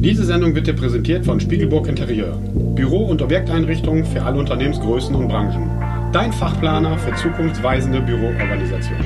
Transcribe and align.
Diese 0.00 0.24
Sendung 0.24 0.54
wird 0.54 0.68
dir 0.68 0.76
präsentiert 0.76 1.24
von 1.24 1.40
Spiegelburg 1.40 1.88
Interieur. 1.88 2.38
Büro- 2.54 3.06
und 3.06 3.20
Objekteinrichtungen 3.20 4.04
für 4.04 4.22
alle 4.22 4.38
Unternehmensgrößen 4.38 5.12
und 5.12 5.26
Branchen. 5.26 5.68
Dein 6.12 6.32
Fachplaner 6.32 6.96
für 6.98 7.12
zukunftsweisende 7.16 8.00
Büroorganisation. 8.02 8.96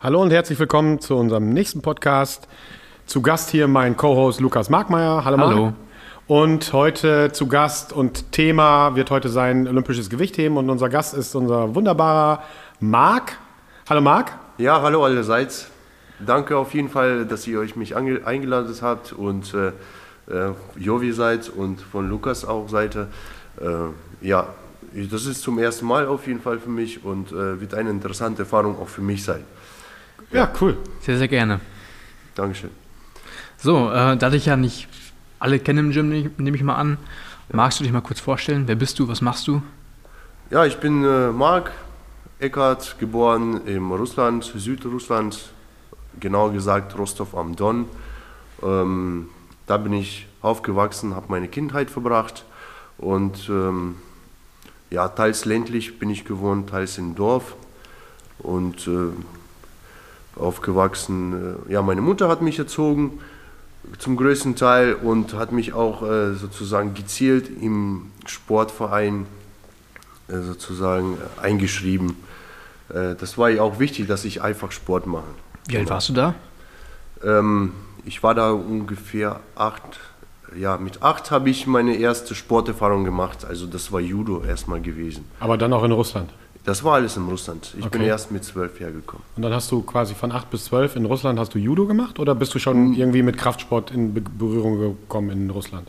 Hallo 0.00 0.20
und 0.20 0.30
herzlich 0.30 0.60
willkommen 0.60 1.00
zu 1.00 1.16
unserem 1.16 1.54
nächsten 1.54 1.80
Podcast. 1.80 2.48
Zu 3.06 3.22
Gast 3.22 3.48
hier 3.48 3.66
mein 3.66 3.96
Co-Host 3.96 4.42
Lukas 4.42 4.68
Markmeier. 4.68 5.24
Hallo. 5.24 5.38
Hallo. 5.38 5.72
Und 6.26 6.74
heute 6.74 7.32
zu 7.32 7.46
Gast 7.46 7.94
und 7.94 8.30
Thema 8.32 8.94
wird 8.94 9.10
heute 9.10 9.30
sein 9.30 9.66
olympisches 9.66 10.10
Gewichtheben 10.10 10.58
und 10.58 10.68
unser 10.68 10.90
Gast 10.90 11.14
ist 11.14 11.34
unser 11.34 11.74
wunderbarer 11.74 12.42
Marc. 12.78 13.38
Hallo 13.88 14.02
Marc. 14.02 14.32
Ja, 14.58 14.82
hallo 14.82 15.02
allerseits. 15.02 15.71
Danke 16.26 16.56
auf 16.56 16.74
jeden 16.74 16.88
Fall, 16.88 17.26
dass 17.26 17.46
ihr 17.46 17.58
euch 17.58 17.76
mich 17.76 17.96
ange- 17.96 18.24
eingeladen 18.24 18.74
habt 18.80 19.12
und 19.12 19.54
äh, 19.54 19.68
äh, 20.32 20.52
Jovi 20.76 21.12
seid 21.12 21.48
und 21.48 21.80
von 21.80 22.08
Lukas 22.08 22.44
auch 22.44 22.68
Seite. 22.68 23.08
Äh, 23.60 24.26
ja, 24.26 24.48
das 25.10 25.26
ist 25.26 25.42
zum 25.42 25.58
ersten 25.58 25.86
Mal 25.86 26.06
auf 26.06 26.26
jeden 26.26 26.40
Fall 26.40 26.58
für 26.58 26.70
mich 26.70 27.04
und 27.04 27.32
äh, 27.32 27.60
wird 27.60 27.74
eine 27.74 27.90
interessante 27.90 28.42
Erfahrung 28.42 28.78
auch 28.78 28.88
für 28.88 29.00
mich 29.00 29.24
sein. 29.24 29.42
Ja, 30.30 30.50
cool. 30.60 30.76
Sehr, 31.00 31.18
sehr 31.18 31.28
gerne. 31.28 31.60
Dankeschön. 32.34 32.70
So, 33.58 33.90
äh, 33.90 34.16
da 34.16 34.30
dich 34.30 34.46
ja 34.46 34.56
nicht 34.56 34.88
alle 35.38 35.58
kennen 35.58 35.86
im 35.86 35.92
Gym, 35.92 36.08
nehme 36.08 36.30
nehm 36.36 36.54
ich 36.54 36.62
mal 36.62 36.76
an, 36.76 36.98
magst 37.52 37.80
du 37.80 37.84
dich 37.84 37.92
mal 37.92 38.00
kurz 38.00 38.20
vorstellen? 38.20 38.64
Wer 38.66 38.76
bist 38.76 38.98
du? 38.98 39.08
Was 39.08 39.20
machst 39.20 39.46
du? 39.48 39.62
Ja, 40.50 40.64
ich 40.64 40.76
bin 40.78 41.04
äh, 41.04 41.30
Marc 41.30 41.72
Eckert, 42.38 42.96
geboren 42.98 43.60
in 43.66 43.90
Russland, 43.90 44.44
Südrussland, 44.56 45.50
genau 46.20 46.50
gesagt 46.50 46.96
Rostov 46.98 47.34
am 47.34 47.56
Don. 47.56 47.86
Ähm, 48.62 49.28
da 49.66 49.76
bin 49.76 49.92
ich 49.92 50.26
aufgewachsen, 50.40 51.14
habe 51.14 51.26
meine 51.28 51.48
Kindheit 51.48 51.90
verbracht 51.90 52.44
und 52.98 53.48
ähm, 53.48 53.96
ja, 54.90 55.08
teils 55.08 55.44
ländlich 55.44 55.98
bin 55.98 56.10
ich 56.10 56.24
gewohnt, 56.24 56.70
teils 56.70 56.98
im 56.98 57.14
Dorf 57.14 57.56
und 58.38 58.86
äh, 58.86 60.40
aufgewachsen. 60.40 61.58
Äh, 61.68 61.72
ja, 61.72 61.82
meine 61.82 62.00
Mutter 62.00 62.28
hat 62.28 62.42
mich 62.42 62.58
erzogen 62.58 63.20
zum 63.98 64.16
größten 64.16 64.56
Teil 64.56 64.94
und 64.94 65.34
hat 65.34 65.52
mich 65.52 65.72
auch 65.72 66.02
äh, 66.02 66.34
sozusagen 66.34 66.94
gezielt 66.94 67.50
im 67.60 68.10
Sportverein 68.26 69.26
äh, 70.28 70.40
sozusagen 70.40 71.14
äh, 71.14 71.40
eingeschrieben. 71.40 72.16
Äh, 72.88 73.14
das 73.16 73.38
war 73.38 73.50
ja 73.50 73.62
auch 73.62 73.78
wichtig, 73.78 74.06
dass 74.06 74.24
ich 74.24 74.42
einfach 74.42 74.72
Sport 74.72 75.06
mache. 75.06 75.24
Wie 75.68 75.76
alt 75.76 75.90
warst 75.90 76.08
du 76.08 76.12
da? 76.12 76.34
Ähm, 77.24 77.72
ich 78.04 78.22
war 78.22 78.34
da 78.34 78.50
ungefähr 78.52 79.40
acht. 79.54 79.82
Ja, 80.56 80.76
mit 80.76 81.02
acht 81.02 81.30
habe 81.30 81.48
ich 81.48 81.66
meine 81.66 81.96
erste 81.96 82.34
Sporterfahrung 82.34 83.04
gemacht. 83.04 83.44
Also 83.44 83.66
das 83.66 83.90
war 83.92 84.00
Judo 84.00 84.42
erstmal 84.44 84.80
gewesen. 84.80 85.24
Aber 85.40 85.56
dann 85.56 85.72
auch 85.72 85.84
in 85.84 85.92
Russland. 85.92 86.30
Das 86.64 86.84
war 86.84 86.94
alles 86.94 87.16
in 87.16 87.26
Russland. 87.26 87.74
Ich 87.78 87.86
bin 87.88 88.02
Okay. 88.02 88.08
erst 88.10 88.30
mit 88.30 88.44
zwölf 88.44 88.78
hergekommen. 88.78 89.24
Und 89.36 89.42
dann 89.42 89.52
hast 89.52 89.70
du 89.72 89.82
quasi 89.82 90.14
von 90.14 90.30
8 90.30 90.50
bis 90.50 90.66
12 90.66 90.96
in 90.96 91.06
Russland 91.06 91.38
hast 91.38 91.54
du 91.54 91.58
Judo 91.58 91.86
gemacht 91.86 92.18
oder 92.20 92.34
bist 92.34 92.54
du 92.54 92.58
schon 92.60 92.92
irgendwie 92.94 93.22
mit 93.22 93.36
Kraftsport 93.38 93.90
in 93.90 94.14
Be 94.14 94.20
Berührung 94.20 94.78
gekommen 94.78 95.30
in 95.30 95.50
Russland? 95.50 95.88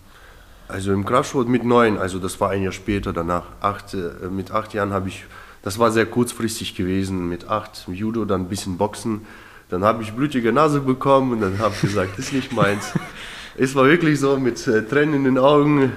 Also 0.67 0.91
im 0.94 1.05
Kraftsport 1.05 1.47
mit 1.47 1.63
neun, 1.63 1.97
also 1.97 2.17
das 2.19 2.40
war 2.40 2.50
ein 2.51 2.63
Jahr 2.63 2.72
später 2.72 3.13
danach. 3.13 3.44
Acht, 3.59 3.94
äh, 3.94 4.29
mit 4.31 4.50
acht 4.51 4.73
Jahren 4.73 4.94
habe 4.94 5.09
ich, 5.09 5.25
das 5.61 5.78
war 5.78 5.91
sehr 5.91 6.05
kurzfristig 6.07 6.73
gewesen, 6.75 7.28
mit 7.29 7.50
acht 7.50 7.85
Judo, 7.91 8.25
dann 8.25 8.41
ein 8.41 8.50
bisschen 8.50 8.78
Boxen. 8.78 9.22
Dann 9.69 9.84
habe 9.84 10.03
ich 10.03 10.13
blutige 10.13 10.51
Nase 10.51 10.81
bekommen 10.81 11.34
und 11.34 11.41
dann 11.41 11.59
habe 11.59 11.74
ich 11.75 11.81
gesagt, 11.81 12.19
ist 12.19 12.34
nicht 12.34 12.53
meins. 12.53 12.94
es 13.57 13.74
war 13.75 13.85
wirklich 13.85 14.19
so 14.19 14.38
mit 14.38 14.66
äh, 14.68 14.84
Tränen 14.84 15.16
in 15.16 15.24
den 15.24 15.38
Augen. 15.38 15.91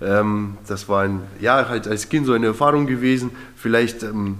Ähm, 0.00 0.58
das 0.66 0.88
war 0.88 1.02
ein, 1.02 1.22
ja, 1.40 1.68
halt 1.68 1.88
als 1.88 2.08
Kind 2.08 2.26
so 2.26 2.32
eine 2.32 2.46
Erfahrung 2.46 2.86
gewesen. 2.86 3.30
Vielleicht 3.56 4.02
ähm, 4.02 4.38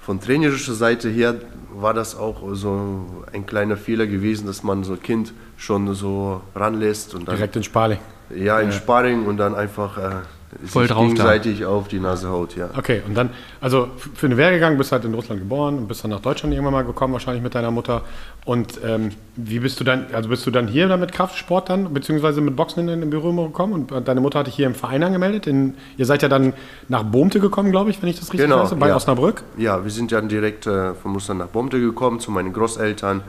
von 0.00 0.20
trainerischer 0.20 0.74
Seite 0.74 1.08
her 1.08 1.34
war 1.74 1.92
das 1.92 2.16
auch 2.16 2.42
so 2.54 3.24
ein 3.32 3.44
kleiner 3.44 3.76
Fehler 3.76 4.06
gewesen, 4.06 4.46
dass 4.46 4.62
man 4.62 4.84
so 4.84 4.94
ein 4.94 5.02
Kind 5.02 5.32
schon 5.56 5.92
so 5.94 6.40
ranlässt 6.54 7.14
und 7.14 7.28
dann 7.28 7.36
Direkt 7.36 7.56
in 7.56 7.64
Sparling. 7.64 7.98
ja, 8.34 8.60
in 8.60 8.72
Sparring 8.72 9.26
und 9.26 9.36
dann 9.36 9.54
einfach 9.54 9.98
äh, 9.98 10.10
Voll 10.64 10.86
drauf 10.86 11.02
da. 11.02 11.08
gegenseitig 11.08 11.64
auf 11.64 11.88
die 11.88 11.98
Nase 11.98 12.28
haut, 12.28 12.56
ja. 12.56 12.70
Okay, 12.76 13.02
und 13.06 13.14
dann, 13.14 13.30
also 13.60 13.88
für 14.14 14.28
den 14.28 14.38
Werdegang 14.38 14.78
bist 14.78 14.90
du 14.90 14.94
halt 14.94 15.04
in 15.04 15.12
Russland 15.12 15.40
geboren 15.40 15.76
und 15.76 15.88
bist 15.88 16.04
dann 16.04 16.12
nach 16.12 16.20
Deutschland 16.20 16.54
irgendwann 16.54 16.72
mal 16.72 16.84
gekommen, 16.84 17.12
wahrscheinlich 17.12 17.42
mit 17.42 17.54
deiner 17.54 17.72
Mutter. 17.72 18.02
Und 18.44 18.80
ähm, 18.84 19.10
wie 19.34 19.58
bist 19.58 19.80
du 19.80 19.84
dann, 19.84 20.06
also 20.12 20.28
bist 20.28 20.46
du 20.46 20.52
dann 20.52 20.68
hier 20.68 20.86
dann 20.86 21.00
mit 21.00 21.10
Kraftsport 21.12 21.68
dann, 21.68 21.92
beziehungsweise 21.92 22.40
mit 22.40 22.54
Boxen 22.54 22.88
in, 22.88 23.02
in 23.02 23.10
Berührung 23.10 23.36
gekommen 23.36 23.72
und 23.72 23.92
äh, 23.92 24.00
deine 24.00 24.20
Mutter 24.20 24.38
hat 24.38 24.46
dich 24.46 24.54
hier 24.54 24.66
im 24.66 24.76
Verein 24.76 25.02
angemeldet? 25.02 25.48
In, 25.48 25.74
ihr 25.96 26.06
seid 26.06 26.22
ja 26.22 26.28
dann 26.28 26.52
nach 26.88 27.02
Bohmte 27.02 27.40
gekommen, 27.40 27.72
glaube 27.72 27.90
ich, 27.90 28.00
wenn 28.00 28.08
ich 28.08 28.20
das 28.20 28.32
richtig 28.32 28.48
Genau, 28.48 28.62
weiß, 28.62 28.74
bei 28.76 28.88
ja. 28.88 28.96
Osnabrück. 28.96 29.42
Ja, 29.58 29.82
wir 29.82 29.90
sind 29.90 30.12
dann 30.12 30.28
direkt 30.28 30.66
äh, 30.68 30.94
von 30.94 31.12
Russland 31.12 31.40
nach 31.40 31.48
Bomte 31.48 31.80
gekommen, 31.80 32.20
zu 32.20 32.30
meinen 32.30 32.52
Großeltern. 32.52 33.22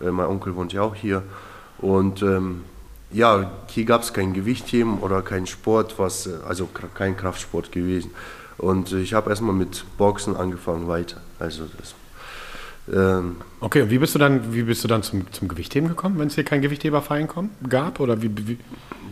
Äh, 0.00 0.10
mein 0.10 0.26
Onkel 0.26 0.56
wohnt 0.56 0.72
ja 0.72 0.82
auch 0.82 0.96
hier. 0.96 1.22
Und 1.78 2.22
ähm, 2.22 2.62
ja, 3.14 3.50
hier 3.68 3.84
gab 3.84 4.02
es 4.02 4.12
kein 4.12 4.34
Gewichtheben 4.34 4.98
oder 4.98 5.22
kein 5.22 5.46
Sport, 5.46 5.98
was, 5.98 6.26
äh, 6.26 6.32
also 6.46 6.68
kein 6.94 7.16
Kraftsport 7.16 7.72
gewesen. 7.72 8.10
Und 8.58 8.92
ich 8.92 9.14
habe 9.14 9.30
erstmal 9.30 9.54
mit 9.54 9.84
Boxen 9.98 10.36
angefangen 10.36 10.86
weiter. 10.86 11.20
Also 11.38 11.64
das, 11.78 11.94
ähm, 12.94 13.36
Okay, 13.60 13.82
und 13.82 13.90
wie 13.90 13.98
bist 13.98 14.14
du 14.14 14.18
dann, 14.18 14.52
wie 14.54 14.62
bist 14.62 14.84
du 14.84 14.88
dann 14.88 15.02
zum, 15.02 15.30
zum 15.32 15.48
Gewichtheben 15.48 15.88
gekommen, 15.88 16.18
wenn 16.18 16.28
es 16.28 16.34
hier 16.34 16.44
kein 16.44 16.60
Gewichtheberverein 16.60 17.26
kom- 17.28 17.48
gab? 17.68 17.98
Oder 17.98 18.20
wie, 18.20 18.30
wie, 18.46 18.58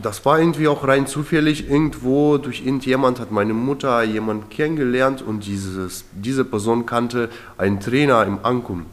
Das 0.02 0.24
war 0.26 0.38
irgendwie 0.38 0.68
auch 0.68 0.86
rein 0.86 1.06
zufällig. 1.06 1.68
Irgendwo 1.70 2.36
durch 2.38 2.60
irgendjemand 2.64 3.18
hat 3.18 3.30
meine 3.32 3.54
Mutter 3.54 4.02
jemanden 4.02 4.48
kennengelernt 4.50 5.22
und 5.22 5.46
dieses, 5.46 6.04
diese 6.12 6.44
Person 6.44 6.84
kannte 6.86 7.30
einen 7.56 7.80
Trainer 7.80 8.24
im 8.26 8.38
Ankum. 8.44 8.86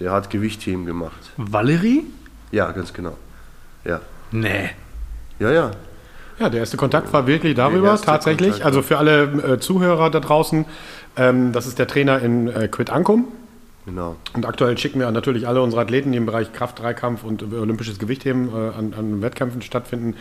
Der 0.00 0.10
hat 0.10 0.30
Gewichtheben 0.30 0.84
gemacht. 0.84 1.30
Valerie? 1.36 2.04
Ja, 2.50 2.72
ganz 2.72 2.92
genau. 2.92 3.16
Ja, 3.84 4.00
Nee. 4.30 4.70
ja, 5.38 5.52
ja. 5.52 5.70
Ja, 6.38 6.48
der 6.48 6.60
erste 6.60 6.76
Kontakt 6.76 7.12
war 7.12 7.28
wirklich 7.28 7.54
darüber, 7.54 7.96
tatsächlich. 8.00 8.50
Kontakt, 8.50 8.66
also 8.66 8.82
für 8.82 8.98
alle 8.98 9.22
äh, 9.54 9.60
Zuhörer 9.60 10.10
da 10.10 10.18
draußen, 10.18 10.64
ähm, 11.16 11.52
das 11.52 11.66
ist 11.68 11.78
der 11.78 11.86
Trainer 11.86 12.18
in 12.20 12.48
äh, 12.48 12.66
Quid 12.66 12.90
Ankum. 12.90 13.28
Genau. 13.86 14.16
Und 14.32 14.44
aktuell 14.44 14.76
schicken 14.78 14.98
wir 14.98 15.08
natürlich 15.12 15.46
alle 15.46 15.62
unsere 15.62 15.82
Athleten, 15.82 16.10
die 16.10 16.18
im 16.18 16.26
Bereich 16.26 16.52
Kraft, 16.52 16.80
Dreikampf 16.80 17.22
und 17.22 17.42
äh, 17.42 17.54
olympisches 17.54 18.00
Gewichtheben 18.00 18.48
äh, 18.48 18.76
an, 18.76 18.94
an 18.98 19.22
Wettkämpfen 19.22 19.62
stattfinden, 19.62 20.16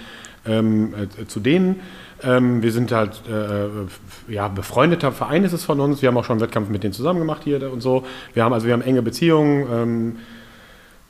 ähm, 0.45 0.93
äh, 0.93 1.25
zu 1.25 1.39
denen. 1.39 1.79
Ähm, 2.21 2.61
wir 2.61 2.71
sind 2.71 2.91
halt 2.91 3.21
äh, 3.27 3.65
f- 3.65 3.99
ja, 4.27 4.49
befreundeter 4.49 5.11
Verein 5.13 5.43
ist 5.45 5.53
es 5.53 5.63
von 5.63 5.79
uns. 5.79 6.03
Wir 6.03 6.09
haben 6.09 6.17
auch 6.17 6.25
schon 6.25 6.33
einen 6.33 6.41
Wettkampf 6.41 6.69
mit 6.69 6.83
denen 6.83 6.93
zusammen 6.93 7.19
gemacht 7.19 7.41
hier 7.43 7.71
und 7.73 7.81
so. 7.81 8.05
Wir 8.35 8.43
haben 8.43 8.53
also 8.53 8.67
wir 8.67 8.73
haben 8.73 8.83
enge 8.83 9.01
Beziehungen. 9.01 9.65
Ähm, 9.71 10.15
äh, 10.17 10.42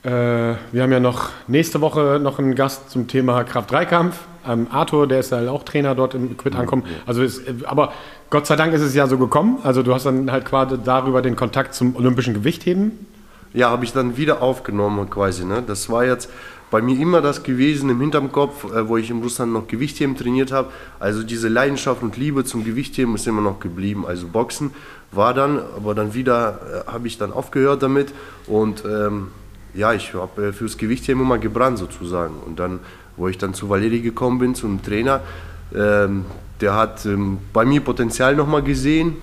wir 0.04 0.82
haben 0.82 0.92
ja 0.92 1.00
noch 1.00 1.30
nächste 1.46 1.80
Woche 1.80 2.20
noch 2.22 2.38
einen 2.38 2.54
Gast 2.54 2.90
zum 2.90 3.08
Thema 3.08 3.42
Kraft-Dreikampf. 3.42 4.16
Ähm, 4.46 4.66
Arthur, 4.70 5.06
der 5.06 5.20
ist 5.20 5.32
ja 5.32 5.50
auch 5.50 5.62
Trainer 5.62 5.94
dort 5.94 6.14
im 6.14 6.36
Quid 6.36 6.54
ankommen. 6.56 6.84
Also 7.06 7.22
ist, 7.22 7.46
äh, 7.48 7.54
aber 7.64 7.92
Gott 8.30 8.46
sei 8.46 8.56
Dank 8.56 8.74
ist 8.74 8.82
es 8.82 8.94
ja 8.94 9.06
so 9.06 9.16
gekommen. 9.16 9.58
Also 9.62 9.82
du 9.82 9.94
hast 9.94 10.04
dann 10.04 10.30
halt 10.30 10.44
quasi 10.44 10.76
darüber 10.82 11.22
den 11.22 11.36
Kontakt 11.36 11.74
zum 11.74 11.96
olympischen 11.96 12.34
Gewichtheben. 12.34 13.06
Ja, 13.54 13.70
habe 13.70 13.84
ich 13.84 13.92
dann 13.92 14.16
wieder 14.16 14.42
aufgenommen 14.42 15.08
quasi. 15.08 15.44
Ne? 15.44 15.62
Das 15.66 15.88
war 15.88 16.04
jetzt 16.04 16.28
bei 16.70 16.82
mir 16.82 16.98
immer 16.98 17.22
das 17.22 17.42
gewesen 17.42 17.88
im 17.88 18.00
Hinterkopf, 18.00 18.64
äh, 18.74 18.88
wo 18.88 18.96
ich 18.96 19.08
in 19.08 19.22
Russland 19.22 19.52
noch 19.52 19.68
Gewichtheben 19.68 20.16
trainiert 20.16 20.52
habe. 20.52 20.70
Also 21.00 21.22
diese 21.22 21.48
Leidenschaft 21.48 22.02
und 22.02 22.16
Liebe 22.16 22.44
zum 22.44 22.64
Gewichtheben 22.64 23.14
ist 23.14 23.26
immer 23.26 23.40
noch 23.40 23.60
geblieben. 23.60 24.04
Also 24.06 24.26
Boxen 24.26 24.72
war 25.12 25.32
dann, 25.32 25.60
aber 25.76 25.94
dann 25.94 26.12
wieder 26.12 26.84
äh, 26.86 26.90
habe 26.92 27.06
ich 27.06 27.16
dann 27.16 27.32
aufgehört 27.32 27.82
damit 27.82 28.12
und 28.46 28.84
ähm, 28.84 29.28
ja, 29.74 29.92
ich 29.92 30.14
habe 30.14 30.46
äh, 30.46 30.52
fürs 30.52 30.78
Gewichtheben 30.78 31.22
immer 31.22 31.38
gebrannt 31.38 31.78
sozusagen. 31.78 32.34
Und 32.46 32.58
dann, 32.58 32.80
wo 33.16 33.28
ich 33.28 33.38
dann 33.38 33.54
zu 33.54 33.68
Valeri 33.68 34.00
gekommen 34.00 34.38
bin, 34.38 34.54
zum 34.54 34.82
Trainer, 34.82 35.20
ähm, 35.74 36.24
der 36.60 36.74
hat 36.74 37.04
ähm, 37.06 37.38
bei 37.52 37.64
mir 37.64 37.80
Potenzial 37.80 38.36
nochmal 38.36 38.62
gesehen 38.62 39.16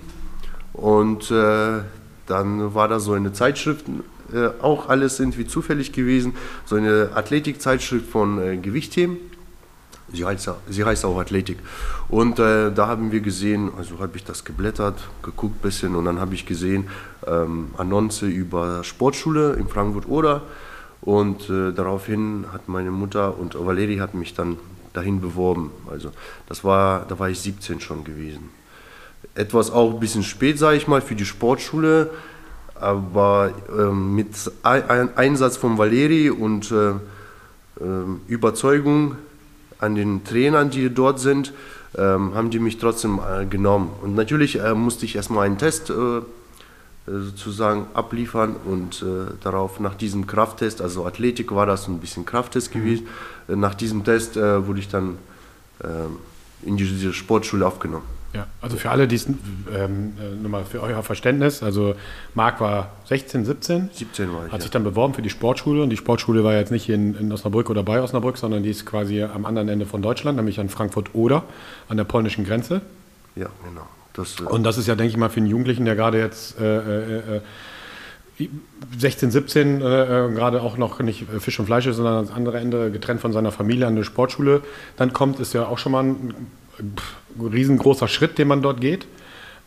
und 0.74 1.32
äh, 1.32 1.80
dann 2.28 2.74
war 2.74 2.88
da 2.88 3.00
so 3.00 3.14
eine 3.14 3.34
Zeitschrift, 3.34 3.86
äh, 4.34 4.50
auch 4.62 4.90
alles 4.90 5.20
irgendwie 5.20 5.48
zufällig 5.48 5.92
gewesen, 5.92 6.34
so 6.66 6.76
eine 6.76 7.10
Athletikzeitschrift 7.16 8.10
von 8.10 8.42
äh, 8.42 8.58
Gewichtheben. 8.58 9.18
Sie 10.14 10.26
heißt, 10.26 10.50
sie 10.70 10.84
heißt 10.84 11.06
auch 11.06 11.18
Athletik. 11.20 11.58
Und 12.10 12.40
äh, 12.40 12.72
da 12.72 12.88
haben 12.88 13.12
wir 13.12 13.22
gesehen, 13.22 13.72
also 13.78 14.00
habe 14.00 14.18
ich 14.18 14.26
das 14.26 14.44
geblättert, 14.44 15.00
geguckt 15.24 15.56
ein 15.58 15.62
bisschen 15.62 15.96
und 15.96 16.06
dann 16.06 16.20
habe 16.20 16.36
ich 16.36 16.46
gesehen, 16.46 16.88
ähm, 17.28 17.70
Annonce 17.78 18.24
über 18.24 18.84
Sportschule 18.84 19.54
in 19.54 19.68
Frankfurt-Oder. 19.68 20.44
Und 21.02 21.50
äh, 21.50 21.72
daraufhin 21.72 22.46
hat 22.54 22.68
meine 22.68 22.92
Mutter 22.92 23.38
und 23.38 23.56
Valeri 23.56 23.98
hat 23.98 24.14
mich 24.14 24.34
dann 24.34 24.58
dahin 24.94 25.22
beworben. 25.22 25.72
Also 25.90 26.12
das 26.48 26.64
war, 26.64 27.06
da 27.08 27.18
war 27.18 27.30
ich 27.30 27.40
17 27.40 27.80
schon 27.80 28.04
gewesen. 28.04 28.50
Etwas 29.34 29.72
auch 29.72 29.94
ein 29.94 30.00
bisschen 30.00 30.24
spät, 30.24 30.60
sage 30.60 30.78
ich 30.78 30.88
mal, 30.88 31.02
für 31.02 31.16
die 31.16 31.26
Sportschule, 31.26 32.10
aber 32.76 33.52
ähm, 33.78 34.16
mit 34.16 34.28
Einsatz 34.64 35.58
von 35.58 35.78
Valeri 35.78 36.30
und 36.30 36.72
äh, 36.72 36.90
äh, 36.90 36.96
Überzeugung 38.28 39.16
an 39.80 39.96
den 39.96 40.24
Trainern, 40.24 40.70
die 40.70 40.94
dort 40.94 41.20
sind, 41.20 41.54
ähm, 41.98 42.36
haben 42.36 42.50
die 42.50 42.60
mich 42.60 42.78
trotzdem 42.78 43.20
äh, 43.20 43.46
genommen. 43.46 43.90
Und 44.02 44.16
natürlich 44.16 44.60
äh, 44.60 44.74
musste 44.76 45.06
ich 45.06 45.16
erstmal 45.16 45.46
einen 45.46 45.58
Test 45.58 45.90
äh 45.90 46.22
sozusagen 47.06 47.88
abliefern 47.94 48.56
und 48.66 49.02
äh, 49.02 49.34
darauf 49.42 49.80
nach 49.80 49.96
diesem 49.96 50.28
Krafttest, 50.28 50.82
also 50.82 51.06
Athletik 51.06 51.54
war 51.54 51.66
das 51.66 51.88
ein 51.88 52.00
bisschen 52.00 52.26
Krafttest 52.26 52.74
mhm. 52.76 52.80
gewesen, 52.80 53.08
äh, 53.48 53.56
nach 53.56 53.74
diesem 53.74 54.04
Test 54.04 54.36
wurde 54.36 54.80
ich 54.80 54.88
dann 54.88 55.18
ähm, 55.84 56.18
in 56.64 56.78
diese 56.78 57.12
Sportschule 57.14 57.66
aufgenommen. 57.66 58.06
Ja, 58.34 58.48
also 58.62 58.78
für 58.78 58.90
alle, 58.92 59.08
die 59.08 59.16
es, 59.16 59.26
ähm, 59.26 60.14
äh, 60.20 60.36
nochmal 60.42 60.64
für 60.64 60.82
euer 60.82 61.04
Verständnis, 61.04 61.64
also 61.64 61.96
Marc 62.34 62.62
war 62.62 62.92
16, 63.06 63.44
17. 63.46 63.90
17 63.92 64.34
war 64.34 64.46
ich. 64.46 64.52
Hat 64.52 64.60
ja. 64.60 64.62
sich 64.62 64.72
dann 64.72 64.84
beworben 64.84 65.14
für 65.14 65.22
die 65.22 65.30
Sportschule 65.30 65.84
und 65.84 65.90
die 65.90 65.98
Sportschule 65.98 66.44
war 66.44 66.54
jetzt 66.54 66.72
nicht 66.72 66.88
in, 66.88 67.16
in 67.16 67.32
Osnabrück 67.32 67.70
oder 67.70 67.84
bei 67.84 68.02
Osnabrück, 68.02 68.38
sondern 68.38 68.64
die 68.64 68.70
ist 68.70 68.86
quasi 68.86 69.22
am 69.24 69.46
anderen 69.46 69.68
Ende 69.68 69.86
von 69.86 70.02
Deutschland, 70.02 70.38
nämlich 70.38 70.60
an 70.60 70.70
Frankfurt-Oder, 70.70 71.44
an 71.90 71.98
der 71.98 72.06
polnischen 72.06 72.46
Grenze. 72.46 72.82
Ja, 73.36 73.48
genau. 73.68 73.88
Das, 74.14 74.40
äh 74.40 74.44
und 74.44 74.64
das 74.64 74.78
ist 74.78 74.88
ja, 74.88 74.96
denke 74.96 75.12
ich 75.12 75.18
mal, 75.18 75.30
für 75.30 75.38
einen 75.38 75.48
Jugendlichen, 75.48 75.86
der 75.86 75.96
gerade 75.96 76.20
jetzt 76.20 76.60
äh, 76.60 77.38
äh, 77.38 77.42
16, 78.98 79.30
äh, 79.30 79.32
17 79.32 79.82
äh, 79.82 79.84
äh, 79.84 80.34
gerade 80.34 80.62
auch 80.62 80.78
noch 80.78 81.00
nicht 81.00 81.26
Fisch 81.40 81.60
und 81.60 81.66
Fleisch 81.66 81.86
ist, 81.86 81.98
sondern 81.98 82.16
ans 82.16 82.32
andere 82.32 82.60
Ende 82.60 82.92
getrennt 82.92 83.22
von 83.22 83.34
seiner 83.34 83.52
Familie 83.52 83.88
an 83.88 83.94
eine 83.94 84.04
Sportschule 84.04 84.62
dann 84.98 85.14
kommt, 85.14 85.40
ist 85.40 85.54
ja 85.54 85.68
auch 85.68 85.78
schon 85.78 85.92
mal 85.92 86.04
ein 86.04 86.34
riesengroßer 87.40 88.08
Schritt, 88.08 88.38
den 88.38 88.48
man 88.48 88.62
dort 88.62 88.82
geht. 88.82 89.06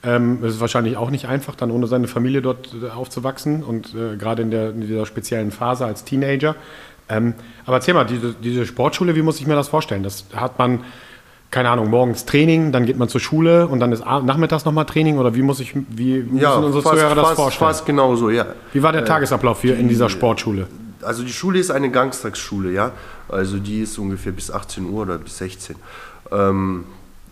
Ähm, 0.03 0.41
es 0.43 0.55
ist 0.55 0.61
wahrscheinlich 0.61 0.97
auch 0.97 1.11
nicht 1.11 1.29
einfach, 1.29 1.55
dann 1.55 1.71
ohne 1.71 1.87
seine 1.87 2.09
Familie 2.09 2.43
dort 2.43 2.69
aufzuwachsen 2.95 3.63
und 3.63 3.95
äh, 3.95 4.17
gerade 4.17 4.43
in, 4.43 4.53
in 4.53 4.81
dieser 4.83 5.07
speziellen 5.07 5.51
Phase 5.51 5.87
als 5.87 6.05
Teenager. 6.05 6.57
Ähm, 7.09 7.35
aber 7.67 7.77
erzähl 7.77 7.95
mal, 7.95 8.05
diese, 8.05 8.35
diese 8.35 8.67
Sportschule, 8.67 9.15
wie 9.15 9.23
muss 9.23 9.41
ich 9.41 9.47
mir 9.47 9.55
das 9.55 9.69
vorstellen? 9.69 10.03
Das 10.03 10.25
hat 10.35 10.59
man, 10.59 10.85
keine 11.55 11.71
Ahnung, 11.71 11.89
morgens 11.89 12.25
Training, 12.25 12.73
dann 12.73 12.85
geht 12.85 12.99
man 12.99 13.09
zur 13.09 13.21
Schule 13.21 13.69
und 13.69 13.79
dann 13.79 13.93
ist 13.93 14.05
nachmittags 14.05 14.65
nochmal 14.65 14.87
Training 14.87 15.19
oder 15.19 15.37
wie 15.37 15.43
muss 15.43 15.61
ich, 15.61 15.73
wie 15.89 16.17
ja, 16.17 16.51
müssen 16.51 16.65
unsere 16.65 16.83
fast, 16.83 16.97
Zuhörer 16.97 17.15
das 17.15 17.27
fast, 17.27 17.37
vorstellen? 17.37 17.69
Fast 17.71 17.87
genauso, 17.87 18.29
ja. 18.29 18.47
Wie 18.73 18.83
war 18.83 18.91
der 18.91 19.03
äh, 19.03 19.05
Tagesablauf 19.05 19.63
hier 19.63 19.77
die, 19.77 19.81
in 19.83 19.89
dieser 19.89 20.11
Sportschule? 20.11 20.67
Also 21.03 21.23
die 21.23 21.33
Schule 21.33 21.61
ist 21.61 21.71
eine 21.71 21.93
Ganztagsschule, 21.93 22.73
ja. 22.73 22.91
Also 23.29 23.59
die 23.59 23.83
ist 23.83 23.97
ungefähr 23.99 24.33
bis 24.33 24.51
18 24.51 24.91
Uhr 24.91 25.03
oder 25.03 25.17
bis 25.19 25.39
16 25.39 25.77
Uhr. 25.77 26.37
Ähm, 26.37 26.87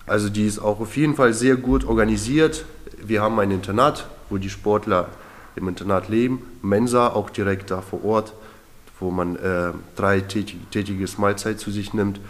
also 0.06 0.28
die 0.28 0.46
ist 0.46 0.60
auch 0.60 0.78
auf 0.78 0.96
jeden 0.96 1.16
Fall 1.16 1.32
sehr 1.32 1.56
gut 1.56 1.84
organisiert. 1.84 2.64
Wir 3.04 3.22
haben 3.22 3.40
ein 3.40 3.50
Internat, 3.50 4.06
wo 4.30 4.38
die 4.38 4.50
Sportler 4.50 5.08
im 5.56 5.66
Internat 5.66 6.08
leben. 6.08 6.44
Mensa 6.62 7.08
auch 7.08 7.28
direkt 7.28 7.72
da 7.72 7.80
vor 7.80 8.04
Ort, 8.04 8.34
wo 9.00 9.10
man 9.10 9.34
äh, 9.34 9.72
dreitägiges 9.96 11.18
Mahlzeit 11.18 11.58
zu 11.58 11.72
sich 11.72 11.92
nimmt. 11.92 12.20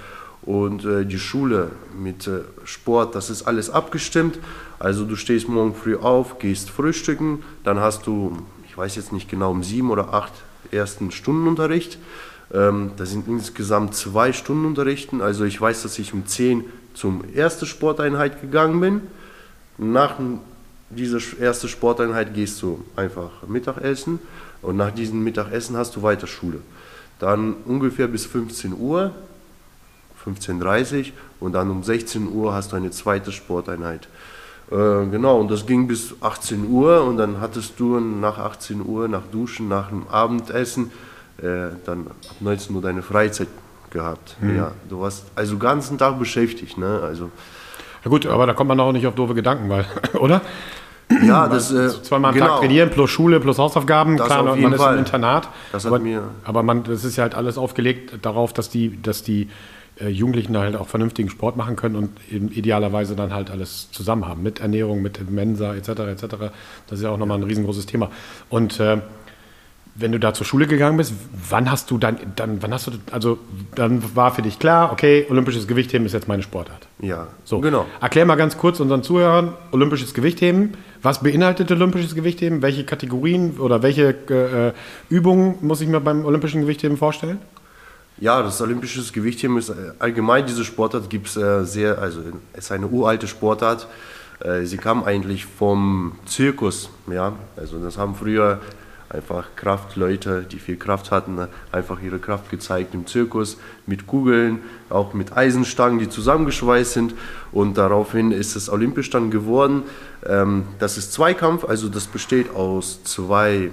Und 0.44 0.84
äh, 0.84 1.06
die 1.06 1.18
Schule 1.18 1.70
mit 1.96 2.26
äh, 2.26 2.40
Sport, 2.64 3.14
das 3.14 3.30
ist 3.30 3.42
alles 3.44 3.70
abgestimmt. 3.70 4.38
Also 4.78 5.04
du 5.04 5.14
stehst 5.14 5.48
morgen 5.48 5.74
früh 5.74 5.96
auf, 5.96 6.38
gehst 6.38 6.68
frühstücken, 6.70 7.44
dann 7.62 7.78
hast 7.78 8.06
du, 8.06 8.36
ich 8.66 8.76
weiß 8.76 8.96
jetzt 8.96 9.12
nicht 9.12 9.30
genau, 9.30 9.52
um 9.52 9.62
sieben 9.62 9.90
oder 9.90 10.12
acht 10.12 10.32
ersten 10.72 11.12
Stundenunterricht. 11.12 11.98
Ähm, 12.52 12.90
das 12.96 13.10
sind 13.10 13.28
insgesamt 13.28 13.94
zwei 13.94 14.32
Stunden 14.32 14.66
Unterrichten. 14.66 15.20
Also 15.20 15.44
ich 15.44 15.60
weiß, 15.60 15.82
dass 15.82 15.98
ich 16.00 16.12
um 16.12 16.26
zehn 16.26 16.64
zum 16.94 17.22
ersten 17.34 17.66
Sporteinheit 17.66 18.40
gegangen 18.40 18.80
bin. 18.80 19.02
Nach 19.78 20.16
dieser 20.90 21.18
ersten 21.40 21.68
Sporteinheit 21.68 22.34
gehst 22.34 22.60
du 22.62 22.84
einfach 22.96 23.30
Mittagessen 23.46 24.18
und 24.60 24.76
nach 24.76 24.90
diesem 24.90 25.22
Mittagessen 25.24 25.76
hast 25.76 25.96
du 25.96 26.02
weiter 26.02 26.26
Schule. 26.26 26.60
Dann 27.18 27.54
ungefähr 27.64 28.08
bis 28.08 28.26
15 28.26 28.74
Uhr, 28.74 29.12
15.30 30.26 30.98
Uhr 30.98 31.04
und 31.40 31.52
dann 31.52 31.70
um 31.70 31.82
16 31.82 32.32
Uhr 32.32 32.54
hast 32.54 32.72
du 32.72 32.76
eine 32.76 32.90
zweite 32.90 33.32
Sporteinheit. 33.32 34.08
Äh, 34.70 35.06
genau, 35.10 35.38
und 35.38 35.50
das 35.50 35.66
ging 35.66 35.86
bis 35.86 36.14
18 36.20 36.68
Uhr 36.70 37.04
und 37.04 37.18
dann 37.18 37.40
hattest 37.40 37.78
du 37.78 38.00
nach 38.00 38.38
18 38.38 38.84
Uhr, 38.84 39.08
nach 39.08 39.22
Duschen, 39.30 39.68
nach 39.68 39.88
dem 39.88 40.06
Abendessen, 40.08 40.90
äh, 41.38 41.74
dann 41.84 42.06
ab 42.06 42.36
19 42.40 42.74
Uhr 42.76 42.82
deine 42.82 43.02
Freizeit 43.02 43.48
gehabt. 43.90 44.36
Mhm. 44.40 44.56
Ja, 44.56 44.72
du 44.88 45.00
warst 45.00 45.26
also 45.34 45.56
den 45.56 45.60
ganzen 45.60 45.98
Tag 45.98 46.18
beschäftigt. 46.18 46.78
Ne? 46.78 47.00
Also, 47.02 47.30
ja 48.04 48.10
gut, 48.10 48.26
aber 48.26 48.46
da 48.46 48.54
kommt 48.54 48.68
man 48.68 48.80
auch 48.80 48.92
nicht 48.92 49.06
auf 49.06 49.14
doofe 49.14 49.34
Gedanken, 49.34 49.68
weil, 49.68 49.84
oder? 50.14 50.40
Ja, 51.22 51.46
das 51.46 51.70
äh, 51.70 51.90
zweimal 52.02 52.30
am 52.30 52.34
genau. 52.34 52.46
Tag 52.46 52.60
trainieren 52.60 52.90
plus 52.90 53.10
Schule 53.10 53.38
plus 53.40 53.58
Hausaufgaben. 53.58 54.16
Das 54.16 54.28
Klar, 54.28 54.42
man 54.44 54.72
ist 54.72 54.80
im 54.80 54.98
Internat. 54.98 55.48
Das 55.70 55.84
aber, 55.84 55.98
mir 55.98 56.22
aber 56.44 56.62
man, 56.62 56.84
das 56.84 57.04
ist 57.04 57.16
ja 57.16 57.24
halt 57.24 57.34
alles 57.34 57.58
aufgelegt 57.58 58.14
darauf, 58.22 58.54
dass 58.54 58.70
die, 58.70 59.00
dass 59.02 59.22
die 59.22 59.48
Jugendlichen 60.00 60.52
da 60.52 60.60
halt 60.60 60.76
auch 60.76 60.88
vernünftigen 60.88 61.30
Sport 61.30 61.56
machen 61.56 61.76
können 61.76 61.96
und 61.96 62.10
idealerweise 62.30 63.14
dann 63.14 63.32
halt 63.32 63.50
alles 63.50 63.90
zusammen 63.90 64.26
haben 64.26 64.42
mit 64.42 64.60
Ernährung, 64.60 65.02
mit 65.02 65.30
Mensa 65.30 65.74
etc. 65.74 65.88
etc. 65.88 66.24
Das 66.86 66.98
ist 66.98 67.02
ja 67.02 67.10
auch 67.10 67.18
nochmal 67.18 67.38
ein 67.38 67.44
riesengroßes 67.44 67.86
Thema. 67.86 68.10
Und 68.48 68.80
äh, 68.80 68.98
wenn 69.94 70.12
du 70.12 70.18
da 70.18 70.32
zur 70.32 70.46
Schule 70.46 70.66
gegangen 70.66 70.96
bist, 70.96 71.12
wann 71.50 71.70
hast 71.70 71.90
du 71.90 71.98
dann, 71.98 72.16
dann, 72.36 72.62
wann 72.62 72.72
hast 72.72 72.86
du, 72.86 72.92
also 73.10 73.38
dann 73.74 74.02
war 74.16 74.34
für 74.34 74.40
dich 74.40 74.58
klar, 74.58 74.90
okay, 74.90 75.26
olympisches 75.28 75.68
Gewichtheben 75.68 76.06
ist 76.06 76.14
jetzt 76.14 76.28
meine 76.28 76.42
Sportart. 76.42 76.88
Ja, 77.00 77.28
so. 77.44 77.60
genau. 77.60 77.84
Erklär 78.00 78.24
mal 78.24 78.36
ganz 78.36 78.56
kurz 78.56 78.80
unseren 78.80 79.02
Zuhörern, 79.02 79.52
olympisches 79.70 80.14
Gewichtheben, 80.14 80.72
was 81.02 81.22
beinhaltet 81.22 81.70
olympisches 81.70 82.14
Gewichtheben, 82.14 82.62
welche 82.62 82.84
Kategorien 82.84 83.58
oder 83.58 83.82
welche 83.82 84.14
äh, 84.30 84.72
Übungen 85.12 85.56
muss 85.60 85.80
ich 85.82 85.88
mir 85.88 86.00
beim 86.00 86.24
olympischen 86.24 86.62
Gewichtheben 86.62 86.96
vorstellen? 86.96 87.38
Ja, 88.18 88.42
das 88.42 88.60
olympische 88.60 89.02
Gewichtheben 89.12 89.58
ist 89.58 89.70
äh, 89.70 89.92
allgemein, 89.98 90.46
diese 90.46 90.64
Sportart 90.64 91.10
gibt 91.10 91.28
es 91.28 91.36
äh, 91.36 91.64
sehr, 91.64 91.98
also 91.98 92.20
es 92.52 92.64
ist 92.64 92.72
eine 92.72 92.86
uralte 92.86 93.26
Sportart. 93.26 93.88
Äh, 94.40 94.64
sie 94.64 94.76
kam 94.76 95.02
eigentlich 95.04 95.46
vom 95.46 96.12
Zirkus, 96.26 96.90
ja, 97.10 97.32
also 97.56 97.78
das 97.78 97.98
haben 97.98 98.14
früher 98.14 98.60
einfach 99.12 99.48
Kraftleute, 99.56 100.42
die 100.50 100.58
viel 100.58 100.76
Kraft 100.76 101.10
hatten, 101.10 101.46
einfach 101.70 102.00
ihre 102.00 102.18
Kraft 102.18 102.50
gezeigt 102.50 102.94
im 102.94 103.06
Zirkus 103.06 103.58
mit 103.86 104.06
Kugeln, 104.06 104.60
auch 104.88 105.12
mit 105.12 105.36
Eisenstangen, 105.36 105.98
die 105.98 106.08
zusammengeschweißt 106.08 106.92
sind. 106.92 107.14
Und 107.52 107.76
daraufhin 107.76 108.32
ist 108.32 108.56
es 108.56 108.70
olympisch 108.70 109.10
dann 109.10 109.30
geworden. 109.30 109.82
Ähm, 110.26 110.64
das 110.78 110.96
ist 110.96 111.12
Zweikampf, 111.12 111.64
also 111.64 111.88
das 111.88 112.06
besteht 112.06 112.54
aus 112.54 113.04
zwei 113.04 113.70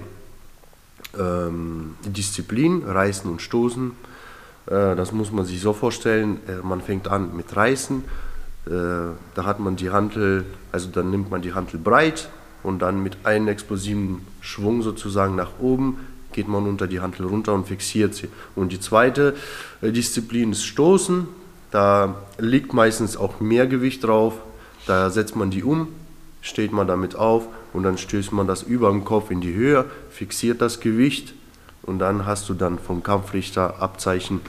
ähm, 1.18 1.94
Disziplinen, 2.04 2.82
Reißen 2.82 3.30
und 3.30 3.40
Stoßen. 3.40 3.92
Äh, 4.70 4.96
das 4.96 5.12
muss 5.12 5.32
man 5.32 5.44
sich 5.44 5.60
so 5.60 5.72
vorstellen. 5.72 6.40
Äh, 6.48 6.64
man 6.64 6.80
fängt 6.80 7.08
an 7.08 7.36
mit 7.36 7.54
Reißen. 7.54 8.04
Äh, 8.66 8.70
da 9.34 9.44
hat 9.44 9.60
man 9.60 9.76
die 9.76 9.90
Hantel, 9.90 10.44
also 10.72 10.88
dann 10.88 11.10
nimmt 11.10 11.30
man 11.30 11.42
die 11.42 11.52
Hantel 11.52 11.78
breit 11.78 12.28
und 12.62 12.80
dann 12.80 13.02
mit 13.02 13.18
einem 13.24 13.48
explosiven 13.48 14.26
Schwung 14.40 14.82
sozusagen 14.82 15.34
nach 15.34 15.58
oben 15.60 15.98
geht 16.32 16.46
man 16.46 16.68
unter 16.68 16.86
die 16.86 17.00
Hantel 17.00 17.26
runter 17.26 17.52
und 17.54 17.66
fixiert 17.66 18.14
sie. 18.14 18.28
Und 18.54 18.70
die 18.70 18.78
zweite 18.78 19.34
Disziplin 19.82 20.52
ist 20.52 20.64
Stoßen. 20.64 21.26
Da 21.72 22.14
liegt 22.38 22.72
meistens 22.72 23.16
auch 23.16 23.40
mehr 23.40 23.66
Gewicht 23.66 24.04
drauf. 24.04 24.34
Da 24.86 25.10
setzt 25.10 25.34
man 25.34 25.50
die 25.50 25.64
um, 25.64 25.88
steht 26.40 26.72
man 26.72 26.86
damit 26.86 27.16
auf 27.16 27.48
und 27.72 27.82
dann 27.82 27.98
stößt 27.98 28.30
man 28.30 28.46
das 28.46 28.62
über 28.62 28.92
den 28.92 29.04
Kopf 29.04 29.32
in 29.32 29.40
die 29.40 29.54
Höhe, 29.54 29.86
fixiert 30.10 30.60
das 30.60 30.78
Gewicht 30.78 31.34
und 31.82 31.98
dann 31.98 32.26
hast 32.26 32.48
du 32.48 32.54
dann 32.54 32.78
vom 32.78 33.02
Kampfrichter 33.02 33.80
Abzeichen, 33.80 34.40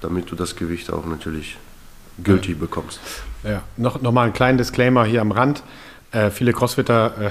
damit 0.00 0.30
du 0.30 0.36
das 0.36 0.56
Gewicht 0.56 0.92
auch 0.92 1.06
natürlich 1.06 1.56
gültig 2.22 2.58
bekommst. 2.58 3.00
Ja, 3.44 3.62
noch, 3.76 4.00
noch 4.00 4.12
mal 4.12 4.24
einen 4.24 4.32
kleinen 4.32 4.58
Disclaimer 4.58 5.04
hier 5.04 5.20
am 5.20 5.32
Rand. 5.32 5.62
Äh, 6.12 6.30
viele 6.30 6.52
Crossfitter 6.52 7.14
äh, 7.20 7.30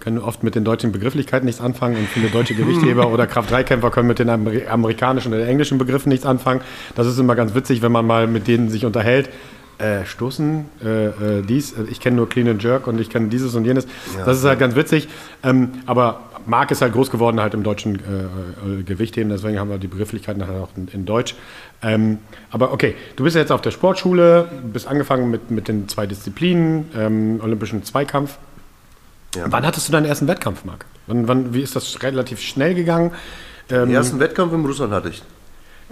können 0.00 0.18
oft 0.18 0.42
mit 0.42 0.54
den 0.54 0.64
deutschen 0.64 0.92
Begrifflichkeiten 0.92 1.46
nichts 1.46 1.60
anfangen 1.60 1.96
und 1.96 2.08
viele 2.08 2.28
deutsche 2.28 2.54
Gewichtheber 2.54 3.08
oder 3.12 3.26
Kraft-3-Kämpfer 3.26 3.90
können 3.90 4.08
mit 4.08 4.18
den 4.18 4.28
Amer 4.28 4.50
amerikanischen 4.68 5.32
oder 5.32 5.46
englischen 5.46 5.78
Begriffen 5.78 6.10
nichts 6.10 6.26
anfangen. 6.26 6.60
Das 6.94 7.06
ist 7.06 7.18
immer 7.18 7.34
ganz 7.34 7.54
witzig, 7.54 7.82
wenn 7.82 7.92
man 7.92 8.06
mal 8.06 8.26
mit 8.26 8.46
denen 8.46 8.68
sich 8.68 8.84
unterhält. 8.84 9.30
Äh, 9.78 10.06
stoßen, 10.06 10.64
äh, 10.82 11.06
äh 11.06 11.42
dies, 11.42 11.74
ich 11.90 12.00
kenne 12.00 12.16
nur 12.16 12.28
Clean 12.30 12.48
and 12.48 12.62
Jerk 12.62 12.86
und 12.86 12.98
ich 12.98 13.10
kenne 13.10 13.28
dieses 13.28 13.54
und 13.54 13.66
jenes. 13.66 13.86
Ja, 14.16 14.24
das 14.24 14.38
ist 14.38 14.44
halt 14.44 14.58
ganz 14.58 14.74
witzig. 14.74 15.06
Ähm, 15.42 15.72
aber 15.84 16.20
Marc 16.46 16.70
ist 16.70 16.82
halt 16.82 16.92
groß 16.92 17.10
geworden 17.10 17.40
halt 17.40 17.54
im 17.54 17.62
deutschen 17.62 17.96
äh, 17.96 18.78
äh, 18.80 18.82
Gewichtheben, 18.82 19.30
deswegen 19.30 19.58
haben 19.58 19.70
wir 19.70 19.78
die 19.78 19.88
Begrifflichkeiten 19.88 20.40
nachher 20.40 20.62
auch 20.62 20.70
in, 20.76 20.88
in 20.88 21.04
Deutsch. 21.04 21.34
Ähm, 21.82 22.18
aber 22.50 22.72
okay, 22.72 22.94
du 23.16 23.24
bist 23.24 23.36
jetzt 23.36 23.52
auf 23.52 23.60
der 23.60 23.70
Sportschule, 23.70 24.48
bist 24.72 24.86
angefangen 24.86 25.30
mit, 25.30 25.50
mit 25.50 25.68
den 25.68 25.88
zwei 25.88 26.06
Disziplinen, 26.06 26.90
ähm, 26.96 27.40
olympischen 27.42 27.84
Zweikampf. 27.84 28.38
Ja. 29.34 29.46
Wann 29.48 29.66
hattest 29.66 29.88
du 29.88 29.92
deinen 29.92 30.06
ersten 30.06 30.28
Wettkampf, 30.28 30.64
Marc? 30.64 30.86
Wann, 31.06 31.28
wann, 31.28 31.52
wie 31.54 31.60
ist 31.60 31.76
das 31.76 32.02
relativ 32.02 32.40
schnell 32.40 32.74
gegangen? 32.74 33.12
Ähm, 33.70 33.86
Den 33.86 33.94
ersten 33.94 34.20
Wettkampf 34.20 34.52
in 34.52 34.64
Russland 34.64 34.92
hatte 34.92 35.10
ich. 35.10 35.22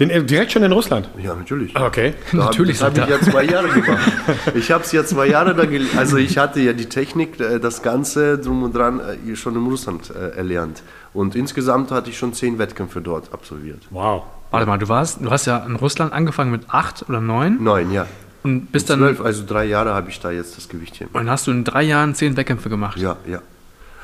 Den, 0.01 0.11
äh, 0.11 0.23
direkt 0.25 0.53
schon 0.53 0.63
in 0.63 0.73
Russland? 0.73 1.09
Ja, 1.23 1.35
natürlich. 1.35 1.75
Okay. 1.79 2.15
Da 2.33 2.39
hab- 2.39 2.45
Natürlich, 2.47 2.79
Das 2.79 2.87
habe 2.95 3.01
ich 3.01 3.09
ja 3.09 3.21
zwei 3.21 3.45
Jahre 3.45 3.69
gemacht. 3.69 4.13
Ich 4.55 4.71
habe 4.71 4.83
es 4.85 4.93
ja 4.93 5.05
zwei 5.05 5.27
Jahre 5.29 5.55
da 5.55 5.65
gel- 5.67 5.87
Also 5.97 6.17
ich 6.17 6.37
hatte 6.39 6.61
ja 6.61 6.73
die 6.73 6.87
Technik, 6.87 7.39
äh, 7.41 7.61
das 7.61 7.83
Ganze 7.83 8.39
drum 8.39 8.63
und 8.65 8.75
dran 8.75 9.01
äh, 9.01 9.37
schon 9.37 9.55
in 9.55 9.65
Russland 9.67 10.11
erlernt. 10.11 10.83
Und 11.13 11.37
insgesamt 11.37 11.91
hatte 11.93 12.11
ich 12.11 12.19
schon 12.19 12.33
zehn 12.35 12.59
Wettkämpfe 12.59 13.01
dort 13.01 13.33
absolviert. 13.33 13.83
Wow. 13.91 14.25
Warte 14.51 14.67
mal, 14.67 14.79
du 14.79 14.89
warst, 14.89 15.21
du 15.25 15.31
hast 15.31 15.47
ja 15.47 15.59
in 15.65 15.77
Russland 15.77 16.13
angefangen 16.13 16.51
mit 16.51 16.63
acht 16.69 17.05
oder 17.09 17.21
neun 17.21 17.63
Neun, 17.63 17.91
ja. 17.93 18.07
und 18.45 18.71
bist 18.73 18.89
dann 18.91 18.99
Zwölf, 19.01 19.21
also 19.21 19.45
drei 19.47 19.65
Jahre 19.65 19.95
habe 19.95 20.11
ich 20.11 20.21
da 20.21 20.31
jetzt 20.31 20.57
das 20.57 20.69
Gewicht 20.69 20.95
hier. 20.97 21.07
und 21.09 21.15
dann 21.15 21.31
hast 21.31 21.47
du 21.47 21.51
in 21.51 21.65
drei 21.65 21.83
Jahren 21.83 22.15
zehn 22.15 22.37
Wettkämpfe 22.37 22.69
gemacht. 22.69 22.97
Ja, 22.99 23.17
ja. 23.29 23.41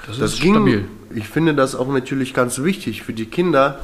das, 0.07 0.19
Das 0.19 0.33
ist 0.35 0.41
ging, 0.41 0.55
stabil. 0.55 0.85
ich 1.15 1.29
finde 1.29 1.55
das 1.55 1.75
auch 1.77 1.87
natürlich 1.89 2.35
ganz 2.35 2.63
wichtig 2.63 3.03
für 3.03 3.13
die 3.13 3.27
Kinder, 3.27 3.79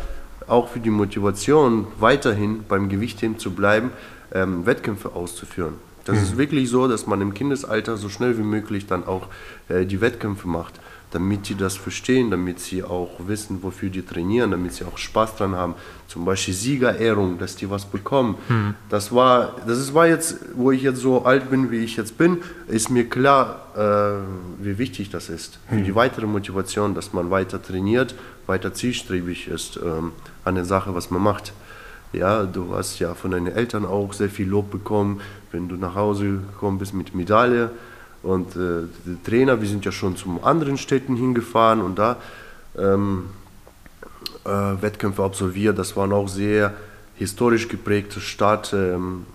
auch 0.47 0.69
für 0.69 0.81
die 0.81 0.91
Motivation, 0.91 1.87
weiterhin 1.99 2.65
beim 2.69 2.89
Gewichtheben 2.89 3.39
zu 3.39 3.53
bleiben, 3.53 3.91
ähm, 4.33 4.67
Wettkämpfe 4.67 5.15
auszuführen. 5.15 5.75
Das 6.07 6.23
ist 6.23 6.39
wirklich 6.39 6.71
so, 6.71 6.87
dass 6.87 7.09
man 7.09 7.21
im 7.21 7.35
Kindesalter 7.35 7.97
so 7.97 8.09
schnell 8.09 8.39
wie 8.39 8.43
möglich 8.43 8.87
dann 8.87 9.05
auch 9.05 9.27
äh, 9.69 9.85
die 9.85 10.01
Wettkämpfe 10.01 10.47
macht, 10.47 10.75
damit 11.11 11.49
die 11.49 11.57
das 11.57 11.77
verstehen, 11.77 12.31
damit 12.31 12.61
sie 12.61 12.85
auch 12.85 13.11
wissen, 13.27 13.61
wofür 13.63 13.91
die 13.91 14.03
trainieren, 14.03 14.53
damit 14.53 14.75
sie 14.75 14.85
auch 14.85 14.99
Spaß 14.99 15.35
dran 15.35 15.57
haben. 15.57 15.75
Zum 16.07 16.25
Beispiel 16.25 16.55
Siegerehrung, 16.55 17.39
dass 17.39 17.57
die 17.57 17.69
was 17.69 17.85
bekommen. 17.87 18.37
Das 18.89 19.13
war, 19.13 19.57
das 19.67 19.79
ist, 19.79 19.95
war 19.95 20.07
jetzt, 20.07 20.39
wo 20.55 20.71
ich 20.71 20.83
jetzt 20.83 21.01
so 21.01 21.25
alt 21.25 21.51
bin, 21.51 21.73
wie 21.73 21.79
ich 21.79 21.97
jetzt 21.97 22.17
bin, 22.19 22.39
ist 22.69 22.89
mir 22.89 23.09
klar, 23.09 23.67
äh, 23.75 24.65
wie 24.65 24.79
wichtig 24.79 25.11
das 25.11 25.29
ist 25.29 25.59
für 25.69 25.81
die 25.81 25.95
weitere 25.97 26.27
Motivation, 26.27 26.95
dass 26.95 27.13
man 27.13 27.31
weiter 27.31 27.61
trainiert, 27.61 28.15
weiter 28.47 28.73
zielstrebig 28.73 29.49
ist 29.49 29.81
ähm, 29.85 30.13
an 30.47 30.55
der 30.55 30.65
Sache, 30.65 30.95
was 30.95 31.11
man 31.11 31.23
macht. 31.23 31.53
Ja, 32.13 32.45
du 32.45 32.75
hast 32.75 32.99
ja 32.99 33.15
von 33.15 33.33
deinen 33.33 33.49
Eltern 33.49 33.85
auch 33.85 34.13
sehr 34.13 34.31
viel 34.31 34.49
Lob 34.49 34.71
bekommen, 34.71 35.21
wenn 35.53 35.69
du 35.69 35.77
nach 35.77 35.95
Hause 35.95 36.39
gekommen 36.53 36.79
bist 36.79 36.95
mit 36.95 37.15
Medaille. 37.15 37.71
Und 38.23 38.57
äh, 38.57 38.85
die 39.05 39.23
Trainer, 39.23 39.61
wir 39.61 39.69
sind 39.69 39.85
ja 39.85 39.93
schon 39.93 40.17
zu 40.17 40.41
anderen 40.43 40.79
Städten 40.79 41.17
hingefahren 41.17 41.83
und 41.83 41.99
da 41.99 42.17
ähm, 42.79 43.25
äh, 44.45 44.49
Wettkämpfe 44.49 45.23
absolviert. 45.23 45.79
Das 45.79 45.97
waren 45.97 46.13
auch 46.13 46.29
sehr 46.29 46.75
historisch 47.17 47.69
geprägte 47.69 48.21
Stadt 48.21 48.73
ähm, 48.73 49.27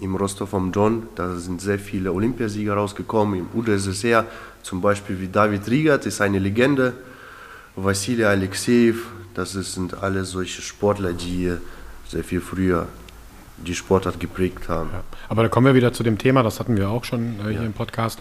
im 0.00 0.16
Rostov 0.16 0.54
am 0.54 0.72
Don. 0.72 1.08
Da 1.16 1.36
sind 1.36 1.60
sehr 1.60 1.78
viele 1.78 2.12
Olympiasieger 2.12 2.74
rausgekommen. 2.74 3.40
Im 3.40 3.48
UdSSR 3.58 4.24
zum 4.62 4.80
Beispiel 4.80 5.20
wie 5.20 5.28
David 5.28 5.68
Rigat 5.68 6.06
ist 6.06 6.20
eine 6.20 6.38
Legende. 6.38 6.94
Wassili 7.76 8.24
Alexejew, 8.24 8.96
das 9.34 9.52
sind 9.52 10.02
alle 10.02 10.24
solche 10.24 10.62
Sportler, 10.62 11.12
die 11.12 11.52
sehr 12.08 12.24
viel 12.24 12.40
früher 12.40 12.88
die 13.66 13.74
Sportart 13.74 14.20
geprägt 14.20 14.68
haben. 14.68 14.90
Ja. 14.92 15.02
Aber 15.28 15.42
da 15.42 15.48
kommen 15.48 15.66
wir 15.66 15.74
wieder 15.74 15.92
zu 15.92 16.02
dem 16.02 16.18
Thema, 16.18 16.42
das 16.42 16.60
hatten 16.60 16.76
wir 16.76 16.88
auch 16.88 17.04
schon 17.04 17.34
äh, 17.40 17.50
hier 17.50 17.62
im 17.62 17.72
Podcast, 17.72 18.18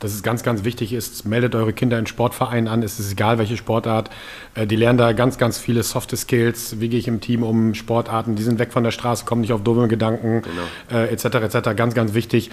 dass 0.00 0.12
es 0.12 0.22
ganz, 0.22 0.42
ganz 0.42 0.64
wichtig 0.64 0.92
ist, 0.92 1.26
meldet 1.26 1.54
eure 1.54 1.72
Kinder 1.72 1.98
in 1.98 2.06
Sportvereinen 2.06 2.68
an, 2.68 2.82
es 2.82 2.98
ist 2.98 3.12
egal, 3.12 3.38
welche 3.38 3.56
Sportart. 3.56 4.10
Äh, 4.54 4.66
die 4.66 4.76
lernen 4.76 4.98
da 4.98 5.12
ganz, 5.12 5.38
ganz 5.38 5.58
viele 5.58 5.82
softe 5.82 6.16
Skills, 6.16 6.80
wie 6.80 6.88
gehe 6.88 6.98
ich 6.98 7.06
im 7.06 7.20
Team 7.20 7.42
um, 7.42 7.74
Sportarten, 7.74 8.34
die 8.34 8.42
sind 8.42 8.58
weg 8.58 8.72
von 8.72 8.82
der 8.82 8.90
Straße, 8.90 9.24
kommen 9.24 9.42
nicht 9.42 9.52
auf 9.52 9.62
dumme 9.62 9.88
Gedanken, 9.88 10.42
äh, 10.90 11.12
etc., 11.12 11.24
etc., 11.24 11.76
ganz, 11.76 11.94
ganz 11.94 12.14
wichtig. 12.14 12.50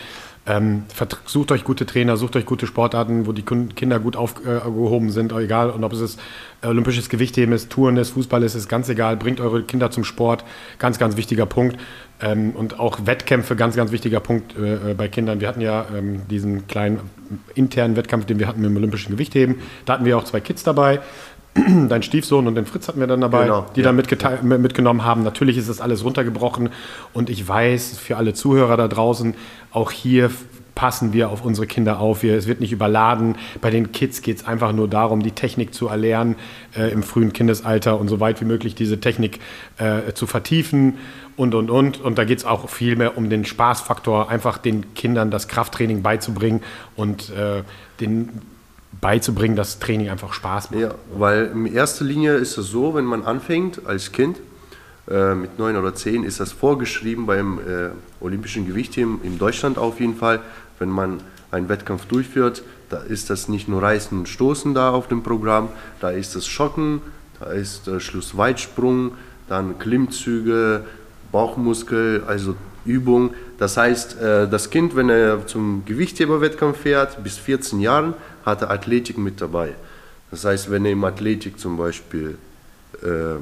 Ähm, 0.47 0.83
sucht 1.25 1.51
euch 1.51 1.65
gute 1.65 1.85
Trainer, 1.85 2.15
sucht 2.15 2.37
euch 2.37 2.45
gute 2.45 2.67
Sportarten, 2.67 3.27
wo 3.27 3.33
die 3.33 3.43
Kinder 3.43 3.99
gut 3.99 4.15
aufgehoben 4.15 5.11
sind, 5.11 5.33
egal, 5.33 5.69
und 5.69 5.83
ob 5.83 5.91
es 5.91 5.99
ist, 5.99 6.19
äh, 6.61 6.67
olympisches 6.67 7.09
Gewichtheben 7.09 7.53
ist, 7.53 7.69
Touren 7.69 7.97
ist, 7.97 8.11
Fußball 8.11 8.41
ist, 8.43 8.55
ist 8.55 8.69
ganz 8.69 8.87
egal. 8.87 9.17
Bringt 9.17 9.41
eure 9.41 9.63
Kinder 9.63 9.91
zum 9.91 10.05
Sport, 10.05 10.45
ganz, 10.79 10.97
ganz 10.99 11.17
wichtiger 11.17 11.45
Punkt. 11.45 11.77
Ähm, 12.19 12.51
und 12.51 12.79
auch 12.79 13.05
Wettkämpfe, 13.05 13.55
ganz, 13.55 13.75
ganz 13.75 13.91
wichtiger 13.91 14.21
Punkt 14.21 14.57
äh, 14.57 14.91
äh, 14.91 14.93
bei 14.93 15.07
Kindern. 15.07 15.39
Wir 15.41 15.49
hatten 15.49 15.61
ja 15.61 15.85
ähm, 15.95 16.21
diesen 16.29 16.65
kleinen 16.67 17.01
internen 17.53 17.95
Wettkampf, 17.95 18.25
den 18.25 18.39
wir 18.39 18.47
hatten 18.47 18.61
mit 18.61 18.69
dem 18.69 18.77
olympischen 18.77 19.11
Gewichtheben. 19.11 19.57
Da 19.85 19.93
hatten 19.93 20.05
wir 20.05 20.17
auch 20.17 20.23
zwei 20.23 20.39
Kids 20.39 20.63
dabei. 20.63 21.01
Dein 21.89 22.03
Stiefsohn 22.03 22.47
und 22.47 22.55
den 22.55 22.65
Fritz 22.65 22.87
hatten 22.87 22.99
wir 22.99 23.07
dann 23.07 23.21
dabei, 23.21 23.43
Genau, 23.43 23.65
die 23.75 23.81
ja. 23.81 23.91
dann 23.91 24.61
mitgenommen 24.61 25.03
haben. 25.03 25.23
Natürlich 25.23 25.57
ist 25.57 25.69
das 25.69 25.81
alles 25.81 26.03
runtergebrochen 26.03 26.69
und 27.13 27.29
ich 27.29 27.47
weiß, 27.47 27.97
für 27.97 28.17
alle 28.17 28.33
Zuhörer 28.33 28.77
da 28.77 28.87
draußen, 28.87 29.35
auch 29.71 29.91
hier 29.91 30.29
passen 30.77 31.11
wir 31.11 31.31
auf 31.31 31.43
unsere 31.43 31.65
Kinder 31.65 31.99
auf. 31.99 32.21
Wir, 32.21 32.37
es 32.37 32.45
wird 32.45 32.59
nicht 32.59 32.71
überladen. 32.71 33.35
Bei 33.61 33.71
den 33.71 33.91
Kids 33.91 34.21
geht 34.21 34.37
es 34.37 34.45
einfach 34.45 34.73
nur 34.73 34.87
darum, 34.87 35.23
die 35.23 35.31
Technik 35.31 35.73
zu 35.73 35.87
erlernen 35.87 36.35
äh, 36.77 36.91
im 36.91 37.01
frühen 37.01 37.33
Kindesalter 37.33 37.99
und 37.99 38.09
so 38.09 38.19
weit 38.19 38.41
wie 38.41 38.45
möglich 38.45 38.75
diese 38.75 38.99
Technik 38.99 39.39
äh, 39.79 40.13
zu 40.13 40.27
vertiefen 40.27 40.99
und, 41.35 41.55
und, 41.55 41.71
und. 41.71 41.99
Und 41.99 42.19
da 42.19 42.25
geht 42.25 42.37
es 42.37 42.45
auch 42.45 42.69
viel 42.69 42.95
mehr 42.95 43.17
um 43.17 43.31
den 43.31 43.43
Spaßfaktor, 43.43 44.29
einfach 44.29 44.59
den 44.59 44.93
Kindern 44.93 45.31
das 45.31 45.47
Krafttraining 45.47 46.03
beizubringen 46.03 46.61
und 46.95 47.31
äh, 47.31 47.63
den 47.99 48.29
beizubringen, 49.01 49.55
dass 49.55 49.79
Training 49.79 50.09
einfach 50.09 50.33
Spaß 50.33 50.71
macht. 50.71 50.79
Ja, 50.79 50.95
weil 51.15 51.51
in 51.53 51.65
erster 51.67 52.05
Linie 52.05 52.35
ist 52.35 52.57
es 52.57 52.67
so, 52.67 52.95
wenn 52.95 53.05
man 53.05 53.23
anfängt 53.23 53.85
als 53.85 54.11
Kind, 54.11 54.37
äh, 55.09 55.35
mit 55.35 55.57
neun 55.57 55.77
oder 55.77 55.95
zehn, 55.95 56.23
ist 56.23 56.39
das 56.39 56.51
vorgeschrieben 56.51 57.25
beim 57.25 57.59
äh, 57.59 57.89
olympischen 58.19 58.67
Gewichtheben, 58.67 59.19
in 59.23 59.37
Deutschland 59.37 59.77
auf 59.77 59.99
jeden 59.99 60.15
Fall, 60.15 60.41
wenn 60.79 60.89
man 60.89 61.21
einen 61.51 61.69
Wettkampf 61.69 62.05
durchführt, 62.05 62.63
da 62.89 62.97
ist 62.97 63.29
das 63.29 63.47
nicht 63.47 63.67
nur 63.67 63.81
Reißen 63.81 64.17
und 64.17 64.27
Stoßen 64.27 64.73
da 64.73 64.91
auf 64.91 65.07
dem 65.07 65.23
Programm, 65.23 65.69
da 65.99 66.09
ist 66.09 66.35
das 66.35 66.47
Schocken, 66.47 67.01
da 67.39 67.47
ist 67.47 67.87
äh, 67.87 67.99
Schlussweitsprung, 67.99 69.11
dann 69.47 69.79
Klimmzüge, 69.79 70.83
Bauchmuskel, 71.31 72.23
also 72.27 72.55
Übung. 72.85 73.33
Das 73.57 73.77
heißt, 73.77 74.19
äh, 74.19 74.47
das 74.47 74.69
Kind, 74.69 74.95
wenn 74.95 75.09
er 75.09 75.45
zum 75.47 75.83
Gewichtheberwettkampf 75.85 76.79
fährt, 76.79 77.23
bis 77.23 77.37
14 77.37 77.79
Jahren, 77.79 78.13
hat 78.47 78.61
er 78.61 78.71
Athletik 78.71 79.17
mit 79.17 79.41
dabei. 79.41 79.73
Das 80.31 80.45
heißt, 80.45 80.71
wenn 80.71 80.85
er 80.85 80.93
im 80.93 81.03
Athletik 81.03 81.59
zum 81.59 81.77
Beispiel 81.77 82.37
äh, 83.03 83.39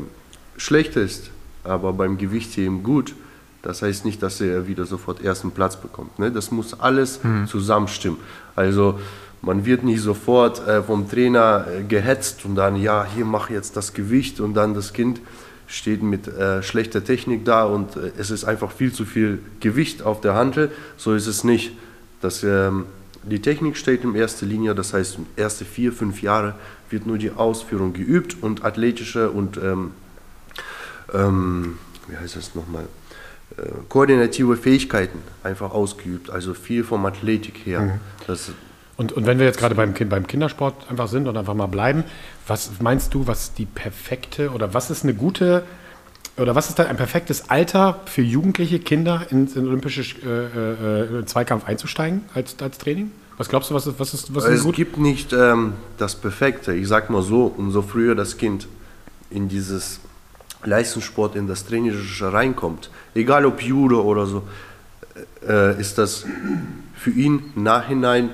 schlecht 0.57 0.95
ist, 0.95 1.29
aber 1.63 1.93
beim 1.93 2.17
Gewichtheben 2.17 2.83
gut, 2.83 3.15
das 3.61 3.81
heißt 3.81 4.05
nicht, 4.05 4.21
dass 4.21 4.41
er 4.41 4.67
wieder 4.67 4.85
sofort 4.85 5.23
ersten 5.23 5.51
Platz 5.51 5.75
bekommt. 5.75 6.19
Ne? 6.19 6.31
Das 6.31 6.51
muss 6.51 6.79
alles 6.79 7.19
zusammenstimmen. 7.47 8.19
Also 8.55 8.99
man 9.41 9.65
wird 9.65 9.83
nicht 9.83 10.01
sofort 10.01 10.67
äh, 10.67 10.81
vom 10.81 11.09
Trainer 11.09 11.65
äh, 11.67 11.83
gehetzt 11.83 12.45
und 12.45 12.55
dann, 12.55 12.75
ja, 12.75 13.05
hier 13.15 13.25
mach 13.25 13.49
jetzt 13.49 13.77
das 13.77 13.93
Gewicht 13.93 14.39
und 14.39 14.55
dann 14.55 14.73
das 14.73 14.91
Kind 14.93 15.19
steht 15.67 16.01
mit 16.01 16.27
äh, 16.27 16.63
schlechter 16.63 17.03
Technik 17.03 17.45
da 17.45 17.63
und 17.65 17.95
äh, 17.95 18.11
es 18.17 18.31
ist 18.31 18.43
einfach 18.45 18.71
viel 18.71 18.91
zu 18.91 19.05
viel 19.05 19.39
Gewicht 19.59 20.01
auf 20.01 20.21
der 20.21 20.33
Hantel. 20.33 20.71
So 20.97 21.13
ist 21.13 21.27
es 21.27 21.43
nicht. 21.43 21.73
Das, 22.21 22.43
ähm, 22.43 22.85
die 23.25 23.41
Technik 23.41 23.77
steht 23.77 24.03
in 24.03 24.15
erster 24.15 24.45
Linie, 24.45 24.75
das 24.75 24.93
heißt, 24.93 25.17
erste 25.35 25.65
vier, 25.65 25.91
fünf 25.91 26.21
Jahre 26.21 26.55
wird 26.89 27.05
nur 27.05 27.17
die 27.17 27.31
Ausführung 27.31 27.93
geübt 27.93 28.37
und 28.41 28.63
athletische 28.63 29.31
und 29.31 29.57
ähm, 29.57 29.91
ähm, 31.13 31.77
wie 32.07 32.17
heißt 32.17 32.35
das 32.35 32.55
nochmal, 32.55 32.85
äh, 33.57 33.63
koordinative 33.89 34.57
Fähigkeiten 34.57 35.19
einfach 35.43 35.71
ausgeübt, 35.71 36.29
also 36.29 36.53
viel 36.53 36.83
vom 36.83 37.05
Athletik 37.05 37.65
her. 37.65 37.99
Das, 38.27 38.51
Und, 38.97 39.11
und 39.11 39.25
wenn 39.25 39.39
wir 39.39 39.45
jetzt 39.45 39.59
gerade 39.59 39.75
beim, 39.75 39.93
beim 39.93 40.27
Kindersport 40.27 40.89
einfach 40.89 41.07
sind 41.07 41.27
und 41.27 41.35
einfach 41.35 41.53
mal 41.53 41.67
bleiben, 41.67 42.03
was 42.47 42.71
meinst 42.79 43.13
du, 43.13 43.27
was 43.27 43.53
die 43.53 43.65
perfekte 43.65 44.51
oder 44.51 44.73
was 44.73 44.89
ist 44.89 45.03
eine 45.03 45.13
gute 45.13 45.63
oder 46.37 46.55
was 46.55 46.69
ist 46.69 46.79
da 46.79 46.83
ein 46.83 46.97
perfektes 46.97 47.49
Alter 47.49 48.01
für 48.05 48.21
jugendliche 48.21 48.79
Kinder 48.79 49.25
ins 49.29 49.55
in 49.55 49.67
olympische 49.67 50.01
äh, 50.01 51.19
äh, 51.19 51.25
Zweikampf 51.25 51.65
einzusteigen 51.65 52.23
als, 52.33 52.55
als 52.61 52.77
Training? 52.77 53.11
Was 53.37 53.49
glaubst 53.49 53.69
du, 53.69 53.73
was 53.73 53.87
ist, 53.87 53.99
was 53.99 54.13
ist, 54.13 54.35
was 54.35 54.45
ist 54.45 54.59
es 54.59 54.63
gut? 54.63 54.75
gibt 54.75 54.97
nicht 54.97 55.33
ähm, 55.33 55.73
das 55.97 56.15
Perfekte. 56.15 56.73
Ich 56.73 56.87
sag 56.87 57.09
mal 57.09 57.21
so, 57.21 57.53
umso 57.57 57.81
früher 57.81 58.15
das 58.15 58.37
Kind 58.37 58.67
in 59.29 59.49
dieses 59.49 59.99
Leistungssport, 60.63 61.35
in 61.35 61.47
das 61.47 61.65
Trainerische 61.65 62.31
reinkommt, 62.31 62.89
egal 63.13 63.45
ob 63.45 63.61
Judo 63.61 64.01
oder 64.01 64.25
so, 64.25 64.43
äh, 65.47 65.79
ist 65.79 65.97
das 65.97 66.25
für 66.95 67.11
ihn 67.11 67.51
Nachhinein 67.55 68.31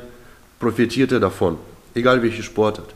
profitiert 0.59 1.11
er 1.11 1.19
davon, 1.19 1.57
egal 1.95 2.21
welche 2.21 2.43
Sportart. 2.43 2.93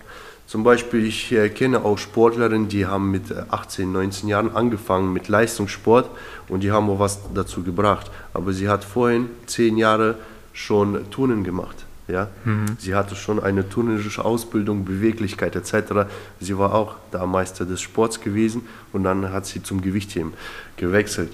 Zum 0.48 0.64
Beispiel, 0.64 1.06
ich 1.06 1.32
äh, 1.32 1.50
kenne 1.50 1.84
auch 1.84 1.98
Sportlerinnen, 1.98 2.68
die 2.68 2.86
haben 2.86 3.10
mit 3.10 3.32
äh, 3.32 3.44
18, 3.50 3.92
19 3.92 4.30
Jahren 4.30 4.56
angefangen 4.56 5.12
mit 5.12 5.28
Leistungssport 5.28 6.10
und 6.50 6.62
die 6.62 6.72
haben 6.72 6.90
auch 6.90 7.00
was 7.00 7.20
dazu 7.34 7.64
gebracht. 7.64 8.12
Aber 8.34 8.54
sie 8.54 8.70
hat 8.70 8.84
vorhin 8.84 9.30
zehn 9.48 9.78
Jahre 9.78 10.16
schon 10.54 11.10
Turnen 11.10 11.44
gemacht. 11.44 11.86
Ja? 12.08 12.30
Sie 12.78 12.94
hatte 12.94 13.16
schon 13.16 13.42
eine 13.42 13.68
turnerische 13.68 14.24
Ausbildung, 14.24 14.86
Beweglichkeit 14.86 15.56
etc. 15.56 16.08
Sie 16.40 16.58
war 16.58 16.74
auch 16.76 16.96
da 17.12 17.26
Meister 17.26 17.66
des 17.66 17.82
Sports 17.82 18.22
gewesen 18.22 18.68
und 18.94 19.04
dann 19.04 19.32
hat 19.32 19.48
sie 19.48 19.64
zum 19.64 19.82
Gewichtheben 19.82 20.34
gewechselt. 20.78 21.34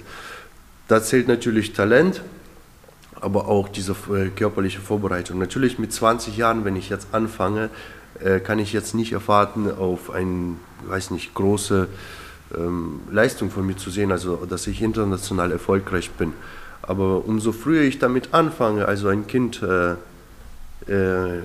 Da 0.88 1.02
zählt 1.02 1.28
natürlich 1.28 1.74
Talent, 1.74 2.22
aber 3.20 3.48
auch 3.48 3.68
diese 3.68 3.94
äh, 4.12 4.28
körperliche 4.30 4.80
Vorbereitung. 4.80 5.38
Natürlich 5.38 5.78
mit 5.78 5.92
20 5.92 6.36
Jahren, 6.36 6.64
wenn 6.64 6.76
ich 6.76 6.88
jetzt 6.88 7.08
anfange, 7.12 7.70
äh, 8.24 8.40
kann 8.40 8.58
ich 8.58 8.72
jetzt 8.72 8.94
nicht 8.94 9.12
erwarten, 9.12 9.70
auf 9.70 10.10
eine, 10.10 10.56
weiß 10.86 11.10
nicht, 11.10 11.34
große 11.34 11.88
ähm, 12.56 13.00
Leistung 13.10 13.50
von 13.50 13.66
mir 13.66 13.76
zu 13.76 13.90
sehen, 13.90 14.12
also 14.12 14.36
dass 14.48 14.66
ich 14.66 14.82
international 14.82 15.52
erfolgreich 15.52 16.10
bin. 16.10 16.32
Aber 16.82 17.24
umso 17.26 17.52
früher 17.52 17.82
ich 17.82 17.98
damit 17.98 18.34
anfange, 18.34 18.86
also 18.86 19.08
ein 19.08 19.26
Kind 19.26 19.62
äh, 19.62 19.92
äh, 20.90 21.40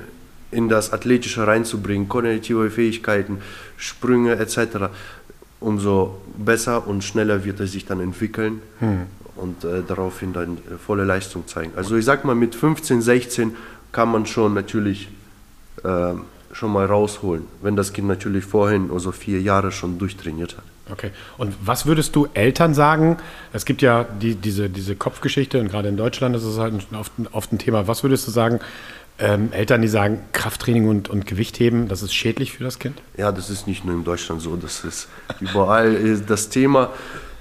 in 0.52 0.70
das 0.70 0.94
Athletische 0.94 1.46
reinzubringen, 1.46 2.08
kognitive 2.08 2.70
Fähigkeiten, 2.72 3.40
Sprünge 3.76 4.38
etc., 4.38 4.90
umso 5.60 6.22
besser 6.38 6.88
und 6.88 7.04
schneller 7.04 7.44
wird 7.44 7.60
er 7.60 7.68
sich 7.68 7.86
dann 7.86 8.00
entwickeln 8.00 8.62
und 9.38 9.64
äh, 9.64 9.82
daraufhin 9.88 10.34
dann 10.34 10.58
äh, 10.58 10.78
volle 10.78 11.04
Leistung 11.04 11.48
zeigen. 11.48 11.72
Also 11.76 11.96
ich 11.96 12.06
sag 12.06 12.26
mal, 12.26 12.36
mit 12.36 12.56
15, 12.56 13.02
16 13.02 13.56
kann 13.92 14.12
man 14.12 14.26
schon 14.26 14.54
natürlich 14.54 15.10
äh, 15.84 16.14
schon 16.58 16.74
mal 16.74 16.86
rausholen, 16.86 17.46
wenn 17.62 17.76
das 17.76 17.94
Kind 17.94 18.08
natürlich 18.08 18.44
vorhin 18.44 18.90
also 18.92 19.12
vier 19.12 19.40
Jahre 19.40 19.72
schon 19.72 20.00
durchtrainiert 20.00 20.58
hat. 20.58 20.64
Okay. 20.92 21.12
Und 21.38 21.54
was 21.64 21.86
würdest 21.86 22.16
du 22.16 22.28
Eltern 22.34 22.74
sagen? 22.74 23.18
Es 23.54 23.66
gibt 23.66 23.82
ja 23.82 24.04
die, 24.04 24.36
diese, 24.36 24.70
diese 24.70 24.96
Kopfgeschichte 24.96 25.60
und 25.60 25.70
gerade 25.70 25.90
in 25.90 25.98
Deutschland 25.98 26.36
ist 26.36 26.44
es 26.44 26.58
halt 26.58 26.74
oft, 26.98 27.12
oft 27.32 27.54
ein 27.54 27.60
Thema. 27.60 27.88
Was 27.88 28.04
würdest 28.04 28.28
du 28.28 28.32
sagen, 28.32 28.60
ähm, 29.20 29.50
Eltern, 29.52 29.82
die 29.82 29.88
sagen, 29.88 30.20
Krafttraining 30.34 30.88
und, 30.88 31.10
und 31.10 31.26
Gewichtheben, 31.26 31.88
das 31.88 32.02
ist 32.02 32.14
schädlich 32.14 32.54
für 32.54 32.64
das 32.64 32.80
Kind? 32.80 33.02
Ja, 33.18 33.32
das 33.32 33.50
ist 33.50 33.68
nicht 33.68 33.86
nur 33.86 33.96
in 33.96 34.04
Deutschland 34.04 34.42
so, 34.42 34.56
das 34.56 34.84
ist 34.84 35.10
überall 35.40 36.18
das 36.28 36.50
Thema, 36.50 36.92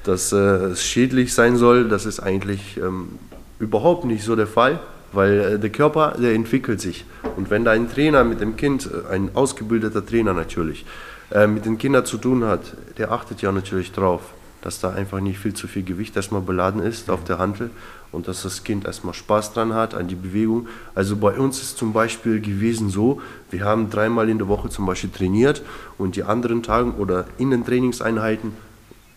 dass 0.05 0.33
äh, 0.33 0.37
es 0.37 0.85
schädlich 0.85 1.33
sein 1.33 1.57
soll. 1.57 1.89
Das 1.89 2.07
ist 2.07 2.21
eigentlich 2.21 2.77
ähm, 2.77 3.19
überhaupt 3.59 4.05
nicht 4.05 4.25
so 4.25 4.37
der 4.37 4.47
Fall, 4.47 4.81
weil 5.13 5.41
äh, 5.41 5.59
der 5.59 5.71
Körper, 5.71 6.17
der 6.19 6.35
entwickelt 6.35 6.81
sich. 6.81 7.05
Und 7.37 7.51
wenn 7.51 7.65
da 7.65 7.73
ein 7.73 7.91
Trainer 7.91 8.25
mit 8.25 8.41
dem 8.41 8.57
Kind, 8.57 8.89
äh, 8.91 9.13
ein 9.13 9.31
ausgebildeter 9.35 10.05
Trainer 10.05 10.35
natürlich, 10.35 10.85
äh, 11.31 11.47
mit 11.47 11.65
den 11.65 11.79
Kindern 11.79 12.05
zu 12.05 12.19
tun 12.19 12.45
hat, 12.45 12.61
der 12.99 13.13
achtet 13.13 13.43
ja 13.43 13.53
natürlich 13.53 13.93
drauf, 13.93 14.23
dass 14.63 14.81
da 14.81 14.91
einfach 14.91 15.21
nicht 15.21 15.39
viel 15.39 15.55
zu 15.55 15.69
viel 15.69 15.83
Gewicht 15.83 16.17
erstmal 16.17 16.41
beladen 16.41 16.83
ist 16.83 17.11
auf 17.11 17.25
der 17.25 17.39
Hantel 17.39 17.71
und 18.13 18.29
dass 18.29 18.43
das 18.43 18.65
Kind 18.65 18.85
erstmal 18.85 19.15
Spaß 19.15 19.53
dran 19.53 19.75
hat 19.75 19.95
an 19.95 20.09
die 20.09 20.15
Bewegung. 20.15 20.69
Also 20.95 21.17
bei 21.17 21.39
uns 21.39 21.61
ist 21.61 21.79
zum 21.79 21.93
Beispiel 21.93 22.41
gewesen 22.41 22.91
so, 22.91 23.21
wir 23.51 23.65
haben 23.65 23.91
dreimal 23.91 24.29
in 24.29 24.39
der 24.39 24.49
Woche 24.49 24.69
zum 24.69 24.87
Beispiel 24.87 25.11
trainiert 25.11 25.63
und 25.99 26.17
die 26.17 26.23
anderen 26.23 26.63
Tagen 26.63 26.93
oder 26.95 27.27
in 27.39 27.51
den 27.51 27.65
Trainingseinheiten 27.65 28.53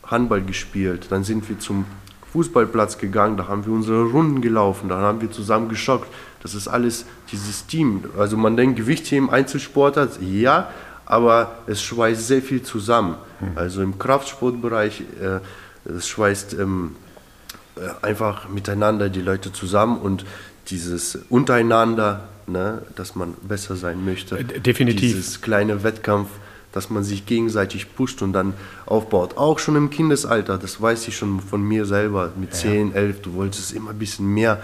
Handball 0.05 0.41
gespielt. 0.41 1.08
Dann 1.10 1.24
sind 1.24 1.48
wir 1.50 1.60
zum 1.60 1.86
Fußballplatz 2.31 2.98
gegangen, 2.98 3.38
da 3.38 3.48
haben 3.48 3.65
wir 3.65 3.74
unsere 3.74 4.03
Runden 4.03 4.41
gelaufen, 4.41 4.89
da 4.89 4.98
haben 5.00 5.21
wir 5.21 5.31
zusammen 5.31 5.69
geschockt. 5.69 6.07
Das 6.41 6.55
ist 6.55 6.67
alles 6.67 7.05
dieses 7.31 7.65
Team. 7.65 8.03
Also 8.17 8.38
man 8.38 8.55
denkt 8.55 8.77
Gewichtheben, 8.77 9.29
Einzelsportler, 9.29 10.07
ja, 10.21 10.69
aber 11.05 11.57
es 11.67 11.81
schweißt 11.81 12.27
sehr 12.27 12.41
viel 12.41 12.62
zusammen. 12.62 13.15
Also 13.55 13.81
im 13.81 13.98
Kraftsportbereich, 13.98 15.01
äh, 15.21 15.39
es 15.89 16.07
schweißt 16.07 16.53
ähm, 16.53 16.95
äh, 17.75 18.05
einfach 18.05 18.50
miteinander 18.50 19.09
die 19.09 19.21
Leute 19.21 19.51
zusammen 19.51 19.98
und 19.98 20.25
dieses 20.67 21.17
untereinander, 21.29 22.27
ne, 22.48 22.81
dass 22.95 23.15
man 23.15 23.33
besser 23.41 23.75
sein 23.75 24.03
möchte. 24.03 24.38
Äh, 24.38 24.59
definitiv. 24.59 25.13
Dieses 25.13 25.41
kleine 25.41 25.83
Wettkampf, 25.83 26.29
dass 26.72 26.90
man 26.90 27.04
sich 27.04 27.26
gegenseitig 27.26 27.96
pusht 27.96 28.22
und 28.22 28.34
dann 28.34 28.54
aufbaut. 28.86 29.38
Auch 29.38 29.60
schon 29.60 29.76
im 29.76 29.90
Kindesalter, 29.90 30.58
das 30.58 30.82
weiß 30.82 31.08
ich 31.08 31.18
schon 31.18 31.40
von 31.40 31.62
mir 31.64 31.86
selber, 31.86 32.32
mit 32.40 32.54
10, 32.54 32.94
11, 32.94 33.22
du 33.22 33.34
wolltest 33.34 33.74
immer 33.74 33.92
ein 33.92 34.00
bisschen 34.00 34.28
mehr 34.28 34.62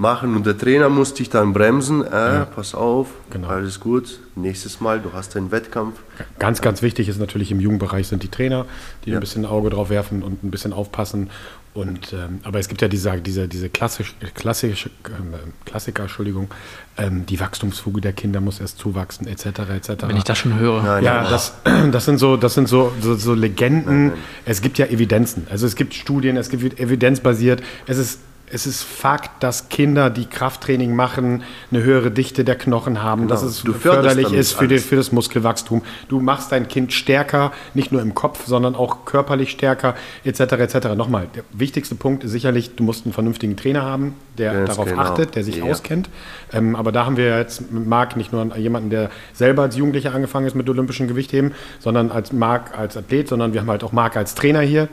machen 0.00 0.36
und 0.36 0.46
der 0.46 0.56
Trainer 0.56 0.88
muss 0.88 1.12
dich 1.14 1.28
dann 1.28 1.52
bremsen, 1.52 2.04
äh, 2.04 2.46
pass 2.46 2.72
auf, 2.72 3.08
Genau. 3.30 3.48
alles 3.48 3.80
gut, 3.80 4.20
nächstes 4.36 4.80
Mal, 4.80 5.00
du 5.00 5.12
hast 5.12 5.36
einen 5.36 5.50
Wettkampf. 5.50 5.98
Ganz, 6.38 6.60
ganz 6.62 6.82
wichtig 6.82 7.08
ist 7.08 7.18
natürlich 7.18 7.50
im 7.50 7.58
Jugendbereich 7.58 8.06
sind 8.06 8.22
die 8.22 8.28
Trainer, 8.28 8.64
die 9.04 9.10
Ja. 9.10 9.16
ein 9.16 9.20
bisschen 9.20 9.44
ein 9.44 9.50
Auge 9.50 9.70
drauf 9.70 9.90
werfen 9.90 10.22
und 10.22 10.44
ein 10.44 10.52
bisschen 10.52 10.72
aufpassen. 10.72 11.30
Und, 11.74 12.12
ähm, 12.12 12.40
aber 12.42 12.58
es 12.58 12.68
gibt 12.68 12.82
ja 12.82 12.88
diese, 12.88 13.20
diese, 13.20 13.46
diese 13.46 13.68
klassisch, 13.68 14.14
klassische, 14.34 14.90
ähm, 15.06 15.34
Klassiker, 15.64 16.02
Entschuldigung, 16.02 16.48
ähm, 16.96 17.26
die 17.26 17.38
Wachstumsfuge 17.38 18.00
der 18.00 18.12
Kinder 18.12 18.40
muss 18.40 18.60
erst 18.60 18.78
zuwachsen, 18.78 19.28
etc. 19.28 19.46
etc. 19.46 19.88
Wenn 20.06 20.16
ich 20.16 20.24
das 20.24 20.38
schon 20.38 20.58
höre. 20.58 20.82
Nein, 20.82 21.04
Ja, 21.04 21.22
nein, 21.22 21.30
das, 21.30 21.54
das 21.92 22.04
sind 22.04 22.18
so, 22.18 22.36
das 22.36 22.54
sind 22.54 22.68
so, 22.68 22.92
so, 23.00 23.14
so 23.14 23.34
Legenden. 23.34 24.12
Es 24.44 24.60
gibt 24.60 24.78
ja 24.78 24.86
Evidenzen. 24.86 25.46
Also 25.50 25.66
es 25.66 25.76
gibt 25.76 25.94
Studien, 25.94 26.36
es 26.36 26.48
gibt 26.48 26.80
evidenzbasiert. 26.80 27.62
Es 27.86 27.98
ist, 27.98 28.20
es 28.52 28.66
ist 28.66 28.82
Fakt, 28.82 29.42
dass 29.42 29.68
Kinder, 29.68 30.10
die 30.10 30.26
Krafttraining 30.26 30.94
machen, 30.94 31.42
eine 31.70 31.82
höhere 31.82 32.10
Dichte 32.10 32.44
der 32.44 32.56
Knochen 32.56 33.02
haben, 33.02 33.28
dass 33.28 33.42
es 33.42 33.60
förderlich 33.60 34.32
ist 34.32 34.52
für, 34.52 34.68
die, 34.68 34.78
für 34.78 34.96
das 34.96 35.12
Muskelwachstum. 35.12 35.82
Du 36.08 36.20
machst 36.20 36.52
dein 36.52 36.68
Kind 36.68 36.92
stärker, 36.92 37.52
nicht 37.74 37.92
nur 37.92 38.02
im 38.02 38.14
Kopf, 38.14 38.46
sondern 38.46 38.74
auch 38.74 39.04
körperlich 39.04 39.50
stärker, 39.50 39.94
etc. 40.24 40.40
etc. 40.40 40.88
Nochmal, 40.96 41.28
der 41.34 41.44
wichtigste 41.52 41.94
Punkt 41.94 42.24
ist 42.24 42.30
sicherlich, 42.32 42.74
du 42.76 42.84
musst 42.84 43.04
einen 43.04 43.12
vernünftigen 43.12 43.56
Trainer 43.56 43.82
haben, 43.82 44.14
der 44.38 44.52
Ganz 44.54 44.70
darauf 44.70 44.86
genau. 44.88 45.02
achtet, 45.02 45.34
der 45.34 45.44
sich 45.44 45.56
Ja. 45.56 45.64
auskennt. 45.64 46.08
Ähm, 46.52 46.76
aber 46.76 46.92
da 46.92 47.04
haben 47.04 47.16
wir 47.16 47.38
jetzt 47.38 47.70
mit 47.72 47.86
Marc 47.86 48.16
nicht 48.16 48.32
nur 48.32 48.56
jemanden, 48.56 48.90
der 48.90 49.10
selber 49.32 49.62
als 49.62 49.76
Jugendlicher 49.76 50.14
angefangen 50.14 50.46
ist 50.46 50.54
mit 50.54 50.68
olympischen 50.68 51.08
Gewichtheben, 51.08 51.52
sondern 51.78 52.10
als 52.10 52.32
Marc 52.32 52.76
als 52.78 52.96
Athlet, 52.96 53.28
sondern 53.28 53.52
wir 53.52 53.60
haben 53.60 53.70
halt 53.70 53.84
auch 53.84 53.92
Marc 53.92 54.16
als 54.16 54.34
Trainer 54.34 54.60
hier. 54.60 54.88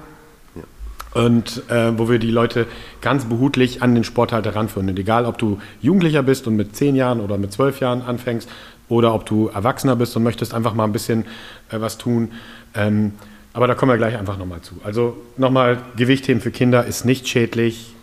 Und 1.15 1.63
äh, 1.69 1.97
wo 1.97 2.09
wir 2.09 2.19
die 2.19 2.29
Leute 2.29 2.67
ganz 3.01 3.25
behutlich 3.25 3.81
an 3.81 3.95
den 3.95 4.03
Sport 4.03 4.33
halt 4.33 4.45
heranführen. 4.45 4.89
Und 4.89 4.99
egal, 4.99 5.25
ob 5.25 5.37
du 5.37 5.59
Jugendlicher 5.81 6.21
bist 6.21 6.45
und 6.45 6.57
mit 6.57 6.75
zehn 6.75 6.95
Jahren 6.95 7.21
oder 7.21 7.37
mit 7.37 7.53
zwölf 7.53 7.79
Jahren 7.79 8.01
anfängst 8.01 8.49
oder 8.89 9.13
ob 9.13 9.25
du 9.25 9.47
Erwachsener 9.47 9.95
bist 9.95 10.15
und 10.17 10.23
möchtest 10.23 10.53
einfach 10.53 10.73
mal 10.73 10.83
ein 10.83 10.91
bisschen 10.91 11.25
äh, 11.71 11.79
was 11.79 11.97
tun. 11.97 12.31
Ähm, 12.75 13.13
aber 13.53 13.67
da 13.67 13.75
kommen 13.75 13.93
wir 13.93 13.97
gleich 13.97 14.17
einfach 14.17 14.37
nochmal 14.37 14.61
zu. 14.61 14.75
Also 14.83 15.15
nochmal, 15.37 15.77
Gewichtheben 15.95 16.41
für 16.41 16.51
Kinder 16.51 16.85
ist 16.85 17.05
nicht 17.05 17.27
schädlich. 17.29 17.94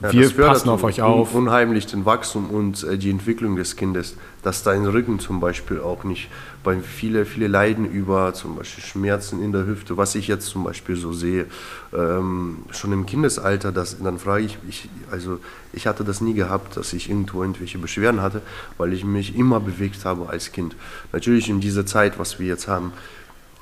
Ja, 0.00 0.12
wir 0.12 0.30
passen 0.30 0.68
auf 0.68 0.84
euch 0.84 1.02
auf. 1.02 1.34
un- 1.34 1.42
Unheimlich 1.48 1.86
den 1.86 2.04
Wachstum 2.04 2.50
und 2.50 2.84
äh, 2.84 2.96
die 2.98 3.10
Entwicklung 3.10 3.56
des 3.56 3.74
Kindes, 3.74 4.16
dass 4.42 4.62
dein 4.62 4.86
Rücken 4.86 5.18
zum 5.18 5.40
Beispiel 5.40 5.80
auch 5.80 6.04
nicht, 6.04 6.28
bei 6.62 6.78
viele, 6.80 7.24
viele 7.24 7.48
leiden 7.48 7.84
über 7.84 8.32
zum 8.32 8.54
Beispiel 8.54 8.84
Schmerzen 8.84 9.42
in 9.42 9.50
der 9.52 9.66
Hüfte, 9.66 9.96
was 9.96 10.14
ich 10.14 10.28
jetzt 10.28 10.46
zum 10.46 10.62
Beispiel 10.64 10.94
so 10.94 11.12
sehe, 11.12 11.46
ähm, 11.92 12.58
schon 12.70 12.92
im 12.92 13.06
Kindesalter, 13.06 13.72
das, 13.72 13.98
dann 14.00 14.18
frage 14.20 14.44
ich 14.44 14.58
mich, 14.62 14.88
also 15.10 15.40
ich 15.72 15.86
hatte 15.88 16.04
das 16.04 16.20
nie 16.20 16.34
gehabt, 16.34 16.76
dass 16.76 16.92
ich 16.92 17.08
irgendwo 17.10 17.42
irgendwelche 17.42 17.78
Beschwerden 17.78 18.22
hatte, 18.22 18.42
weil 18.76 18.92
ich 18.92 19.04
mich 19.04 19.34
immer 19.36 19.58
bewegt 19.58 20.04
habe 20.04 20.28
als 20.28 20.52
Kind. 20.52 20.76
Natürlich 21.12 21.48
in 21.48 21.60
dieser 21.60 21.86
Zeit, 21.86 22.20
was 22.20 22.38
wir 22.38 22.46
jetzt 22.46 22.68
haben, 22.68 22.92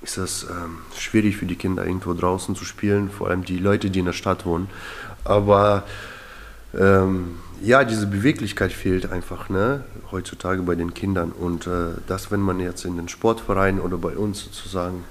ist 0.02 0.18
das 0.18 0.44
ähm, 0.50 0.78
schwierig 0.98 1.36
für 1.38 1.46
die 1.46 1.56
Kinder 1.56 1.86
irgendwo 1.86 2.12
draußen 2.12 2.54
zu 2.54 2.64
spielen, 2.66 3.08
vor 3.10 3.28
allem 3.28 3.44
die 3.44 3.58
Leute, 3.58 3.88
die 3.90 4.00
in 4.00 4.04
der 4.04 4.12
Stadt 4.12 4.44
wohnen. 4.44 4.68
Aber 5.24 5.84
ähm, 6.78 7.36
ja, 7.62 7.84
diese 7.84 8.06
Beweglichkeit 8.06 8.72
fehlt 8.72 9.10
einfach 9.10 9.48
ne, 9.48 9.84
heutzutage 10.10 10.62
bei 10.62 10.74
den 10.74 10.94
Kindern. 10.94 11.32
Und 11.32 11.66
äh, 11.66 11.94
das, 12.06 12.30
wenn 12.30 12.40
man 12.40 12.60
jetzt 12.60 12.84
in 12.84 12.96
den 12.96 13.08
Sportvereinen 13.08 13.80
oder 13.80 13.96
bei 13.96 14.16
uns 14.16 14.44
sozusagen, 14.44 15.04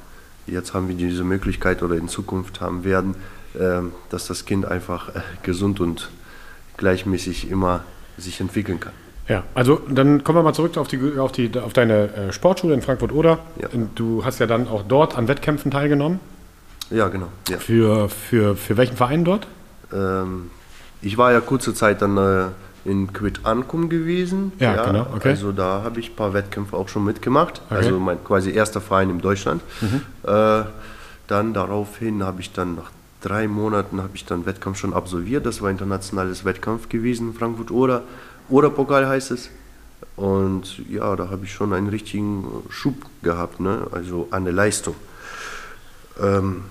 jetzt 0.47 0.73
haben 0.73 0.88
wir 0.88 0.95
diese 0.95 1.23
Möglichkeit 1.23 1.82
oder 1.82 1.95
in 1.95 2.08
Zukunft 2.08 2.62
haben 2.62 2.84
werden, 2.84 3.15
ähm, 3.60 3.93
dass 4.10 4.28
das 4.28 4.45
Kind 4.45 4.65
einfach 4.65 5.15
äh, 5.15 5.21
gesund 5.43 5.80
und 5.80 6.10
gleichmäßig 6.78 7.49
immer 7.49 7.84
sich 8.17 8.39
entwickeln 8.39 8.80
kann. 8.80 8.93
Ja, 9.28 9.43
also 9.56 9.82
dann 9.89 10.23
kommen 10.23 10.38
wir 10.38 10.43
mal 10.43 10.54
zurück 10.54 10.78
auf, 10.78 10.88
die, 10.88 11.17
auf, 11.17 11.32
die, 11.32 11.51
auf 11.58 11.73
deine 11.73 12.13
äh, 12.13 12.32
Sportschule 12.32 12.75
in 12.75 12.84
Frankfurt-Oder. 12.84 13.39
Ja. 13.60 13.69
Du 13.95 14.23
hast 14.23 14.39
ja 14.39 14.45
dann 14.45 14.67
auch 14.67 14.84
dort 14.88 15.17
an 15.17 15.28
Wettkämpfen 15.28 15.71
teilgenommen. 15.71 16.19
Ja, 16.91 17.08
genau. 17.08 17.30
Ja. 17.49 17.58
Für, 17.58 18.10
für, 18.10 18.56
für 18.56 18.78
welchen 18.78 18.95
Verein 18.95 19.25
dort? 19.25 19.47
Ähm, 19.91 20.51
ich 21.05 21.17
war 21.17 21.31
ja 21.31 21.39
kurze 21.39 21.73
Zeit 21.73 22.01
dann 22.01 22.17
äh, 22.17 22.45
in 22.83 23.13
Quid 23.13 23.41
Ancum 23.43 23.89
gewesen. 23.89 24.51
Ja, 24.59 24.85
genau, 24.85 25.07
okay. 25.15 25.29
Also 25.29 25.51
da 25.51 25.83
habe 25.83 25.99
ich 25.99 26.11
ein 26.11 26.15
paar 26.15 26.33
Wettkämpfe 26.33 26.75
auch 26.75 26.89
schon 26.89 27.05
mitgemacht. 27.05 27.61
Okay. 27.65 27.73
Mhm. 27.73 27.77
Also 27.77 27.99
mein 27.99 28.23
quasi 28.23 28.51
erster 28.51 28.81
Verein 28.81 29.09
in 29.09 29.21
Deutschland. 29.21 29.61
Äh, 30.23 30.63
dann 31.27 31.53
daraufhin 31.53 32.23
habe 32.23 32.41
ich 32.41 32.53
dann 32.53 32.75
nach 32.75 32.91
drei 33.21 33.47
Monaten 33.47 34.01
habe 34.01 34.15
ich 34.15 34.25
dann 34.25 34.45
Wettkampf 34.45 34.77
schon 34.77 34.93
absolviert. 34.93 35.45
Das 35.45 35.61
war 35.61 35.69
internationales 35.69 36.45
Wettkampf 36.45 36.89
gewesen, 36.89 37.33
Frankfurt 37.33 37.71
oder 37.71 38.03
oder 38.49 38.69
Pokal 38.69 39.07
heißt 39.07 39.31
es. 39.31 39.49
Und 40.15 40.87
ja, 40.89 41.15
da 41.15 41.29
habe 41.29 41.45
ich 41.45 41.53
schon 41.53 41.73
einen 41.73 41.89
richtigen 41.89 42.45
Schub 42.69 42.95
gehabt, 43.21 43.59
ne? 43.59 43.87
also 43.91 44.27
an 44.31 44.43
der 44.43 44.53
Leistung. 44.53 44.95
Ähm, 46.21 46.63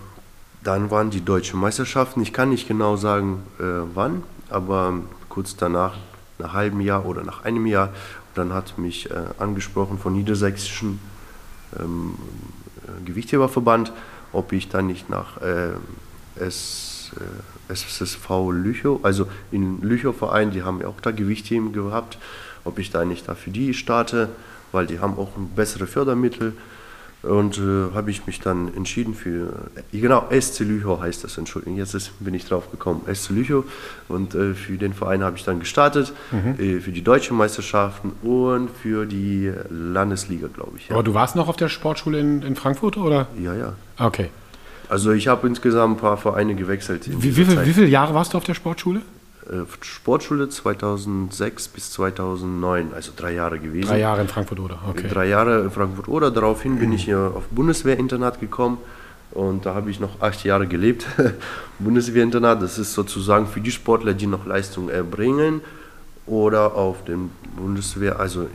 dann 0.64 0.90
waren 0.90 1.10
die 1.10 1.20
deutschen 1.20 1.60
Meisterschaften. 1.60 2.22
Ich 2.22 2.32
kann 2.32 2.48
nicht 2.48 2.66
genau 2.66 2.96
sagen, 2.96 3.44
äh, 3.60 3.64
wann, 3.94 4.22
aber 4.48 4.94
kurz 5.28 5.56
danach 5.56 5.96
nach 6.38 6.48
einem 6.48 6.54
halben 6.54 6.80
Jahr 6.80 7.06
oder 7.06 7.22
nach 7.22 7.44
einem 7.44 7.66
Jahr. 7.66 7.90
Dann 8.34 8.52
hat 8.52 8.78
mich 8.78 9.10
äh, 9.10 9.14
angesprochen 9.38 9.98
von 9.98 10.14
niedersächsischen 10.14 10.98
ähm, 11.78 12.14
äh, 12.82 13.04
Gewichtheberverband, 13.04 13.92
ob 14.32 14.52
ich 14.52 14.68
dann 14.68 14.88
nicht 14.88 15.08
nach 15.08 15.40
äh, 15.40 15.74
S, 16.40 17.12
äh, 17.68 17.72
SSV 17.72 18.28
Lüchow, 18.50 19.04
also 19.04 19.28
in 19.52 19.80
Lüchow 19.82 20.16
Verein, 20.16 20.50
die 20.50 20.62
haben 20.62 20.80
ja 20.80 20.88
auch 20.88 21.00
da 21.00 21.12
Gewichtheben 21.12 21.72
gehabt, 21.72 22.18
ob 22.64 22.78
ich 22.78 22.90
da 22.90 23.04
nicht 23.04 23.28
da 23.28 23.34
für 23.34 23.50
die 23.50 23.74
starte, 23.74 24.30
weil 24.72 24.86
die 24.86 24.98
haben 24.98 25.16
auch 25.16 25.30
bessere 25.54 25.86
Fördermittel. 25.86 26.54
Und 27.28 27.58
äh, 27.58 27.94
habe 27.94 28.10
ich 28.10 28.26
mich 28.26 28.40
dann 28.40 28.74
entschieden 28.74 29.14
für, 29.14 29.48
äh, 29.92 29.98
genau, 29.98 30.26
SC 30.30 30.60
Lüchow 30.60 31.00
heißt 31.00 31.24
das, 31.24 31.38
Entschuldigung, 31.38 31.78
jetzt 31.78 31.94
ist, 31.94 32.12
bin 32.20 32.34
ich 32.34 32.44
drauf 32.46 32.70
gekommen, 32.70 33.02
SC 33.12 33.30
Lüchow. 33.30 33.64
Und 34.08 34.34
äh, 34.34 34.54
für 34.54 34.76
den 34.76 34.92
Verein 34.92 35.22
habe 35.22 35.36
ich 35.36 35.44
dann 35.44 35.60
gestartet, 35.60 36.12
äh, 36.58 36.80
für 36.80 36.92
die 36.92 37.02
deutschen 37.02 37.36
Meisterschaften 37.36 38.12
und 38.22 38.70
für 38.70 39.06
die 39.06 39.52
Landesliga, 39.70 40.48
glaube 40.48 40.72
ich. 40.76 40.88
Ja. 40.88 40.94
Aber 40.94 41.02
du 41.02 41.14
warst 41.14 41.36
noch 41.36 41.48
auf 41.48 41.56
der 41.56 41.68
Sportschule 41.68 42.18
in, 42.20 42.42
in 42.42 42.56
Frankfurt, 42.56 42.96
oder? 42.96 43.28
ja, 43.40 43.54
ja. 43.54 43.74
Okay. 43.98 44.30
Also 44.88 45.12
ich 45.12 45.28
habe 45.28 45.46
insgesamt 45.46 45.96
ein 45.96 46.00
paar 46.00 46.16
Vereine 46.16 46.54
gewechselt. 46.54 47.06
in 47.06 47.22
Wie, 47.22 47.36
wie, 47.36 47.44
viel, 47.44 47.66
wie 47.66 47.72
viele 47.72 47.86
Jahre 47.86 48.14
warst 48.14 48.34
du 48.34 48.38
auf 48.38 48.44
der 48.44 48.54
Sportschule? 48.54 49.00
Äh, 49.50 49.64
Sportschule 49.82 50.48
2006 50.48 51.68
bis 51.68 51.92
2009, 51.92 52.94
also 52.94 53.12
drei 53.14 53.34
Jahre 53.34 53.58
gewesen. 53.58 53.88
Drei 53.88 54.00
Jahre 54.00 54.22
in 54.22 54.28
Frankfurt, 54.28 54.58
oder? 54.58 54.78
Okay. 54.88 55.08
Drei 55.08 55.26
Jahre 55.26 55.60
in 55.60 55.70
Frankfurt 55.70 56.08
oder 56.08 56.30
daraufhin 56.30 56.78
bin 56.78 56.92
ich 56.92 57.06
ja 57.06 57.28
auf 57.28 57.44
Bundeswehrinternat 57.48 58.40
gekommen 58.40 58.78
und 59.32 59.66
da 59.66 59.74
habe 59.74 59.90
ich 59.90 60.00
noch 60.00 60.22
acht 60.22 60.44
Jahre 60.44 60.66
gelebt. 60.66 61.06
Bundeswehrinternat, 61.78 62.62
das 62.62 62.78
ist 62.78 62.94
sozusagen 62.94 63.46
für 63.46 63.60
die 63.60 63.70
Sportler, 63.70 64.14
die 64.14 64.26
noch 64.26 64.46
Leistung 64.46 64.88
erbringen 64.88 65.60
oder 66.26 66.74
auf 66.74 67.04
dem 67.04 67.30
Bundeswehr, 67.54 68.18
also 68.18 68.48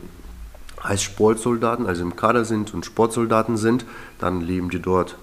als 0.82 1.02
Sportsoldaten, 1.02 1.86
also 1.86 2.02
im 2.02 2.16
Kader 2.16 2.44
sind 2.44 2.74
und 2.74 2.84
Sportsoldaten 2.84 3.56
sind, 3.56 3.84
dann 4.18 4.40
leben 4.40 4.70
die 4.70 4.80
dort. 4.80 5.16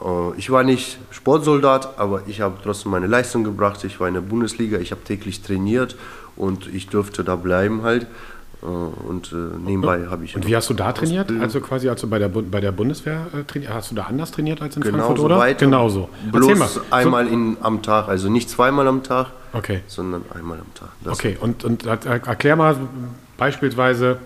Äh, 0.00 0.04
Ich 0.38 0.50
war 0.50 0.62
nicht 0.64 0.98
Sportsoldat, 1.10 1.98
aber 1.98 2.22
ich 2.26 2.40
habe 2.40 2.56
trotzdem 2.62 2.92
meine 2.92 3.06
Leistung 3.06 3.44
gebracht. 3.44 3.82
Ich 3.84 4.00
war 4.00 4.08
in 4.08 4.14
der 4.14 4.20
Bundesliga, 4.20 4.78
ich 4.78 4.90
habe 4.90 5.02
täglich 5.04 5.42
trainiert 5.42 5.96
und 6.36 6.66
ich 6.72 6.88
durfte 6.88 7.24
da 7.24 7.36
bleiben 7.36 7.82
halt. 7.82 8.06
Äh, 8.62 8.66
Und 8.66 9.32
äh, 9.32 9.36
nebenbei 9.64 10.06
habe 10.10 10.24
ich. 10.24 10.34
Und 10.36 10.46
wie 10.46 10.56
hast 10.56 10.70
du 10.70 10.74
da 10.74 10.92
trainiert? 10.92 11.30
Also 11.40 11.60
quasi, 11.60 11.88
als 11.88 12.00
du 12.00 12.08
bei 12.08 12.18
der, 12.18 12.28
bei 12.28 12.60
der 12.60 12.72
Bundeswehr 12.72 13.26
trainiert 13.46 13.72
hast 13.74 13.90
du 13.90 13.94
da 13.94 14.04
anders 14.04 14.30
trainiert 14.32 14.62
als 14.62 14.76
in 14.76 14.82
Frankfurt, 14.82 15.04
Genauso 15.06 15.24
oder? 15.24 15.38
weiter. 15.38 15.64
Genauso. 15.66 16.08
Bloß 16.32 16.80
einmal 16.90 17.26
in, 17.28 17.56
am 17.60 17.82
Tag, 17.82 18.08
also 18.08 18.28
nicht 18.30 18.48
zweimal 18.50 18.88
am 18.88 19.02
Tag, 19.02 19.28
okay. 19.52 19.80
sondern 19.86 20.22
einmal 20.34 20.58
am 20.58 20.72
Tag. 20.74 20.88
Das 21.04 21.12
Okay, 21.18 21.36
und, 21.40 21.62
und 21.64 21.84
er- 21.86 22.04
erklär 22.26 22.56
mal 22.56 22.76
beispielsweise 23.36 24.16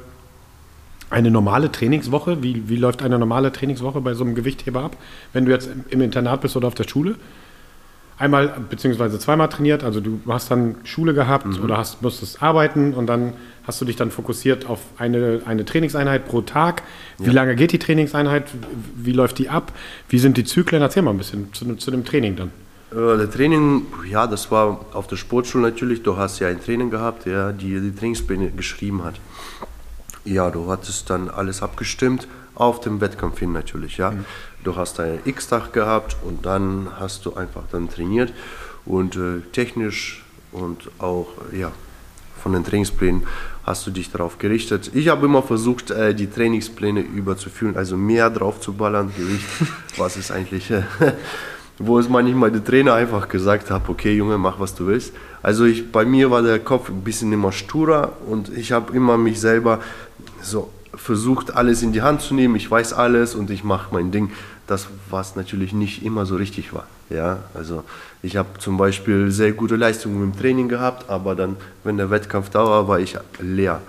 eine 1.10 1.30
normale 1.30 1.70
Trainingswoche. 1.72 2.42
Wie, 2.42 2.68
wie 2.68 2.76
läuft 2.76 3.02
eine 3.02 3.18
normale 3.18 3.52
Trainingswoche 3.52 4.00
bei 4.00 4.14
so 4.14 4.24
einem 4.24 4.34
Gewichtheber 4.34 4.82
ab, 4.82 4.96
wenn 5.32 5.44
du 5.46 5.52
jetzt 5.52 5.70
im, 5.90 6.00
Internat 6.00 6.40
bist 6.40 6.56
oder 6.56 6.68
auf 6.68 6.74
der 6.74 6.88
Schule? 6.88 7.16
Einmal 8.18 8.52
beziehungsweise 8.68 9.18
zweimal 9.20 9.48
trainiert, 9.48 9.84
also 9.84 10.00
du 10.00 10.20
hast 10.26 10.50
dann 10.50 10.74
Schule 10.82 11.14
gehabt 11.14 11.46
Mhm. 11.46 11.62
oder 11.62 11.76
hast, 11.78 12.02
musstest 12.02 12.42
arbeiten 12.42 12.92
und 12.94 13.06
dann 13.06 13.32
hast 13.64 13.80
du 13.80 13.84
dich 13.84 13.94
dann 13.94 14.10
fokussiert 14.10 14.66
auf 14.68 14.80
eine, 14.98 15.42
eine 15.46 15.64
Trainingseinheit 15.64 16.26
pro 16.26 16.40
Tag. 16.40 16.82
Wie 17.18 17.30
lange 17.30 17.54
geht 17.54 17.70
die 17.70 17.78
Trainingseinheit? 17.78 18.46
Wie 18.96 19.12
läuft 19.12 19.38
die 19.38 19.48
ab? 19.48 19.72
Wie 20.08 20.18
sind 20.18 20.36
die 20.36 20.42
Zyklen? 20.44 20.82
Erzähl 20.82 21.02
mal 21.04 21.12
ein 21.12 21.18
bisschen 21.18 21.52
zu, 21.52 21.76
zu 21.76 21.92
dem 21.92 22.04
Training 22.04 22.34
dann. 22.34 22.50
Äh, 22.90 23.18
Der 23.18 23.30
Training, 23.30 23.82
ja, 24.10 24.26
das 24.26 24.50
war 24.50 24.86
auf 24.94 25.06
der 25.06 25.16
Sportschule 25.16 25.62
natürlich. 25.62 26.02
Du 26.02 26.16
hast 26.16 26.40
ja 26.40 26.48
ein 26.48 26.60
Training 26.60 26.90
gehabt, 26.90 27.24
der 27.26 27.52
die, 27.52 27.80
die 27.80 27.94
Trainingspläne 27.94 28.50
geschrieben 28.50 29.04
hat. 29.04 29.14
Ja, 30.28 30.50
du 30.50 30.70
hattest 30.70 31.08
dann 31.08 31.30
alles 31.30 31.62
abgestimmt 31.62 32.28
auf 32.54 32.80
dem 32.80 33.00
Wettkampf 33.00 33.38
hin 33.38 33.52
natürlich, 33.52 33.96
ja. 33.96 34.12
Du 34.62 34.76
hast 34.76 35.00
einen 35.00 35.20
X-Tag 35.24 35.72
gehabt 35.72 36.16
und 36.22 36.44
dann 36.44 36.88
hast 37.00 37.24
du 37.24 37.34
einfach 37.34 37.62
dann 37.72 37.88
trainiert 37.88 38.34
und 38.84 39.16
äh, 39.16 39.40
technisch 39.52 40.22
und 40.52 40.90
auch, 40.98 41.28
ja, 41.50 41.72
von 42.42 42.52
den 42.52 42.62
Trainingsplänen 42.62 43.22
hast 43.64 43.86
du 43.86 43.90
dich 43.90 44.10
darauf 44.12 44.38
gerichtet. 44.38 44.90
Ich 44.92 45.08
habe 45.08 45.24
immer 45.24 45.42
versucht, 45.42 45.90
äh, 45.90 46.14
die 46.14 46.28
Trainingspläne 46.28 47.00
überzuführen, 47.00 47.76
also 47.76 47.96
mehr 47.96 48.28
drauf 48.28 48.60
zu 48.60 48.74
ballern, 48.74 49.10
Gewicht, 49.16 49.46
was 49.96 50.18
ist 50.18 50.30
eigentlich, 50.30 50.70
äh, 50.70 50.82
wo 51.78 51.98
es 51.98 52.08
manchmal 52.08 52.50
der 52.50 52.62
Trainer 52.62 52.92
einfach 52.94 53.28
gesagt 53.28 53.70
hat, 53.70 53.88
okay 53.88 54.14
Junge, 54.14 54.36
mach 54.36 54.60
was 54.60 54.74
du 54.74 54.88
willst. 54.88 55.14
Also 55.42 55.64
ich, 55.64 55.90
bei 55.90 56.04
mir 56.04 56.30
war 56.30 56.42
der 56.42 56.58
Kopf 56.58 56.90
ein 56.90 57.02
bisschen 57.02 57.32
immer 57.32 57.52
sturer 57.52 58.12
und 58.26 58.50
ich 58.54 58.72
habe 58.72 58.94
immer 58.94 59.16
mich 59.16 59.40
selber 59.40 59.80
so 60.42 60.70
versucht, 60.94 61.54
alles 61.54 61.82
in 61.82 61.92
die 61.92 62.02
Hand 62.02 62.22
zu 62.22 62.34
nehmen. 62.34 62.56
Ich 62.56 62.70
weiß 62.70 62.92
alles 62.92 63.34
und 63.34 63.50
ich 63.50 63.64
mache 63.64 63.92
mein 63.92 64.10
Ding. 64.10 64.30
Das, 64.66 64.86
was 65.08 65.34
natürlich 65.36 65.72
nicht 65.72 66.04
immer 66.04 66.26
so 66.26 66.36
richtig 66.36 66.74
war. 66.74 66.86
Ja, 67.08 67.38
also 67.54 67.84
ich 68.22 68.36
habe 68.36 68.58
zum 68.58 68.76
Beispiel 68.76 69.30
sehr 69.30 69.52
gute 69.52 69.76
Leistungen 69.76 70.22
im 70.22 70.38
Training 70.38 70.68
gehabt, 70.68 71.08
aber 71.08 71.34
dann, 71.34 71.56
wenn 71.84 71.96
der 71.96 72.10
Wettkampf 72.10 72.50
da 72.50 72.64
war, 72.66 72.88
war 72.88 73.00
ich 73.00 73.16
leer. 73.40 73.80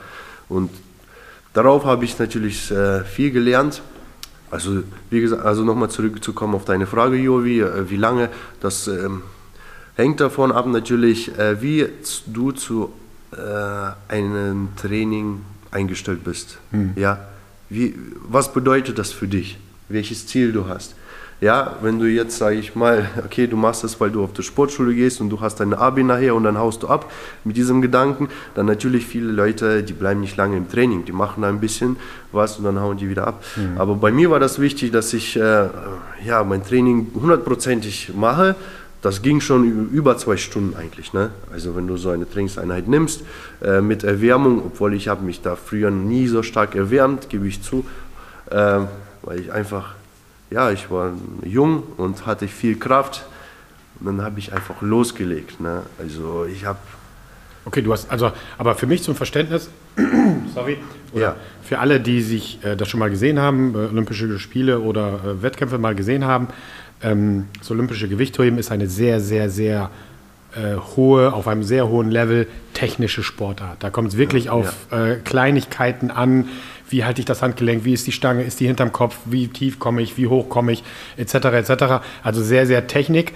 Und 0.48 0.70
darauf 1.54 1.84
habe 1.84 2.06
ich 2.06 2.18
natürlich 2.18 2.72
äh, 2.72 3.04
viel 3.04 3.32
gelernt. 3.32 3.82
Also, 4.52 4.84
wie 5.10 5.20
gesagt, 5.20 5.44
also 5.44 5.64
nochmal 5.64 5.90
zurückzukommen 5.90 6.56
auf 6.56 6.66
deine 6.66 6.88
Frage, 6.88 7.18
Jovi, 7.18 7.60
äh, 7.60 7.90
wie 7.90 7.98
lange, 7.98 8.30
das 8.62 8.88
ähm, 8.88 9.22
hängt 9.96 10.22
davon 10.22 10.52
ab 10.52 10.66
natürlich, 10.66 11.38
äh, 11.38 11.62
wie 11.62 11.88
du 12.26 12.52
zu 12.52 12.94
äh, 13.32 14.12
einem 14.12 14.70
Training 14.78 15.42
eingestellt 15.71 16.23
bist. 16.23 16.58
Ja? 16.95 17.27
Wie, 17.69 17.95
was 18.27 18.51
bedeutet 18.53 18.97
das 18.97 19.12
für 19.12 19.27
dich? 19.27 19.58
Welches 19.89 20.27
Ziel 20.27 20.51
du 20.51 20.67
hast? 20.67 20.95
Ja, 21.41 21.77
wenn 21.82 21.99
du 21.99 22.05
jetzt, 22.05 22.38
sage 22.38 22.58
ich 22.58 22.75
mal, 22.75 23.10
okay, 23.25 23.47
du 23.47 23.55
machst 23.55 23.84
das, 23.84 23.99
weil 24.01 24.12
du 24.12 24.23
auf 24.23 24.34
die 24.34 24.43
Sportschule 24.43 24.93
gehst 24.93 25.21
und 25.21 25.29
du 25.29 25.39
hast 25.39 25.60
deine 25.60 25.77
Abi 25.77 26.03
nachher 26.03 26.36
und 26.36 26.43
dann 26.43 26.58
haust 26.58 26.84
du 26.84 26.88
ab 26.88 27.10
mit 27.45 27.55
diesem 27.55 27.82
Gedanken, 27.82 28.27
dann 28.55 28.65
natürlich 28.65 29.05
viele 29.05 29.32
Leute, 29.32 29.84
die 29.84 29.93
bleiben 29.93 30.19
nicht 30.19 30.36
lange 30.36 30.58
im 30.58 30.69
Training, 30.69 31.05
die 31.05 31.13
machen 31.13 31.41
da 31.43 31.49
ein 31.49 31.62
bisschen 31.62 31.95
was 32.34 32.58
und 32.58 32.65
dann 32.65 32.79
hauen 32.79 32.97
die 32.97 33.10
wieder 33.10 33.25
ab. 33.25 33.43
Aber 33.77 33.95
bei 33.95 34.12
mir 34.12 34.29
war 34.32 34.39
das 34.39 34.60
wichtig, 34.60 34.91
dass 34.91 35.13
ich 35.13 35.38
äh, 35.38 35.69
ja, 36.25 36.43
mein 36.43 36.63
Training 36.65 37.08
hundertprozentig 37.15 38.12
mache. 38.15 38.55
Das 39.02 39.22
ging 39.22 39.40
schon 39.40 39.90
über 39.92 40.18
zwei 40.18 40.36
Stunden 40.36 40.76
eigentlich. 40.76 41.14
Ne? 41.14 41.32
Also 41.54 41.76
wenn 41.76 41.88
du 41.88 41.96
so 41.96 42.10
eine 42.10 42.30
Trainingseinheit 42.30 42.88
nimmst 42.88 43.24
äh, 43.64 43.80
mit 43.80 44.04
Erwärmung, 44.04 44.62
obwohl 44.66 44.94
ich 44.94 45.08
habe 45.08 45.24
mich 45.24 45.42
da 45.42 45.56
früher 45.56 45.90
nie 45.90 46.28
so 46.28 46.44
stark 46.44 46.76
erwärmt, 46.76 47.30
gebe 47.30 47.48
ich 47.48 47.62
zu, 47.62 47.86
äh, 48.52 48.80
weil 49.22 49.40
ich 49.40 49.54
einfach, 49.54 49.96
ja, 50.52 50.72
ich 50.72 50.92
war 50.92 51.14
jung 51.44 51.84
und 51.98 52.26
hatte 52.26 52.48
viel 52.48 52.78
Kraft. 52.78 53.26
Und 54.02 54.06
dann 54.08 54.22
habe 54.22 54.40
ich 54.40 54.54
einfach 54.54 54.82
losgelegt. 54.82 55.60
Ne? 55.62 55.84
Also 55.98 56.46
ich 56.46 56.66
habe, 56.66 56.80
Okay, 57.66 57.82
du 57.82 57.92
hast, 57.92 58.10
also, 58.10 58.32
aber 58.58 58.74
für 58.76 58.88
mich 58.88 59.04
zum 59.04 59.16
Verständnis, 59.16 59.70
sorry, 60.56 60.78
Ja. 61.14 61.36
für 61.62 61.80
alle, 61.80 62.00
die 62.00 62.22
sich 62.22 62.58
äh, 62.64 62.76
das 62.76 62.88
schon 62.88 63.00
mal 63.00 63.10
gesehen 63.10 63.38
haben, 63.38 63.76
äh, 63.76 63.78
Olympische 63.92 64.40
Spiele 64.40 64.80
oder 64.80 65.20
äh, 65.26 65.42
Wettkämpfe 65.44 65.78
mal 65.78 65.94
gesehen 65.94 66.24
haben, 66.26 66.48
ähm, 67.02 67.48
das 67.58 67.72
olympische 67.72 68.08
Gewichtheben 68.08 68.58
ist 68.60 68.72
eine 68.72 68.88
sehr, 68.88 69.20
sehr, 69.20 69.50
sehr 69.50 69.90
äh, 70.56 70.76
hohe, 70.96 71.34
auf 71.34 71.48
einem 71.48 71.64
sehr 71.64 71.90
hohen 71.90 72.10
Level 72.10 72.48
technische 72.74 73.24
Sportart. 73.24 73.84
Da 73.84 73.90
kommt 73.90 74.10
es 74.10 74.18
wirklich 74.18 74.50
auf 74.50 74.88
äh, 74.92 75.16
Kleinigkeiten 75.16 76.12
an. 76.12 76.50
Wie 76.90 77.06
halte 77.06 77.20
ich 77.22 77.26
das 77.26 77.42
Handgelenk? 77.42 77.86
Wie 77.86 77.94
ist 77.94 78.08
die 78.08 78.12
Stange? 78.12 78.44
Ist 78.44 78.60
die 78.60 78.66
hinterm 78.66 78.92
Kopf? 78.92 79.16
Wie 79.26 79.48
tief 79.48 79.78
komme 79.78 80.02
ich? 80.02 80.18
Wie 80.18 80.28
hoch 80.28 80.50
komme 80.50 80.72
ich? 80.72 80.84
Etc. 81.18 81.36
etc. 81.36 81.72
Also 82.24 82.42
sehr, 82.42 82.66
sehr 82.66 82.88
Technik. 82.88 83.34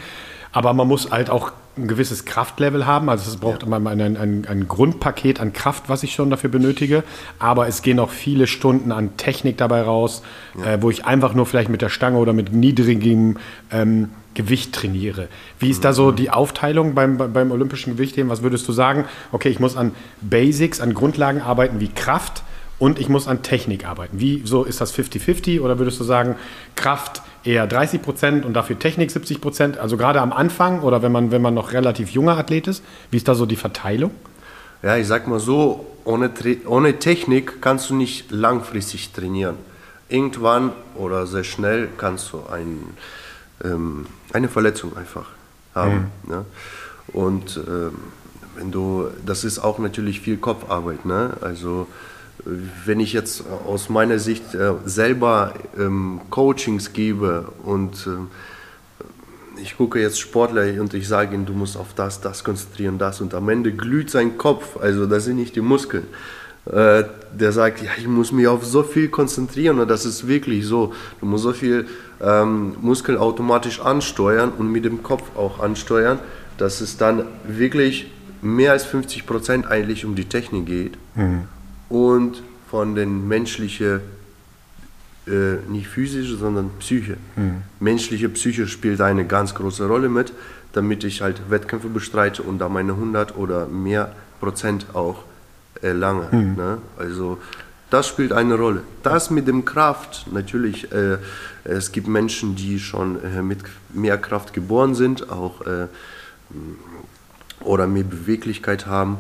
Aber 0.53 0.73
man 0.73 0.87
muss 0.87 1.11
halt 1.11 1.29
auch 1.29 1.51
ein 1.75 1.87
gewisses 1.87 2.25
Kraftlevel 2.25 2.85
haben. 2.85 3.09
Also 3.09 3.29
es 3.29 3.37
braucht 3.37 3.63
immer 3.63 3.77
ein, 3.77 3.99
ein, 3.99 4.45
ein, 4.47 4.67
Grundpaket 4.67 5.39
an 5.39 5.51
Kraft, 5.51 5.89
was 5.89 6.03
ich 6.03 6.13
schon 6.13 6.29
dafür 6.29 6.51
benötige. 6.51 7.03
Aber 7.39 7.67
es 7.67 7.81
gehen 7.81 7.99
auch 7.99 8.11
viele 8.11 8.47
Stunden 8.47 8.91
an 8.91 9.17
Technik 9.17 9.57
dabei 9.57 9.81
raus, 9.81 10.21
äh, 10.63 10.77
wo 10.81 10.91
ich 10.91 11.05
einfach 11.05 11.33
nur 11.33 11.47
vielleicht 11.47 11.69
mit 11.69 11.81
der 11.81 11.89
Stange 11.89 12.19
oder 12.19 12.33
mit 12.33 12.53
niedrigem 12.53 13.37
ähm, 13.71 14.11
Gewicht 14.35 14.73
trainiere. 14.73 15.27
Wie 15.59 15.69
ist 15.69 15.83
da 15.83 15.93
so 15.93 16.11
die 16.11 16.29
Aufteilung 16.29 16.93
beim, 16.93 17.17
beim 17.17 17.33
beim 17.33 17.51
olympischen 17.51 17.93
Gewichtheben? 17.93 18.29
Was 18.29 18.43
würdest 18.43 18.67
du 18.67 18.71
sagen? 18.71 19.05
Okay, 19.31 19.49
ich 19.49 19.59
muss 19.59 19.75
an 19.75 19.91
Basics, 20.21 20.79
an 20.79 20.93
Grundlagen 20.93 21.41
arbeiten 21.41 21.79
wie 21.79 21.89
Kraft 21.89 22.43
und 22.83 22.99
ich 22.99 23.07
muss 23.07 23.27
an 23.27 23.43
Technik 23.43 23.85
arbeiten. 23.87 24.19
Wie 24.19 24.41
so 24.45 24.63
ist 24.63 24.81
das 24.81 24.93
50-50 24.93 25.61
oder 25.61 25.79
würdest 25.79 25.99
du 25.99 26.03
sagen, 26.03 26.35
Kraft 26.75 27.21
eher 27.45 27.65
30 27.65 28.01
Prozent 28.01 28.45
und 28.45 28.53
dafür 28.53 28.77
Technik 28.77 29.09
70 29.09 29.39
Prozent? 29.39 29.77
Also 29.77 29.95
gerade 29.95 30.19
am 30.19 30.33
Anfang 30.33 30.81
oder 30.81 31.01
wenn 31.01 31.11
man, 31.11 31.31
wenn 31.31 31.41
man 31.41 31.53
noch 31.53 31.71
relativ 31.71 32.09
junger 32.09 32.37
Athlet 32.37 32.67
ist, 32.67 32.83
wie 33.09 33.17
ist 33.17 33.27
da 33.27 33.35
so 33.35 33.45
die 33.45 33.55
Verteilung? 33.55 34.11
ja, 34.83 34.97
ich 34.97 35.07
sag 35.07 35.27
mal 35.27 35.39
so, 35.39 35.87
ohne, 36.03 36.29
ohne 36.65 36.99
Technik 36.99 37.61
kannst 37.61 37.89
du 37.89 37.95
nicht 37.95 38.31
langfristig 38.31 39.13
trainieren. 39.13 39.55
Irgendwann 40.09 40.73
oder 40.95 41.25
sehr 41.25 41.45
schnell 41.45 41.87
kannst 41.97 42.33
du 42.33 42.43
ein, 42.51 42.83
ähm, 43.63 44.05
eine 44.33 44.49
Verletzung 44.49 44.95
einfach 44.97 45.27
haben. 45.73 46.11
Ne? 46.27 46.45
Und 47.07 47.57
ähm, 47.65 47.93
wenn 48.57 48.71
du, 48.71 49.07
das 49.25 49.45
ist 49.45 49.57
auch 49.57 49.79
natürlich 49.79 50.19
viel 50.19 50.37
Kopfarbeit, 50.37 51.05
ne? 51.05 51.37
Also 51.41 51.87
wenn 52.45 52.99
ich 52.99 53.13
jetzt 53.13 53.43
aus 53.65 53.89
meiner 53.89 54.19
Sicht 54.19 54.53
äh, 54.53 54.73
selber 54.85 55.53
ähm, 55.77 56.21
Coachings 56.29 56.93
gebe 56.93 57.47
und 57.63 58.07
äh, 58.07 59.61
ich 59.61 59.77
gucke 59.77 59.99
jetzt 59.99 60.19
Sportler 60.19 60.81
und 60.81 60.93
ich 60.93 61.07
sage 61.07 61.35
ihnen, 61.35 61.45
du 61.45 61.53
musst 61.53 61.77
auf 61.77 61.93
das, 61.95 62.19
das 62.19 62.43
konzentrieren, 62.43 62.97
das 62.97 63.21
und 63.21 63.33
am 63.33 63.47
Ende 63.49 63.71
glüht 63.71 64.09
sein 64.09 64.37
Kopf, 64.37 64.77
also 64.81 65.05
das 65.05 65.25
sind 65.25 65.37
nicht 65.37 65.55
die 65.55 65.61
Muskeln. 65.61 66.05
Äh, 66.65 67.03
der 67.37 67.51
sagt, 67.51 67.81
ja, 67.81 67.91
ich 67.97 68.07
muss 68.07 68.31
mich 68.31 68.47
auf 68.47 68.65
so 68.65 68.83
viel 68.83 69.09
konzentrieren 69.09 69.79
und 69.79 69.89
das 69.89 70.05
ist 70.05 70.27
wirklich 70.27 70.65
so. 70.65 70.93
Du 71.19 71.25
musst 71.25 71.43
so 71.43 71.53
viel 71.53 71.87
ähm, 72.21 72.75
Muskeln 72.81 73.17
automatisch 73.17 73.81
ansteuern 73.81 74.51
und 74.57 74.71
mit 74.71 74.85
dem 74.85 75.03
Kopf 75.03 75.35
auch 75.35 75.59
ansteuern, 75.59 76.19
dass 76.57 76.79
es 76.79 76.97
dann 76.97 77.25
wirklich 77.45 78.11
mehr 78.41 78.71
als 78.71 78.85
50 78.85 79.25
Prozent 79.25 79.67
eigentlich 79.67 80.05
um 80.05 80.15
die 80.15 80.25
Technik 80.25 80.65
geht. 80.65 80.97
Mhm 81.15 81.47
und 81.93 82.41
von 82.71 82.95
den 82.95 83.27
menschlichen, 83.27 84.01
äh, 85.27 85.57
nicht 85.69 85.87
physische, 85.87 86.37
sondern 86.37 86.71
Psyche. 86.79 87.17
Mhm. 87.35 87.61
Menschliche 87.79 88.29
Psyche 88.29 88.67
spielt 88.67 88.99
eine 88.99 89.25
ganz 89.25 89.53
große 89.53 89.87
Rolle 89.87 90.09
mit, 90.09 90.33
damit 90.73 91.03
ich 91.03 91.21
halt 91.21 91.51
Wettkämpfe 91.51 91.89
bestreite 91.89 92.41
und 92.41 92.57
da 92.57 92.67
meine 92.67 92.93
100 92.93 93.37
oder 93.37 93.67
mehr 93.67 94.15
Prozent 94.39 94.87
auch 94.95 95.23
erlange. 95.83 96.29
Mhm. 96.31 96.55
Ne? 96.55 96.77
Also 96.97 97.37
das 97.91 98.07
spielt 98.07 98.33
eine 98.33 98.55
Rolle. 98.55 98.81
Das 99.03 99.29
mit 99.29 99.47
dem 99.47 99.63
Kraft, 99.63 100.25
natürlich, 100.33 100.91
äh, 100.91 101.19
es 101.63 101.91
gibt 101.91 102.07
Menschen, 102.07 102.55
die 102.55 102.79
schon 102.79 103.23
äh, 103.23 103.43
mit 103.43 103.59
mehr 103.93 104.17
Kraft 104.17 104.51
geboren 104.51 104.95
sind, 104.95 105.29
auch 105.29 105.61
äh, 105.67 105.85
oder 107.59 107.85
mehr 107.85 108.03
Beweglichkeit 108.03 108.87
haben. 108.87 109.19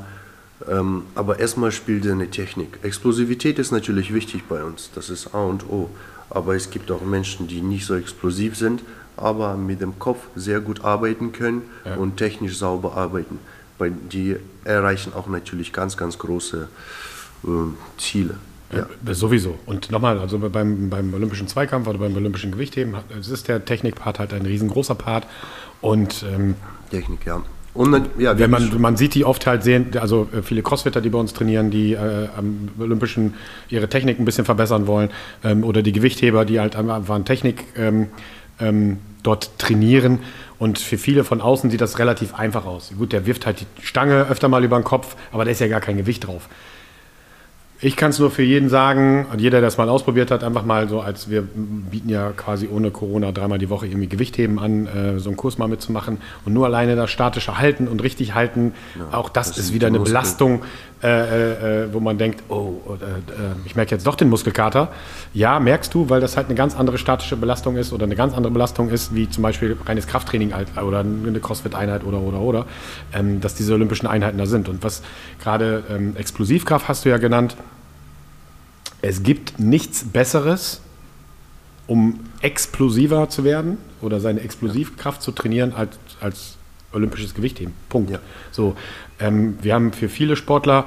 Ähm, 0.69 1.03
aber 1.15 1.39
erstmal 1.39 1.71
spielt 1.71 2.07
eine 2.07 2.29
Technik. 2.29 2.79
Explosivität 2.83 3.59
ist 3.59 3.71
natürlich 3.71 4.13
wichtig 4.13 4.43
bei 4.47 4.63
uns, 4.63 4.91
das 4.95 5.09
ist 5.09 5.33
A 5.33 5.43
und 5.43 5.69
O. 5.69 5.89
Aber 6.29 6.55
es 6.55 6.69
gibt 6.69 6.89
auch 6.91 7.01
Menschen, 7.01 7.47
die 7.47 7.61
nicht 7.61 7.85
so 7.85 7.95
explosiv 7.95 8.57
sind, 8.57 8.81
aber 9.17 9.55
mit 9.55 9.81
dem 9.81 9.99
Kopf 9.99 10.19
sehr 10.35 10.59
gut 10.59 10.83
arbeiten 10.83 11.31
können 11.31 11.63
ja. 11.85 11.95
und 11.95 12.17
technisch 12.17 12.57
sauber 12.57 12.95
arbeiten. 12.95 13.39
Weil 13.77 13.91
die 13.91 14.37
erreichen 14.63 15.13
auch 15.13 15.27
natürlich 15.27 15.73
ganz, 15.73 15.97
ganz 15.97 16.17
große 16.17 16.67
äh, 17.43 17.47
Ziele. 17.97 18.35
Ja. 18.71 18.87
ja. 19.05 19.13
sowieso. 19.13 19.59
Und 19.65 19.91
nochmal, 19.91 20.17
also 20.19 20.39
beim, 20.39 20.89
beim 20.89 21.13
olympischen 21.13 21.47
Zweikampf 21.47 21.87
oder 21.87 21.99
beim 21.99 22.15
olympischen 22.15 22.51
Gewichtheben, 22.51 22.95
ist 23.19 23.47
der 23.47 23.63
Technikpart 23.65 24.19
halt 24.19 24.33
ein 24.33 24.45
riesengroßer 24.45 24.95
Part. 24.95 25.27
Und 25.81 26.25
ähm, 26.33 26.55
Technik, 26.89 27.25
ja. 27.25 27.43
Und 27.73 28.09
ja, 28.19 28.37
wenn 28.37 28.51
man, 28.51 28.79
man 28.79 28.97
sieht 28.97 29.15
die 29.15 29.25
oft 29.25 29.47
halt 29.47 29.63
sehen, 29.63 29.87
also 29.99 30.27
äh, 30.31 30.43
viele 30.43 30.61
Crossfitter, 30.61 31.01
die 31.01 31.09
bei 31.09 31.17
uns 31.17 31.33
trainieren, 31.33 31.71
die 31.71 31.93
äh, 31.93 32.27
am 32.37 32.69
Olympischen 32.79 33.33
ihre 33.69 33.89
Technik 33.89 34.19
ein 34.19 34.25
bisschen 34.25 34.45
verbessern 34.45 34.85
wollen, 34.85 35.09
ähm, 35.43 35.63
oder 35.63 35.81
die 35.81 35.91
Gewichtheber, 35.91 36.45
die 36.45 36.59
halt 36.59 36.75
einfach 36.75 37.23
Technik 37.23 37.63
ähm, 37.75 38.09
ähm, 38.59 38.99
dort 39.23 39.57
trainieren. 39.57 40.19
Und 40.59 40.77
für 40.77 40.97
viele 40.97 41.23
von 41.23 41.41
außen 41.41 41.71
sieht 41.71 41.81
das 41.81 41.97
relativ 41.97 42.35
einfach 42.35 42.65
aus. 42.65 42.93
Gut, 42.97 43.11
der 43.11 43.25
wirft 43.25 43.45
halt 43.47 43.61
die 43.61 43.85
Stange 43.85 44.27
öfter 44.27 44.49
mal 44.49 44.63
über 44.63 44.77
den 44.77 44.83
Kopf, 44.83 45.15
aber 45.31 45.43
da 45.43 45.51
ist 45.51 45.59
ja 45.59 45.67
gar 45.67 45.81
kein 45.81 45.97
Gewicht 45.97 46.27
drauf. 46.27 46.49
Ich 47.85 47.97
kann 47.97 48.11
es 48.11 48.19
nur 48.19 48.31
für 48.31 48.43
jeden 48.43 48.69
sagen, 48.69 49.25
und 49.29 49.41
jeder, 49.41 49.59
der 49.59 49.67
das 49.67 49.77
mal 49.77 49.89
ausprobiert 49.89 50.31
hat, 50.31 50.41
einfach 50.41 50.63
mal 50.63 50.87
so, 50.87 51.01
als 51.01 51.29
wir 51.29 51.41
bieten 51.43 52.07
ja 52.07 52.31
quasi 52.31 52.69
ohne 52.71 52.91
Corona 52.91 53.33
dreimal 53.33 53.59
die 53.59 53.69
Woche 53.69 53.87
irgendwie 53.87 54.07
Gewichtheben 54.07 54.57
an, 54.57 54.87
äh, 54.87 55.19
so 55.19 55.29
einen 55.29 55.35
Kurs 55.35 55.57
mal 55.57 55.67
mitzumachen 55.67 56.19
und 56.45 56.53
nur 56.53 56.65
alleine 56.65 56.95
das 56.95 57.11
statische 57.11 57.57
Halten 57.57 57.89
und 57.89 58.01
richtig 58.01 58.35
halten, 58.35 58.71
ja, 58.97 59.17
auch 59.17 59.27
das, 59.27 59.49
das 59.49 59.57
ist 59.57 59.73
wieder 59.73 59.87
eine 59.87 59.99
Muskel. 59.99 60.13
Belastung, 60.13 60.61
äh, 61.03 61.07
äh, 61.07 61.83
äh, 61.83 61.93
wo 61.93 61.99
man 61.99 62.17
denkt, 62.17 62.43
oh, 62.47 62.75
äh, 62.87 63.03
äh, 63.03 63.55
ich 63.65 63.75
merke 63.75 63.91
jetzt 63.91 64.07
doch 64.07 64.15
den 64.15 64.29
Muskelkater. 64.29 64.87
Ja, 65.33 65.59
merkst 65.59 65.93
du, 65.93 66.09
weil 66.09 66.21
das 66.21 66.37
halt 66.37 66.47
eine 66.47 66.55
ganz 66.55 66.77
andere 66.77 66.97
statische 66.97 67.35
Belastung 67.35 67.75
ist 67.75 67.91
oder 67.91 68.05
eine 68.05 68.15
ganz 68.15 68.33
andere 68.33 68.53
Belastung 68.53 68.87
ist, 68.89 69.13
wie 69.13 69.29
zum 69.29 69.43
Beispiel 69.43 69.75
reines 69.85 70.07
Krafttraining 70.07 70.53
oder 70.81 70.99
eine 70.99 71.39
Crossfit-Einheit 71.41 72.05
oder, 72.05 72.19
oder, 72.19 72.39
oder, 72.39 72.65
ähm, 73.13 73.41
dass 73.41 73.55
diese 73.55 73.73
olympischen 73.73 74.07
Einheiten 74.07 74.37
da 74.37 74.45
sind. 74.45 74.69
Und 74.69 74.81
was 74.81 75.01
gerade 75.41 75.83
ähm, 75.89 76.15
Explosivkraft 76.15 76.87
hast 76.87 77.03
du 77.03 77.09
ja 77.09 77.17
genannt, 77.17 77.57
es 79.03 79.21
gibt 79.21 79.59
nichts 79.59 80.05
Besseres, 80.05 80.81
um 81.87 82.21
explosiver 82.41 83.27
zu 83.29 83.43
werden 83.43 83.77
oder 84.01 84.21
seine 84.21 84.39
Explosivkraft 84.39 85.21
zu 85.21 85.33
trainieren 85.33 85.73
als, 85.73 85.97
als 86.21 86.57
olympisches 86.93 87.35
Gewichtheben. 87.35 87.73
Punkt. 87.89 88.09
Ja. 88.11 88.19
So, 88.51 88.77
ähm, 89.19 89.57
wir 89.61 89.73
haben 89.73 89.91
für 89.91 90.07
viele 90.07 90.37
Sportler, 90.37 90.85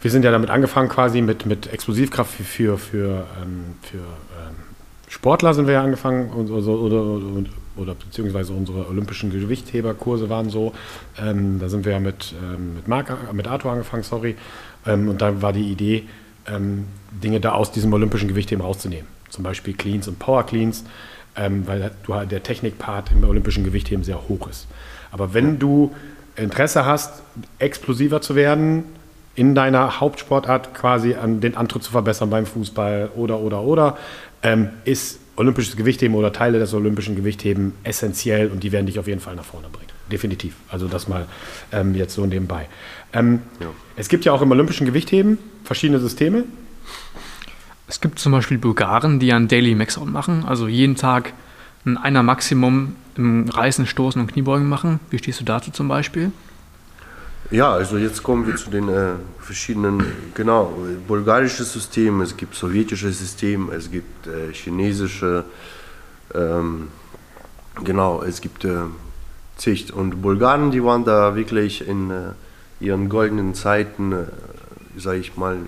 wir 0.00 0.12
sind 0.12 0.24
ja 0.24 0.30
damit 0.30 0.48
angefangen 0.48 0.88
quasi 0.88 1.22
mit, 1.22 1.44
mit 1.44 1.66
Explosivkraft 1.66 2.32
für, 2.32 2.44
für, 2.44 2.78
für, 2.78 3.26
ähm, 3.42 3.74
für 3.82 3.96
ähm, 3.96 4.54
Sportler 5.08 5.54
sind 5.54 5.66
wir 5.66 5.74
ja 5.74 5.82
angefangen 5.82 6.30
oder, 6.30 6.68
oder, 6.68 7.02
oder, 7.02 7.48
oder, 7.76 7.94
beziehungsweise 7.96 8.52
unsere 8.52 8.88
olympischen 8.88 9.30
Gewichtheberkurse 9.30 10.30
waren 10.30 10.50
so. 10.50 10.72
Ähm, 11.18 11.58
da 11.58 11.68
sind 11.68 11.84
wir 11.84 11.92
ja 11.92 12.00
mit, 12.00 12.32
ähm, 12.40 12.76
mit, 12.76 12.86
Marc, 12.86 13.32
mit 13.32 13.48
Arthur 13.48 13.72
angefangen, 13.72 14.04
sorry. 14.04 14.36
Ähm, 14.86 15.08
und 15.08 15.20
da 15.20 15.42
war 15.42 15.52
die 15.52 15.72
Idee, 15.72 16.04
Dinge 17.22 17.40
da 17.40 17.52
aus 17.52 17.72
diesem 17.72 17.92
olympischen 17.92 18.28
Gewichtheben 18.28 18.64
rauszunehmen. 18.64 19.06
Zum 19.30 19.44
Beispiel 19.44 19.74
Cleans 19.74 20.08
und 20.08 20.18
Power 20.18 20.44
Cleans, 20.44 20.84
ähm, 21.36 21.66
weil 21.66 21.90
der 22.26 22.42
Technikpart 22.42 23.10
im 23.12 23.24
olympischen 23.24 23.64
Gewichtheben 23.64 24.04
sehr 24.04 24.28
hoch 24.28 24.48
ist. 24.48 24.66
Aber 25.10 25.34
wenn 25.34 25.58
du 25.58 25.92
Interesse 26.36 26.84
hast, 26.84 27.22
explosiver 27.58 28.20
zu 28.20 28.34
werden, 28.34 28.84
in 29.36 29.54
deiner 29.54 30.00
Hauptsportart 30.00 30.74
quasi 30.74 31.14
an 31.14 31.40
den 31.40 31.56
Antritt 31.56 31.82
zu 31.82 31.90
verbessern 31.90 32.30
beim 32.30 32.46
Fußball 32.46 33.10
oder, 33.16 33.40
oder, 33.40 33.62
oder, 33.62 33.98
ähm, 34.42 34.68
ist 34.84 35.20
olympisches 35.36 35.76
Gewichtheben 35.76 36.14
oder 36.14 36.32
Teile 36.32 36.58
des 36.58 36.72
olympischen 36.74 37.16
Gewichtheben 37.16 37.72
essentiell 37.82 38.48
und 38.48 38.62
die 38.62 38.70
werden 38.70 38.86
dich 38.86 38.98
auf 38.98 39.08
jeden 39.08 39.20
Fall 39.20 39.34
nach 39.34 39.44
vorne 39.44 39.68
bringen. 39.68 39.88
Definitiv. 40.10 40.54
Also 40.68 40.86
das 40.86 41.08
mal 41.08 41.26
ähm, 41.72 41.94
jetzt 41.94 42.14
so 42.14 42.26
nebenbei. 42.26 42.68
Ähm, 43.12 43.40
ja. 43.58 43.66
Es 43.96 44.08
gibt 44.08 44.24
ja 44.24 44.32
auch 44.32 44.42
im 44.42 44.50
olympischen 44.50 44.86
Gewichtheben 44.86 45.38
verschiedene 45.64 45.98
Systeme. 45.98 46.44
Es 47.86 48.00
gibt 48.00 48.18
zum 48.18 48.32
Beispiel 48.32 48.58
Bulgaren, 48.58 49.20
die 49.20 49.32
ein 49.32 49.48
Daily 49.48 49.74
Maxout 49.74 50.06
machen, 50.06 50.44
also 50.46 50.68
jeden 50.68 50.96
Tag 50.96 51.32
ein 51.84 51.98
einer 51.98 52.22
Maximum 52.22 52.96
im 53.16 53.48
Reißen, 53.48 53.86
Stoßen 53.86 54.20
und 54.20 54.32
Kniebeugen 54.32 54.68
machen. 54.68 55.00
Wie 55.10 55.18
stehst 55.18 55.40
du 55.40 55.44
dazu 55.44 55.70
zum 55.70 55.88
Beispiel? 55.88 56.32
Ja, 57.50 57.72
also 57.72 57.98
jetzt 57.98 58.22
kommen 58.22 58.46
wir 58.46 58.56
zu 58.56 58.70
den 58.70 58.88
äh, 58.88 59.12
verschiedenen, 59.38 60.02
genau, 60.34 60.72
bulgarische 61.06 61.64
System, 61.64 62.22
es 62.22 62.36
gibt 62.36 62.54
sowjetische 62.54 63.12
System, 63.12 63.70
es 63.70 63.90
gibt 63.90 64.26
äh, 64.26 64.52
chinesische, 64.52 65.44
ähm, 66.34 66.88
genau, 67.84 68.22
es 68.22 68.40
gibt 68.40 68.64
äh, 68.64 68.84
Zicht. 69.56 69.90
Und 69.90 70.22
Bulgaren, 70.22 70.70
die 70.70 70.82
waren 70.82 71.04
da 71.04 71.36
wirklich 71.36 71.86
in 71.86 72.10
äh, 72.10 72.14
ihren 72.80 73.10
goldenen 73.10 73.54
Zeiten, 73.54 74.12
äh, 74.12 74.24
sage 74.96 75.18
ich 75.18 75.36
mal, 75.36 75.58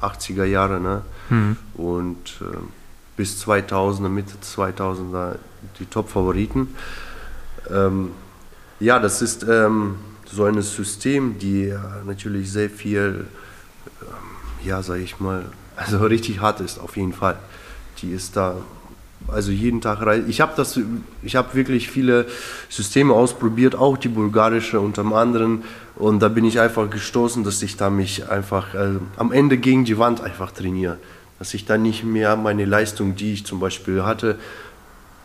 80er 0.00 0.44
Jahre, 0.44 0.80
ne? 0.80 1.02
Mhm. 1.30 1.56
Und 1.74 2.40
äh, 2.40 2.56
bis 3.16 3.42
2000er, 3.46 4.08
Mitte 4.08 4.34
2000er 4.42 5.36
die 5.78 5.86
Top-Favoriten. 5.86 6.74
Ähm, 7.70 8.12
ja, 8.78 8.98
das 8.98 9.22
ist 9.22 9.44
ähm, 9.48 9.96
so 10.26 10.44
ein 10.44 10.60
System, 10.60 11.38
die 11.38 11.74
natürlich 12.04 12.52
sehr 12.52 12.70
viel, 12.70 13.26
ähm, 14.02 14.66
ja, 14.66 14.82
sage 14.82 15.02
ich 15.02 15.18
mal, 15.20 15.46
also 15.76 15.98
richtig 15.98 16.40
hart 16.40 16.60
ist, 16.60 16.78
auf 16.78 16.96
jeden 16.96 17.12
Fall. 17.12 17.38
Die 18.02 18.12
ist 18.12 18.36
da 18.36 18.56
also 19.28 19.50
jeden 19.50 19.80
Tag 19.80 20.04
rein. 20.04 20.24
Ich 20.28 20.40
habe 20.40 20.52
das, 20.56 20.78
ich 21.22 21.36
habe 21.36 21.54
wirklich 21.54 21.90
viele 21.90 22.26
Systeme 22.68 23.12
ausprobiert, 23.12 23.74
auch 23.74 23.96
die 23.96 24.08
bulgarische 24.08 24.80
unter 24.80 25.04
anderem. 25.04 25.62
Und 25.96 26.20
da 26.20 26.28
bin 26.28 26.44
ich 26.44 26.60
einfach 26.60 26.90
gestoßen, 26.90 27.44
dass 27.44 27.62
ich 27.62 27.76
da 27.76 27.90
mich 27.90 28.28
einfach 28.28 28.74
äh, 28.74 28.98
am 29.16 29.32
Ende 29.32 29.58
gegen 29.58 29.84
die 29.84 29.98
Wand 29.98 30.20
einfach 30.20 30.52
trainiere. 30.52 30.98
Dass 31.38 31.54
ich 31.54 31.64
da 31.64 31.76
nicht 31.76 32.04
mehr 32.04 32.36
meine 32.36 32.64
Leistung, 32.64 33.16
die 33.16 33.32
ich 33.32 33.46
zum 33.46 33.60
Beispiel 33.60 34.04
hatte, 34.04 34.36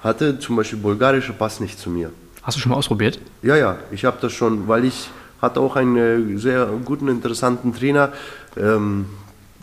hatte, 0.03 0.39
zum 0.39 0.55
Beispiel 0.55 0.79
bulgarische, 0.79 1.33
passt 1.33 1.61
nicht 1.61 1.79
zu 1.79 1.89
mir. 1.89 2.11
Hast 2.43 2.57
du 2.57 2.61
schon 2.61 2.71
mal 2.71 2.77
ausprobiert? 2.77 3.19
Ja, 3.43 3.55
ja, 3.55 3.77
ich 3.91 4.03
habe 4.03 4.17
das 4.19 4.33
schon, 4.33 4.67
weil 4.67 4.85
ich 4.85 5.09
hatte 5.41 5.59
auch 5.59 5.75
einen 5.75 6.37
sehr 6.37 6.67
guten, 6.85 7.07
interessanten 7.07 7.73
Trainer, 7.73 8.11
ähm, 8.57 9.05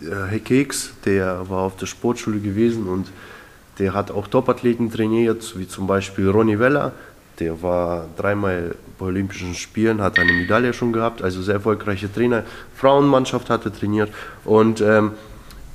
Herr 0.00 0.38
Keks, 0.38 0.92
der 1.04 1.48
war 1.48 1.62
auf 1.62 1.76
der 1.76 1.86
Sportschule 1.86 2.38
gewesen 2.38 2.86
und 2.86 3.08
der 3.78 3.94
hat 3.94 4.10
auch 4.10 4.26
Topathleten 4.26 4.90
trainiert, 4.90 5.58
wie 5.58 5.68
zum 5.68 5.86
Beispiel 5.86 6.28
Ronny 6.28 6.58
Weller. 6.58 6.92
Der 7.38 7.62
war 7.62 8.06
dreimal 8.16 8.74
bei 8.98 9.06
Olympischen 9.06 9.54
Spielen, 9.54 10.02
hat 10.02 10.18
eine 10.18 10.32
Medaille 10.32 10.72
schon 10.72 10.92
gehabt, 10.92 11.22
also 11.22 11.40
sehr 11.40 11.54
erfolgreicher 11.54 12.12
Trainer. 12.12 12.42
Frauenmannschaft 12.74 13.48
hatte 13.48 13.72
trainiert 13.72 14.10
und 14.44 14.80
ähm, 14.80 15.12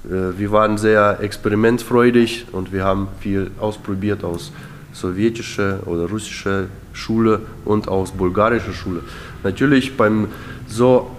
äh, 0.06 0.38
wir 0.38 0.52
waren 0.52 0.78
sehr 0.78 1.20
experimentfreudig 1.22 2.48
und 2.52 2.74
wir 2.74 2.84
haben 2.84 3.08
viel 3.22 3.52
ausprobiert 3.60 4.24
aus 4.26 4.52
sowjetische 4.92 5.80
oder 5.86 6.10
russische 6.10 6.68
Schule 6.92 7.42
und 7.66 7.88
aus 7.88 8.12
bulgarischer 8.12 8.74
Schule. 8.74 9.02
Natürlich 9.44 9.96
beim 9.96 10.28
so 10.68 11.12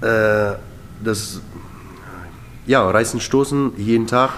äh, 0.00 0.54
das 1.02 1.40
ja 2.66 2.88
Reißen 2.88 3.20
stoßen 3.20 3.72
jeden 3.76 4.06
Tag. 4.06 4.30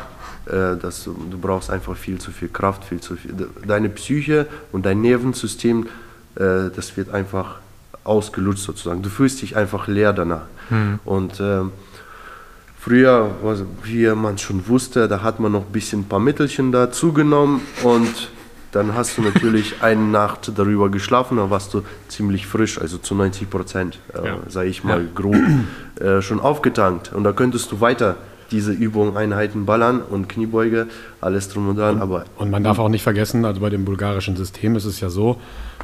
Äh, 0.46 0.76
das, 0.80 1.04
du 1.04 1.38
brauchst 1.40 1.70
einfach 1.70 1.96
viel 1.96 2.18
zu 2.18 2.30
viel 2.30 2.48
Kraft, 2.48 2.84
viel 2.84 3.00
zu 3.00 3.16
viel. 3.16 3.34
Deine 3.66 3.88
Psyche 3.88 4.46
und 4.72 4.86
dein 4.86 5.00
Nervensystem, 5.00 5.86
äh, 6.36 6.70
das 6.74 6.96
wird 6.96 7.10
einfach 7.10 7.56
ausgelutscht 8.04 8.62
sozusagen. 8.62 9.02
Du 9.02 9.08
fühlst 9.08 9.40
dich 9.42 9.56
einfach 9.56 9.88
leer 9.88 10.12
danach. 10.12 10.46
Mhm. 10.70 10.98
Und 11.04 11.40
ähm, 11.40 11.72
früher, 12.78 13.30
wie 13.82 14.06
man 14.08 14.38
schon 14.38 14.68
wusste, 14.68 15.08
da 15.08 15.22
hat 15.22 15.40
man 15.40 15.52
noch 15.52 15.66
ein 15.66 15.72
bisschen 15.72 16.00
ein 16.00 16.08
paar 16.08 16.20
Mittelchen 16.20 16.72
dazu 16.72 17.12
genommen 17.12 17.62
und 17.82 18.30
dann 18.72 18.94
hast 18.94 19.16
du 19.16 19.22
natürlich 19.22 19.76
eine 19.82 20.02
Nacht 20.02 20.52
darüber 20.56 20.90
geschlafen, 20.90 21.38
dann 21.38 21.48
warst 21.48 21.72
du 21.72 21.82
ziemlich 22.08 22.46
frisch, 22.46 22.78
also 22.80 22.98
zu 22.98 23.14
90 23.14 23.48
Prozent, 23.48 24.00
äh, 24.12 24.26
ja. 24.26 24.36
sage 24.48 24.68
ich 24.68 24.84
mal 24.84 25.02
ja. 25.02 25.08
grob, 25.14 25.36
äh, 26.00 26.20
schon 26.20 26.40
aufgetankt. 26.40 27.12
Und 27.12 27.24
da 27.24 27.32
könntest 27.32 27.72
du 27.72 27.80
weiter 27.80 28.16
diese 28.54 28.72
Übungen, 28.72 29.16
Einheiten 29.16 29.66
ballern 29.66 30.00
und 30.00 30.28
Kniebeuge, 30.28 30.86
alles 31.20 31.48
drum 31.48 31.68
und 31.68 31.76
dran. 31.76 31.96
Und, 31.96 32.02
aber 32.02 32.24
und 32.38 32.50
man 32.50 32.62
darf 32.62 32.78
auch 32.78 32.88
nicht 32.88 33.02
vergessen, 33.02 33.44
also 33.44 33.60
bei 33.60 33.68
dem 33.68 33.84
bulgarischen 33.84 34.36
System 34.36 34.76
ist 34.76 34.84
es 34.84 35.00
ja 35.00 35.10
so, 35.10 35.36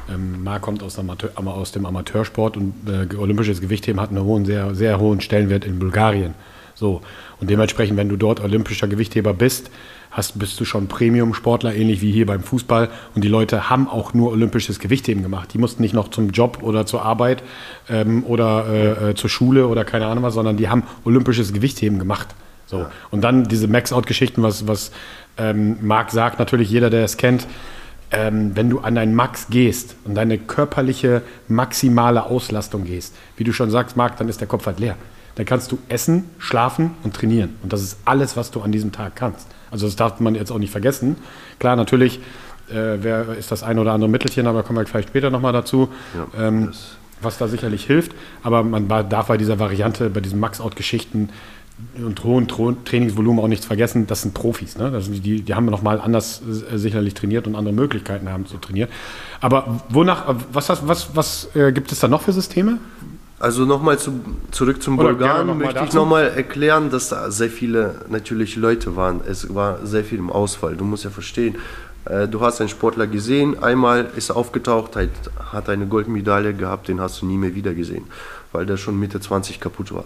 ähm, 0.09 0.43
Marc 0.43 0.61
kommt 0.61 0.81
aus, 0.81 0.97
Amateur, 0.97 1.29
aus, 1.35 1.71
dem 1.73 1.85
Amateursport 1.85 2.57
und 2.57 2.73
äh, 2.87 3.15
olympisches 3.15 3.61
Gewichtheben 3.61 3.99
hat 3.99 4.09
einen 4.09 4.23
hohen, 4.23 4.45
sehr, 4.45 4.73
sehr 4.73 4.99
hohen 4.99 5.21
Stellenwert 5.21 5.65
in 5.65 5.79
Bulgarien. 5.79 6.33
So. 6.73 7.01
Und 7.39 7.49
dementsprechend, 7.49 7.97
wenn 7.97 8.09
du 8.09 8.15
dort 8.15 8.39
olympischer 8.39 8.87
Gewichtheber 8.87 9.33
bist, 9.33 9.69
hast, 10.09 10.39
bist 10.39 10.59
du 10.59 10.65
schon 10.65 10.87
Premium-Sportler, 10.87 11.75
ähnlich 11.75 12.01
wie 12.01 12.11
hier 12.11 12.25
beim 12.25 12.41
Fußball. 12.41 12.89
Und 13.15 13.23
die 13.23 13.27
Leute 13.27 13.69
haben 13.69 13.87
auch 13.87 14.13
nur 14.13 14.31
olympisches 14.31 14.79
Gewichtheben 14.79 15.23
gemacht. 15.23 15.53
Die 15.53 15.57
mussten 15.57 15.81
nicht 15.81 15.93
noch 15.93 16.09
zum 16.09 16.29
Job 16.31 16.59
oder 16.61 16.85
zur 16.85 17.03
Arbeit 17.03 17.43
ähm, 17.89 18.23
oder 18.25 18.65
äh, 18.67 19.09
äh, 19.09 19.15
zur 19.15 19.29
Schule 19.29 19.67
oder 19.67 19.85
keine 19.85 20.07
Ahnung 20.07 20.23
was, 20.23 20.33
sondern 20.33 20.57
die 20.57 20.69
haben 20.69 20.83
olympisches 21.05 21.53
Gewichtheben 21.53 21.99
gemacht. 21.99 22.29
So. 22.71 22.87
Und 23.11 23.21
dann 23.21 23.43
diese 23.43 23.67
Max-Out-Geschichten, 23.67 24.41
was, 24.41 24.67
was 24.67 24.91
ähm, 25.37 25.77
Marc 25.81 26.09
sagt, 26.11 26.39
natürlich 26.39 26.71
jeder, 26.71 26.89
der 26.89 27.03
es 27.03 27.17
kennt, 27.17 27.45
ähm, 28.11 28.51
wenn 28.55 28.69
du 28.69 28.79
an 28.79 28.95
dein 28.95 29.13
Max 29.13 29.47
gehst 29.49 29.95
und 30.05 30.15
deine 30.15 30.37
körperliche 30.37 31.21
maximale 31.47 32.23
Auslastung 32.25 32.85
gehst, 32.85 33.13
wie 33.35 33.43
du 33.43 33.51
schon 33.51 33.69
sagst, 33.69 33.97
Marc, 33.97 34.17
dann 34.17 34.29
ist 34.29 34.39
der 34.39 34.47
Kopf 34.47 34.65
halt 34.65 34.79
leer. 34.79 34.95
Dann 35.35 35.45
kannst 35.45 35.71
du 35.71 35.79
essen, 35.89 36.29
schlafen 36.39 36.91
und 37.03 37.13
trainieren. 37.13 37.55
Und 37.61 37.71
das 37.71 37.81
ist 37.81 37.99
alles, 38.05 38.35
was 38.35 38.51
du 38.51 38.61
an 38.61 38.71
diesem 38.71 38.91
Tag 38.91 39.15
kannst. 39.15 39.47
Also 39.69 39.85
das 39.85 39.95
darf 39.95 40.19
man 40.19 40.35
jetzt 40.35 40.51
auch 40.51 40.59
nicht 40.59 40.71
vergessen. 40.71 41.17
Klar, 41.59 41.75
natürlich 41.75 42.19
äh, 42.69 42.97
wer, 43.01 43.37
ist 43.37 43.51
das 43.51 43.63
ein 43.63 43.79
oder 43.79 43.91
andere 43.91 44.09
Mittelchen, 44.09 44.47
aber 44.47 44.63
kommen 44.63 44.79
wir 44.79 44.85
vielleicht 44.85 45.09
später 45.09 45.29
nochmal 45.29 45.53
dazu. 45.53 45.89
Ja, 46.15 46.47
ähm, 46.47 46.71
was 47.21 47.37
da 47.37 47.47
sicherlich 47.47 47.85
hilft. 47.85 48.13
Aber 48.43 48.63
man 48.63 48.87
darf 48.87 49.27
bei 49.27 49.37
dieser 49.37 49.59
Variante, 49.59 50.09
bei 50.09 50.21
diesen 50.21 50.39
Max-Out-Geschichten 50.39 51.29
und 52.03 52.23
hohen 52.23 52.47
Trainingsvolumen 52.47 53.43
auch 53.43 53.47
nichts 53.47 53.65
vergessen, 53.65 54.07
das 54.07 54.21
sind 54.21 54.33
Profis. 54.33 54.77
Ne? 54.77 54.91
Das 54.91 55.05
sind 55.05 55.25
die, 55.25 55.41
die 55.41 55.53
haben 55.53 55.65
nochmal 55.65 55.99
anders 55.99 56.41
äh, 56.71 56.77
sicherlich 56.77 57.13
trainiert 57.13 57.47
und 57.47 57.55
andere 57.55 57.73
Möglichkeiten 57.73 58.29
haben 58.29 58.45
zu 58.45 58.57
trainieren. 58.57 58.89
Aber 59.39 59.81
wonach, 59.89 60.35
was, 60.51 60.69
was, 60.87 61.15
was 61.15 61.55
äh, 61.55 61.71
gibt 61.71 61.91
es 61.91 61.99
da 61.99 62.07
noch 62.07 62.21
für 62.21 62.33
Systeme? 62.33 62.79
Also 63.39 63.65
nochmal 63.65 63.97
zu, 63.97 64.21
zurück 64.51 64.83
zum 64.83 64.97
Bulgaren 64.97 65.47
noch 65.47 65.55
möchte 65.55 65.83
ich 65.83 65.93
nochmal 65.93 66.27
erklären, 66.27 66.91
dass 66.91 67.09
da 67.09 67.31
sehr 67.31 67.49
viele 67.49 67.95
natürlich 68.09 68.55
Leute 68.55 68.95
waren. 68.95 69.21
Es 69.27 69.53
war 69.53 69.85
sehr 69.85 70.03
viel 70.03 70.19
im 70.19 70.29
Ausfall. 70.29 70.75
Du 70.75 70.85
musst 70.85 71.05
ja 71.05 71.09
verstehen, 71.09 71.55
äh, 72.05 72.27
du 72.27 72.41
hast 72.41 72.61
einen 72.61 72.69
Sportler 72.69 73.07
gesehen, 73.07 73.61
einmal 73.61 74.11
ist 74.15 74.29
er 74.29 74.35
aufgetaucht, 74.35 74.95
hat 74.95 75.69
eine 75.69 75.87
Goldmedaille 75.87 76.53
gehabt, 76.53 76.87
den 76.87 77.01
hast 77.01 77.21
du 77.21 77.25
nie 77.25 77.37
mehr 77.37 77.55
wieder 77.55 77.73
gesehen 77.73 78.05
weil 78.51 78.65
der 78.65 78.77
schon 78.77 78.99
Mitte 78.99 79.19
20 79.19 79.59
kaputt 79.59 79.93
war. 79.93 80.05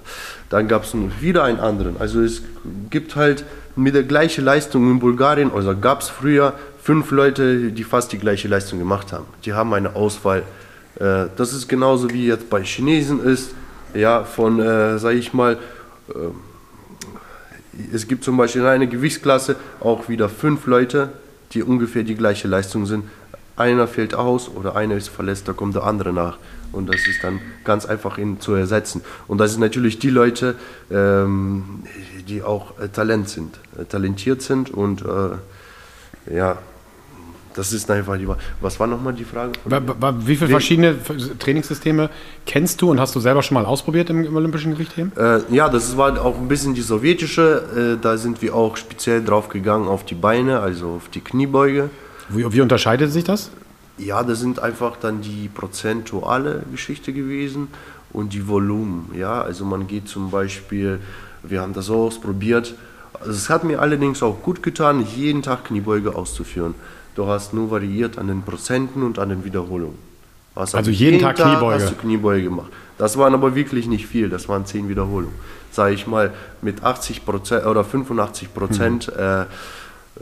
Dann 0.50 0.68
gab 0.68 0.84
es 0.84 0.94
wieder 1.20 1.44
einen 1.44 1.60
anderen. 1.60 1.98
Also 2.00 2.22
es 2.22 2.42
gibt 2.90 3.16
halt 3.16 3.44
mit 3.76 3.96
der 3.96 4.04
gleichen 4.04 4.46
Leistung 4.46 4.90
in 4.90 5.00
Bulgarien, 5.00 5.52
also 5.54 5.76
gab 5.76 6.02
es 6.02 6.10
früher 6.10 6.54
fünf 6.82 7.12
Leute, 7.12 7.72
die 7.72 7.84
fast 7.84 8.12
die 8.12 8.20
gleiche 8.20 8.48
Leistung 8.48 8.80
gemacht 8.80 9.12
haben. 9.12 9.26
Die 9.44 9.54
haben 9.54 9.74
eine 9.74 9.96
Auswahl. 9.96 10.44
Äh, 11.00 11.26
das 11.36 11.54
ist 11.54 11.68
genauso 11.68 12.12
wie 12.12 12.28
jetzt 12.28 12.50
bei 12.50 12.64
Chinesen 12.64 13.24
ist, 13.24 13.52
ja, 13.94 14.24
von, 14.24 14.60
äh, 14.60 15.00
sage 15.00 15.18
ich 15.18 15.34
mal, 15.34 15.58
äh, 16.10 16.14
es 17.94 18.08
gibt 18.08 18.24
zum 18.24 18.38
Beispiel 18.38 18.62
in 18.62 18.68
einer 18.68 18.88
Gewichtsklasse 18.88 19.56
auch 19.82 20.08
wieder 20.08 20.30
fünf 20.30 20.66
Leute, 20.66 21.10
die 21.52 21.64
ungefähr 21.64 22.04
die 22.04 22.16
gleiche 22.16 22.48
Leistung 22.48 22.86
sind. 22.86 23.06
Einer 23.58 23.88
fällt 23.88 24.14
aus 24.14 24.50
oder 24.50 24.76
einer 24.76 24.96
ist 24.96 25.10
verletzt, 25.10 25.48
da 25.48 25.54
kommt 25.54 25.76
der 25.76 25.84
andere 25.84 26.12
nach 26.12 26.38
und 26.72 26.88
das 26.90 27.08
ist 27.08 27.24
dann 27.24 27.40
ganz 27.64 27.86
einfach 27.86 28.18
ihn 28.18 28.40
zu 28.40 28.54
ersetzen. 28.54 29.02
Und 29.28 29.38
das 29.38 29.52
sind 29.52 29.62
natürlich 29.62 29.98
die 30.00 30.10
Leute, 30.10 30.56
ähm, 30.92 31.84
die 32.28 32.44
auch 32.44 32.78
äh, 32.80 32.90
Talent 32.90 33.30
sind, 33.30 33.60
äh, 33.80 33.86
talentiert 33.86 34.42
sind 34.42 34.72
und 34.72 35.04
äh, 35.04 36.36
ja, 36.36 36.58
das 37.56 37.72
ist 37.72 37.90
einfach 37.90 38.18
die 38.18 38.28
Was 38.60 38.80
war 38.82 38.88
nochmal 38.88 39.14
die 39.14 39.24
Frage? 39.24 39.54
Wie 40.20 40.36
viele 40.36 40.50
verschiedene 40.50 40.96
Trainingssysteme 41.40 42.10
kennst 42.46 42.82
du 42.82 42.92
und 42.92 43.00
hast 43.00 43.16
du 43.16 43.22
selber 43.22 43.42
schon 43.44 43.56
mal 43.56 43.66
ausprobiert 43.66 44.10
im, 44.10 44.26
im 44.26 44.36
Olympischen 44.36 44.74
Gewichtheben? 44.74 45.14
Äh, 45.16 45.40
ja, 45.50 45.70
das 45.70 45.96
war 45.96 46.22
auch 46.22 46.38
ein 46.38 46.50
bisschen 46.50 46.74
die 46.74 46.82
sowjetische. 46.82 47.96
Äh, 47.96 48.02
da 48.02 48.18
sind 48.18 48.42
wir 48.42 48.54
auch 48.54 48.76
speziell 48.76 49.24
drauf 49.24 49.48
gegangen 49.48 49.88
auf 49.88 50.04
die 50.04 50.16
Beine, 50.16 50.60
also 50.60 50.96
auf 50.98 51.08
die 51.08 51.22
Kniebeuge. 51.22 51.90
Wie, 52.30 52.52
wie 52.52 52.62
unterscheidet 52.62 53.12
sich 53.12 53.24
das? 53.24 53.52
Ja, 53.98 54.24
das 54.24 54.40
sind 54.40 54.60
einfach 54.60 54.98
dann 54.98 55.22
die 55.22 55.50
prozentuale 55.54 56.64
Geschichte 56.72 57.14
gewesen 57.14 57.70
und 58.12 58.34
die 58.34 58.48
Volumen. 58.48 59.12
Ja, 59.18 59.42
also 59.42 59.66
man 59.66 59.88
geht 59.88 60.08
zum 60.08 60.32
Beispiel, 60.32 61.00
wir 61.44 61.62
haben 61.62 61.74
das 61.74 61.90
auch 61.90 62.08
ausprobiert. 62.08 62.76
Also 63.20 63.32
es 63.32 63.50
hat 63.50 63.64
mir 63.64 63.80
allerdings 63.80 64.22
auch 64.22 64.42
gut 64.42 64.62
getan, 64.64 65.06
jeden 65.16 65.42
Tag 65.42 65.66
Kniebeuge 65.66 66.16
auszuführen. 66.16 66.76
Du 67.16 67.28
hast 67.28 67.54
nur 67.54 67.72
variiert 67.72 68.18
an 68.18 68.28
den 68.28 68.42
Prozenten 68.42 69.04
und 69.04 69.20
an 69.20 69.30
den 69.30 69.46
Wiederholungen. 69.46 69.98
also 70.56 70.78
jeden, 70.78 70.94
jeden 70.94 71.20
Tag, 71.22 71.38
Tag 71.38 71.48
Kniebeuge. 71.48 71.84
hast 71.84 71.92
du 71.92 71.96
Kniebeuge 71.96 72.44
gemacht. 72.44 72.72
Das 72.98 73.18
waren 73.18 73.34
aber 73.34 73.56
wirklich 73.56 73.88
nicht 73.88 74.08
viel, 74.08 74.30
das 74.30 74.48
waren 74.48 74.66
10 74.66 74.90
Wiederholungen. 74.90 75.36
Sage 75.72 75.94
ich 75.94 76.08
mal, 76.08 76.34
mit 76.62 76.84
80 76.84 77.26
Prozent 77.26 77.66
oder 77.66 77.84
85 77.84 78.54
Prozent 78.54 79.12
mhm. 79.14 79.22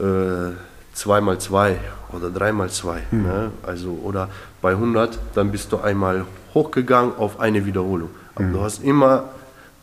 äh, 0.00 0.48
äh, 0.48 0.52
2 0.94 1.20
mal 1.20 1.38
2 1.38 1.76
oder 2.12 2.30
3 2.30 2.52
mal 2.52 2.70
2. 2.70 3.02
Mhm. 3.10 3.22
Ne? 3.22 3.50
Also, 3.62 3.90
oder 4.02 4.28
bei 4.62 4.70
100, 4.70 5.18
dann 5.34 5.50
bist 5.50 5.72
du 5.72 5.78
einmal 5.78 6.24
hochgegangen 6.54 7.16
auf 7.16 7.40
eine 7.40 7.66
Wiederholung. 7.66 8.10
Aber 8.34 8.44
mhm. 8.44 8.52
du 8.52 8.60
hast 8.62 8.82
immer, 8.82 9.24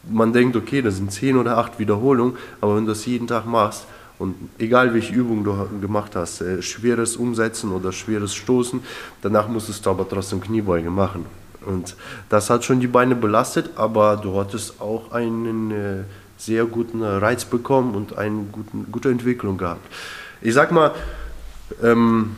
man 0.10 0.34
denkt, 0.34 0.56
okay, 0.56 0.82
das 0.82 0.98
sind 0.98 1.12
10 1.12 1.38
oder 1.38 1.58
8 1.58 1.80
Wiederholungen, 1.80 2.38
aber 2.62 2.78
wenn 2.78 2.86
du 2.86 2.92
das 2.92 3.06
jeden 3.06 3.28
Tag 3.28 3.46
machst, 3.46 3.86
und 4.20 4.36
egal 4.60 4.94
welche 4.94 5.16
Übung 5.16 5.44
du 5.44 5.56
gemacht 5.82 6.16
hast, 6.16 6.42
äh, 6.42 6.62
schweres 6.62 7.16
Umsetzen 7.16 7.72
oder 7.72 7.92
schweres 7.92 8.36
Stoßen, 8.36 8.80
danach 9.24 9.48
musstest 9.48 9.84
du 9.84 9.90
aber 9.90 10.08
trotzdem 10.08 10.40
Kniebeuge 10.40 10.92
machen. 10.92 11.26
Und 11.66 11.96
das 12.30 12.52
hat 12.52 12.64
schon 12.64 12.80
die 12.80 12.88
Beine 12.88 13.16
belastet, 13.16 13.72
aber 13.76 14.18
du 14.18 14.40
hattest 14.40 14.80
auch 14.80 15.12
einen 15.12 15.72
äh, 15.72 16.04
sehr 16.38 16.66
guten 16.66 17.02
Reiz 17.02 17.46
bekommen 17.46 17.96
und 17.96 18.16
eine 18.16 18.44
guten, 18.52 18.92
gute 18.92 19.10
Entwicklung 19.10 19.58
gehabt 19.58 19.88
ich 20.42 20.54
sag 20.54 20.72
mal, 20.72 20.94
ähm, 21.82 22.36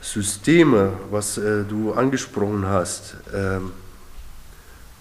Systeme, 0.00 0.92
was 1.10 1.38
äh, 1.38 1.64
du 1.64 1.92
angesprochen 1.92 2.66
hast, 2.66 3.16
ähm, 3.34 3.72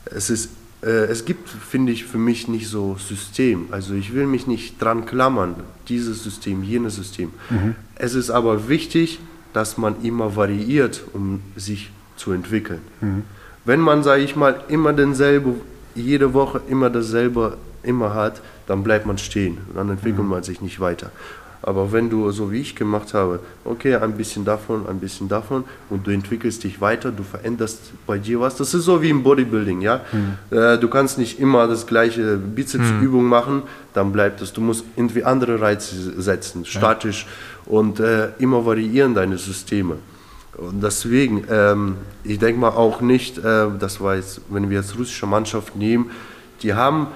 es, 0.06 0.30
ist, 0.30 0.50
äh, 0.82 1.06
es 1.06 1.24
gibt, 1.24 1.48
finde 1.50 1.92
ich, 1.92 2.06
für 2.06 2.18
mich 2.18 2.48
nicht 2.48 2.68
so 2.68 2.98
System. 2.98 3.68
Also 3.72 3.94
ich 3.94 4.14
will 4.14 4.28
mich 4.28 4.46
nicht 4.46 4.82
dran 4.82 5.06
klammern, 5.06 5.56
dieses 5.88 6.24
System, 6.24 6.64
jenes 6.64 6.96
System. 6.96 7.32
Mhm. 7.50 7.76
Es 7.96 8.14
ist 8.14 8.30
aber 8.30 8.68
wichtig, 8.68 9.20
dass 9.54 9.78
man 9.78 10.04
immer 10.04 10.36
variiert, 10.36 11.02
um 11.14 11.42
sich 11.56 11.92
zu 12.18 12.32
entwickeln. 12.32 12.82
Mhm. 13.02 13.24
Wenn 13.66 13.80
man, 13.80 14.04
sage 14.04 14.22
ich 14.24 14.36
mal, 14.36 14.64
immer 14.68 14.94
denselbe, 14.94 15.56
jede 15.96 16.34
Woche 16.34 16.62
immer 16.68 16.90
dasselbe 16.90 17.58
immer 17.84 18.14
hat, 18.14 18.42
dann 18.68 18.84
bleibt 18.84 19.06
man 19.06 19.18
stehen. 19.18 19.58
Dann 19.74 19.90
entwickelt 19.90 20.24
mhm. 20.24 20.30
man 20.30 20.44
sich 20.44 20.62
nicht 20.62 20.80
weiter. 20.80 21.12
Aber 21.62 21.92
wenn 21.92 22.10
du 22.10 22.32
so 22.32 22.52
wie 22.52 22.62
ich 22.62 22.76
gemacht 22.76 23.14
habe, 23.14 23.42
okay, 23.66 23.96
ein 23.96 24.14
bisschen 24.14 24.46
davon, 24.46 24.88
ein 24.88 25.00
bisschen 25.00 25.28
davon 25.28 25.66
und 25.90 26.08
du 26.08 26.12
entwickelst 26.12 26.64
dich 26.64 26.80
weiter, 26.80 27.12
du 27.12 27.24
veränderst 27.24 27.92
bei 28.08 28.18
dir 28.18 28.40
was. 28.40 28.56
Das 28.56 28.74
ist 28.74 28.86
so 28.86 29.02
wie 29.02 29.10
im 29.10 29.24
Bodybuilding, 29.24 29.82
ja. 29.82 30.02
Mhm. 30.12 30.58
Äh, 30.58 30.78
du 30.78 30.88
kannst 30.88 31.18
nicht 31.18 31.40
immer 31.40 31.68
das 31.68 31.86
gleiche 31.86 32.38
Bizepsübung 32.38 33.24
mhm. 33.24 33.30
machen, 33.30 33.64
dann 33.94 34.14
bleibt 34.14 34.42
es. 34.42 34.54
Du 34.54 34.62
musst 34.62 34.86
irgendwie 34.96 35.26
andere 35.26 35.60
Reize 35.60 36.22
setzen, 36.22 36.66
statisch 36.66 37.26
ja. 37.66 37.74
und 37.74 38.00
äh, 38.00 38.30
immer 38.40 38.66
variieren 38.66 39.14
deine 39.14 39.38
Systeme. 39.38 39.96
Und 40.58 40.82
deswegen, 40.82 41.44
ähm, 41.50 41.96
ich 42.24 42.40
denke 42.40 42.60
mal 42.60 42.70
auch 42.70 43.02
nicht, 43.02 43.38
äh, 43.38 43.68
das 43.80 44.00
war 44.02 44.16
jetzt, 44.16 44.42
wenn 44.50 44.70
wir 44.70 44.78
jetzt 44.78 44.98
russische 44.98 45.26
Mannschaft 45.26 45.76
nehmen, 45.76 46.12
die 46.62 46.74
haben 46.74 47.08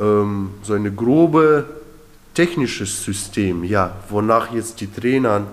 ähm, 0.00 0.50
so 0.62 0.74
eine 0.74 0.92
grobe 0.92 1.66
technisches 2.38 3.02
System, 3.02 3.64
ja, 3.64 3.96
wonach 4.10 4.52
jetzt 4.52 4.80
die 4.80 4.86
Trainer 4.86 5.48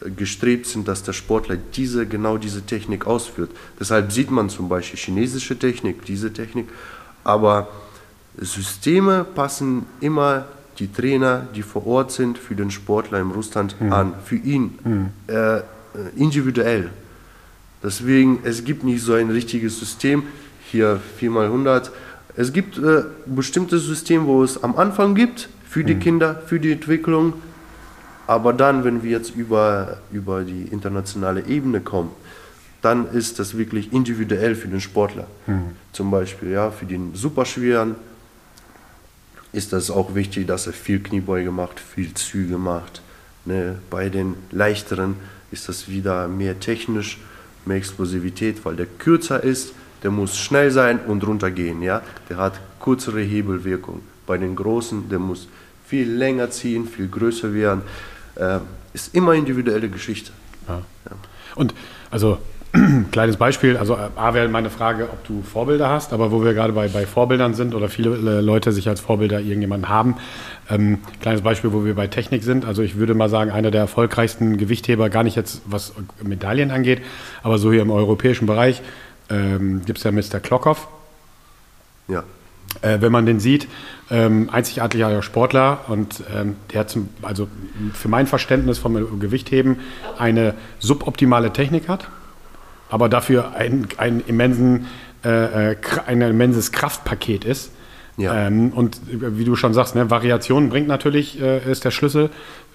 äh, 0.00 0.10
gestrebt 0.10 0.66
sind, 0.66 0.86
dass 0.86 1.02
der 1.02 1.12
Sportler 1.12 1.56
diese, 1.56 2.06
genau 2.06 2.38
diese 2.38 2.62
Technik 2.62 3.04
ausführt. 3.04 3.50
Deshalb 3.80 4.12
sieht 4.12 4.30
man 4.30 4.48
zum 4.48 4.68
Beispiel 4.68 4.96
chinesische 4.96 5.58
Technik, 5.58 6.04
diese 6.04 6.32
Technik, 6.32 6.68
aber 7.24 7.66
Systeme 8.38 9.24
passen 9.24 9.86
immer 10.00 10.44
die 10.78 10.92
Trainer, 10.92 11.48
die 11.56 11.62
vor 11.62 11.84
Ort 11.84 12.12
sind, 12.12 12.38
für 12.38 12.54
den 12.54 12.70
Sportler 12.70 13.18
im 13.18 13.32
Russland 13.32 13.74
mhm. 13.80 13.92
an, 13.92 14.14
für 14.24 14.36
ihn 14.36 14.78
mhm. 14.84 15.06
äh, 15.26 15.62
individuell. 16.14 16.90
Deswegen, 17.82 18.38
es 18.44 18.62
gibt 18.62 18.84
nicht 18.84 19.02
so 19.02 19.14
ein 19.14 19.30
richtiges 19.30 19.80
System, 19.80 20.22
hier 20.70 21.00
4x100. 21.20 21.90
Es 22.36 22.52
gibt 22.52 22.78
äh, 22.78 23.02
bestimmte 23.26 23.80
Systeme, 23.80 24.26
wo 24.26 24.44
es 24.44 24.62
am 24.62 24.76
Anfang 24.76 25.16
gibt, 25.16 25.48
für 25.70 25.84
die 25.84 25.94
mhm. 25.94 26.00
Kinder, 26.00 26.42
für 26.46 26.58
die 26.58 26.72
Entwicklung. 26.72 27.34
Aber 28.26 28.52
dann, 28.52 28.82
wenn 28.82 29.04
wir 29.04 29.12
jetzt 29.12 29.36
über, 29.36 29.98
über 30.10 30.42
die 30.42 30.64
internationale 30.64 31.46
Ebene 31.46 31.80
kommen, 31.80 32.10
dann 32.82 33.08
ist 33.12 33.38
das 33.38 33.56
wirklich 33.56 33.92
individuell 33.92 34.56
für 34.56 34.66
den 34.66 34.80
Sportler. 34.80 35.28
Mhm. 35.46 35.76
Zum 35.92 36.10
Beispiel, 36.10 36.50
ja, 36.50 36.72
für 36.72 36.86
den 36.86 37.14
Superschweren 37.14 37.94
ist 39.52 39.72
das 39.72 39.92
auch 39.92 40.14
wichtig, 40.16 40.48
dass 40.48 40.66
er 40.66 40.72
viel 40.72 41.00
Kniebeuge 41.00 41.52
macht, 41.52 41.78
viel 41.78 42.14
Züge 42.14 42.58
macht. 42.58 43.00
Ne? 43.44 43.78
Bei 43.90 44.08
den 44.08 44.34
leichteren 44.50 45.14
ist 45.52 45.68
das 45.68 45.88
wieder 45.88 46.26
mehr 46.26 46.58
technisch, 46.58 47.18
mehr 47.64 47.76
Explosivität, 47.76 48.64
weil 48.64 48.74
der 48.74 48.86
kürzer 48.86 49.42
ist, 49.42 49.72
der 50.02 50.10
muss 50.10 50.36
schnell 50.36 50.72
sein 50.72 50.98
und 51.06 51.24
runtergehen. 51.24 51.80
Ja? 51.82 52.02
Der 52.28 52.38
hat 52.38 52.60
kürzere 52.80 53.20
Hebelwirkung. 53.20 54.02
Bei 54.30 54.38
den 54.38 54.54
großen, 54.54 55.08
der 55.08 55.18
muss 55.18 55.48
viel 55.84 56.08
länger 56.08 56.50
ziehen, 56.50 56.86
viel 56.86 57.08
größer 57.08 57.52
werden. 57.52 57.82
Äh, 58.36 58.60
ist 58.92 59.12
immer 59.12 59.34
individuelle 59.34 59.88
Geschichte. 59.88 60.30
Ja. 60.68 60.82
Ja. 61.04 61.16
Und 61.56 61.74
also 62.12 62.38
Kleines 63.10 63.36
Beispiel, 63.36 63.76
also 63.76 63.96
A 63.96 64.32
wäre 64.32 64.48
meine 64.48 64.70
Frage, 64.70 65.08
ob 65.10 65.26
du 65.26 65.42
Vorbilder 65.42 65.88
hast, 65.88 66.12
aber 66.12 66.30
wo 66.30 66.44
wir 66.44 66.54
gerade 66.54 66.72
bei, 66.72 66.86
bei 66.86 67.04
Vorbildern 67.04 67.54
sind 67.54 67.74
oder 67.74 67.88
viele 67.88 68.10
äh, 68.10 68.40
Leute 68.40 68.70
sich 68.70 68.88
als 68.88 69.00
Vorbilder 69.00 69.40
irgendjemanden 69.40 69.88
haben. 69.88 70.16
Ähm, 70.68 70.98
kleines 71.20 71.42
Beispiel, 71.42 71.72
wo 71.72 71.84
wir 71.84 71.96
bei 71.96 72.06
Technik 72.06 72.44
sind. 72.44 72.64
Also 72.64 72.82
ich 72.82 72.94
würde 72.94 73.14
mal 73.14 73.28
sagen, 73.28 73.50
einer 73.50 73.72
der 73.72 73.80
erfolgreichsten 73.80 74.56
Gewichtheber, 74.56 75.10
gar 75.10 75.24
nicht 75.24 75.34
jetzt 75.34 75.62
was 75.66 75.94
Medaillen 76.22 76.70
angeht, 76.70 77.02
aber 77.42 77.58
so 77.58 77.72
hier 77.72 77.82
im 77.82 77.90
europäischen 77.90 78.46
Bereich 78.46 78.82
ähm, 79.30 79.82
gibt 79.84 79.98
es 79.98 80.04
ja 80.04 80.12
Mr. 80.12 80.38
Klockhoff. 80.38 80.86
Ja. 82.06 82.22
Äh, 82.82 83.00
wenn 83.00 83.10
man 83.10 83.26
den 83.26 83.40
sieht, 83.40 83.66
ähm, 84.10 84.50
einzigartiger 84.50 85.22
Sportler 85.22 85.80
und 85.88 86.22
ähm, 86.34 86.56
der 86.72 86.86
zum, 86.86 87.08
also 87.22 87.48
für 87.94 88.08
mein 88.08 88.26
Verständnis 88.26 88.78
vom 88.78 89.20
Gewichtheben 89.20 89.78
eine 90.18 90.54
suboptimale 90.78 91.52
Technik 91.52 91.88
hat 91.88 92.08
aber 92.90 93.08
dafür 93.08 93.54
ein, 93.54 93.88
ein, 93.96 94.22
immensen, 94.26 94.86
äh, 95.24 95.72
äh 95.72 95.76
ein 96.06 96.20
immenses 96.20 96.72
Kraftpaket 96.72 97.44
ist. 97.44 97.72
Ja. 98.16 98.48
Ähm, 98.48 98.72
und 98.74 99.00
wie 99.08 99.44
du 99.44 99.56
schon 99.56 99.72
sagst, 99.72 99.94
ne, 99.94 100.10
Variation 100.10 100.68
bringt 100.68 100.88
natürlich, 100.88 101.40
äh, 101.40 101.70
ist 101.70 101.84
der 101.84 101.90
Schlüssel 101.90 102.28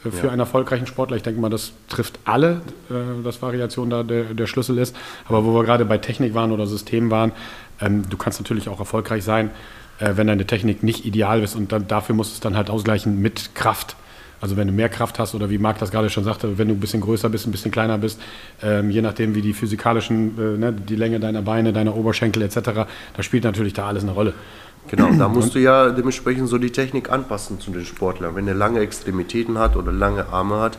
äh, 0.03 0.09
für 0.09 0.27
ja. 0.27 0.31
einen 0.31 0.39
erfolgreichen 0.39 0.87
Sportler. 0.87 1.17
Ich 1.17 1.23
denke 1.23 1.39
mal, 1.39 1.49
das 1.49 1.73
trifft 1.87 2.17
alle, 2.23 2.61
äh, 2.89 3.23
dass 3.23 3.41
Variation 3.41 3.89
da 3.89 4.01
der, 4.01 4.33
der, 4.33 4.47
Schlüssel 4.47 4.79
ist. 4.79 4.95
Aber 5.27 5.45
wo 5.45 5.53
wir 5.53 5.63
gerade 5.63 5.85
bei 5.85 5.99
Technik 5.99 6.33
waren 6.33 6.51
oder 6.51 6.65
System 6.65 7.11
waren, 7.11 7.31
ähm, 7.79 8.09
du 8.09 8.17
kannst 8.17 8.39
natürlich 8.39 8.69
auch 8.69 8.79
erfolgreich 8.79 9.23
sein, 9.23 9.47
äh, 9.47 9.51
wenn 9.99 10.27
deine 10.27 10.45
Technik 10.45 10.83
nicht 10.83 11.05
ideal 11.05 11.41
ist 11.43 11.55
und 11.55 11.71
dann, 11.71 11.87
dafür 11.87 12.15
musst 12.15 12.31
du 12.31 12.33
es 12.35 12.39
dann 12.39 12.55
halt 12.55 12.69
ausgleichen 12.69 13.21
mit 13.21 13.55
Kraft. 13.55 13.95
Also 14.41 14.57
wenn 14.57 14.67
du 14.67 14.73
mehr 14.73 14.89
Kraft 14.89 15.17
hast 15.17 15.33
oder 15.33 15.49
wie 15.49 15.57
Marc 15.57 15.79
das 15.79 15.91
gerade 15.91 16.09
schon 16.09 16.23
sagte, 16.23 16.57
wenn 16.57 16.67
du 16.67 16.73
ein 16.73 16.79
bisschen 16.79 17.01
größer 17.01 17.29
bist, 17.29 17.47
ein 17.47 17.51
bisschen 17.51 17.71
kleiner 17.71 17.97
bist, 17.97 18.19
ähm, 18.61 18.91
je 18.91 19.01
nachdem 19.01 19.33
wie 19.33 19.41
die 19.41 19.53
physikalischen, 19.53 20.37
äh, 20.37 20.57
ne, 20.57 20.73
die 20.73 20.95
Länge 20.95 21.19
deiner 21.19 21.41
Beine, 21.41 21.71
deiner 21.71 21.95
Oberschenkel 21.95 22.43
etc., 22.43 22.59
da 23.15 23.23
spielt 23.23 23.43
natürlich 23.43 23.73
da 23.73 23.87
alles 23.87 24.03
eine 24.03 24.11
Rolle. 24.11 24.33
Genau, 24.87 25.11
da 25.17 25.27
musst 25.29 25.55
du 25.55 25.59
ja 25.59 25.89
dementsprechend 25.89 26.47
so 26.47 26.59
die 26.59 26.69
Technik 26.69 27.11
anpassen 27.11 27.59
zu 27.59 27.71
den 27.71 27.85
Sportlern. 27.85 28.35
Wenn 28.35 28.47
er 28.47 28.53
lange 28.53 28.81
Extremitäten 28.81 29.57
hat 29.57 29.75
oder 29.75 29.91
lange 29.91 30.27
Arme 30.27 30.59
hat, 30.59 30.77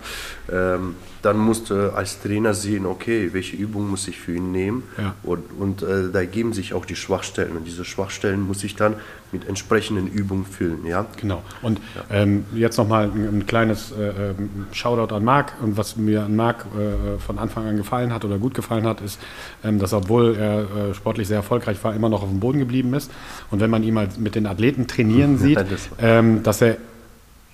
ähm, 0.52 0.94
dann 1.22 1.38
musst 1.38 1.70
du 1.70 1.92
als 1.92 2.20
Trainer 2.22 2.54
sehen, 2.54 2.86
okay, 2.86 3.30
welche 3.32 3.56
Übung 3.56 3.90
muss 3.90 4.06
ich 4.06 4.18
für 4.18 4.34
ihn 4.36 4.52
nehmen. 4.52 4.84
Ja. 4.96 5.14
Und, 5.24 5.44
und 5.58 5.82
äh, 5.82 6.10
da 6.12 6.24
geben 6.24 6.52
sich 6.52 6.72
auch 6.72 6.84
die 6.84 6.94
Schwachstellen. 6.94 7.56
Und 7.56 7.66
diese 7.66 7.84
Schwachstellen 7.84 8.46
muss 8.46 8.62
ich 8.62 8.76
dann 8.76 8.94
mit 9.32 9.48
entsprechenden 9.48 10.06
Übungen 10.06 10.44
füllen. 10.44 10.86
Ja? 10.86 11.06
Genau. 11.20 11.42
Und 11.62 11.80
ja. 11.96 12.22
ähm, 12.22 12.44
jetzt 12.54 12.76
nochmal 12.76 13.10
ein, 13.12 13.38
ein 13.40 13.46
kleines 13.46 13.90
äh, 13.90 14.30
ähm, 14.30 14.66
Shoutout 14.70 15.12
an 15.12 15.24
Marc. 15.24 15.54
Und 15.62 15.76
was 15.76 15.96
mir 15.96 16.22
an 16.22 16.36
Marc 16.36 16.64
äh, 16.66 17.18
von 17.18 17.38
Anfang 17.38 17.66
an 17.66 17.76
gefallen 17.76 18.12
hat 18.12 18.24
oder 18.24 18.38
gut 18.38 18.54
gefallen 18.54 18.86
hat, 18.86 19.00
ist, 19.00 19.18
ähm, 19.64 19.80
dass 19.80 19.92
obwohl 19.92 20.36
er 20.36 20.90
äh, 20.90 20.94
sportlich 20.94 21.26
sehr 21.26 21.38
erfolgreich 21.38 21.82
war, 21.82 21.94
immer 21.94 22.08
noch 22.08 22.22
auf 22.22 22.28
dem 22.28 22.38
Boden 22.38 22.60
geblieben 22.60 22.94
ist. 22.94 23.10
Und 23.50 23.60
wenn 23.60 23.70
man 23.70 23.82
ihn 23.82 23.94
mal 23.94 24.08
mit 24.18 24.36
den 24.36 24.46
Athleten 24.46 24.86
trainieren 24.86 25.38
sieht, 25.38 25.58
ähm, 26.00 26.44
dass 26.44 26.62
er 26.62 26.76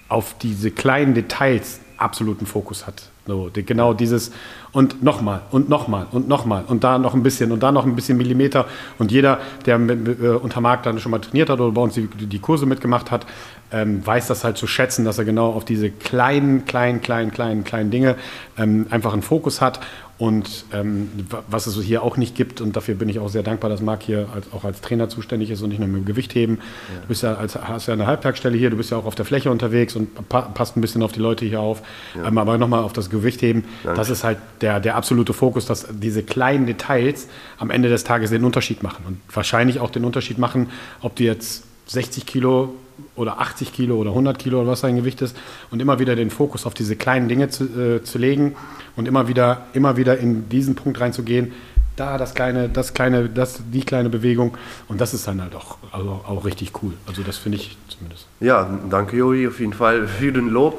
auf 0.09 0.37
diese 0.37 0.71
kleinen 0.71 1.15
Details 1.15 1.81
absoluten 2.03 2.47
Fokus 2.47 2.87
hat. 2.87 3.11
So, 3.27 3.49
die, 3.49 3.65
genau 3.65 3.95
dieses 3.95 4.33
und 4.73 5.03
nochmal 5.03 5.43
und 5.53 5.69
nochmal 5.69 6.07
und 6.11 6.27
nochmal 6.27 6.65
und 6.67 6.83
da 6.83 6.99
noch 6.99 7.15
ein 7.15 7.23
bisschen 7.23 7.53
und 7.53 7.63
da 7.63 7.71
noch 7.71 7.87
ein 7.87 7.95
bisschen 7.95 8.19
Millimeter. 8.19 8.67
Und 8.99 9.13
jeder, 9.13 9.39
der 9.65 9.77
äh, 9.77 10.29
unter 10.43 10.61
Markt 10.61 10.87
dann 10.87 10.99
schon 10.99 11.13
mal 11.13 11.21
trainiert 11.21 11.49
hat 11.49 11.61
oder 11.61 11.71
bei 11.73 11.83
uns 11.83 11.95
die, 11.95 12.09
die 12.09 12.39
Kurse 12.41 12.67
mitgemacht 12.67 13.11
hat, 13.13 13.25
ähm, 13.71 14.05
weiß 14.05 14.27
das 14.27 14.45
halt 14.45 14.59
zu 14.59 14.67
schätzen, 14.67 15.05
dass 15.05 15.19
er 15.19 15.25
genau 15.25 15.53
auf 15.53 15.65
diese 15.65 15.91
kleinen, 15.91 16.65
kleinen, 16.65 17.01
kleinen, 17.01 17.31
kleinen, 17.31 17.65
kleinen 17.65 17.91
Dinge 17.91 18.17
ähm, 18.59 18.87
einfach 18.91 19.13
einen 19.13 19.23
Fokus 19.23 19.61
hat 19.61 19.81
und 20.23 20.67
ähm, 20.73 21.09
was 21.49 21.67
es 21.67 21.83
hier 21.83 22.05
auch 22.05 22.17
nicht 22.17 22.37
gibt, 22.37 22.61
und 22.61 22.77
dafür 22.77 22.95
bin 22.95 23.09
ich 23.09 23.19
auch 23.19 23.29
sehr 23.29 23.43
dankbar, 23.43 23.69
dass 23.69 23.81
Marc 23.81 24.05
hier 24.05 24.29
als, 24.33 24.53
auch 24.53 24.63
als 24.63 24.81
Trainer 24.81 25.09
zuständig 25.09 25.51
ist 25.51 25.63
und 25.63 25.71
nicht 25.71 25.81
nur 25.81 25.89
mit 25.89 26.03
dem 26.03 26.05
Gewichtheben. 26.05 26.59
Ja. 26.59 27.01
Du 27.01 27.09
bist 27.09 27.25
ja 27.25 27.35
als, 27.35 27.57
hast 27.57 27.89
ja 27.89 27.95
eine 27.95 28.07
Halbtagsstelle 28.07 28.57
hier, 28.57 28.71
du 28.71 28.77
bist 28.77 28.93
ja 28.93 28.99
auch 28.99 29.05
auf 29.05 29.17
der 29.17 29.25
Fläche 29.25 29.51
unterwegs 29.51 29.97
und 29.97 30.29
pa 30.29 30.43
passt 30.43 30.77
ein 30.77 30.81
bisschen 30.81 31.03
auf 31.03 31.11
die 31.11 31.19
Leute 31.19 31.45
hier 31.45 31.59
auf. 31.59 31.83
Ja. 32.15 32.29
Ähm, 32.29 32.39
aber 32.39 32.57
nochmal 32.57 32.85
auf 32.85 32.93
das 32.93 33.11
Gewichtheben, 33.11 33.65
Danke. 33.83 33.99
das 33.99 34.11
ist 34.11 34.23
halt 34.23 34.39
der, 34.61 34.79
der 34.79 34.95
absolute 34.95 35.33
Fokus, 35.33 35.67
dass 35.67 35.89
diese 35.91 36.23
kleinen 36.23 36.67
Details 36.67 37.27
am 37.59 37.71
Ende 37.71 37.89
des 37.89 38.05
Tages 38.05 38.31
den 38.31 38.45
Unterschied 38.45 38.85
machen. 38.85 39.05
Und 39.05 39.19
wahrscheinlich 39.35 39.81
auch 39.81 39.91
den 39.91 40.05
Unterschied 40.05 40.39
machen, 40.39 40.69
ob 41.01 41.17
du 41.17 41.25
jetzt 41.25 41.65
60 41.87 42.27
Kilo 42.27 42.77
oder 43.17 43.41
80 43.41 43.73
Kilo 43.73 43.97
oder 43.97 44.11
100 44.11 44.39
Kilo 44.39 44.61
oder 44.61 44.71
was 44.71 44.81
dein 44.81 44.97
Gewicht 44.97 45.21
ist 45.23 45.37
und 45.71 45.81
immer 45.81 45.99
wieder 45.99 46.17
den 46.17 46.31
Fokus 46.31 46.67
auf 46.67 46.75
diese 46.75 46.97
kleinen 46.97 47.29
Dinge 47.29 47.49
zu, 47.51 47.65
äh, 47.65 48.03
zu 48.03 48.19
legen 48.19 48.55
und 48.97 49.07
immer 49.07 49.29
wieder, 49.29 49.67
immer 49.73 49.97
wieder 49.97 50.19
in 50.19 50.49
diesen 50.49 50.75
Punkt 50.75 51.01
reinzugehen, 51.01 51.53
da 51.97 52.17
das 52.17 52.35
kleine, 52.35 52.69
das 52.69 52.95
kleine, 52.95 53.29
das, 53.29 53.61
die 53.73 53.83
kleine 53.83 54.09
Bewegung 54.09 54.57
und 54.89 55.01
das 55.01 55.13
ist 55.15 55.27
dann 55.27 55.43
halt 55.43 55.55
auch, 55.55 55.77
also 55.93 56.21
auch 56.27 56.45
richtig 56.45 56.73
cool. 56.83 56.93
Also 57.07 57.23
das 57.23 57.37
finde 57.39 57.59
ich 57.59 57.77
zumindest. 57.89 58.27
Ja, 58.41 58.79
danke 58.89 59.17
Juri 59.17 59.47
auf 59.47 59.61
jeden 59.61 59.75
Fall 59.75 60.07
für 60.19 60.33
den 60.33 60.49
Lob. 60.49 60.79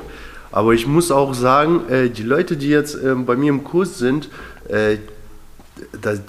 Aber 0.52 0.74
ich 0.74 0.86
muss 0.86 1.10
auch 1.10 1.34
sagen, 1.34 1.90
äh, 1.90 2.10
die 2.10 2.22
Leute, 2.22 2.58
die 2.58 2.70
jetzt 2.70 2.96
äh, 2.96 3.16
bei 3.16 3.36
mir 3.36 3.50
im 3.50 3.64
Kurs 3.64 3.98
sind, 3.98 4.30
äh, 4.70 4.98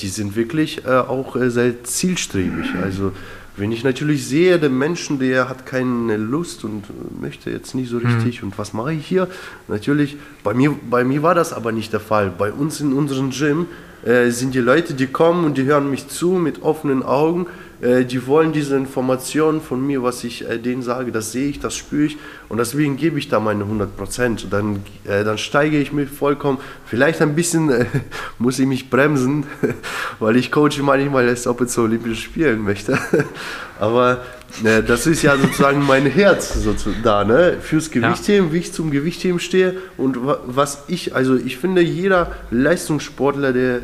die 0.01 0.09
sind 0.09 0.35
wirklich 0.37 0.87
äh, 0.87 0.91
auch 0.91 1.37
sehr 1.37 1.85
zielstrebig. 1.85 2.67
Also 2.83 3.13
wenn 3.57 3.71
ich 3.71 3.85
natürlich 3.85 4.27
sehe, 4.27 4.59
der 4.59 4.71
Menschen, 4.71 5.19
der 5.19 5.49
hat 5.49 5.65
keine 5.65 6.17
Lust 6.17 6.65
und 6.65 6.85
möchte 7.21 7.51
jetzt 7.51 7.75
nicht 7.75 7.89
so 7.89 7.99
mhm. 8.01 8.07
richtig 8.07 8.43
mhm. 8.43 8.49
und 8.49 8.59
was 8.59 8.73
mache 8.73 8.93
ich 8.93 9.07
hier? 9.07 9.29
Natürlich, 9.69 10.17
bei 10.43 10.55
mir, 10.55 10.75
bei 10.91 11.05
mir 11.05 11.23
war 11.23 11.35
das 11.35 11.53
aber 11.53 11.71
nicht 11.71 11.93
der 11.93 12.01
Fall. 12.01 12.33
Bei 12.37 12.53
uns 12.53 12.81
in 12.81 12.93
unserem 12.93 13.31
Gym 13.31 13.67
äh, 14.05 14.31
sind 14.31 14.55
die 14.55 14.61
Leute, 14.61 14.95
die 14.95 15.07
kommen 15.07 15.45
und 15.45 15.57
die 15.57 15.65
hören 15.65 15.89
mich 15.89 16.09
zu 16.09 16.33
mit 16.33 16.63
offenen 16.63 17.03
Augen 17.03 17.47
äh, 17.81 18.05
die 18.05 18.27
wollen 18.27 18.53
diese 18.53 18.77
Informationen 18.77 19.61
von 19.61 19.85
mir, 19.85 20.03
was 20.03 20.25
ich 20.25 20.49
äh, 20.49 20.59
denen 20.59 20.83
sage, 20.83 21.13
das 21.13 21.33
sehe 21.33 21.49
ich, 21.49 21.61
das 21.61 21.77
spüre 21.77 22.07
ich 22.07 22.19
und 22.49 22.59
deswegen 22.59 22.97
gebe 22.97 23.19
ich 23.19 23.29
da 23.29 23.41
meine 23.41 23.65
100 23.65 23.97
Prozent. 23.97 24.47
Dann, 24.51 24.83
äh, 25.05 25.25
dann 25.25 25.39
steige 25.39 25.79
ich 25.79 25.93
mich 25.93 26.09
vollkommen, 26.09 26.59
vielleicht 26.87 27.21
ein 27.21 27.35
bisschen 27.35 27.71
äh, 27.71 27.87
muss 28.39 28.59
ich 28.59 28.67
mich 28.67 28.91
bremsen, 28.91 29.47
weil 30.21 30.37
ich 30.37 30.53
coache 30.53 30.83
manchmal, 30.83 31.29
als 31.29 31.47
ob 31.47 31.61
ich 31.63 31.69
zu 31.69 31.83
Olympischen 31.83 32.23
Spielen 32.23 32.63
möchte. 32.63 32.99
Aber 33.81 34.23
äh, 34.63 34.83
das 34.83 35.07
ist 35.07 35.23
ja 35.23 35.37
sozusagen 35.37 35.85
mein 35.85 36.07
Herz 36.07 36.55
sozusagen 36.55 37.03
da, 37.03 37.25
ne? 37.25 37.57
fürs 37.61 37.91
Gewichtheben, 37.91 38.49
ja. 38.49 38.53
wie 38.53 38.59
ich 38.59 38.73
zum 38.73 38.91
Gewichtheben 38.91 39.41
stehe 39.41 39.75
und 39.97 40.19
was 40.23 40.85
ich, 40.87 41.15
also 41.15 41.35
ich 41.35 41.57
finde, 41.59 41.83
jeder 41.83 42.33
Leistungssportler, 42.51 43.53
der 43.53 43.81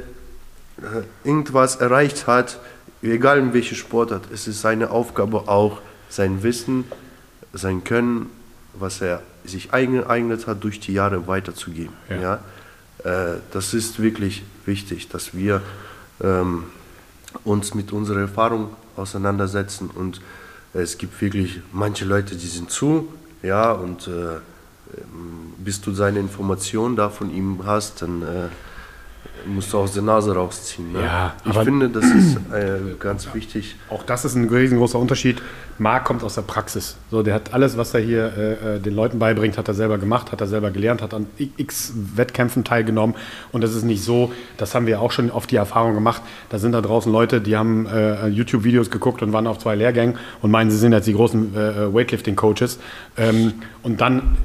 irgendwas 1.25 1.77
erreicht 1.77 2.27
hat, 2.27 2.59
egal 3.03 3.39
in 3.39 3.53
welche 3.53 3.75
Sportart, 3.75 4.31
es 4.33 4.47
ist 4.47 4.61
seine 4.61 4.91
Aufgabe 4.91 5.49
auch, 5.49 5.81
sein 6.09 6.43
Wissen, 6.43 6.85
sein 7.53 7.85
Können, 7.85 8.31
was 8.75 9.01
er 9.01 9.23
sich 9.45 9.73
eingeeignet 9.73 10.47
hat, 10.47 10.63
durch 10.63 10.81
die 10.81 10.93
Jahre 10.93 11.27
weiterzugeben. 11.27 11.95
Ja. 12.09 12.41
ja? 13.05 13.33
Äh, 13.33 13.39
das 13.53 13.75
ist 13.75 14.01
wirklich 14.01 14.43
wichtig, 14.67 15.09
dass 15.09 15.35
wir 15.35 15.63
ähm, 16.23 16.65
uns 17.45 17.75
mit 17.75 17.93
unserer 17.93 18.21
Erfahrung 18.21 18.71
auseinandersetzen 18.97 19.91
und 19.95 20.21
es 20.73 20.99
gibt 20.99 21.21
wirklich 21.21 21.61
manche 21.73 22.05
Leute, 22.05 22.37
die 22.37 22.47
sind 22.47 22.71
zu, 22.71 23.13
ja, 23.43 23.73
und 23.73 24.07
äh, 24.07 24.11
ähm, 24.11 25.55
bis 25.59 25.81
du 25.81 25.93
seine 25.93 26.21
Informationen 26.21 26.97
da 26.97 27.11
von 27.11 27.35
ihm 27.35 27.61
hast, 27.65 28.03
dann 28.03 28.23
äh, 28.23 28.49
musst 29.47 29.73
du 29.73 29.79
aus 29.79 29.93
der 29.93 30.03
Nase 30.03 30.35
rausziehen. 30.35 30.93
Ne? 30.93 31.03
Ja, 31.03 31.35
ich 31.45 31.51
aber- 31.51 31.65
finde, 31.65 31.89
das 31.89 32.05
ist 32.05 32.37
äh, 32.53 32.79
ganz 32.99 33.33
wichtig. 33.35 33.77
Auch 33.89 34.03
das 34.03 34.25
ist 34.25 34.35
ein 34.35 34.49
riesengroßer 34.49 34.99
Unterschied. 34.99 35.41
Marc 35.79 36.05
kommt 36.05 36.23
aus 36.23 36.35
der 36.35 36.43
Praxis. 36.43 36.97
So, 37.11 37.23
der 37.23 37.35
hat 37.35 37.55
alles, 37.55 37.79
was 37.79 37.95
er 37.95 38.01
hier 38.01 38.33
äh, 38.37 38.77
äh, 38.77 38.81
den 38.81 38.95
Leuten 38.95 39.19
beibringt, 39.19 39.57
hat 39.57 39.67
er 39.67 39.73
selber 39.75 39.97
gemacht, 39.97 40.31
hat 40.31 40.41
er 40.43 40.47
selber 40.47 40.71
gelernt, 40.71 41.01
hat 41.01 41.15
an 41.15 41.27
x 41.39 41.95
Wettkämpfen 42.17 42.65
teilgenommen. 42.65 43.17
Und 43.51 43.63
das 43.63 43.75
ist 43.75 43.85
nicht 43.85 44.05
so, 44.05 44.31
das 44.59 44.75
haben 44.75 44.87
wir 44.87 45.01
auch 45.01 45.11
schon 45.11 45.31
oft 45.31 45.51
die 45.51 45.57
Erfahrung 45.57 45.95
gemacht. 45.95 46.21
Da 46.51 46.59
sind 46.59 46.73
da 46.73 46.83
draußen 46.83 47.11
Leute, 47.11 47.41
die 47.41 47.57
haben 47.57 47.87
äh, 47.87 48.27
YouTube-Videos 48.29 48.91
geguckt 48.91 49.23
und 49.23 49.33
waren 49.33 49.47
auf 49.47 49.59
zwei 49.59 49.75
Lehrgängen 49.75 50.17
und 50.43 50.51
meinen, 50.51 50.71
sie 50.71 50.77
sind 50.77 50.93
jetzt 50.93 51.07
die 51.07 51.15
großen 51.15 51.57
äh, 51.57 51.95
Weightlifting-Coaches. 51.95 52.79
Ähm, 53.17 53.55
und 53.83 54.03
dann 54.03 54.37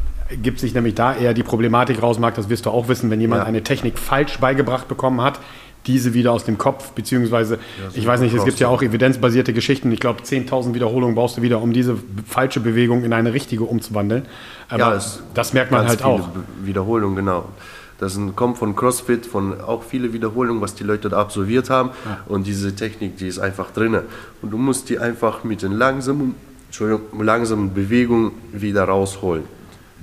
gibt 0.41 0.59
sich 0.59 0.73
nämlich 0.73 0.95
da 0.95 1.15
eher 1.15 1.34
die 1.34 1.43
Problematik 1.43 2.01
raus, 2.01 2.17
Marc, 2.19 2.36
das 2.36 2.49
wirst 2.49 2.65
du 2.65 2.71
auch 2.71 2.88
wissen, 2.88 3.09
wenn 3.09 3.21
jemand 3.21 3.41
Ja. 3.43 3.47
eine 3.47 3.63
Technik 3.63 3.99
falsch 3.99 4.39
beigebracht 4.39 4.88
bekommen 4.88 5.21
hat, 5.21 5.39
diese 5.86 6.15
wieder 6.15 6.32
aus 6.32 6.43
dem 6.45 6.57
Kopf, 6.57 6.91
beziehungsweise, 6.93 7.59
ich 7.93 8.07
weiß 8.07 8.19
nicht, 8.21 8.34
es 8.34 8.43
gibt 8.43 8.59
ja 8.59 8.69
auch 8.69 8.82
evidenzbasierte 8.82 9.53
Geschichten. 9.53 9.91
Ich 9.91 9.99
glaube, 9.99 10.23
10.000 10.23 10.73
Wiederholungen 10.73 11.13
brauchst 11.13 11.38
du 11.38 11.43
wieder, 11.43 11.61
um 11.61 11.73
diese 11.73 11.95
falsche 12.28 12.59
Bewegung 12.59 13.03
in 13.03 13.13
eine 13.13 13.34
richtige 13.34 13.65
umzuwandeln. 13.65 14.26
Aber 14.67 14.95
es- 14.95 15.21
das 15.36 15.53
merkt 15.53 15.71
man 15.71 15.88
halt 15.88 16.03
auch. 16.03 16.28
Wiederholungen, 16.63 17.15
genau. 17.15 17.45
Das 17.99 18.19
kommt 18.36 18.57
von 18.57 18.76
CrossFit, 18.76 19.26
von 19.28 19.61
auch 19.61 19.84
viele 19.84 20.11
Wiederholungen, 20.11 20.59
was 20.59 20.73
die 20.73 20.84
Leute 20.84 21.07
da 21.09 21.19
absolviert 21.21 21.69
haben. 21.69 21.91
Und 22.28 22.47
diese 22.47 22.76
Technik, 22.76 23.17
die 23.17 23.28
ist 23.28 23.38
einfach 23.39 23.69
drin. 23.71 23.95
Und 24.41 24.51
du 24.51 24.57
musst 24.57 24.89
die 24.89 24.97
einfach 24.97 25.43
mit 25.43 25.61
den 25.61 25.71
langsamen, 25.71 26.34
Entschuldigung, 26.65 27.23
langsamen 27.23 27.73
Bewegungen 27.76 28.32
wieder 28.51 28.86
rausholen. 28.86 29.43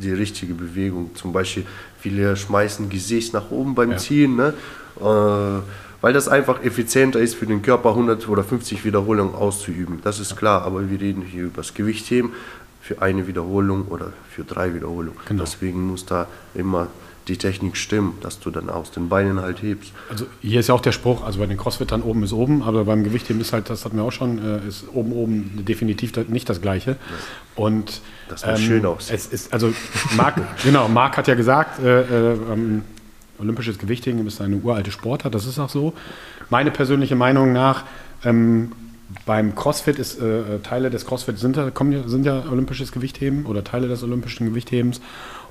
Die 0.02 0.12
richtige 0.12 0.54
Bewegung. 0.54 1.10
Zum 1.14 1.32
Beispiel, 1.32 1.64
viele 1.98 2.36
schmeißen 2.36 2.88
Gesäß 2.90 3.32
nach 3.32 3.50
oben 3.50 3.74
beim 3.74 3.92
Ja. 3.92 3.96
Ziehen. 3.96 4.36
Ne? 4.36 4.54
Äh, 5.00 5.62
weil 6.02 6.12
das 6.12 6.26
einfach 6.28 6.62
effizienter 6.64 7.20
ist 7.20 7.36
für 7.36 7.46
den 7.46 7.62
Körper, 7.62 7.90
100 7.90 8.28
oder 8.28 8.42
50 8.42 8.84
Wiederholungen 8.84 9.34
auszuüben. 9.34 10.00
Das 10.02 10.18
ist 10.18 10.36
klar, 10.36 10.62
aber 10.62 10.90
wir 10.90 11.00
reden 11.00 11.22
hier 11.22 11.44
über 11.44 11.58
das 11.58 11.74
Gewichtheben 11.74 12.32
für 12.80 13.00
eine 13.00 13.28
Wiederholung 13.28 13.86
oder 13.86 14.12
für 14.28 14.42
drei 14.42 14.74
Wiederholungen. 14.74 15.16
Genau. 15.26 15.44
Deswegen 15.44 15.86
muss 15.86 16.04
da 16.04 16.26
immer 16.54 16.88
die 17.32 17.38
Technik 17.38 17.76
stimmen, 17.78 18.18
dass 18.20 18.40
du 18.40 18.50
dann 18.50 18.68
aus 18.68 18.90
den 18.90 19.08
Beinen 19.08 19.40
halt 19.40 19.62
hebst. 19.62 19.92
Also 20.10 20.26
hier 20.42 20.60
ist 20.60 20.68
ja 20.68 20.74
auch 20.74 20.80
der 20.80 20.92
Spruch, 20.92 21.24
also 21.24 21.38
bei 21.38 21.46
den 21.46 21.56
Crossfittern 21.56 22.02
oben 22.02 22.22
ist 22.22 22.32
oben, 22.32 22.62
aber 22.62 22.84
beim 22.84 23.04
Gewichtheben 23.04 23.40
ist 23.40 23.54
halt, 23.54 23.70
das 23.70 23.84
hatten 23.84 23.96
wir 23.96 24.04
auch 24.04 24.12
schon, 24.12 24.38
äh, 24.38 24.68
ist 24.68 24.84
oben 24.92 25.12
oben 25.12 25.64
definitiv 25.64 26.12
nicht 26.28 26.48
das 26.48 26.60
Gleiche. 26.60 26.96
Und 27.56 28.02
Das 28.28 28.44
muss 28.46 28.60
schön 28.60 28.84
aussehen. 28.84 29.16
Es 29.16 29.26
ist, 29.26 29.52
also 29.52 29.72
Marc, 30.14 30.36
genau, 30.62 30.88
Marc 30.88 31.16
hat 31.16 31.26
ja 31.26 31.34
gesagt, 31.34 31.80
äh, 31.80 32.02
äh, 32.02 32.36
ähm, 32.52 32.82
olympisches 33.38 33.78
Gewichtheben 33.78 34.26
ist 34.26 34.40
eine 34.40 34.56
uralte 34.56 34.90
Sportart, 34.90 35.34
das 35.34 35.46
ist 35.46 35.58
auch 35.58 35.70
so. 35.70 35.94
Meine 36.50 36.70
persönliche 36.70 37.16
Meinung 37.16 37.52
nach, 37.52 37.84
ähm, 38.24 38.72
beim 39.26 39.54
CrossFit 39.54 39.98
ist 39.98 40.20
äh, 40.20 40.40
äh, 40.40 40.58
Teile 40.62 40.90
des 40.90 41.06
CrossFit 41.06 41.38
sind 41.38 41.58
sind 42.06 42.24
ja 42.24 42.44
olympisches 42.50 42.92
Gewichtheben 42.92 43.46
oder 43.46 43.64
Teile 43.64 43.88
des 43.88 44.02
olympischen 44.02 44.46
Gewichthebens 44.46 45.00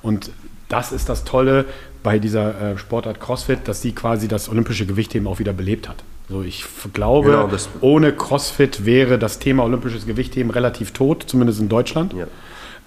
und 0.00 0.30
das 0.72 0.90
ist 0.92 1.08
das 1.08 1.24
Tolle 1.24 1.66
bei 2.02 2.18
dieser 2.18 2.72
äh, 2.72 2.78
Sportart 2.78 3.20
CrossFit, 3.20 3.68
dass 3.68 3.82
sie 3.82 3.92
quasi 3.92 4.26
das 4.26 4.48
olympische 4.48 4.86
Gewichtheben 4.86 5.28
auch 5.28 5.38
wieder 5.38 5.52
belebt 5.52 5.88
hat. 5.88 5.96
So, 6.28 6.42
ich 6.42 6.64
glaube, 6.92 7.30
Genau, 7.30 7.50
ohne 7.80 8.12
CrossFit 8.12 8.86
wäre 8.86 9.18
das 9.18 9.38
Thema 9.38 9.64
olympisches 9.64 10.06
Gewichtheben 10.06 10.50
relativ 10.50 10.92
tot, 10.92 11.24
zumindest 11.26 11.60
in 11.60 11.68
Deutschland. 11.68 12.14
Ja. 12.14 12.26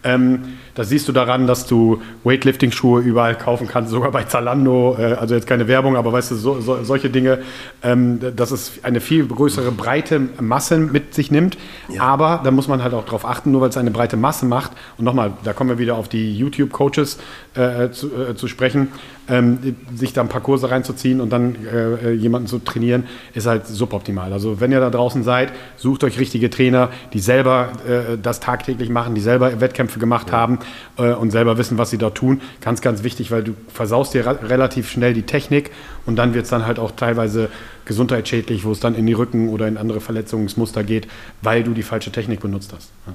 Ähm, 0.05 0.39
das 0.75 0.89
siehst 0.89 1.07
du 1.07 1.13
daran, 1.13 1.47
dass 1.47 1.65
du 1.65 2.01
Weightlifting-Schuhe 2.23 3.01
überall 3.01 3.35
kaufen 3.35 3.67
kannst, 3.67 3.91
sogar 3.91 4.11
bei 4.11 4.23
Zalando. 4.23 4.95
Äh, 4.99 5.13
also 5.13 5.33
jetzt 5.33 5.47
keine 5.47 5.67
Werbung, 5.67 5.95
aber 5.95 6.13
weißt 6.13 6.31
du, 6.31 6.35
so, 6.35 6.61
so, 6.61 6.83
solche 6.83 7.09
Dinge, 7.09 7.39
ähm, 7.81 8.19
dass 8.35 8.51
es 8.51 8.83
eine 8.83 9.01
viel 9.01 9.25
größere 9.25 9.71
breite 9.71 10.19
Masse 10.39 10.77
mit 10.77 11.13
sich 11.13 11.31
nimmt. 11.31 11.57
Aber 11.97 12.41
da 12.43 12.51
muss 12.51 12.67
man 12.67 12.83
halt 12.83 12.93
auch 12.93 13.05
darauf 13.05 13.25
achten, 13.25 13.51
nur 13.51 13.61
weil 13.61 13.69
es 13.69 13.77
eine 13.77 13.91
breite 13.91 14.15
Masse 14.17 14.45
macht. 14.45 14.71
Und 14.97 15.05
nochmal, 15.05 15.33
da 15.43 15.53
kommen 15.53 15.71
wir 15.71 15.79
wieder 15.79 15.95
auf 15.95 16.07
die 16.07 16.37
YouTube-Coaches 16.37 17.17
äh, 17.55 17.89
zu, 17.91 18.07
äh, 18.13 18.35
zu 18.35 18.47
sprechen. 18.47 18.89
Ähm, 19.27 19.75
sich 19.95 20.13
da 20.13 20.21
ein 20.21 20.29
paar 20.29 20.41
Kurse 20.41 20.69
reinzuziehen 20.69 21.19
und 21.19 21.31
dann 21.31 21.55
äh, 21.65 22.09
äh, 22.09 22.13
jemanden 22.13 22.47
zu 22.47 22.59
trainieren, 22.59 23.05
ist 23.33 23.47
halt 23.47 23.65
suboptimal. 23.65 24.31
Also 24.31 24.59
wenn 24.61 24.71
ihr 24.71 24.79
da 24.79 24.91
draußen 24.91 25.23
seid, 25.23 25.51
sucht 25.77 26.03
euch 26.03 26.19
richtige 26.19 26.51
Trainer, 26.51 26.89
die 27.11 27.17
selber 27.17 27.69
äh, 27.87 28.19
das 28.21 28.39
tagtäglich 28.39 28.89
machen, 28.89 29.15
die 29.15 29.21
selber 29.21 29.59
Wettkämpfe 29.59 29.94
gemacht 29.99 30.31
haben 30.31 30.59
äh, 30.97 31.13
und 31.13 31.31
selber 31.31 31.57
wissen, 31.57 31.77
was 31.77 31.89
sie 31.89 31.97
dort 31.97 32.15
tun. 32.15 32.41
Ganz, 32.61 32.81
ganz 32.81 33.03
wichtig, 33.03 33.31
weil 33.31 33.43
du 33.43 33.53
versaust 33.73 34.13
dir 34.13 34.25
relativ 34.25 34.89
schnell 34.89 35.13
die 35.13 35.23
Technik 35.23 35.71
und 36.05 36.15
dann 36.15 36.33
wird 36.33 36.45
es 36.45 36.49
dann 36.49 36.65
halt 36.65 36.79
auch 36.79 36.91
teilweise 36.91 37.49
gesundheitsschädlich, 37.85 38.65
wo 38.65 38.71
es 38.71 38.79
dann 38.79 38.95
in 38.95 39.05
die 39.05 39.13
Rücken 39.13 39.49
oder 39.49 39.67
in 39.67 39.77
andere 39.77 40.01
Verletzungsmuster 40.01 40.83
geht, 40.83 41.07
weil 41.41 41.63
du 41.63 41.73
die 41.73 41.83
falsche 41.83 42.11
Technik 42.11 42.39
benutzt 42.39 42.73
hast. 42.73 42.91
Ja. 43.07 43.13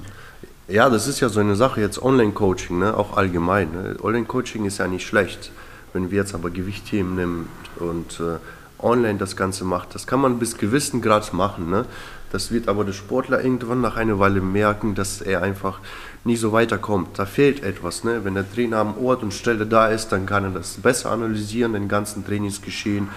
Ja, 0.71 0.89
das 0.89 1.05
ist 1.05 1.19
ja 1.19 1.27
so 1.27 1.41
eine 1.41 1.57
Sache 1.57 1.81
jetzt 1.81 2.01
Online-Coaching, 2.01 2.79
ne? 2.79 2.95
auch 2.95 3.17
allgemein. 3.17 3.71
Ne? 3.73 3.97
Online-Coaching 4.01 4.63
ist 4.63 4.77
ja 4.77 4.87
nicht 4.87 5.05
schlecht. 5.05 5.51
Wenn 5.91 6.11
wir 6.11 6.19
jetzt 6.19 6.33
aber 6.33 6.49
Gewichtheben 6.49 7.15
nehmen 7.15 7.49
und 7.77 8.21
äh, 8.21 8.37
online 8.79 9.17
das 9.17 9.35
Ganze 9.35 9.65
macht, 9.65 9.93
das 9.95 10.07
kann 10.07 10.21
man 10.21 10.39
bis 10.39 10.57
gewissen 10.57 11.01
Grad 11.01 11.33
machen. 11.33 11.69
Ne? 11.69 11.85
Das 12.31 12.51
wird 12.51 12.69
aber 12.69 12.85
der 12.85 12.93
Sportler 12.93 13.43
irgendwann 13.43 13.81
nach 13.81 13.97
einer 13.97 14.19
Weile 14.19 14.39
merken, 14.39 14.95
dass 14.95 15.19
er 15.19 15.41
einfach 15.41 15.81
nicht 16.23 16.39
so 16.39 16.51
weiterkommt. 16.51 17.17
Da 17.17 17.25
fehlt 17.25 17.63
etwas. 17.63 18.03
Ne? 18.03 18.23
Wenn 18.23 18.35
der 18.35 18.51
Trainer 18.51 18.77
am 18.77 18.97
Ort 18.97 19.23
und 19.23 19.33
Stelle 19.33 19.65
da 19.65 19.87
ist, 19.87 20.09
dann 20.09 20.25
kann 20.25 20.43
er 20.43 20.51
das 20.51 20.73
besser 20.75 21.11
analysieren, 21.11 21.73
den 21.73 21.87
ganzen 21.87 22.25
Trainingsgeschehen, 22.25 23.09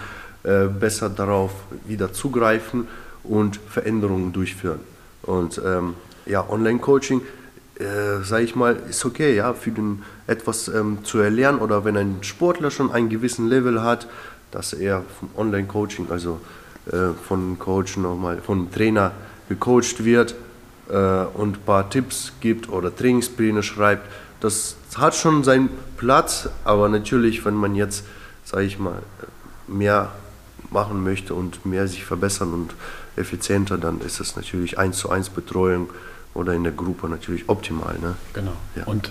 äh, 0.42 0.66
besser 0.66 1.11
darauf 1.11 1.52
wieder 1.86 2.12
zugreifen 2.12 2.88
und 3.22 3.57
Veränderungen 3.68 4.32
durchführen. 4.32 4.80
Und 5.22 5.61
ähm, 5.64 5.94
ja, 6.26 6.48
Online-Coaching, 6.48 7.20
äh, 7.78 8.22
sage 8.22 8.44
ich 8.44 8.55
mal, 8.55 8.76
ist 8.88 9.05
okay, 9.05 9.34
ja, 9.34 9.52
für 9.55 9.70
den 9.70 10.02
etwas 10.26 10.68
ähm, 10.68 10.98
zu 11.05 11.18
erlernen 11.18 11.59
oder 11.59 11.84
wenn 11.84 11.96
ein 11.96 12.18
Sportler 12.22 12.70
schon 12.70 12.90
einen 12.90 13.09
gewissen 13.09 13.48
Level 13.48 13.82
hat, 13.82 14.07
dass 14.50 14.72
er 14.72 15.02
vom 15.18 15.30
Online-Coaching, 15.36 16.07
also 16.11 16.40
äh, 16.86 17.12
von 17.26 17.59
Coach 17.59 17.96
nochmal, 17.96 18.40
vom 18.40 18.70
Trainer 18.70 19.12
gecoacht 19.48 20.05
wird 20.05 20.34
und 20.89 21.57
ein 21.57 21.61
paar 21.64 21.89
Tipps 21.89 22.32
gibt 22.41 22.68
oder 22.68 22.95
Trainingspläne 22.95 23.62
schreibt, 23.62 24.07
das 24.41 24.76
hat 24.97 25.14
schon 25.14 25.43
seinen 25.43 25.70
Platz, 25.97 26.49
aber 26.64 26.89
natürlich, 26.89 27.45
wenn 27.45 27.55
man 27.55 27.74
jetzt, 27.74 28.05
sage 28.45 28.64
ich 28.64 28.78
mal, 28.78 28.99
mehr 29.66 30.12
machen 30.70 31.03
möchte 31.03 31.35
und 31.35 31.64
mehr 31.64 31.89
sich 31.89 32.05
verbessern 32.05 32.53
und 32.53 32.74
effizienter, 33.16 33.78
dann 33.78 34.01
ist 34.01 34.20
es 34.20 34.37
natürlich 34.37 34.78
eins 34.78 34.99
zu 34.99 35.09
eins 35.09 35.30
Betreuung 35.30 35.89
oder 36.35 36.53
in 36.53 36.64
der 36.64 36.72
Gruppe 36.72 37.09
natürlich 37.09 37.49
optimal. 37.49 37.99
Ne? 38.01 38.16
Genau. 38.35 38.53
Ja. 38.76 38.85
Und 38.85 39.11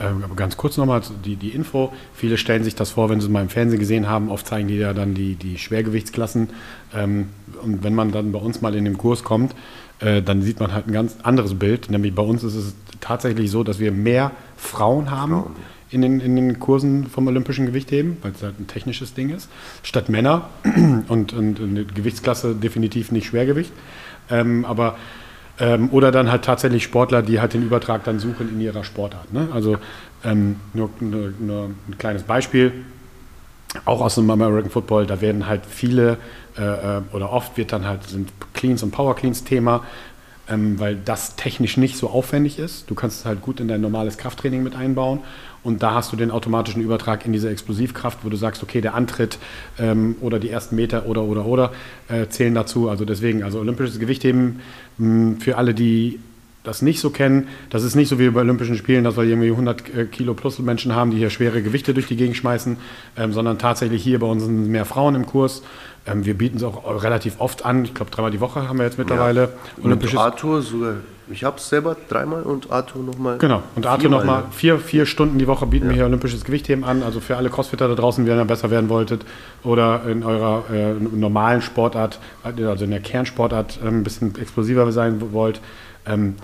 ähm, 0.00 0.24
aber 0.24 0.34
ganz 0.34 0.56
kurz 0.56 0.78
nochmal 0.78 1.02
die, 1.24 1.36
die 1.36 1.50
Info. 1.50 1.92
Viele 2.14 2.38
stellen 2.38 2.64
sich 2.64 2.74
das 2.74 2.92
vor, 2.92 3.10
wenn 3.10 3.20
sie 3.20 3.26
es 3.26 3.32
mal 3.32 3.42
im 3.42 3.50
Fernsehen 3.50 3.78
gesehen 3.78 4.08
haben. 4.08 4.30
Oft 4.30 4.46
zeigen 4.46 4.66
die 4.66 4.76
ja 4.76 4.94
dann 4.94 5.14
die, 5.14 5.34
die 5.34 5.58
Schwergewichtsklassen. 5.58 6.48
Ähm, 6.94 7.28
und 7.62 7.84
wenn 7.84 7.94
man 7.94 8.10
dann 8.10 8.32
bei 8.32 8.38
uns 8.38 8.62
mal 8.62 8.74
in 8.74 8.86
den 8.86 8.96
Kurs 8.96 9.22
kommt, 9.22 9.54
äh, 10.00 10.22
dann 10.22 10.42
sieht 10.42 10.60
man 10.60 10.72
halt 10.72 10.86
ein 10.86 10.92
ganz 10.92 11.16
anderes 11.22 11.58
Bild. 11.58 11.90
Nämlich 11.90 12.14
bei 12.14 12.22
uns 12.22 12.42
ist 12.42 12.54
es 12.54 12.74
tatsächlich 13.00 13.50
so, 13.50 13.64
dass 13.64 13.78
wir 13.78 13.92
mehr 13.92 14.32
Frauen 14.56 15.10
haben 15.10 15.32
Frauen, 15.32 15.56
in, 15.90 16.02
den, 16.02 16.20
in 16.20 16.36
den 16.36 16.60
Kursen 16.60 17.06
vom 17.06 17.26
olympischen 17.26 17.66
Gewichtheben, 17.66 18.16
weil 18.22 18.32
es 18.32 18.42
halt 18.42 18.60
ein 18.60 18.66
technisches 18.66 19.14
Ding 19.14 19.30
ist, 19.30 19.48
statt 19.82 20.08
Männer. 20.08 20.48
Und, 21.08 21.32
und 21.32 21.60
eine 21.60 21.84
Gewichtsklasse 21.84 22.54
definitiv 22.54 23.10
nicht 23.10 23.26
Schwergewicht. 23.26 23.72
Ähm, 24.30 24.64
aber 24.64 24.96
ähm, 25.58 25.90
oder 25.90 26.10
dann 26.10 26.30
halt 26.30 26.44
tatsächlich 26.44 26.84
Sportler, 26.84 27.22
die 27.22 27.40
halt 27.40 27.52
den 27.54 27.62
Übertrag 27.62 28.04
dann 28.04 28.18
suchen 28.18 28.48
in 28.48 28.60
ihrer 28.60 28.84
Sportart. 28.84 29.32
Ne? 29.32 29.48
Also 29.52 29.76
ähm, 30.24 30.56
nur, 30.72 30.90
nur, 31.00 31.32
nur 31.38 31.64
ein 31.64 31.98
kleines 31.98 32.22
Beispiel, 32.22 32.72
auch 33.84 34.00
aus 34.00 34.14
dem 34.14 34.30
American 34.30 34.70
Football, 34.70 35.06
da 35.06 35.20
werden 35.20 35.46
halt 35.46 35.62
viele 35.68 36.16
oder 37.12 37.32
oft 37.32 37.56
wird 37.56 37.72
dann 37.72 37.86
halt 37.86 38.04
sind 38.04 38.30
Cleans 38.54 38.82
und 38.82 38.90
Power 38.90 39.14
Cleans 39.16 39.44
Thema, 39.44 39.84
ähm, 40.48 40.78
weil 40.78 40.96
das 40.96 41.36
technisch 41.36 41.76
nicht 41.76 41.96
so 41.96 42.10
aufwendig 42.10 42.58
ist. 42.58 42.90
Du 42.90 42.94
kannst 42.94 43.20
es 43.20 43.24
halt 43.24 43.40
gut 43.40 43.60
in 43.60 43.68
dein 43.68 43.80
normales 43.80 44.18
Krafttraining 44.18 44.62
mit 44.62 44.74
einbauen 44.74 45.20
und 45.62 45.82
da 45.82 45.94
hast 45.94 46.12
du 46.12 46.16
den 46.16 46.30
automatischen 46.30 46.82
Übertrag 46.82 47.26
in 47.26 47.32
diese 47.32 47.50
Explosivkraft, 47.50 48.20
wo 48.24 48.28
du 48.28 48.36
sagst, 48.36 48.62
okay, 48.62 48.80
der 48.80 48.94
Antritt 48.94 49.38
ähm, 49.78 50.16
oder 50.20 50.38
die 50.38 50.50
ersten 50.50 50.76
Meter 50.76 51.06
oder 51.06 51.22
oder 51.22 51.46
oder 51.46 51.72
äh, 52.08 52.26
zählen 52.28 52.54
dazu. 52.54 52.88
Also 52.88 53.04
deswegen, 53.04 53.42
also 53.42 53.60
olympisches 53.60 53.98
Gewichtheben 53.98 54.60
mh, 54.98 55.40
für 55.40 55.56
alle, 55.56 55.74
die 55.74 56.18
das 56.62 56.82
nicht 56.82 57.00
so 57.00 57.08
kennen, 57.10 57.48
das 57.70 57.84
ist 57.84 57.94
nicht 57.94 58.08
so 58.08 58.18
wie 58.18 58.28
bei 58.28 58.40
Olympischen 58.40 58.76
Spielen, 58.76 59.02
dass 59.04 59.16
wir 59.16 59.24
irgendwie 59.24 59.50
100 59.50 59.94
äh, 59.94 60.04
Kilo 60.04 60.34
plus 60.34 60.58
Menschen 60.58 60.94
haben, 60.94 61.10
die 61.10 61.16
hier 61.16 61.30
schwere 61.30 61.62
Gewichte 61.62 61.94
durch 61.94 62.06
die 62.06 62.16
Gegend 62.16 62.36
schmeißen, 62.36 62.76
ähm, 63.16 63.32
sondern 63.32 63.58
tatsächlich 63.58 64.02
hier 64.02 64.18
bei 64.18 64.26
uns 64.26 64.42
sind 64.44 64.68
mehr 64.68 64.84
Frauen 64.84 65.14
im 65.14 65.26
Kurs. 65.26 65.62
Ähm, 66.06 66.24
wir 66.24 66.36
bieten 66.36 66.56
es 66.56 66.62
auch 66.62 67.02
relativ 67.02 67.40
oft 67.40 67.64
an. 67.64 67.84
Ich 67.84 67.94
glaube, 67.94 68.10
dreimal 68.10 68.30
die 68.30 68.40
Woche 68.40 68.68
haben 68.68 68.78
wir 68.78 68.84
jetzt 68.84 68.98
mittlerweile 68.98 69.50
Mit 69.76 69.86
Olympisches. 69.86 70.18
Arthur 70.18 70.62
sogar 70.62 70.94
Ich 71.28 71.44
habe 71.44 71.58
es 71.58 71.68
selber 71.68 71.96
dreimal 72.08 72.42
und 72.42 72.70
Arthur 72.70 73.02
nochmal. 73.02 73.38
Genau. 73.38 73.62
Und 73.76 73.86
Arthur 73.86 74.10
nochmal 74.10 74.44
vier, 74.50 74.78
vier 74.78 75.04
Stunden 75.04 75.38
die 75.38 75.46
Woche 75.46 75.66
bieten 75.66 75.88
wir 75.88 75.94
hier 75.94 76.06
olympisches 76.06 76.44
Gewichtheben 76.44 76.84
an. 76.84 77.02
Also 77.02 77.20
für 77.20 77.36
alle 77.36 77.50
Crossfitter 77.50 77.86
da 77.86 77.94
draußen, 77.94 78.26
wenn 78.26 78.38
ihr 78.38 78.44
besser 78.44 78.70
werden 78.70 78.88
wolltet 78.88 79.26
oder 79.62 80.02
in 80.06 80.24
eurer 80.24 80.64
äh, 80.72 80.94
normalen 80.94 81.60
Sportart, 81.60 82.18
also 82.42 82.84
in 82.84 82.90
der 82.90 83.00
Kernsportart 83.00 83.80
äh, 83.82 83.88
ein 83.88 84.02
bisschen 84.02 84.34
explosiver 84.36 84.90
sein 84.92 85.20
wollt. 85.32 85.60
Ähm, 86.06 86.36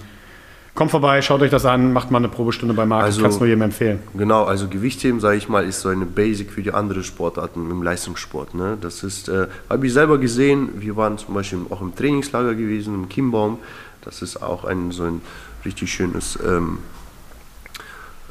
kommt 0.76 0.92
vorbei, 0.92 1.20
schaut 1.22 1.42
euch 1.42 1.50
das 1.50 1.64
an, 1.64 1.92
macht 1.92 2.12
mal 2.12 2.18
eine 2.18 2.28
Probestunde 2.28 2.74
bei 2.74 2.86
Marc. 2.86 3.02
Also- 3.02 3.18
ich 3.18 3.22
kann 3.22 3.32
es 3.32 3.40
nur 3.40 3.48
jedem 3.48 3.62
empfehlen. 3.62 3.98
Genau, 4.14 4.44
also 4.44 4.68
Gewichtheben, 4.68 5.18
sage 5.18 5.38
ich 5.38 5.48
mal, 5.48 5.64
ist 5.64 5.80
so 5.80 5.88
eine 5.88 6.06
Basic 6.06 6.52
für 6.52 6.62
die 6.62 6.72
anderen 6.72 7.02
Sportarten 7.02 7.68
im 7.70 7.82
Leistungssport. 7.82 8.54
Ne? 8.54 8.78
Das 8.80 9.02
ist, 9.02 9.28
äh, 9.28 9.48
habe 9.68 9.86
ich 9.86 9.92
selber 9.92 10.18
gesehen. 10.18 10.68
Wir 10.76 10.94
waren 10.96 11.18
zum 11.18 11.34
Beispiel 11.34 11.60
auch 11.70 11.80
im 11.80 11.96
Trainingslager 11.96 12.54
gewesen, 12.54 12.94
im 12.94 13.08
Kimbaum. 13.08 13.58
Das 14.02 14.22
ist 14.22 14.40
auch 14.40 14.64
ein 14.64 14.92
so 14.92 15.04
ein 15.04 15.22
richtig 15.64 15.90
schönes 15.92 16.38
ähm, 16.46 16.78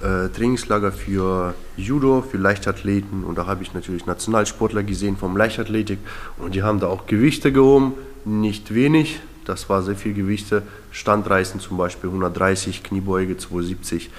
äh, 0.01 0.29
Trainingslager 0.29 0.91
für 0.91 1.55
Judo, 1.75 2.21
für 2.21 2.37
Leichtathleten. 2.37 3.23
Und 3.23 3.37
da 3.37 3.47
habe 3.47 3.63
ich 3.63 3.73
natürlich 3.73 4.05
Nationalsportler 4.05 4.83
gesehen 4.83 5.17
vom 5.17 5.35
Leichtathletik. 5.35 5.99
Und 6.37 6.55
die 6.55 6.63
haben 6.63 6.79
da 6.79 6.87
auch 6.87 7.07
Gewichte 7.07 7.51
gehoben, 7.51 7.93
nicht 8.23 8.73
wenig. 8.73 9.19
Das 9.45 9.69
war 9.69 9.81
sehr 9.83 9.95
viel 9.95 10.13
Gewichte. 10.13 10.63
Standreißen 10.91 11.59
zum 11.59 11.77
Beispiel 11.77 12.09
130, 12.09 12.83
Kniebeuge 12.83 13.37
270. 13.37 14.09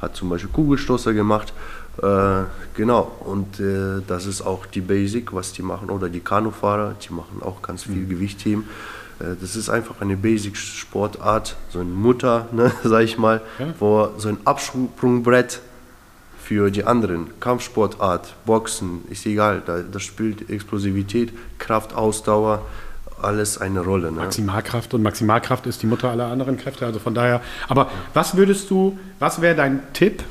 Hat 0.00 0.14
zum 0.16 0.28
Beispiel 0.28 0.50
Kugelstoßer 0.52 1.12
gemacht. 1.14 1.52
Äh, 2.02 2.42
genau, 2.74 3.10
und 3.20 3.58
äh, 3.60 4.02
das 4.06 4.26
ist 4.26 4.42
auch 4.42 4.66
die 4.66 4.82
Basic, 4.82 5.32
was 5.32 5.52
die 5.52 5.62
machen. 5.62 5.90
Oder 5.90 6.08
die 6.08 6.20
Kanufahrer, 6.20 6.94
die 7.06 7.12
machen 7.12 7.40
auch 7.42 7.62
ganz 7.62 7.84
viel 7.84 8.06
Gewichtheben. 8.06 8.64
Äh, 9.18 9.34
das 9.40 9.56
ist 9.56 9.70
einfach 9.70 10.00
eine 10.00 10.16
Basic-Sportart, 10.16 11.56
so 11.70 11.80
ein 11.80 11.92
Mutter, 11.92 12.48
ne, 12.52 12.70
sag 12.84 13.02
ich 13.04 13.16
mal, 13.18 13.40
Ja. 13.58 13.74
wo 13.78 14.10
so 14.18 14.28
ein 14.28 14.38
Absprungbrett 14.44 15.60
für 16.42 16.70
die 16.70 16.84
anderen. 16.84 17.28
Kampfsportart, 17.40 18.34
Boxen, 18.44 19.00
ist 19.10 19.26
egal, 19.26 19.62
da, 19.66 19.78
da 19.80 19.98
spielt 19.98 20.48
Explosivität, 20.50 21.32
Kraft, 21.58 21.94
Ausdauer, 21.94 22.62
alles 23.20 23.58
eine 23.58 23.80
Rolle. 23.80 24.12
Ne? 24.12 24.18
Maximalkraft 24.18 24.94
und 24.94 25.02
Maximalkraft 25.02 25.66
ist 25.66 25.82
die 25.82 25.86
Mutter 25.86 26.10
aller 26.10 26.26
anderen 26.26 26.56
Kräfte. 26.56 26.86
Also 26.86 26.98
von 26.98 27.14
daher. 27.14 27.40
Aber 27.68 27.90
was 28.14 28.36
würdest 28.36 28.70
du, 28.70 28.98
was 29.18 29.40
wäre 29.40 29.54
dein 29.54 29.80
Tipp? 29.92 30.22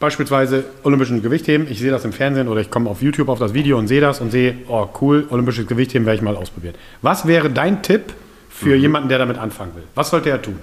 Beispielsweise 0.00 0.64
olympischen 0.82 1.22
Gewichtheben. 1.22 1.66
Ich 1.70 1.78
sehe 1.78 1.90
das 1.90 2.04
im 2.04 2.12
Fernsehen 2.12 2.48
oder 2.48 2.60
ich 2.60 2.70
komme 2.70 2.90
auf 2.90 3.00
YouTube 3.00 3.28
auf 3.28 3.38
das 3.38 3.54
Video 3.54 3.78
und 3.78 3.88
sehe 3.88 4.00
das 4.00 4.20
und 4.20 4.30
sehe, 4.30 4.56
oh 4.68 4.88
cool, 5.00 5.26
olympisches 5.30 5.66
Gewichtheben 5.66 6.04
werde 6.04 6.16
ich 6.16 6.22
mal 6.22 6.36
ausprobieren. 6.36 6.74
Was 7.00 7.26
wäre 7.26 7.48
dein 7.48 7.82
Tipp 7.82 8.12
für 8.50 8.74
jemanden, 8.74 9.08
der 9.08 9.18
damit 9.18 9.38
anfangen 9.38 9.74
will? 9.76 9.84
Was 9.94 10.10
sollte 10.10 10.30
er 10.30 10.42
tun? 10.42 10.58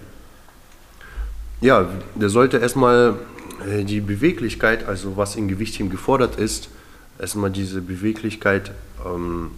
Ja, 1.62 1.88
der 2.16 2.30
sollte 2.30 2.58
erstmal 2.58 3.16
äh, 3.68 3.84
die 3.84 4.02
Beweglichkeit, 4.02 4.88
also 4.88 5.18
was 5.18 5.36
in 5.36 5.48
Gewichtheben 5.48 5.90
gefordert 5.90 6.36
ist, 6.36 6.70
erstmal 7.20 7.52
diese 7.52 7.82
Beweglichkeit 7.82 8.72
ähm, 9.06 9.52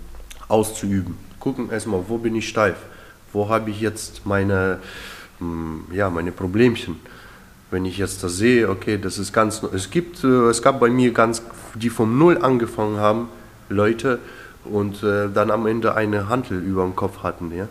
auszuüben. 0.47 1.17
Gucken 1.43 1.69
erstmal, 1.69 2.05
wo 2.07 2.17
bin 2.17 2.35
ich 2.35 2.47
steif? 2.47 2.77
Wo 3.33 3.49
habe 3.49 3.69
ich 3.69 3.81
jetzt 3.81 4.25
meine, 4.25 4.79
mh, 5.41 5.93
ja, 5.93 6.09
meine 6.09 6.31
Problemchen? 6.31 7.01
Wenn 7.69 7.83
ich 7.83 7.97
jetzt 7.97 8.23
das 8.23 8.37
sehe, 8.37 8.69
okay, 8.69 8.97
das 8.97 9.17
ist 9.17 9.33
ganz, 9.33 9.61
es 9.61 9.89
gibt, 9.89 10.23
äh, 10.23 10.47
es 10.47 10.61
gab 10.61 10.79
bei 10.79 10.89
mir 10.89 11.11
ganz, 11.11 11.41
die 11.75 11.89
vom 11.89 12.17
Null 12.17 12.37
angefangen 12.37 12.95
haben, 12.95 13.27
Leute, 13.67 14.19
und 14.63 15.03
äh, 15.03 15.27
dann 15.33 15.51
am 15.51 15.67
Ende 15.67 15.95
eine 15.95 16.29
Hantel 16.29 16.59
über 16.59 16.83
dem 16.83 16.95
Kopf 16.95 17.23
hatten. 17.23 17.51
Ja? 17.53 17.65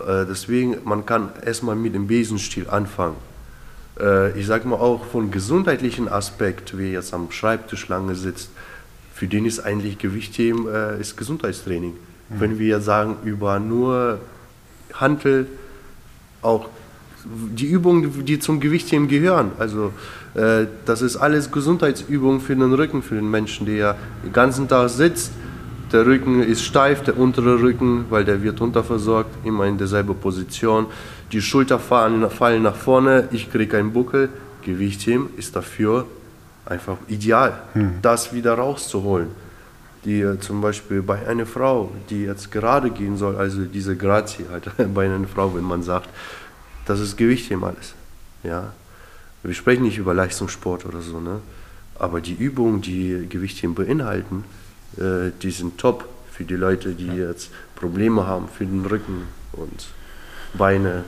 Äh, 0.00 0.24
deswegen, 0.24 0.78
man 0.84 1.04
kann 1.04 1.28
erstmal 1.44 1.76
mit 1.76 1.94
dem 1.94 2.06
Besenstiel 2.06 2.70
anfangen 2.70 3.16
äh, 4.00 4.38
ich 4.38 4.46
sag 4.46 4.64
mal 4.64 4.76
auch 4.76 5.04
von 5.04 5.30
gesundheitlichen 5.30 6.08
Aspekt, 6.08 6.78
wer 6.78 6.92
jetzt 6.92 7.12
am 7.12 7.30
Schreibtisch 7.30 7.88
lange 7.88 8.14
sitzt, 8.14 8.48
für 9.12 9.26
den 9.26 9.44
ist 9.44 9.60
eigentlich 9.60 9.98
Gewichtheben 9.98 10.66
äh, 10.66 10.98
ist 10.98 11.18
Gesundheitstraining. 11.18 11.94
Wenn 12.30 12.58
wir 12.58 12.80
sagen 12.80 13.16
über 13.24 13.58
nur 13.58 14.18
Hantel, 14.94 15.46
auch 16.42 16.68
die 17.24 17.66
Übungen, 17.66 18.24
die 18.24 18.38
zum 18.38 18.60
Gewichtheben 18.60 19.08
gehören, 19.08 19.52
also 19.58 19.92
äh, 20.34 20.66
das 20.84 21.02
ist 21.02 21.16
alles 21.16 21.50
Gesundheitsübungen 21.50 22.40
für 22.40 22.54
den 22.54 22.72
Rücken, 22.72 23.02
für 23.02 23.16
den 23.16 23.30
Menschen, 23.30 23.66
der 23.66 23.96
den 24.24 24.32
ganzen 24.32 24.68
Tag 24.68 24.90
sitzt. 24.90 25.32
Der 25.92 26.04
Rücken 26.04 26.42
ist 26.42 26.62
steif, 26.62 27.02
der 27.02 27.18
untere 27.18 27.60
Rücken, 27.62 28.04
weil 28.10 28.24
der 28.24 28.42
wird 28.42 28.60
unterversorgt, 28.60 29.30
immer 29.44 29.64
in 29.64 29.78
derselben 29.78 30.14
Position. 30.14 30.86
Die 31.32 31.40
Schulter 31.40 31.78
fallen, 31.78 32.28
fallen 32.30 32.62
nach 32.62 32.76
vorne, 32.76 33.28
ich 33.32 33.50
kriege 33.50 33.78
einen 33.78 33.92
Buckel. 33.92 34.28
Gewichtheben 34.62 35.30
ist 35.38 35.56
dafür 35.56 36.04
einfach 36.66 36.98
ideal, 37.08 37.62
das 38.02 38.34
wieder 38.34 38.54
rauszuholen. 38.54 39.28
Die 40.04 40.24
zum 40.40 40.60
Beispiel 40.60 41.02
bei 41.02 41.26
einer 41.26 41.46
Frau, 41.46 41.90
die 42.08 42.22
jetzt 42.22 42.52
gerade 42.52 42.90
gehen 42.90 43.16
soll, 43.16 43.36
also 43.36 43.64
diese 43.64 43.96
Grazie 43.96 44.46
halt 44.50 44.70
bei 44.94 45.06
einer 45.06 45.26
Frau, 45.26 45.54
wenn 45.54 45.64
man 45.64 45.82
sagt, 45.82 46.08
das 46.86 47.00
ist 47.00 47.16
Gewichtheben 47.16 47.64
alles. 47.64 47.94
Ja. 48.42 48.72
Wir 49.42 49.54
sprechen 49.54 49.82
nicht 49.82 49.98
über 49.98 50.14
Leistungssport 50.14 50.86
oder 50.86 51.00
so, 51.00 51.20
ne? 51.20 51.40
aber 51.98 52.20
die 52.20 52.34
Übungen, 52.34 52.80
die 52.80 53.26
Gewichtheben 53.28 53.74
beinhalten, 53.74 54.44
äh, 54.96 55.30
die 55.42 55.50
sind 55.50 55.78
top 55.78 56.08
für 56.30 56.44
die 56.44 56.54
Leute, 56.54 56.92
die 56.92 57.08
jetzt 57.08 57.50
Probleme 57.74 58.26
haben 58.26 58.48
für 58.48 58.64
den 58.64 58.86
Rücken 58.86 59.24
und 59.52 59.88
Beine, 60.54 61.04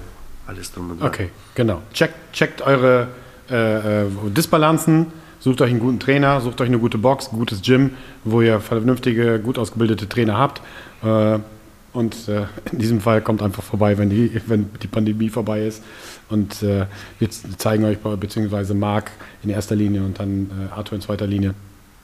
alles 0.47 0.73
drum 0.73 0.91
und 0.91 1.01
dran. 1.01 1.09
Okay, 1.09 1.31
genau. 1.55 1.83
Checkt, 1.93 2.33
checkt 2.33 2.63
eure 2.63 3.09
äh, 3.49 4.03
äh, 4.05 4.07
Disbalanzen, 4.27 5.07
sucht 5.41 5.61
euch 5.63 5.71
einen 5.71 5.81
guten 5.81 5.99
Trainer, 5.99 6.41
sucht 6.41 6.61
euch 6.61 6.69
eine 6.69 6.79
gute 6.79 6.99
Box, 6.99 7.31
gutes 7.31 7.63
Gym, 7.63 7.91
wo 8.25 8.41
ihr 8.41 8.61
vernünftige, 8.61 9.41
gut 9.41 9.59
ausgebildete 9.59 10.09
Trainer 10.09 10.39
habt. 10.39 10.63
Äh, 11.03 11.39
und 11.93 12.29
äh, 12.29 12.45
in 12.71 12.79
diesem 12.79 13.01
Fall 13.01 13.21
kommt 13.21 13.43
einfach 13.43 13.65
vorbei, 13.65 13.99
wenn 13.99 14.11
die, 14.11 14.41
wenn 14.47 14.71
die 14.81 14.87
Pandemie 14.87 15.29
vorbei 15.29 15.67
ist. 15.67 15.83
Und 16.29 16.63
äh, 16.63 16.87
wir 17.19 17.29
zeigen 17.31 17.85
euch, 17.85 17.99
beziehungsweise 17.99 18.75
Marc 18.75 19.11
in 19.43 19.51
erster 19.51 19.75
Linie 19.75 20.03
und 20.03 20.21
dann 20.21 20.51
Arthur 20.75 20.97
in 20.97 21.03
zweiter 21.03 21.27
Linie. 21.27 21.55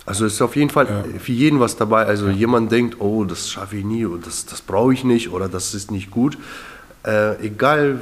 Also 0.04 0.24
es 0.24 0.34
ist 0.34 0.42
auf 0.42 0.54
jeden 0.56 0.70
Fall 0.70 1.04
für 1.18 1.32
jeden 1.32 1.60
was 1.60 1.76
dabei. 1.76 2.06
Also 2.06 2.28
jemand 2.28 2.72
denkt, 2.72 3.00
oh, 3.00 3.24
das 3.24 3.50
schaffe 3.50 3.76
ich 3.76 3.84
nie, 3.84 4.06
oder 4.06 4.22
das, 4.22 4.46
das 4.46 4.62
brauche 4.62 4.92
ich 4.92 5.04
nicht 5.04 5.30
oder 5.30 5.48
das 5.48 5.74
ist 5.74 5.90
nicht 5.90 6.10
gut. 6.10 6.38
Äh, 7.04 7.44
egal 7.44 8.00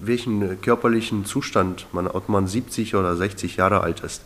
welchen 0.00 0.60
körperlichen 0.60 1.24
Zustand 1.24 1.86
man, 1.92 2.08
ob 2.08 2.28
man 2.28 2.48
70 2.48 2.96
oder 2.96 3.16
60 3.16 3.56
Jahre 3.56 3.80
alt 3.82 4.00
ist, 4.00 4.22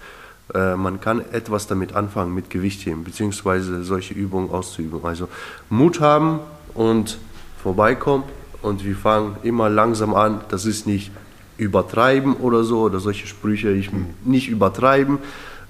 man 0.52 1.00
kann 1.00 1.22
etwas 1.32 1.66
damit 1.66 1.94
anfangen, 1.94 2.34
mit 2.34 2.50
Gewichtheben, 2.50 3.02
beziehungsweise 3.02 3.82
solche 3.82 4.12
Übungen 4.12 4.50
auszuüben. 4.50 5.00
Also 5.02 5.28
Mut 5.70 6.00
haben 6.00 6.40
und 6.74 7.18
vorbeikommen 7.62 8.24
und 8.60 8.84
wir 8.84 8.94
fangen 8.94 9.36
immer 9.42 9.70
langsam 9.70 10.14
an. 10.14 10.42
Das 10.50 10.66
ist 10.66 10.86
nicht 10.86 11.10
übertreiben 11.56 12.34
oder 12.34 12.64
so, 12.64 12.82
oder 12.82 13.00
solche 13.00 13.26
Sprüche, 13.26 13.70
ich 13.70 13.90
nicht 14.24 14.48
übertreiben. 14.48 15.18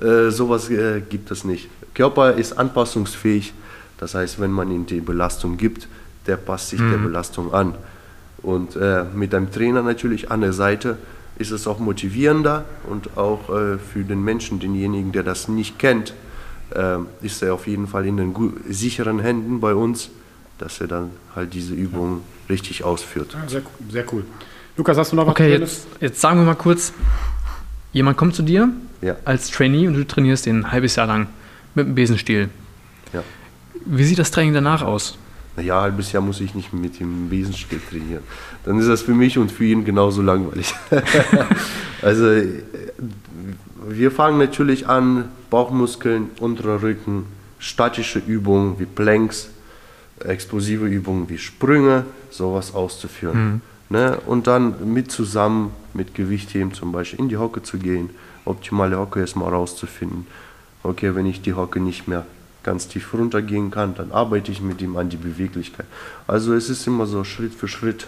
Äh, 0.00 0.30
sowas 0.30 0.70
äh, 0.70 1.02
gibt 1.08 1.30
es 1.30 1.44
nicht. 1.44 1.68
Körper 1.94 2.32
ist 2.34 2.58
anpassungsfähig. 2.58 3.52
Das 3.98 4.14
heißt, 4.14 4.40
wenn 4.40 4.50
man 4.50 4.70
ihm 4.70 4.86
die 4.86 5.00
Belastung 5.00 5.56
gibt, 5.56 5.88
der 6.26 6.36
passt 6.36 6.70
sich 6.70 6.80
der 6.80 6.96
Belastung 6.96 7.52
an. 7.52 7.74
Und 8.42 8.76
äh, 8.76 9.04
mit 9.14 9.34
einem 9.34 9.50
Trainer 9.52 9.82
natürlich 9.82 10.30
an 10.30 10.40
der 10.40 10.52
Seite 10.52 10.98
ist 11.38 11.50
es 11.50 11.66
auch 11.66 11.78
motivierender 11.78 12.64
und 12.88 13.16
auch 13.16 13.48
äh, 13.50 13.78
für 13.78 14.04
den 14.04 14.22
Menschen, 14.22 14.60
denjenigen, 14.60 15.12
der 15.12 15.22
das 15.22 15.48
nicht 15.48 15.78
kennt, 15.78 16.14
äh, 16.74 16.98
ist 17.22 17.42
er 17.42 17.54
auf 17.54 17.66
jeden 17.66 17.86
Fall 17.86 18.06
in 18.06 18.16
den 18.16 18.34
sicheren 18.68 19.18
Händen 19.18 19.60
bei 19.60 19.74
uns, 19.74 20.10
dass 20.58 20.80
er 20.80 20.86
dann 20.86 21.10
halt 21.34 21.54
diese 21.54 21.74
Übungen 21.74 22.20
richtig 22.48 22.84
ausführt. 22.84 23.32
Ja, 23.34 23.48
sehr, 23.48 23.62
sehr 23.90 24.04
cool. 24.12 24.24
Lukas, 24.76 24.96
hast 24.96 25.12
du 25.12 25.16
noch 25.16 25.26
was 25.26 25.32
Okay, 25.32 25.50
jetzt, 25.56 25.86
jetzt 26.00 26.20
sagen 26.20 26.38
wir 26.40 26.44
mal 26.46 26.54
kurz, 26.54 26.92
jemand 27.92 28.16
kommt 28.16 28.34
zu 28.34 28.42
dir 28.42 28.68
Ja. 29.02 29.16
als 29.24 29.50
Trainee 29.50 29.86
und 29.88 29.94
du 29.94 30.06
trainierst 30.06 30.46
den 30.46 30.60
ein 30.64 30.72
halbes 30.72 30.96
Jahr 30.96 31.06
lang 31.06 31.28
mit 31.74 31.86
dem 31.86 31.94
Besenstiel. 31.94 32.48
Ja. 33.12 33.22
Wie 33.86 34.04
sieht 34.04 34.18
das 34.18 34.30
Training 34.30 34.54
danach 34.54 34.82
aus? 34.82 35.18
Naja, 35.56 35.76
ein 35.76 35.82
halbes 35.82 36.12
Jahr 36.12 36.22
muss 36.22 36.40
ich 36.40 36.54
nicht 36.54 36.72
mit 36.72 36.98
dem 36.98 37.28
Besenstiel 37.28 37.80
trainieren. 37.88 38.22
Dann 38.64 38.78
ist 38.78 38.88
das 38.88 39.02
für 39.02 39.14
mich 39.14 39.38
und 39.38 39.52
für 39.52 39.64
ihn 39.64 39.84
genauso 39.84 40.20
langweilig. 40.22 40.74
also 42.02 42.26
äh, 42.26 42.62
wir 43.86 44.10
fangen 44.10 44.38
natürlich 44.38 44.88
an, 44.88 45.28
Bauchmuskeln, 45.50 46.30
unterer 46.40 46.82
Rücken, 46.82 47.26
statische 47.58 48.18
Übungen 48.18 48.78
wie 48.78 48.86
Planks, 48.86 49.50
explosive 50.20 50.86
Übungen 50.86 51.28
wie 51.28 51.38
Sprünge, 51.38 52.04
sowas 52.30 52.74
auszuführen. 52.74 53.62
Ne? 53.90 54.18
Und 54.26 54.46
dann 54.46 54.92
mit 54.92 55.10
zusammen 55.10 55.72
mit 55.92 56.14
Gewichtheben 56.14 56.72
zum 56.72 56.92
Beispiel 56.92 57.20
in 57.20 57.28
die 57.28 57.36
Hocke 57.36 57.62
zu 57.62 57.78
gehen, 57.78 58.10
optimale 58.44 58.98
Hocke 58.98 59.20
erstmal 59.20 59.50
rauszufinden. 59.50 60.26
Okay, 60.82 61.14
wenn 61.14 61.26
ich 61.26 61.42
die 61.42 61.54
Hocke 61.54 61.80
nicht 61.80 62.08
mehr 62.08 62.26
ganz 62.64 62.88
tief 62.88 63.12
runtergehen 63.14 63.70
kann, 63.70 63.94
dann 63.94 64.10
arbeite 64.10 64.50
ich 64.50 64.60
mit 64.60 64.80
ihm 64.82 64.96
an 64.96 65.08
die 65.10 65.16
Beweglichkeit. 65.16 65.86
Also 66.26 66.54
es 66.54 66.68
ist 66.70 66.86
immer 66.86 67.06
so 67.06 67.22
Schritt 67.24 67.54
für 67.54 67.68
Schritt. 67.68 68.06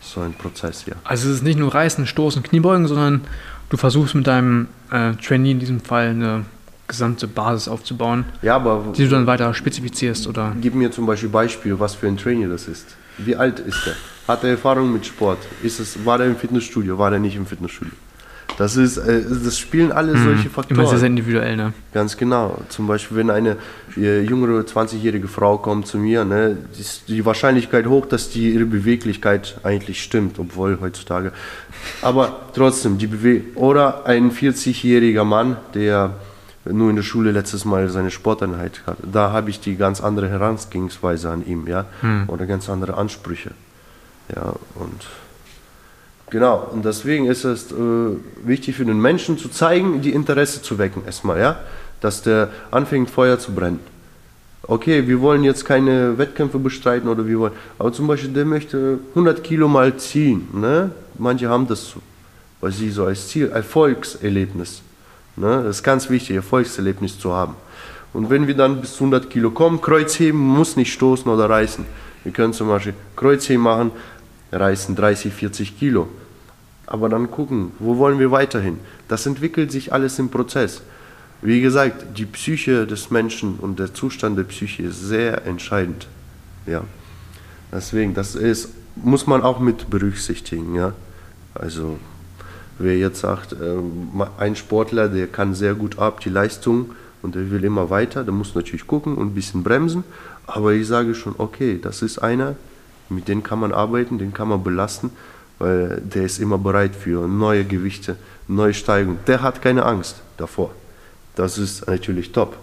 so 0.00 0.20
ein 0.20 0.34
Prozess, 0.34 0.84
ja. 0.86 0.94
Also 1.04 1.28
es 1.28 1.36
ist 1.36 1.42
nicht 1.42 1.58
nur 1.58 1.72
Reißen, 1.74 2.06
Stoßen, 2.06 2.42
Kniebeugen, 2.42 2.86
sondern 2.86 3.22
du 3.70 3.76
versuchst 3.76 4.14
mit 4.14 4.26
deinem 4.26 4.68
äh, 4.90 5.12
Trainee 5.14 5.52
in 5.52 5.60
diesem 5.60 5.80
Fall 5.80 6.08
eine 6.08 6.44
gesamte 6.86 7.26
Basis 7.26 7.68
aufzubauen, 7.68 8.26
Ja, 8.42 8.56
aber 8.56 8.92
die 8.94 9.04
du 9.04 9.08
dann 9.08 9.26
weiter 9.26 9.54
spezifizierst 9.54 10.26
oder 10.26 10.54
gib 10.60 10.74
mir 10.74 10.90
zum 10.90 11.06
Beispiel 11.06 11.30
Beispiel, 11.30 11.78
was 11.80 11.94
für 11.94 12.06
ein 12.06 12.18
Trainer 12.18 12.48
das 12.48 12.68
ist. 12.68 12.86
Wie 13.16 13.34
alt 13.34 13.58
ist 13.60 13.86
er? 13.86 13.94
Hat 14.28 14.44
er 14.44 14.50
Erfahrung 14.50 14.92
mit 14.92 15.06
Sport? 15.06 15.38
Ist 15.62 15.80
es, 15.80 16.04
war 16.04 16.20
er 16.20 16.26
im 16.26 16.36
Fitnessstudio? 16.36 16.98
War 16.98 17.12
er 17.12 17.18
nicht 17.18 17.36
im 17.36 17.46
Fitnessstudio? 17.46 17.94
Das 18.56 18.76
ist, 18.76 18.98
äh, 18.98 19.22
das 19.44 19.58
spielen 19.58 19.90
alle 19.92 20.16
solche 20.16 20.48
Faktoren. 20.48 20.80
immer 20.80 20.88
sehr, 20.88 20.98
sehr 20.98 21.08
individuell, 21.08 21.56
ne? 21.56 21.72
Ganz 21.92 22.16
genau. 22.16 22.58
Zum 22.68 22.86
Beispiel, 22.86 23.16
wenn 23.16 23.30
eine 23.30 23.56
äh, 23.96 24.22
jüngere 24.22 24.60
20-jährige 24.60 25.28
Frau 25.28 25.58
kommt 25.58 25.86
zu 25.86 25.98
mir, 25.98 26.24
ne, 26.24 26.58
ist 26.78 27.08
die 27.08 27.24
Wahrscheinlichkeit 27.24 27.86
hoch, 27.86 28.06
dass 28.06 28.30
die 28.30 28.52
ihre 28.52 28.64
Beweglichkeit 28.66 29.58
eigentlich 29.62 30.02
stimmt, 30.02 30.38
obwohl 30.38 30.78
heutzutage. 30.80 31.32
Aber 32.02 32.40
trotzdem, 32.54 32.98
die 32.98 33.08
Bewe 33.08 33.42
Oder 33.56 34.06
ein 34.06 34.30
40-jähriger 34.30 35.24
Mann, 35.24 35.56
der 35.74 36.14
nur 36.64 36.90
in 36.90 36.96
der 36.96 37.02
Schule 37.02 37.30
letztes 37.30 37.64
Mal 37.64 37.88
seine 37.90 38.10
Sporteinheit 38.10 38.82
hat. 38.86 38.96
Da 39.02 39.32
habe 39.32 39.50
ich 39.50 39.60
die 39.60 39.76
ganz 39.76 40.00
andere 40.00 40.30
Herangehensweise 40.30 41.28
an 41.30 41.44
ihm, 41.46 41.66
ja. 41.66 41.84
Oder 42.26 42.46
ganz 42.46 42.70
andere 42.70 42.96
Ansprüche. 42.96 43.50
Ja, 44.34 44.54
und 44.76 45.06
Genau, 46.34 46.68
und 46.72 46.84
deswegen 46.84 47.26
ist 47.26 47.44
es 47.44 47.70
äh, 47.70 47.76
wichtig 48.44 48.74
für 48.74 48.84
den 48.84 49.00
Menschen 49.00 49.38
zu 49.38 49.48
zeigen, 49.48 50.00
die 50.00 50.10
Interesse 50.10 50.60
zu 50.60 50.78
wecken 50.78 51.04
erstmal, 51.06 51.38
ja, 51.38 51.60
dass 52.00 52.22
der 52.22 52.48
anfängt 52.72 53.08
Feuer 53.08 53.38
zu 53.38 53.52
brennen. 53.52 53.78
Okay, 54.64 55.06
wir 55.06 55.20
wollen 55.20 55.44
jetzt 55.44 55.64
keine 55.64 56.18
Wettkämpfe 56.18 56.58
bestreiten 56.58 57.08
oder 57.08 57.24
wir 57.24 57.38
wollen, 57.38 57.52
aber 57.78 57.92
zum 57.92 58.08
Beispiel 58.08 58.32
der 58.32 58.46
möchte 58.46 58.98
100 59.10 59.44
Kilo 59.44 59.68
mal 59.68 59.96
ziehen, 59.96 60.48
ne? 60.52 60.90
Manche 61.16 61.48
haben 61.48 61.68
das 61.68 61.88
so, 61.90 62.00
weil 62.60 62.72
sie 62.72 62.90
so 62.90 63.04
als 63.04 63.28
Ziel, 63.28 63.50
Erfolgserlebnis, 63.50 64.82
ne? 65.36 65.62
Das 65.62 65.76
ist 65.76 65.82
ganz 65.84 66.10
wichtig, 66.10 66.34
Erfolgserlebnis 66.34 67.16
zu 67.16 67.32
haben. 67.32 67.54
Und 68.12 68.28
wenn 68.28 68.48
wir 68.48 68.56
dann 68.56 68.80
bis 68.80 68.94
zu 68.96 69.04
100 69.04 69.30
Kilo 69.30 69.52
kommen, 69.52 69.80
Kreuzheben 69.80 70.40
muss 70.40 70.74
nicht 70.74 70.92
stoßen 70.92 71.30
oder 71.30 71.48
reißen. 71.48 71.84
Wir 72.24 72.32
können 72.32 72.52
zum 72.52 72.66
Beispiel 72.66 72.94
Kreuzheben 73.14 73.62
machen, 73.62 73.92
reißen 74.50 74.96
30, 74.96 75.32
40 75.32 75.78
Kilo. 75.78 76.08
Aber 76.86 77.08
dann 77.08 77.30
gucken, 77.30 77.72
wo 77.78 77.96
wollen 77.98 78.18
wir 78.18 78.30
weiterhin? 78.30 78.78
Das 79.08 79.26
entwickelt 79.26 79.72
sich 79.72 79.92
alles 79.92 80.18
im 80.18 80.28
Prozess. 80.28 80.82
Wie 81.40 81.60
gesagt, 81.60 82.18
die 82.18 82.26
Psyche 82.26 82.86
des 82.86 83.10
Menschen 83.10 83.56
und 83.58 83.78
der 83.78 83.92
Zustand 83.92 84.38
der 84.38 84.44
Psyche 84.44 84.84
ist 84.84 85.00
sehr 85.00 85.46
entscheidend. 85.46 86.06
Ja. 86.66 86.82
Deswegen, 87.72 88.14
das 88.14 88.34
ist, 88.34 88.70
muss 88.96 89.26
man 89.26 89.42
auch 89.42 89.60
mit 89.60 89.90
berücksichtigen. 89.90 90.74
Ja. 90.74 90.92
Also, 91.54 91.98
wer 92.78 92.96
jetzt 92.96 93.20
sagt, 93.20 93.52
ähm, 93.52 94.22
ein 94.38 94.56
Sportler, 94.56 95.08
der 95.08 95.26
kann 95.26 95.54
sehr 95.54 95.74
gut 95.74 95.98
ab, 95.98 96.20
die 96.20 96.30
Leistung, 96.30 96.90
und 97.24 97.34
der 97.34 97.50
will 97.50 97.64
immer 97.64 97.88
weiter, 97.88 98.22
der 98.22 98.34
muss 98.34 98.54
natürlich 98.54 98.86
gucken 98.86 99.16
und 99.16 99.28
ein 99.28 99.34
bisschen 99.34 99.62
bremsen. 99.62 100.04
Aber 100.46 100.74
ich 100.74 100.86
sage 100.86 101.14
schon, 101.14 101.34
okay, 101.38 101.80
das 101.82 102.02
ist 102.02 102.18
einer, 102.18 102.54
mit 103.08 103.28
dem 103.28 103.42
kann 103.42 103.58
man 103.58 103.72
arbeiten, 103.72 104.18
den 104.18 104.34
kann 104.34 104.48
man 104.48 104.62
belasten, 104.62 105.10
weil 105.64 106.02
der 106.02 106.24
ist 106.24 106.40
immer 106.40 106.58
bereit 106.58 106.94
für 106.94 107.26
neue 107.26 107.64
Gewichte, 107.64 108.16
neue 108.48 108.74
Steigungen. 108.74 109.18
Der 109.26 109.40
hat 109.40 109.62
keine 109.62 109.86
Angst 109.86 110.16
davor. 110.36 110.72
Das 111.36 111.56
ist 111.56 111.86
natürlich 111.86 112.32
top. 112.32 112.58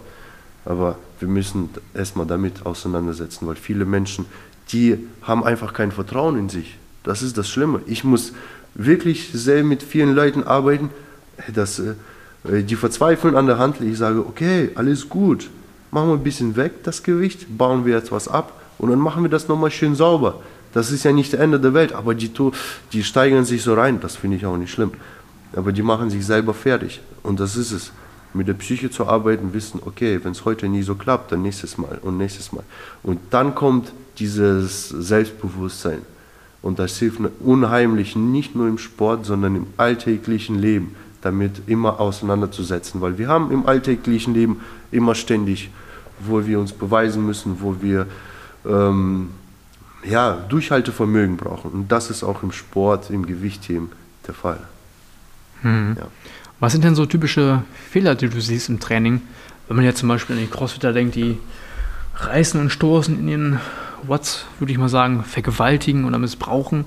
Aber 0.64 0.96
wir 1.18 1.26
müssen 1.26 1.70
erstmal 1.94 2.26
damit 2.26 2.64
auseinandersetzen, 2.64 3.48
weil 3.48 3.56
viele 3.56 3.86
Menschen, 3.86 4.26
die 4.70 5.04
haben 5.22 5.42
einfach 5.42 5.72
kein 5.72 5.90
Vertrauen 5.90 6.38
in 6.38 6.48
sich. 6.48 6.78
Das 7.02 7.22
ist 7.22 7.36
das 7.36 7.48
Schlimme. 7.48 7.80
Ich 7.86 8.04
muss 8.04 8.34
wirklich 8.74 9.30
sehr 9.32 9.64
mit 9.64 9.82
vielen 9.82 10.14
Leuten 10.14 10.44
arbeiten, 10.44 10.90
dass 11.52 11.80
äh, 11.80 11.94
die 12.62 12.76
verzweifeln 12.76 13.34
an 13.34 13.48
der 13.48 13.58
Handel. 13.58 13.88
Ich 13.88 13.98
sage, 13.98 14.20
okay, 14.20 14.70
alles 14.76 15.08
gut, 15.08 15.50
machen 15.90 16.08
wir 16.10 16.14
ein 16.14 16.22
bisschen 16.22 16.54
weg 16.54 16.84
das 16.84 17.02
Gewicht, 17.02 17.58
bauen 17.58 17.84
wir 17.84 17.96
etwas 17.96 18.28
ab 18.28 18.52
und 18.78 18.90
dann 18.90 19.00
machen 19.00 19.24
wir 19.24 19.30
das 19.30 19.48
nochmal 19.48 19.72
schön 19.72 19.96
sauber. 19.96 20.40
Das 20.72 20.90
ist 20.90 21.04
ja 21.04 21.12
nicht 21.12 21.32
das 21.32 21.40
Ende 21.40 21.60
der 21.60 21.74
Welt, 21.74 21.92
aber 21.92 22.14
die, 22.14 22.30
die 22.92 23.04
steigern 23.04 23.44
sich 23.44 23.62
so 23.62 23.74
rein, 23.74 24.00
das 24.00 24.16
finde 24.16 24.36
ich 24.36 24.46
auch 24.46 24.56
nicht 24.56 24.72
schlimm. 24.72 24.92
Aber 25.54 25.72
die 25.72 25.82
machen 25.82 26.10
sich 26.10 26.24
selber 26.24 26.54
fertig 26.54 27.00
und 27.22 27.40
das 27.40 27.56
ist 27.56 27.72
es. 27.72 27.92
Mit 28.34 28.48
der 28.48 28.54
Psyche 28.54 28.90
zu 28.90 29.06
arbeiten, 29.06 29.52
wissen, 29.52 29.80
okay, 29.84 30.18
wenn 30.22 30.32
es 30.32 30.46
heute 30.46 30.66
nie 30.66 30.82
so 30.82 30.94
klappt, 30.94 31.32
dann 31.32 31.42
nächstes 31.42 31.76
Mal 31.76 31.98
und 32.00 32.16
nächstes 32.16 32.50
Mal. 32.50 32.64
Und 33.02 33.20
dann 33.28 33.54
kommt 33.54 33.92
dieses 34.18 34.88
Selbstbewusstsein. 34.88 36.00
Und 36.62 36.78
das 36.78 36.96
hilft 36.98 37.20
unheimlich, 37.40 38.16
nicht 38.16 38.54
nur 38.54 38.68
im 38.68 38.78
Sport, 38.78 39.26
sondern 39.26 39.56
im 39.56 39.66
alltäglichen 39.76 40.58
Leben, 40.58 40.94
damit 41.20 41.60
immer 41.66 42.00
auseinanderzusetzen. 42.00 43.02
Weil 43.02 43.18
wir 43.18 43.28
haben 43.28 43.50
im 43.50 43.66
alltäglichen 43.66 44.32
Leben 44.32 44.60
immer 44.90 45.14
ständig, 45.14 45.70
wo 46.20 46.46
wir 46.46 46.58
uns 46.58 46.72
beweisen 46.72 47.26
müssen, 47.26 47.58
wo 47.60 47.82
wir 47.82 48.06
ähm, 48.64 49.28
ja, 50.04 50.34
Durchhaltevermögen 50.48 51.36
brauchen. 51.36 51.70
Und 51.70 51.92
das 51.92 52.10
ist 52.10 52.22
auch 52.22 52.42
im 52.42 52.52
Sport, 52.52 53.10
im 53.10 53.26
Gewichtheben 53.26 53.90
der 54.26 54.34
Fall. 54.34 54.60
Ja. 55.96 56.06
Was 56.60 56.72
sind 56.72 56.84
denn 56.84 56.94
so 56.94 57.06
typische 57.06 57.62
Fehler, 57.90 58.14
die 58.14 58.28
du 58.28 58.40
siehst 58.40 58.68
im 58.68 58.80
Training? 58.80 59.22
Wenn 59.68 59.76
man 59.76 59.84
jetzt 59.84 59.98
zum 59.98 60.08
Beispiel 60.08 60.36
an 60.36 60.42
die 60.42 60.48
Crossfitter 60.48 60.92
denkt, 60.92 61.14
die 61.14 61.38
reißen 62.16 62.60
und 62.60 62.70
stoßen 62.70 63.18
in 63.18 63.28
ihren 63.28 63.60
Watts, 64.02 64.46
würde 64.58 64.72
ich 64.72 64.78
mal 64.78 64.88
sagen, 64.88 65.24
vergewaltigen 65.24 66.04
oder 66.04 66.18
missbrauchen 66.18 66.84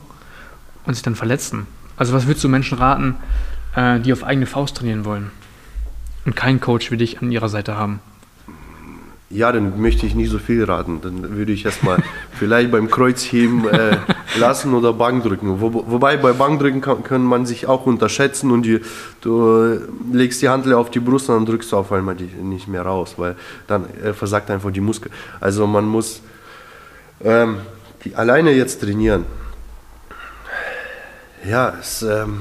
und 0.86 0.94
sich 0.94 1.04
dann 1.04 1.16
verletzen. 1.16 1.68
Also 1.98 2.14
was 2.14 2.28
würdest 2.28 2.44
du 2.44 2.50
Menschen 2.50 2.78
raten, 2.78 3.16
äh, 3.76 4.00
die 4.00 4.14
auf 4.14 4.24
eigene 4.24 4.46
Faust 4.46 4.78
trainieren 4.78 5.06
wollen 5.06 5.32
und 6.26 6.36
keinen 6.36 6.60
Coach 6.60 6.92
wie 6.92 6.98
dich 6.98 7.22
an 7.22 7.32
ihrer 7.32 7.50
Seite 7.50 7.76
haben? 7.76 8.00
Ja, 9.36 9.52
dann 9.52 9.82
möchte 9.82 10.06
ich 10.06 10.16
nicht 10.16 10.30
so 10.30 10.40
viel 10.40 10.64
raten. 10.64 11.02
Dann 11.02 11.36
würde 11.36 11.52
ich 11.52 11.66
erstmal 11.66 12.02
vielleicht 12.40 12.72
beim 12.72 12.90
Kreuzheben 12.90 13.68
äh, 13.68 13.98
lassen 14.40 14.74
oder 14.74 14.94
Bankdrücken. 14.94 15.60
Wo, 15.60 15.74
wobei 15.74 16.16
bei 16.16 16.32
Bankdrücken 16.32 16.80
kann, 16.80 17.04
kann 17.04 17.22
man 17.22 17.46
sich 17.46 17.68
auch 17.68 17.86
unterschätzen 17.86 18.50
und 18.52 18.64
die, 18.64 18.80
du 19.20 19.62
äh, 19.62 19.80
legst 20.14 20.42
die 20.42 20.48
Handel 20.48 20.74
auf 20.74 20.90
die 20.90 21.02
Brust 21.02 21.28
und 21.28 21.36
dann 21.36 21.46
drückst 21.46 21.74
du 21.74 21.76
auf 21.76 21.92
einmal 21.92 22.16
die 22.16 22.28
nicht 22.28 22.70
mehr 22.70 22.84
raus, 22.84 23.16
weil 23.18 23.36
dann 23.68 23.90
äh, 24.02 24.14
versagt 24.14 24.50
einfach 24.50 24.72
die 24.72 24.80
Muskel. 24.80 25.12
Also 25.42 25.68
man 25.68 25.86
muss 25.86 26.22
ähm, 27.22 27.58
die 28.06 28.16
alleine 28.16 28.52
jetzt 28.52 28.80
trainieren. 28.82 29.26
Ja, 31.46 31.74
es, 31.78 32.04
ähm, 32.04 32.40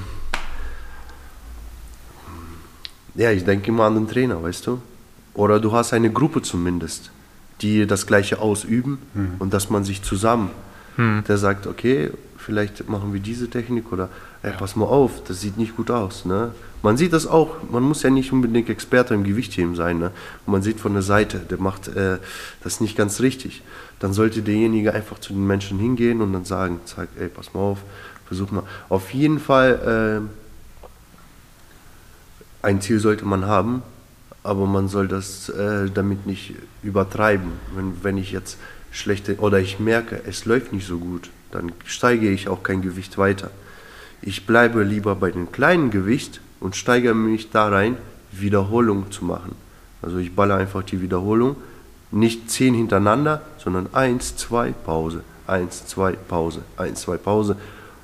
ja, 3.16 3.32
ich 3.32 3.44
denke 3.44 3.66
immer 3.66 3.82
an 3.82 3.96
den 3.96 4.06
Trainer, 4.06 4.40
weißt 4.40 4.68
du? 4.68 4.80
Oder 5.34 5.60
du 5.60 5.72
hast 5.72 5.92
eine 5.92 6.10
Gruppe 6.10 6.42
zumindest, 6.42 7.10
die 7.60 7.86
das 7.86 8.06
Gleiche 8.06 8.38
ausüben 8.40 8.98
und 9.38 9.52
dass 9.52 9.70
man 9.70 9.84
sich 9.84 10.02
zusammen, 10.02 10.50
der 10.96 11.38
sagt, 11.38 11.66
okay, 11.66 12.10
vielleicht 12.44 12.88
machen 12.88 13.12
wir 13.12 13.20
diese 13.20 13.48
Technik 13.48 13.90
oder 13.92 14.08
ey, 14.42 14.52
pass 14.52 14.76
mal 14.76 14.84
auf, 14.84 15.24
das 15.24 15.40
sieht 15.40 15.56
nicht 15.56 15.76
gut 15.76 15.90
aus. 15.90 16.24
Ne? 16.24 16.52
Man 16.82 16.96
sieht 16.96 17.12
das 17.12 17.26
auch, 17.26 17.56
man 17.70 17.82
muss 17.82 18.02
ja 18.02 18.10
nicht 18.10 18.32
unbedingt 18.32 18.68
Experte 18.68 19.14
im 19.14 19.24
Gewichtheben 19.24 19.74
sein. 19.74 19.98
Ne? 19.98 20.10
Man 20.46 20.62
sieht 20.62 20.78
von 20.78 20.92
der 20.92 21.02
Seite, 21.02 21.38
der 21.38 21.58
macht 21.58 21.88
äh, 21.88 22.18
das 22.62 22.80
nicht 22.80 22.96
ganz 22.96 23.20
richtig. 23.20 23.62
Dann 24.00 24.12
sollte 24.12 24.42
derjenige 24.42 24.92
einfach 24.92 25.18
zu 25.18 25.32
den 25.32 25.46
Menschen 25.46 25.78
hingehen 25.78 26.20
und 26.20 26.32
dann 26.32 26.44
sagen, 26.44 26.80
sag, 26.84 27.08
ey, 27.18 27.28
pass 27.28 27.54
mal 27.54 27.60
auf, 27.60 27.78
versuch 28.26 28.50
mal. 28.50 28.64
Auf 28.90 29.14
jeden 29.14 29.40
Fall, 29.40 30.20
äh, 32.62 32.66
ein 32.66 32.80
Ziel 32.80 32.98
sollte 32.98 33.24
man 33.24 33.46
haben, 33.46 33.82
aber 34.44 34.66
man 34.66 34.88
soll 34.88 35.08
das 35.08 35.48
äh, 35.48 35.90
damit 35.92 36.26
nicht 36.26 36.54
übertreiben. 36.82 37.52
Wenn, 37.74 38.04
wenn 38.04 38.18
ich 38.18 38.30
jetzt 38.30 38.58
schlechte 38.92 39.38
oder 39.38 39.58
ich 39.58 39.80
merke, 39.80 40.20
es 40.26 40.44
läuft 40.44 40.72
nicht 40.72 40.86
so 40.86 40.98
gut, 40.98 41.30
dann 41.50 41.72
steige 41.86 42.30
ich 42.30 42.48
auch 42.48 42.62
kein 42.62 42.82
Gewicht 42.82 43.18
weiter. 43.18 43.50
Ich 44.22 44.46
bleibe 44.46 44.82
lieber 44.84 45.16
bei 45.16 45.30
dem 45.30 45.50
kleinen 45.50 45.90
Gewicht 45.90 46.40
und 46.60 46.76
steigere 46.76 47.14
mich 47.14 47.50
da 47.50 47.68
rein, 47.68 47.96
Wiederholung 48.32 49.10
zu 49.10 49.24
machen. 49.24 49.54
Also 50.02 50.18
ich 50.18 50.34
balle 50.34 50.54
einfach 50.54 50.82
die 50.82 51.00
Wiederholung, 51.00 51.56
nicht 52.10 52.50
zehn 52.50 52.74
hintereinander, 52.74 53.42
sondern 53.58 53.88
eins, 53.92 54.36
zwei, 54.36 54.72
Pause, 54.72 55.22
eins, 55.46 55.86
zwei, 55.86 56.12
Pause, 56.12 56.62
eins, 56.76 57.00
zwei, 57.00 57.16
Pause. 57.16 57.56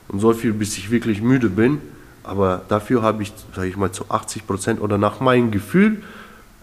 Und 0.08 0.20
so 0.20 0.32
viel, 0.32 0.52
bis 0.52 0.78
ich 0.78 0.90
wirklich 0.90 1.20
müde 1.20 1.50
bin. 1.50 1.80
Aber 2.24 2.62
dafür 2.68 3.02
habe 3.02 3.22
ich, 3.22 3.32
sage 3.54 3.68
ich 3.68 3.76
mal, 3.76 3.92
zu 3.92 4.10
80 4.10 4.46
Prozent 4.46 4.80
oder 4.80 4.98
nach 4.98 5.20
meinem 5.20 5.50
Gefühl, 5.50 6.02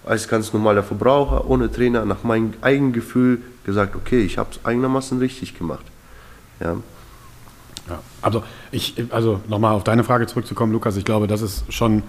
als 0.08 0.28
ganz 0.28 0.54
normaler 0.54 0.84
Verbraucher, 0.84 1.50
ohne 1.50 1.72
Trainer, 1.72 2.06
nach 2.06 2.24
meinem 2.24 2.54
eigenen 2.62 2.94
Gefühl 2.94 3.42
gesagt, 3.66 3.96
okay, 3.96 4.22
ich 4.22 4.38
habe 4.38 4.50
es 4.52 4.66
einigermaßen 4.66 5.20
richtig 5.20 5.58
gemacht. 5.58 5.86
Ja. 6.60 6.78
Ja, 7.90 8.00
also 8.22 8.44
ich, 8.72 8.96
also 9.12 9.40
nochmal 9.48 9.74
auf 9.74 9.84
deine 9.84 10.04
Frage 10.04 10.28
zurückzukommen, 10.28 10.74
Lukas, 10.74 10.98
ich 10.98 11.06
glaube, 11.06 11.28
das 11.28 11.42
ist 11.42 11.72
schon 11.72 12.04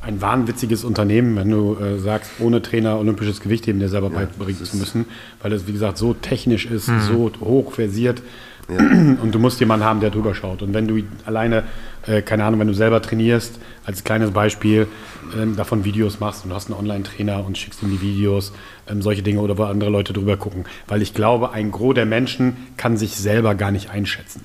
ein 0.00 0.20
wahnwitziges 0.20 0.84
Unternehmen, 0.84 1.34
wenn 1.36 1.50
du 1.50 1.76
äh, 1.76 1.98
sagst, 1.98 2.30
ohne 2.38 2.62
Trainer 2.62 2.98
olympisches 2.98 3.40
Gewichtheben 3.40 3.80
dir 3.80 3.88
selber 3.88 4.10
beibringen 4.10 4.56
das 4.60 4.70
zu 4.70 4.76
müssen, 4.76 5.06
weil 5.42 5.52
es, 5.52 5.66
wie 5.66 5.72
gesagt, 5.72 5.98
so 5.98 6.14
technisch 6.14 6.66
ist, 6.66 6.86
so 6.86 7.32
hoch 7.40 7.72
versiert. 7.72 8.22
Und 9.22 9.34
du 9.34 9.38
musst 9.38 9.60
jemanden 9.60 9.84
haben, 9.86 10.00
der 10.00 10.10
drüber 10.10 10.34
schaut. 10.34 10.60
Und 10.62 10.74
wenn 10.74 10.86
du 10.86 11.02
alleine, 11.24 11.64
äh, 12.06 12.20
keine 12.22 12.44
Ahnung, 12.44 12.60
wenn 12.60 12.68
du 12.68 12.74
selber 12.74 13.00
trainierst, 13.00 13.58
als 13.86 14.04
kleines 14.04 14.30
Beispiel, 14.30 14.86
ähm, 15.36 15.56
davon 15.56 15.84
Videos 15.84 16.20
machst 16.20 16.44
und 16.44 16.50
du 16.50 16.56
hast 16.56 16.70
einen 16.70 16.78
Online-Trainer 16.78 17.44
und 17.46 17.56
schickst 17.56 17.82
ihm 17.82 17.90
die 17.90 18.00
Videos, 18.02 18.52
ähm, 18.88 19.00
solche 19.00 19.22
Dinge 19.22 19.40
oder 19.40 19.56
wo 19.56 19.64
andere 19.64 19.90
Leute 19.90 20.12
drüber 20.12 20.36
gucken. 20.36 20.64
Weil 20.86 21.00
ich 21.00 21.14
glaube, 21.14 21.52
ein 21.52 21.70
Gros 21.70 21.94
der 21.94 22.06
Menschen 22.06 22.56
kann 22.76 22.96
sich 22.98 23.16
selber 23.16 23.54
gar 23.54 23.70
nicht 23.70 23.90
einschätzen. 23.90 24.44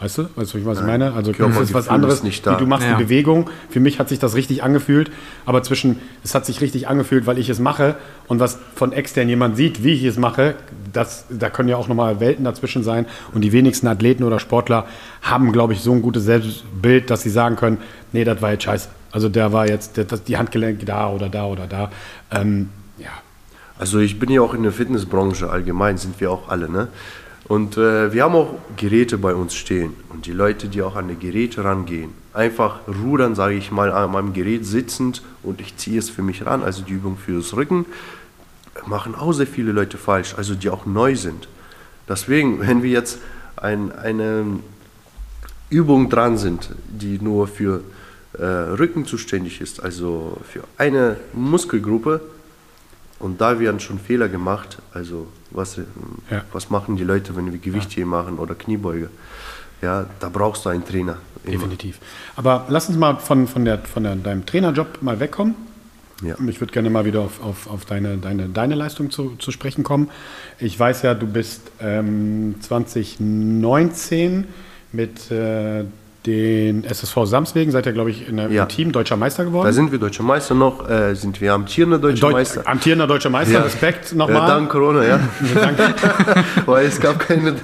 Weißt 0.00 0.18
du, 0.18 0.28
weißt 0.34 0.54
du, 0.54 0.64
was 0.66 0.80
ich 0.80 0.86
meine? 0.86 1.12
Also 1.14 1.32
das 1.32 1.56
ist 1.60 1.72
was 1.72 1.88
anderes. 1.88 2.22
nicht 2.24 2.44
da. 2.46 2.56
Du 2.56 2.66
machst 2.66 2.86
Ja. 2.86 2.96
die 2.96 3.04
Bewegung. 3.04 3.48
Für 3.70 3.80
mich 3.80 3.98
hat 4.00 4.08
sich 4.08 4.18
das 4.18 4.34
richtig 4.34 4.62
angefühlt, 4.62 5.10
aber 5.46 5.62
zwischen 5.62 5.98
es 6.24 6.34
hat 6.34 6.44
sich 6.46 6.60
richtig 6.60 6.88
angefühlt, 6.88 7.26
weil 7.26 7.38
ich 7.38 7.48
es 7.48 7.58
mache 7.60 7.94
und 8.26 8.40
was 8.40 8.58
von 8.74 8.92
extern 8.92 9.28
jemand 9.28 9.56
sieht, 9.56 9.82
wie 9.84 9.92
ich 9.92 10.04
es 10.04 10.18
mache, 10.18 10.56
das, 10.94 11.26
da 11.28 11.50
können 11.50 11.68
ja 11.68 11.76
auch 11.76 11.88
nochmal 11.88 12.20
Welten 12.20 12.44
dazwischen 12.44 12.82
sein. 12.82 13.06
Und 13.32 13.42
die 13.42 13.52
wenigsten 13.52 13.86
Athleten 13.86 14.24
oder 14.24 14.38
Sportler 14.38 14.86
haben, 15.22 15.52
glaube 15.52 15.74
ich, 15.74 15.80
so 15.80 15.92
ein 15.92 16.02
gutes 16.02 16.24
Selbstbild, 16.24 17.10
dass 17.10 17.22
sie 17.22 17.30
sagen 17.30 17.56
können, 17.56 17.78
nee, 18.12 18.24
das 18.24 18.40
war 18.40 18.52
jetzt 18.52 18.64
scheiße. 18.64 18.88
Also 19.12 19.28
der 19.28 19.52
war 19.52 19.68
jetzt, 19.68 19.98
das, 19.98 20.24
die 20.24 20.36
Handgelenke 20.36 20.84
da 20.86 21.10
oder 21.10 21.28
da 21.28 21.46
oder 21.46 21.66
da. 21.66 21.90
Ähm, 22.30 22.70
ja, 22.98 23.10
Also 23.78 23.98
ich 23.98 24.18
bin 24.18 24.30
ja 24.30 24.40
auch 24.40 24.54
in 24.54 24.62
der 24.62 24.72
Fitnessbranche 24.72 25.50
allgemein, 25.50 25.98
sind 25.98 26.20
wir 26.20 26.30
auch 26.30 26.48
alle, 26.48 26.68
ne? 26.68 26.88
Und 27.46 27.76
äh, 27.76 28.12
wir 28.12 28.22
haben 28.22 28.34
auch 28.34 28.54
Geräte 28.76 29.18
bei 29.18 29.34
uns 29.34 29.54
stehen. 29.54 29.92
Und 30.08 30.24
die 30.24 30.32
Leute, 30.32 30.68
die 30.68 30.80
auch 30.80 30.96
an 30.96 31.08
die 31.08 31.16
Geräte 31.16 31.62
rangehen, 31.62 32.10
einfach 32.32 32.80
rudern, 32.88 33.34
sage 33.34 33.54
ich 33.54 33.70
mal, 33.70 33.92
an 33.92 34.12
meinem 34.12 34.32
Gerät 34.32 34.64
sitzend 34.64 35.22
und 35.42 35.60
ich 35.60 35.76
ziehe 35.76 35.98
es 35.98 36.10
für 36.10 36.22
mich 36.22 36.46
ran, 36.46 36.62
also 36.62 36.82
die 36.82 36.94
Übung 36.94 37.16
fürs 37.16 37.54
Rücken, 37.54 37.84
machen 38.86 39.14
auch 39.14 39.32
sehr 39.32 39.46
viele 39.46 39.72
Leute 39.72 39.98
falsch, 39.98 40.34
also 40.36 40.54
die 40.54 40.68
auch 40.70 40.86
neu 40.86 41.16
sind. 41.16 41.48
Deswegen, 42.08 42.60
wenn 42.66 42.82
wir 42.82 42.90
jetzt 42.90 43.18
ein, 43.56 43.92
eine 43.92 44.44
Übung 45.70 46.10
dran 46.10 46.36
sind, 46.38 46.70
die 46.88 47.18
nur 47.20 47.46
für 47.48 47.82
äh, 48.38 48.44
Rücken 48.44 49.06
zuständig 49.06 49.60
ist, 49.60 49.82
also 49.82 50.38
für 50.48 50.64
eine 50.78 51.16
Muskelgruppe, 51.32 52.20
und 53.20 53.40
da 53.40 53.58
werden 53.58 53.80
schon 53.80 53.98
Fehler 53.98 54.28
gemacht. 54.28 54.78
Also 54.92 55.28
was, 55.50 55.78
ähm, 55.78 55.84
Ja. 56.30 56.42
was 56.52 56.68
machen 56.68 56.96
die 56.96 57.04
Leute, 57.04 57.34
wenn 57.36 57.50
wir 57.52 57.58
Gewichtheben 57.58 58.10
machen 58.10 58.38
oder 58.38 58.54
Kniebeuge? 58.54 59.08
Ja, 59.80 60.06
da 60.20 60.28
brauchst 60.28 60.64
du 60.64 60.68
einen 60.70 60.84
Trainer. 60.84 61.16
Immer. 61.44 61.52
definitiv. 61.58 61.98
Aber 62.36 62.66
lass 62.68 62.88
uns 62.88 62.98
mal 62.98 63.16
von, 63.16 63.46
von, 63.46 63.64
der, 63.64 63.78
von 63.78 64.02
der, 64.02 64.16
deinem 64.16 64.44
Trainerjob 64.44 65.00
mal 65.02 65.20
wegkommen. 65.20 65.54
Ja. 66.22 66.36
Ich 66.48 66.60
würde 66.60 66.72
gerne 66.72 66.90
mal 66.90 67.04
wieder 67.04 67.20
auf, 67.20 67.42
auf, 67.42 67.68
auf 67.68 67.84
deine, 67.84 68.16
deine, 68.18 68.48
deine 68.48 68.74
Leistung 68.76 69.10
zu, 69.10 69.34
zu 69.38 69.50
sprechen 69.50 69.82
kommen. 69.84 70.08
Ich 70.58 70.78
weiß 70.78 71.02
ja, 71.02 71.14
du 71.14 71.26
bist 71.26 71.62
ähm, 71.80 72.54
2019 72.60 74.46
mit 74.92 75.30
äh, 75.30 75.84
den 76.26 76.84
SSV 76.84 77.24
Samswegen, 77.26 77.70
seid 77.70 77.84
ihr, 77.84 77.92
glaube 77.92 78.10
ich, 78.10 78.26
in, 78.28 78.38
der- 78.38 78.50
Ja. 78.50 78.62
im 78.62 78.68
Team 78.70 78.92
deutscher 78.92 79.16
Meister 79.16 79.44
geworden. 79.44 79.66
Da 79.66 79.72
sind 79.72 79.92
wir 79.92 79.98
deutscher 79.98 80.22
Meister 80.22 80.54
noch, 80.54 80.88
äh, 80.88 81.14
sind 81.14 81.38
wir 81.42 81.52
amtierender 81.52 81.98
deutscher 81.98 82.20
Deut 82.22 82.32
Meister. 82.32 82.62
amtierender 82.66 83.06
deutscher 83.06 83.28
Meister, 83.28 83.52
Ja. 83.54 83.62
Respekt 83.62 84.12
Äh, 84.12 84.16
nochmal. 84.16 84.46
dank 84.48 84.70
Corona, 84.70 85.04
ja. 85.04 85.20
Weil 86.66 86.86
es 86.86 86.98
gab 87.00 87.18
keine, 87.18 87.56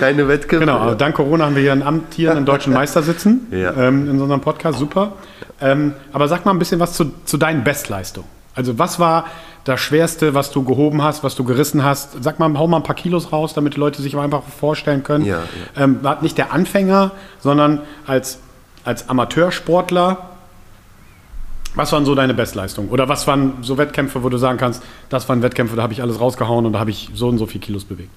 keine 0.00 0.26
Wettkämpfe. 0.26 0.64
Genau, 0.64 0.94
dank 0.94 1.16
Corona 1.16 1.44
haben 1.46 1.54
wir 1.56 1.62
hier 1.62 1.72
einen 1.72 1.82
amtierenden 1.82 2.46
deutschen 2.46 2.72
Meister 2.80 3.02
sitzen 3.02 3.46
Ja. 3.50 3.74
ähm, 3.76 4.08
in 4.08 4.18
unserem 4.20 4.40
Podcast, 4.40 4.78
super. 4.78 5.12
Ähm, 5.60 5.94
aber 6.12 6.28
sag 6.28 6.44
mal 6.44 6.52
ein 6.52 6.58
bisschen 6.58 6.80
was 6.80 6.92
zu, 6.94 7.12
zu 7.24 7.36
deinen 7.36 7.64
Bestleistungen. 7.64 8.28
Also 8.54 8.78
was 8.78 8.98
war 8.98 9.26
das 9.64 9.80
Schwerste, 9.80 10.34
was 10.34 10.50
du 10.50 10.64
gehoben 10.64 11.02
hast, 11.02 11.22
was 11.22 11.34
du 11.34 11.44
gerissen 11.44 11.84
hast? 11.84 12.22
Sag 12.22 12.38
mal, 12.38 12.52
hau 12.58 12.66
mal 12.66 12.78
ein 12.78 12.82
paar 12.82 12.94
Kilos 12.96 13.32
raus, 13.32 13.54
damit 13.54 13.74
die 13.74 13.80
Leute 13.80 14.02
sich 14.02 14.16
einfach 14.16 14.42
vorstellen 14.42 15.02
können. 15.04 15.24
Ja, 15.24 15.42
Ähm, 15.76 16.02
war 16.02 16.22
nicht 16.22 16.38
der 16.38 16.52
Anfänger, 16.52 17.12
sondern 17.40 17.82
als, 18.06 18.38
als 18.84 19.08
Amateursportler. 19.08 20.30
Was 21.74 21.92
waren 21.92 22.04
so 22.04 22.14
deine 22.14 22.34
Bestleistungen? 22.34 22.90
Oder 22.90 23.08
was 23.08 23.26
waren 23.26 23.58
so 23.62 23.78
Wettkämpfe, 23.78 24.22
wo 24.24 24.28
du 24.28 24.38
sagen 24.38 24.58
kannst, 24.58 24.82
das 25.10 25.28
waren 25.28 25.42
Wettkämpfe, 25.42 25.76
da 25.76 25.82
habe 25.82 25.92
ich 25.92 26.02
alles 26.02 26.18
rausgehauen 26.18 26.66
und 26.66 26.72
da 26.72 26.80
habe 26.80 26.90
ich 26.90 27.10
so 27.14 27.28
und 27.28 27.38
so 27.38 27.46
viel 27.46 27.60
Kilos 27.60 27.84
bewegt? 27.84 28.10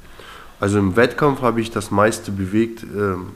Also 0.59 0.79
im 0.79 0.95
Wettkampf 0.95 1.41
habe 1.41 1.59
ich 1.61 1.69
das 1.69 1.91
meiste 1.91 2.31
bewegt. 2.31 2.83
ähm, 2.83 3.31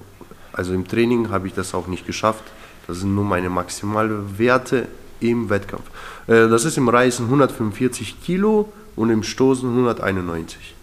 Also 0.54 0.74
im 0.74 0.88
Training 0.88 1.30
habe 1.30 1.48
ich 1.48 1.54
das 1.54 1.76
auch 1.76 1.88
nicht 1.88 2.08
geschafft. 2.08 2.44
Das 2.88 3.00
sind 3.00 3.16
nur 3.16 3.26
meine 3.26 3.50
maximale 3.50 4.38
Werte 4.38 4.88
im 5.20 5.50
Wettkampf. 5.50 5.84
Äh, 6.28 6.48
Das 6.48 6.66
ist 6.66 6.78
im 6.78 6.90
Reißen 6.90 7.26
145 7.26 8.22
Kilo 8.22 8.72
und 8.96 9.10
im 9.10 9.24
Stoßen 9.24 9.68
191. 9.70 10.76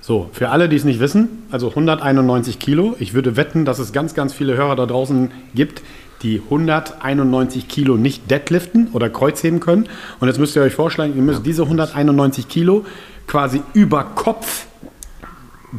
So, 0.00 0.30
für 0.32 0.50
alle, 0.50 0.68
die 0.68 0.76
es 0.76 0.84
nicht 0.84 1.00
wissen, 1.00 1.44
also 1.50 1.70
191 1.70 2.60
Kilo. 2.60 2.94
Ich 3.00 3.12
würde 3.12 3.36
wetten, 3.36 3.64
dass 3.64 3.80
es 3.80 3.92
ganz, 3.92 4.14
ganz 4.14 4.32
viele 4.32 4.56
Hörer 4.56 4.76
da 4.76 4.86
draußen 4.86 5.32
gibt, 5.54 5.82
die 6.22 6.40
191 6.44 7.66
Kilo 7.66 7.96
nicht 7.96 8.30
deadliften 8.30 8.88
oder 8.92 9.10
Kreuzheben 9.10 9.58
können. 9.58 9.88
Und 10.20 10.28
jetzt 10.28 10.38
müsst 10.38 10.54
ihr 10.54 10.62
euch 10.62 10.74
vorstellen, 10.74 11.16
ihr 11.16 11.22
müsst 11.22 11.44
diese 11.44 11.62
191 11.62 12.48
Kilo 12.48 12.86
quasi 13.26 13.62
über 13.74 14.04
Kopf 14.04 14.66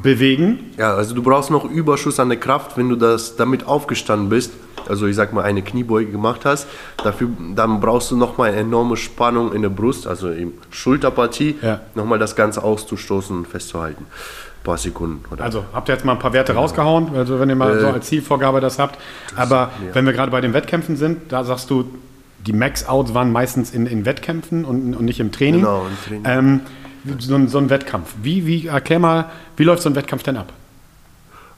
bewegen. 0.02 0.72
Ja, 0.78 0.94
also 0.96 1.16
du 1.16 1.22
brauchst 1.24 1.52
noch 1.52 1.66
Überschuss 1.66 2.20
an 2.20 2.30
der 2.30 2.40
Kraft, 2.40 2.78
wenn 2.78 2.90
du 2.90 2.96
das 2.96 3.36
damit 3.36 3.66
aufgestanden 3.68 4.30
bist. 4.30 4.52
Also 4.88 5.06
ich 5.06 5.16
sag 5.18 5.34
mal 5.34 5.44
eine 5.44 5.62
Kniebeuge 5.62 6.12
gemacht 6.12 6.46
hast, 6.46 6.68
dafür 7.04 7.28
dann 7.56 7.82
brauchst 7.82 8.10
du 8.12 8.16
noch 8.16 8.38
mal 8.38 8.50
eine 8.50 8.58
enorme 8.58 8.96
Spannung 8.96 9.52
in 9.54 9.62
der 9.62 9.70
Brust, 9.70 10.08
also 10.08 10.30
im 10.30 10.54
Schulterpartie, 10.70 11.56
Ja. 11.62 11.82
noch 11.94 12.06
mal 12.06 12.18
das 12.20 12.36
Ganze 12.38 12.64
auszustoßen 12.64 13.36
und 13.38 13.48
festzuhalten. 13.48 14.06
Ein 14.06 14.64
paar 14.64 14.78
Sekunden 14.78 15.26
oder 15.32 15.44
Also 15.44 15.66
habt 15.74 15.90
ihr 15.90 15.96
jetzt 15.96 16.06
mal 16.06 16.14
ein 16.14 16.20
paar 16.20 16.32
Werte 16.32 16.54
rausgehauen, 16.54 17.10
also 17.16 17.38
wenn 17.40 17.50
ihr 17.50 17.56
mal 17.56 17.80
so 17.80 17.88
als 17.88 18.08
Zielvorgabe 18.08 18.62
das 18.62 18.80
habt. 18.80 18.98
Aber 19.36 19.72
ja. 19.86 19.94
wenn 19.94 20.06
wir 20.06 20.14
gerade 20.14 20.32
bei 20.32 20.40
den 20.40 20.54
Wettkämpfen 20.54 20.96
sind, 20.96 21.34
da 21.34 21.44
sagst 21.44 21.70
du, 21.70 21.84
die 22.46 22.54
Max-Outs 22.54 23.14
waren 23.14 23.32
meistens 23.34 23.72
in, 23.72 23.88
in 23.88 24.06
Wettkämpfen 24.06 24.64
und, 24.64 24.96
und 24.96 25.04
nicht 25.04 25.20
im 25.20 25.34
Training. 25.34 25.62
Genau, 25.62 25.86
im 25.86 26.24
Training. 26.24 26.24
Ähm, 26.26 26.60
so, 27.20 27.36
ein, 27.36 27.48
so 27.48 27.58
ein 27.58 27.70
Wettkampf. 27.70 28.14
Wie, 28.22 28.46
wie, 28.46 28.68
erklär 28.68 29.00
mal, 29.00 29.26
wie 29.56 29.64
läuft 29.64 29.84
so 29.84 29.90
ein 29.90 29.96
Wettkampf 29.96 30.24
denn 30.24 30.38
ab? 30.38 30.52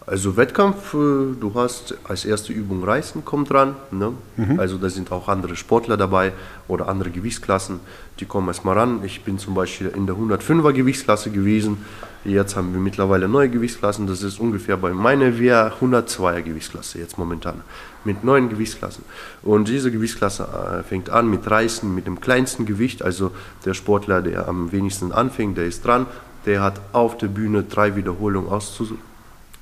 Also 0.10 0.36
Wettkampf, 0.38 0.95
äh, 0.95 1.36
du 1.39 1.51
hast 1.53 1.93
als 2.03 2.26
erste 2.26 2.51
Übung 2.51 2.84
Reißen 2.84 3.24
kommt 3.24 3.51
dran. 3.51 3.76
Ne? 3.91 4.14
Also 4.57 4.80
da 4.80 4.89
sind 4.89 5.12
auch 5.12 5.28
andere 5.28 5.55
Sportler 5.55 5.97
dabei 5.97 6.34
oder 6.68 6.88
andere 6.88 7.12
Gewichtsklassen, 7.12 7.80
die 8.20 8.26
kommen 8.26 8.47
erstmal 8.47 8.76
ran. 8.76 9.01
Ich 9.03 9.24
bin 9.24 9.38
zum 9.38 9.53
Beispiel 9.53 9.91
in 9.95 10.07
der 10.07 10.16
105er 10.16 10.74
Gewichtsklasse 10.74 11.30
gewesen. 11.30 11.86
Jetzt 12.26 12.55
haben 12.55 12.74
wir 12.74 12.80
mittlerweile 12.80 13.28
neue 13.28 13.49
Gewichtsklassen. 13.49 14.07
Das 14.07 14.24
ist 14.24 14.39
ungefähr 14.39 14.78
bei 14.78 14.93
meiner 14.93 15.38
wäre 15.38 15.74
102er 15.80 16.41
Gewichtsklasse 16.41 16.97
jetzt 16.97 17.20
momentan 17.20 17.62
mit 18.03 18.24
neuen 18.24 18.49
Gewichtsklassen. 18.49 19.05
Und 19.43 19.68
diese 19.68 19.91
Gewichtsklasse 19.91 20.47
äh, 20.80 20.84
fängt 20.84 21.12
an 21.12 21.30
mit 21.30 21.47
Reißen, 21.47 21.93
mit 21.93 22.07
dem 22.07 22.20
kleinsten 22.20 22.66
Gewicht. 22.66 23.03
Also 23.03 23.30
der 23.64 23.76
Sportler, 23.76 24.24
der 24.24 24.47
am 24.47 24.72
wenigsten 24.72 25.12
anfängt, 25.12 25.55
der 25.60 25.66
ist 25.66 25.86
dran. 25.86 26.07
Der 26.47 26.64
hat 26.64 26.82
auf 26.93 27.16
der 27.20 27.28
Bühne 27.28 27.62
drei 27.62 27.95
Wiederholungen 27.95 28.49
auszusuchen 28.49 29.09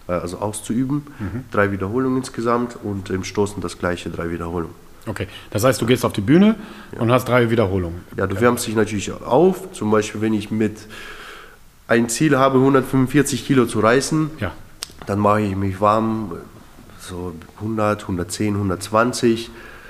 äh, 0.08 0.14
also 0.14 0.38
auszuüben. 0.40 1.04
Drei 1.52 1.72
Wiederholungen 1.72 2.18
insgesamt 2.20 2.78
und 2.84 3.10
im 3.10 3.24
Stoßen 3.24 3.62
das 3.62 3.78
gleiche, 3.78 4.10
drei 4.10 4.30
Wiederholungen. 4.30 4.76
Okay, 5.06 5.28
das 5.52 5.64
heißt, 5.64 5.82
du 5.82 5.86
gehst 5.86 6.04
auf 6.04 6.12
die 6.14 6.22
Bühne 6.22 6.56
und 7.00 7.12
hast 7.12 7.30
drei 7.30 7.50
Wiederholungen. 7.50 8.02
Ja, 8.18 8.28
du 8.28 8.40
wärmst 8.42 8.68
dich 8.68 8.76
natürlich 8.76 9.12
auf. 9.14 9.72
Zum 9.72 9.90
Beispiel, 9.90 10.20
wenn 10.22 10.34
ich 10.34 10.52
mit 10.52 10.78
ein 11.88 12.10
Ziel 12.10 12.38
habe, 12.38 12.58
145 12.58 13.46
Kilo 13.48 13.66
zu 13.66 13.80
reißen, 13.80 14.32
Ja. 14.40 14.52
dann 15.06 15.20
mache 15.20 15.42
ich 15.42 15.56
mich 15.56 15.80
warm, 15.80 16.34
so 17.00 17.34
100, 17.62 18.02
110, 18.02 18.56
120. 18.56 19.50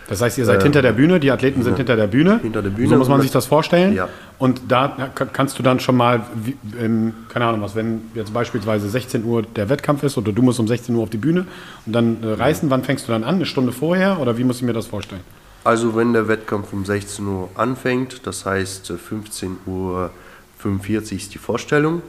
Das 0.10 0.22
heißt, 0.22 0.38
ihr 0.38 0.46
seid 0.46 0.64
hinter 0.64 0.82
der 0.82 0.94
Bühne, 0.94 1.20
die 1.20 1.32
Athleten 1.32 1.64
sind 1.64 1.76
hinter 1.76 1.96
der 1.98 2.08
Bühne. 2.08 2.36
Äh, 2.36 2.44
Hinter 2.44 2.62
der 2.62 2.70
Bühne. 2.70 2.88
So 2.90 2.96
muss 2.96 3.10
man 3.10 3.22
sich 3.22 3.32
das 3.32 3.46
vorstellen. 3.46 3.94
Ja. 3.94 4.08
Und 4.40 4.62
da 4.70 5.10
ka- 5.14 5.26
kannst 5.26 5.60
du 5.60 5.64
dann 5.64 5.80
schon 5.82 5.98
mal, 5.98 6.22
wie, 6.34 6.56
ähm, 6.82 7.14
keine 7.28 7.46
Ahnung 7.46 7.62
was, 7.62 7.76
wenn 7.76 8.02
jetzt 8.16 8.34
beispielsweise 8.34 8.88
16 8.88 9.26
Uhr 9.26 9.42
der 9.42 9.68
Wettkampf 9.70 10.04
ist 10.04 10.18
oder 10.18 10.32
du 10.32 10.42
musst 10.42 10.60
um 10.62 10.68
16 10.68 10.96
Uhr 10.96 11.04
auf 11.04 11.10
die 11.10 11.18
Bühne 11.18 11.46
und 11.86 11.92
dann 11.94 12.24
äh, 12.24 12.28
reißen, 12.34 12.70
wann 12.70 12.84
fängst 12.84 13.08
du 13.08 13.12
dann 13.12 13.24
an? 13.26 13.36
Eine 13.36 13.46
Stunde 13.46 13.74
vorher 13.74 14.20
oder 14.22 14.38
wie 14.38 14.46
muss 14.46 14.58
ich 14.58 14.64
mir 14.64 14.74
das 14.74 14.88
vorstellen? 14.88 15.22
Also 15.66 15.96
wenn 15.98 16.14
der 16.14 16.30
Wettkampf 16.30 16.72
um 16.72 16.86
16 16.86 17.28
Uhr 17.28 17.50
anfängt, 17.56 18.26
das 18.26 18.46
heißt 18.46 18.92
äh, 18.92 18.98
15 18.98 19.58
Uhr 19.66 20.12
45 20.60 21.18
ist 21.24 21.34
die 21.34 21.38
Vorstellung, 21.38 22.02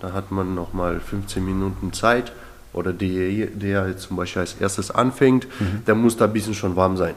da 0.00 0.12
hat 0.12 0.32
man 0.32 0.54
nochmal 0.54 0.98
15 0.98 1.44
Minuten 1.44 1.92
Zeit 1.92 2.32
oder 2.72 2.92
der, 2.92 3.46
der 3.46 3.88
jetzt 3.88 4.02
zum 4.02 4.16
Beispiel 4.16 4.40
als 4.40 4.54
erstes 4.54 4.90
anfängt, 4.90 5.46
der 5.86 5.94
muss 5.94 6.16
da 6.16 6.24
ein 6.24 6.32
bisschen 6.32 6.54
schon 6.54 6.76
warm 6.76 6.96
sein. 6.96 7.14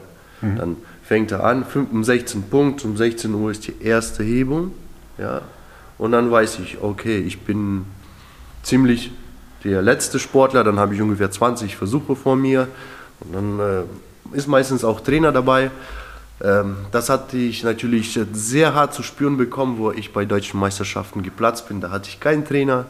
Dann 0.56 0.76
fängt 1.02 1.32
er 1.32 1.44
an, 1.44 1.64
um 1.90 2.04
16 2.04 2.42
Punkt, 2.44 2.84
um 2.84 2.96
16 2.96 3.32
Uhr 3.34 3.50
ist 3.50 3.66
die 3.66 3.74
erste 3.80 4.22
Hebung, 4.22 4.72
ja, 5.18 5.40
und 5.98 6.12
dann 6.12 6.30
weiß 6.30 6.58
ich, 6.58 6.78
okay, 6.82 7.18
ich 7.18 7.40
bin 7.40 7.86
ziemlich 8.62 9.10
der 9.64 9.82
letzte 9.82 10.18
Sportler, 10.18 10.62
dann 10.62 10.78
habe 10.78 10.94
ich 10.94 11.00
ungefähr 11.00 11.30
20 11.30 11.76
Versuche 11.76 12.16
vor 12.16 12.36
mir 12.36 12.68
und 13.20 13.34
dann 13.34 13.60
äh, 13.60 14.36
ist 14.36 14.46
meistens 14.46 14.84
auch 14.84 15.00
Trainer 15.00 15.32
dabei. 15.32 15.70
Ähm, 16.42 16.76
das 16.92 17.08
hatte 17.08 17.36
ich 17.38 17.64
natürlich 17.64 18.18
sehr 18.32 18.74
hart 18.74 18.92
zu 18.92 19.02
spüren 19.02 19.36
bekommen, 19.36 19.78
wo 19.78 19.90
ich 19.90 20.12
bei 20.12 20.24
deutschen 20.24 20.60
Meisterschaften 20.60 21.22
geplatzt 21.22 21.68
bin. 21.68 21.80
Da 21.80 21.90
hatte 21.90 22.08
ich 22.08 22.20
keinen 22.20 22.44
Trainer 22.44 22.86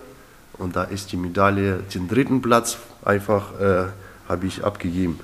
Und 0.59 0.77
da 0.77 0.85
ist 0.85 1.13
die 1.13 1.17
Medaille, 1.17 1.81
den 1.95 2.09
dritten 2.09 2.41
Platz 2.43 2.79
einfach 3.05 3.59
äh, 3.61 3.85
habe 4.29 4.47
ich 4.47 4.65
abgegeben, 4.65 5.21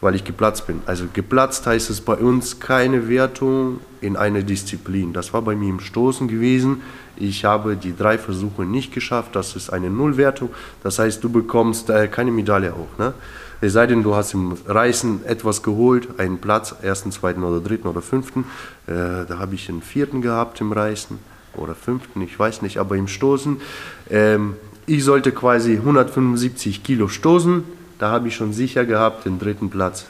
weil 0.00 0.14
ich 0.14 0.24
geplatzt 0.24 0.66
bin. 0.66 0.80
Also 0.86 1.04
geplatzt 1.12 1.66
heißt 1.66 1.90
es 1.90 2.00
bei 2.00 2.14
uns 2.14 2.60
keine 2.60 3.08
Wertung 3.08 3.80
in 4.00 4.16
einer 4.16 4.42
Disziplin. 4.42 5.12
Das 5.12 5.32
war 5.32 5.42
bei 5.42 5.54
mir 5.54 5.68
im 5.68 5.80
Stoßen 5.80 6.28
gewesen. 6.28 6.82
Ich 7.16 7.44
habe 7.44 7.76
die 7.76 7.94
drei 7.94 8.16
Versuche 8.16 8.64
nicht 8.64 8.94
geschafft. 8.94 9.36
Das 9.36 9.54
ist 9.54 9.70
eine 9.70 9.90
Nullwertung. 9.90 10.50
Das 10.82 10.98
heißt, 10.98 11.22
du 11.22 11.28
bekommst 11.28 11.90
äh, 11.90 12.08
keine 12.08 12.30
Medaille 12.30 12.72
auch. 12.72 12.98
Ne? 12.98 13.12
Es 13.60 13.74
sei 13.74 13.86
denn, 13.86 14.02
du 14.02 14.14
hast 14.14 14.32
im 14.32 14.56
Reißen 14.66 15.26
etwas 15.26 15.62
geholt, 15.62 16.18
einen 16.18 16.38
Platz, 16.38 16.74
ersten, 16.80 17.12
zweiten 17.12 17.44
oder 17.44 17.60
dritten 17.60 17.88
oder 17.88 18.00
fünften. 18.00 18.46
Äh, 18.86 19.26
da 19.28 19.38
habe 19.38 19.54
ich 19.54 19.68
einen 19.68 19.82
vierten 19.82 20.22
gehabt 20.22 20.62
im 20.62 20.72
Reißen 20.72 21.18
oder 21.54 21.74
fünften, 21.74 22.22
ich 22.22 22.38
weiß 22.38 22.62
nicht, 22.62 22.78
aber 22.78 22.96
im 22.96 23.06
Stoßen. 23.06 23.60
Ähm, 24.08 24.54
ich 24.90 25.04
sollte 25.04 25.30
quasi 25.30 25.74
175 25.76 26.82
Kilo 26.82 27.06
stoßen. 27.06 27.62
Da 28.00 28.10
habe 28.10 28.26
ich 28.26 28.34
schon 28.34 28.52
sicher 28.52 28.84
gehabt 28.84 29.24
den 29.24 29.38
dritten 29.38 29.70
Platz. 29.70 30.06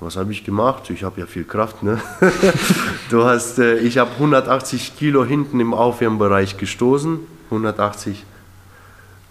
Was 0.00 0.16
habe 0.16 0.32
ich 0.32 0.44
gemacht? 0.44 0.90
Ich 0.90 1.04
habe 1.04 1.20
ja 1.20 1.26
viel 1.26 1.44
Kraft. 1.44 1.84
Ne? 1.84 2.00
du 3.10 3.24
hast, 3.24 3.60
äh, 3.60 3.78
ich 3.78 3.98
habe 3.98 4.10
180 4.14 4.96
Kilo 4.96 5.24
hinten 5.24 5.60
im 5.60 5.72
Aufwärmbereich 5.72 6.56
gestoßen. 6.56 7.20
180. 7.46 8.24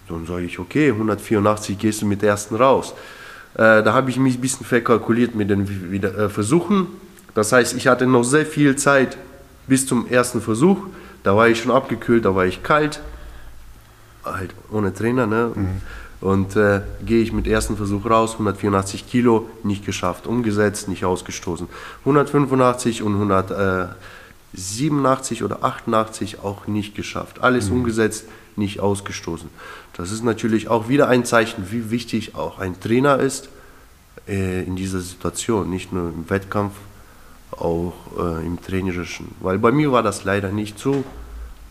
Dann 0.07 0.25
sage 0.25 0.45
ich, 0.45 0.57
okay, 0.57 0.91
184 0.91 1.77
gehst 1.77 2.01
du 2.01 2.05
mit 2.05 2.21
der 2.21 2.29
ersten 2.29 2.55
raus. 2.55 2.93
Äh, 3.55 3.83
da 3.83 3.93
habe 3.93 4.09
ich 4.09 4.17
mich 4.17 4.35
ein 4.35 4.41
bisschen 4.41 4.65
verkalkuliert 4.65 5.35
mit 5.35 5.49
den 5.49 5.91
wieder, 5.91 6.17
äh, 6.17 6.29
Versuchen. 6.29 6.87
Das 7.33 7.51
heißt, 7.51 7.75
ich 7.75 7.87
hatte 7.87 8.07
noch 8.07 8.23
sehr 8.23 8.45
viel 8.45 8.77
Zeit 8.77 9.17
bis 9.67 9.85
zum 9.85 10.07
ersten 10.07 10.41
Versuch. 10.41 10.77
Da 11.23 11.35
war 11.35 11.49
ich 11.49 11.61
schon 11.61 11.71
abgekühlt, 11.71 12.23
da 12.23 12.35
war 12.35 12.45
ich 12.45 12.63
kalt. 12.63 13.01
Halt 14.33 14.55
ohne 14.71 14.93
Trainer, 14.93 15.27
ne? 15.27 15.51
Mhm. 15.53 15.81
Und 16.19 16.55
äh, 16.55 16.81
gehe 17.05 17.21
ich 17.21 17.31
mit 17.31 17.45
ersten 17.45 17.77
Versuch 17.77 18.09
raus, 18.09 18.31
184 18.33 19.07
Kilo, 19.07 19.47
nicht 19.63 19.85
geschafft, 19.85 20.25
umgesetzt, 20.25 20.87
nicht 20.87 21.05
ausgestoßen. 21.05 21.67
185 21.99 23.03
und 23.03 23.13
187 23.13 25.43
oder 25.43 25.63
88 25.63 26.39
auch 26.39 26.65
nicht 26.65 26.95
geschafft. 26.95 27.41
Alles 27.41 27.69
mhm. 27.69 27.75
umgesetzt, 27.77 28.25
nicht 28.55 28.79
ausgestoßen. 28.79 29.47
Das 29.93 30.11
ist 30.11 30.23
natürlich 30.23 30.69
auch 30.69 30.89
wieder 30.89 31.07
ein 31.07 31.23
Zeichen, 31.23 31.71
wie 31.71 31.91
wichtig 31.91 32.33
auch 32.33 32.57
ein 32.57 32.79
Trainer 32.79 33.19
ist 33.19 33.49
äh, 34.27 34.63
in 34.63 34.75
dieser 34.75 34.99
Situation, 34.99 35.69
nicht 35.69 35.93
nur 35.93 36.09
im 36.09 36.29
Wettkampf, 36.29 36.73
auch 37.51 37.93
äh, 38.17 38.45
im 38.45 38.61
Trainerischen. 38.61 39.29
Weil 39.39 39.59
bei 39.59 39.71
mir 39.71 39.91
war 39.91 40.03
das 40.03 40.23
leider 40.23 40.51
nicht 40.51 40.79
so. 40.79 41.03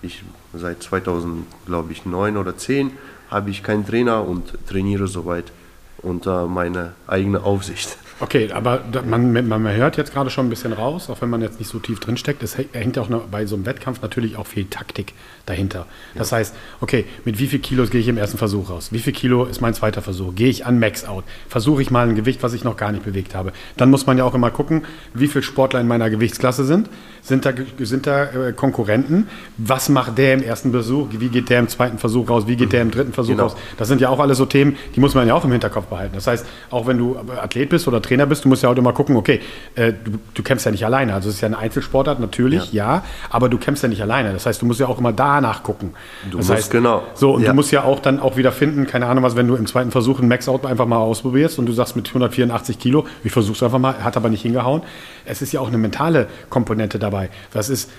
Ich 0.03 0.25
seit 0.59 0.83
2000, 0.83 1.47
glaube 1.67 1.93
ich, 1.93 2.07
9 2.07 2.37
oder 2.37 2.57
10 2.57 2.93
habe 3.31 3.51
ich 3.51 3.63
keinen 3.63 3.87
Trainer 3.87 4.27
und 4.27 4.55
trainiere 4.69 5.09
soweit 5.09 5.53
unter 5.99 6.47
meiner 6.47 6.93
eigenen 7.07 7.43
Aufsicht. 7.43 7.97
Okay, 8.19 8.51
aber 8.51 8.81
man, 9.05 9.47
man, 9.47 9.69
hört 9.75 9.99
jetzt 9.99 10.15
gerade 10.15 10.31
schon 10.31 10.47
ein 10.47 10.51
bisschen 10.51 10.73
raus, 10.73 11.11
auch 11.11 11.21
wenn 11.21 11.29
man 11.29 11.43
jetzt 11.43 11.59
nicht 11.59 11.69
so 11.69 11.79
tief 11.79 12.01
drin 12.01 12.17
steckt. 12.17 12.43
Es 12.43 12.57
hängt 12.57 12.99
auch 12.99 13.09
bei 13.31 13.45
so 13.45 13.57
einem 13.57 13.67
Wettkampf 13.67 14.01
natürlich 14.01 14.37
auch 14.37 14.47
viel 14.47 14.65
Taktik 14.65 15.13
dahinter. 15.45 15.87
Das 16.15 16.31
ja. 16.31 16.39
heißt, 16.39 16.55
okay, 16.81 17.05
mit 17.27 17.39
wie 17.39 17.47
viel 17.47 17.59
Kilos 17.59 17.91
gehe 17.91 18.01
ich 18.01 18.09
im 18.09 18.17
ersten 18.17 18.39
Versuch 18.39 18.71
raus? 18.71 18.89
Wie 18.91 19.01
viel 19.01 19.13
Kilo 19.13 19.45
ist 19.45 19.61
mein 19.61 19.75
zweiter 19.75 20.01
Versuch? 20.01 20.35
Gehe 20.35 20.49
ich 20.49 20.65
an 20.65 20.79
Max 20.79 21.05
Out? 21.05 21.25
Versuche 21.49 21.83
ich 21.83 21.91
mal 21.91 22.09
ein 22.09 22.15
Gewicht, 22.15 22.43
was 22.43 22.55
ich 22.55 22.65
noch 22.65 22.79
gar 22.79 22.91
nicht 22.91 23.05
bewegt 23.05 23.35
habe? 23.35 23.53
Dann 23.77 23.91
muss 23.91 24.07
man 24.07 24.17
ja 24.17 24.25
auch 24.25 24.35
immer 24.35 24.51
gucken, 24.51 24.87
wie 25.13 25.29
viele 25.29 25.43
Sportler 25.43 25.81
in 25.81 25.87
meiner 25.87 26.09
Gewichtsklasse 26.09 26.65
sind. 26.65 26.89
Sind 27.21 27.45
da, 27.45 27.53
sind 27.81 28.07
da 28.07 28.25
äh, 28.25 28.53
Konkurrenten? 28.53 29.29
Was 29.59 29.89
macht 29.91 30.17
der 30.17 30.35
im 30.35 30.43
ersten 30.43 30.71
Versuch? 30.71 31.09
Wie 31.11 31.29
geht 31.29 31.51
der 31.51 31.59
im 31.59 31.69
zweiten 31.69 31.99
Versuch 31.99 32.31
raus? 32.31 32.47
Wie 32.47 32.57
geht 32.57 32.73
der 32.73 32.81
im 32.81 32.91
dritten 32.91 33.13
Versuch 33.13 33.33
genau. 33.33 33.45
raus? 33.45 33.57
Das 33.77 33.89
sind 33.89 34.01
ja 34.01 34.09
auch 34.09 34.21
alles 34.21 34.39
so 34.39 34.47
Themen, 34.47 34.77
die 34.95 35.01
muss 35.01 35.15
man 35.15 35.29
ja 35.29 35.35
auch 35.35 35.45
im 35.45 35.53
Hinterkopf 35.53 35.87
behalten. 35.87 36.15
Das 36.15 36.27
heißt, 36.27 36.47
auch 36.71 36.87
wenn 36.87 36.97
du 36.97 37.19
Athlet 37.43 37.69
bist 37.69 37.87
oder 37.89 38.01
Trainer 38.07 38.27
bist, 38.27 38.45
du 38.45 38.49
musst 38.49 38.63
ja 38.63 38.71
auch 38.71 38.77
immer 38.77 38.93
gucken, 38.93 39.17
okay, 39.17 39.41
äh, 39.75 39.93
du, 39.93 40.19
du, 40.35 40.43
kämpfst 40.43 40.67
ja 40.67 40.73
nicht 40.73 40.85
alleine. 40.85 41.15
Also 41.15 41.29
es 41.29 41.37
ist 41.37 41.41
ja 41.41 41.47
eine 41.47 41.59
Einzelsportart, 41.59 42.21
natürlich, 42.21 42.73
ja. 42.73 42.97
ja. 42.97 43.05
aber 43.31 43.49
du 43.49 43.59
kämpfst 43.59 43.83
ja 43.83 43.89
nicht 43.89 44.03
alleine. 44.03 44.33
Das 44.33 44.47
heißt, 44.47 44.63
du 44.63 44.67
musst 44.67 44.81
ja 44.81 44.87
auch 44.87 44.99
immer 44.99 45.13
danach 45.13 45.63
gucken. 45.63 45.95
Du 46.31 46.39
das 46.39 46.49
musst, 46.49 46.59
heißt, 46.59 46.71
genau. 46.71 47.03
So, 47.15 47.35
und 47.35 47.43
ja. 47.43 47.49
du 47.49 47.55
musst 47.55 47.73
ja 47.73 47.85
auch 47.85 48.01
dann 48.01 48.21
auch 48.21 48.37
wieder 48.37 48.53
finden, 48.53 48.87
keine 48.87 49.07
Ahnung 49.07 49.25
was, 49.25 49.37
wenn 49.37 49.49
du 49.49 49.57
im 49.57 49.67
zweiten 49.67 49.91
Versuch 49.91 50.21
ein 50.21 50.29
Max-Out 50.29 50.67
einfach 50.67 50.87
mal 50.87 50.99
ausprobierst 50.99 51.59
und 51.59 51.67
du 51.67 51.73
sagst 51.73 51.97
mit 51.97 52.09
184 52.09 52.79
Kilo, 52.79 53.07
ich 53.25 53.33
versuch's 53.33 53.63
einfach 53.63 53.79
mal, 53.79 54.03
hat 54.03 54.17
aber 54.17 54.29
nicht 54.29 54.43
hingehauen. 54.43 54.83
Es 55.25 55.43
ist 55.43 55.53
ja 55.53 55.61
auch 55.61 55.69
eine 55.69 55.79
mentale 55.79 56.29
Komponente 56.49 56.99
dabei. 56.99 57.31
Das 57.53 57.69
ist, 57.69 57.91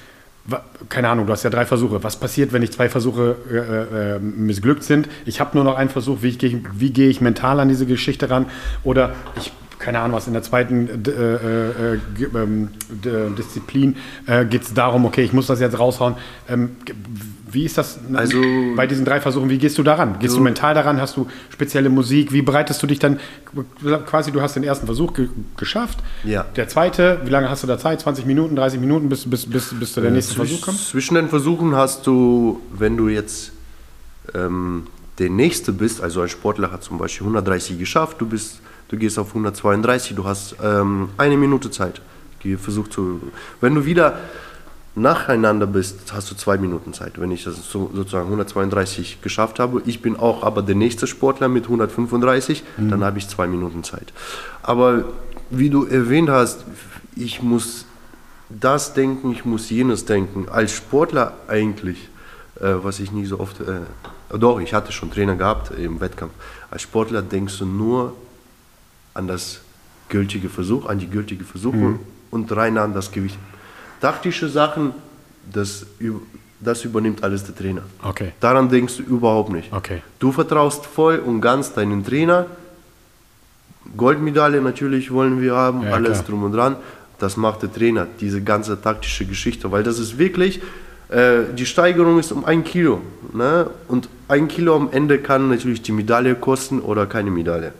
keine 0.89 1.09
Ahnung, 1.09 1.27
du 1.27 1.33
hast 1.33 1.43
ja 1.43 1.49
drei 1.49 1.65
Versuche. 1.65 2.03
Was 2.03 2.17
passiert, 2.17 2.53
wenn 2.53 2.63
ich 2.63 2.71
zwei 2.71 2.89
Versuche 2.89 3.35
äh, 3.51 4.15
äh, 4.15 4.19
missglückt 4.19 4.83
sind? 4.83 5.09
Ich 5.25 5.39
habe 5.39 5.57
nur 5.57 5.65
noch 5.65 5.75
einen 5.75 5.89
Versuch. 5.89 6.19
Wie, 6.21 6.31
gehe 6.37 6.61
wie 6.73 6.91
gehe 6.91 7.09
ich 7.09 7.19
mental 7.19 7.59
an 7.59 7.67
diese 7.67 7.85
Geschichte 7.85 8.29
ran? 8.29 8.45
Oder 8.83 9.13
ich 9.35 9.51
keine 9.87 10.01
Ahnung 10.01 10.17
was, 10.17 10.27
in 10.27 10.33
der 10.33 10.43
zweiten 10.43 11.05
äh, 11.05 11.09
äh, 11.09 11.93
äh 11.93 11.99
ähm, 12.35 12.67
Disziplin 13.37 13.95
äh, 14.25 14.43
geht 14.43 14.63
es 14.63 14.73
darum, 14.73 15.05
okay, 15.05 15.23
ich 15.23 15.31
muss 15.31 15.47
das 15.47 15.61
jetzt 15.61 15.79
raushauen. 15.79 16.15
Ähm, 16.49 16.71
wie 17.49 17.63
ist 17.63 17.77
das 17.77 17.97
also, 18.13 18.37
bei 18.75 18.85
diesen 18.85 19.05
drei 19.05 19.21
Versuchen? 19.21 19.49
Wie 19.49 19.57
gehst 19.57 19.77
du 19.77 19.83
daran? 19.83 20.19
Gehst 20.19 20.33
so, 20.33 20.39
du 20.39 20.43
mental 20.43 20.73
daran? 20.73 20.99
Hast 20.99 21.15
du 21.15 21.27
spezielle 21.49 21.87
Musik? 21.89 22.33
Wie 22.33 22.41
bereitest 22.41 22.83
du 22.83 22.87
dich 22.87 22.99
dann 22.99 23.21
quasi? 24.05 24.33
Du 24.33 24.41
hast 24.41 24.57
den 24.57 24.65
ersten 24.65 24.87
Versuch 24.87 25.13
ge 25.13 25.29
geschafft. 25.55 25.99
Ja. 26.25 26.45
Der 26.57 26.67
zweite, 26.67 27.21
wie 27.23 27.29
lange 27.29 27.49
hast 27.49 27.63
du 27.63 27.67
da 27.67 27.79
Zeit? 27.79 28.01
20 28.01 28.25
Minuten, 28.25 28.57
30 28.57 28.81
Minuten, 28.81 29.07
bis, 29.07 29.29
bis, 29.29 29.49
bis, 29.49 29.73
bis 29.79 29.93
zu 29.93 30.01
der 30.01 30.09
äh, 30.09 30.13
nächsten 30.13 30.35
Versuch 30.35 30.59
kommt? 30.59 30.79
Zwischen 30.79 31.15
den 31.15 31.29
Versuchen 31.29 31.73
hast 31.75 32.05
du, 32.05 32.59
wenn 32.77 32.97
du 32.97 33.07
jetzt 33.07 33.53
ähm, 34.35 34.87
der 35.17 35.29
Nächste 35.29 35.71
bist, 35.71 36.01
also 36.01 36.19
ein 36.19 36.27
Sportler 36.27 36.73
hat 36.73 36.83
zum 36.83 36.97
Beispiel 36.97 37.23
130 37.25 37.79
geschafft, 37.79 38.19
du 38.19 38.25
bist, 38.25 38.59
du 38.89 38.97
gehst 38.97 39.19
auf 39.19 39.29
132, 39.29 40.15
du 40.15 40.25
hast 40.25 40.55
ähm, 40.63 41.09
eine 41.17 41.37
Minute 41.37 41.71
Zeit. 41.71 42.01
Versuch 42.55 42.87
zu, 42.87 43.19
wenn 43.59 43.75
du 43.75 43.83
wieder 43.83 44.19
nacheinander 44.95 45.67
bist, 45.67 46.13
hast 46.13 46.31
du 46.31 46.35
zwei 46.35 46.57
Minuten 46.57 46.93
Zeit. 46.93 47.19
Wenn 47.19 47.31
ich 47.31 47.43
das 47.43 47.69
so, 47.69 47.91
sozusagen 47.93 48.25
132 48.25 49.21
geschafft 49.21 49.59
habe, 49.59 49.81
ich 49.85 50.01
bin 50.01 50.15
auch 50.15 50.43
aber 50.43 50.61
der 50.61 50.75
nächste 50.75 51.07
Sportler 51.07 51.49
mit 51.49 51.65
135, 51.65 52.63
mhm. 52.77 52.89
dann 52.89 53.03
habe 53.03 53.19
ich 53.19 53.27
zwei 53.27 53.47
Minuten 53.47 53.83
Zeit. 53.83 54.13
Aber 54.63 55.05
wie 55.49 55.69
du 55.69 55.85
erwähnt 55.85 56.29
hast, 56.29 56.65
ich 57.15 57.41
muss 57.41 57.85
das 58.49 58.93
denken, 58.93 59.31
ich 59.31 59.45
muss 59.45 59.69
jenes 59.69 60.05
denken. 60.05 60.47
Als 60.49 60.71
Sportler 60.71 61.33
eigentlich, 61.47 62.09
äh, 62.59 62.73
was 62.81 62.99
ich 62.99 63.11
nie 63.11 63.25
so 63.25 63.39
oft, 63.39 63.59
äh, 63.61 63.81
doch, 64.37 64.59
ich 64.59 64.73
hatte 64.73 64.91
schon 64.91 65.11
Trainer 65.11 65.35
gehabt 65.35 65.71
im 65.77 65.99
Wettkampf. 65.99 66.33
Als 66.71 66.81
Sportler 66.81 67.21
denkst 67.21 67.59
du 67.59 67.65
nur 67.65 68.13
an 69.17 69.27
das 69.27 69.61
gültige 70.09 70.49
Versuch, 70.49 70.85
an 70.87 70.99
die 70.99 71.09
gültige 71.09 71.43
Versuche 71.43 71.75
mhm. 71.75 71.99
und 72.31 72.55
rein 72.55 72.77
an 72.77 72.93
das 72.93 73.11
Gewicht. 73.11 73.37
Taktische 73.99 74.47
Sachen, 74.47 74.93
das, 75.51 75.85
das 76.59 76.85
übernimmt 76.85 77.23
alles 77.23 77.43
der 77.43 77.55
Trainer. 77.55 77.81
Okay. 78.03 78.31
Daran 78.39 78.69
denkst 78.69 78.97
du 78.97 79.03
überhaupt 79.03 79.51
nicht. 79.51 79.73
Okay. 79.73 80.01
Du 80.19 80.31
vertraust 80.31 80.85
voll 80.85 81.19
und 81.19 81.41
ganz 81.41 81.73
deinen 81.73 82.05
Trainer. 82.05 82.45
Goldmedaille 83.95 84.61
natürlich 84.61 85.11
wollen 85.11 85.41
wir 85.41 85.55
haben, 85.55 85.83
ja, 85.83 85.91
alles 85.91 86.19
klar. 86.19 86.23
drum 86.29 86.43
und 86.43 86.51
dran. 86.51 86.75
Das 87.19 87.35
macht 87.35 87.63
der 87.63 87.73
Trainer, 87.73 88.05
diese 88.19 88.43
ganze 88.43 88.79
taktische 88.79 89.25
Geschichte, 89.25 89.71
weil 89.71 89.81
das 89.81 89.97
ist 89.97 90.19
wirklich, 90.19 90.61
äh, 91.09 91.39
die 91.57 91.65
Steigerung 91.65 92.19
ist 92.19 92.31
um 92.31 92.45
ein 92.45 92.63
Kilo. 92.63 93.01
Ne? 93.33 93.69
Und 93.87 94.09
ein 94.27 94.47
Kilo 94.47 94.75
am 94.75 94.89
Ende 94.91 95.17
kann 95.17 95.49
natürlich 95.49 95.81
die 95.81 95.93
Medaille 95.93 96.35
kosten 96.35 96.79
oder 96.79 97.07
keine 97.07 97.31
Medaille. 97.31 97.73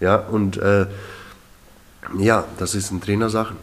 Ja, 0.00 0.16
und 0.16 0.56
äh, 0.58 0.86
ja, 2.18 2.44
das 2.58 2.74
ist 2.74 2.90
ein 2.90 3.00
Trainersachen 3.00 3.56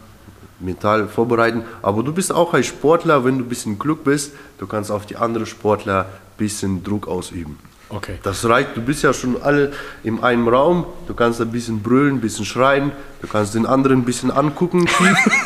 mental 0.60 1.08
vorbereiten. 1.08 1.62
Aber 1.82 2.02
du 2.02 2.12
bist 2.12 2.32
auch 2.32 2.54
ein 2.54 2.64
Sportler, 2.64 3.24
wenn 3.24 3.38
du 3.38 3.44
ein 3.44 3.48
bisschen 3.48 3.78
Glück 3.78 4.04
bist, 4.04 4.32
du 4.58 4.66
kannst 4.66 4.90
auf 4.90 5.06
die 5.06 5.16
anderen 5.16 5.46
Sportler 5.46 6.00
ein 6.02 6.36
bisschen 6.38 6.82
Druck 6.82 7.08
ausüben. 7.08 7.58
Okay. 7.90 8.18
Das 8.22 8.44
reicht, 8.48 8.76
du 8.76 8.80
bist 8.80 9.02
ja 9.02 9.12
schon 9.12 9.40
alle 9.40 9.72
in 10.02 10.22
einem 10.22 10.48
Raum, 10.48 10.86
du 11.06 11.14
kannst 11.14 11.40
ein 11.40 11.52
bisschen 11.52 11.80
brüllen, 11.80 12.16
ein 12.16 12.20
bisschen 12.20 12.44
schreien, 12.44 12.90
du 13.20 13.28
kannst 13.28 13.54
den 13.54 13.66
anderen 13.66 14.00
ein 14.00 14.04
bisschen 14.04 14.30
angucken 14.30 14.88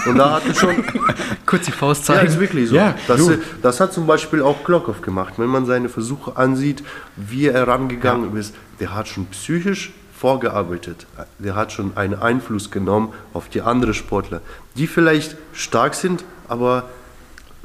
und 0.07 0.17
da 0.17 0.37
hat 0.37 0.47
er 0.47 0.55
schon... 0.55 0.85
Kurz 1.47 1.67
die 1.67 1.73
Faust 1.73 2.07
zeigen. 2.07 2.27
Ja, 2.27 2.33
ist 2.33 2.41
wirklich 2.41 2.69
so. 2.69 2.77
Ja, 2.77 2.95
das, 3.07 3.29
das, 3.61 3.81
hat 3.81 3.93
zum 3.93 4.07
Beispiel 4.07 4.41
auch 4.43 4.63
Klokov 4.65 5.03
gemacht. 5.03 5.35
Wenn 5.37 5.49
man 5.49 5.67
seine 5.67 5.89
Versuche 5.89 6.37
ansieht, 6.37 6.83
wie 7.17 7.47
er 7.47 7.67
rangegangen 7.67 8.33
ja. 8.33 8.41
ist, 8.41 8.55
der 8.81 8.95
hat 8.95 9.09
schon 9.09 9.27
psychisch 9.27 9.93
vorgearbeitet. 10.19 11.07
Der 11.39 11.55
hat 11.55 11.73
schon 11.73 11.97
einen 11.97 12.15
Einfluss 12.21 12.71
genommen 12.71 13.13
auf 13.33 13.49
die 13.49 13.63
anderen 13.63 13.95
Sportler, 13.95 14.41
die 14.77 14.87
vielleicht 14.87 15.37
stark 15.53 15.95
sind, 15.95 16.25
aber 16.49 16.85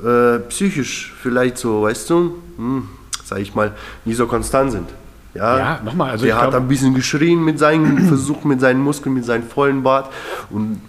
äh, 0.03 0.39
psychisch 0.49 1.13
vielleicht 1.21 1.57
so, 1.57 1.83
weißt 1.83 2.09
du, 2.09 2.41
hm, 2.57 2.89
sag 3.23 3.39
ich 3.39 3.55
mal, 3.55 3.73
nie 4.05 4.13
so 4.13 4.27
konstant 4.27 4.71
sind. 4.71 4.89
Ja, 5.33 5.57
ja 5.57 5.79
nochmal. 5.83 6.11
Also 6.11 6.25
der 6.25 6.39
hat 6.39 6.53
ein 6.53 6.67
bisschen 6.67 6.93
geschrien 6.93 7.43
mit 7.43 7.57
seinen 7.57 7.99
Versuchen, 8.07 8.49
mit 8.49 8.61
seinen 8.61 8.81
Muskeln, 8.81 9.15
mit 9.15 9.25
seinem 9.25 9.43
vollen 9.43 9.81
Bart 9.81 10.11
und 10.51 10.79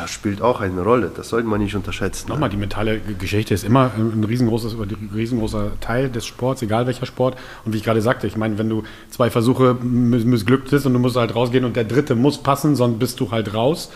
Das 0.00 0.10
spielt 0.10 0.40
auch 0.42 0.60
eine 0.60 0.80
Rolle, 0.82 1.10
das 1.14 1.28
sollte 1.28 1.48
man 1.48 1.60
nicht 1.60 1.74
unterschätzen. 1.74 2.28
Nochmal, 2.28 2.48
die 2.50 2.56
mentale 2.56 3.00
Geschichte 3.00 3.52
ist 3.52 3.64
immer 3.64 3.90
ein 3.96 4.22
riesengroßes, 4.22 4.74
ein 4.74 5.10
riesengroßer 5.12 5.72
Teil 5.80 6.08
des 6.08 6.24
Sports, 6.24 6.62
egal 6.62 6.86
welcher 6.86 7.04
Sport. 7.04 7.36
Und 7.64 7.72
wie 7.72 7.78
ich 7.78 7.82
gerade 7.82 8.00
sagte, 8.00 8.28
ich 8.28 8.36
meine, 8.36 8.58
wenn 8.58 8.68
du 8.68 8.84
zwei 9.10 9.28
Versuche 9.28 9.74
missglückt 9.82 10.70
bist 10.70 10.86
und 10.86 10.92
du 10.92 11.00
musst 11.00 11.16
halt 11.16 11.34
rausgehen 11.34 11.64
und 11.64 11.74
der 11.74 11.82
dritte 11.82 12.14
muss 12.14 12.38
passen, 12.38 12.76
sonst 12.76 13.00
bist 13.00 13.18
du 13.18 13.32
halt 13.32 13.54
raus. 13.54 13.90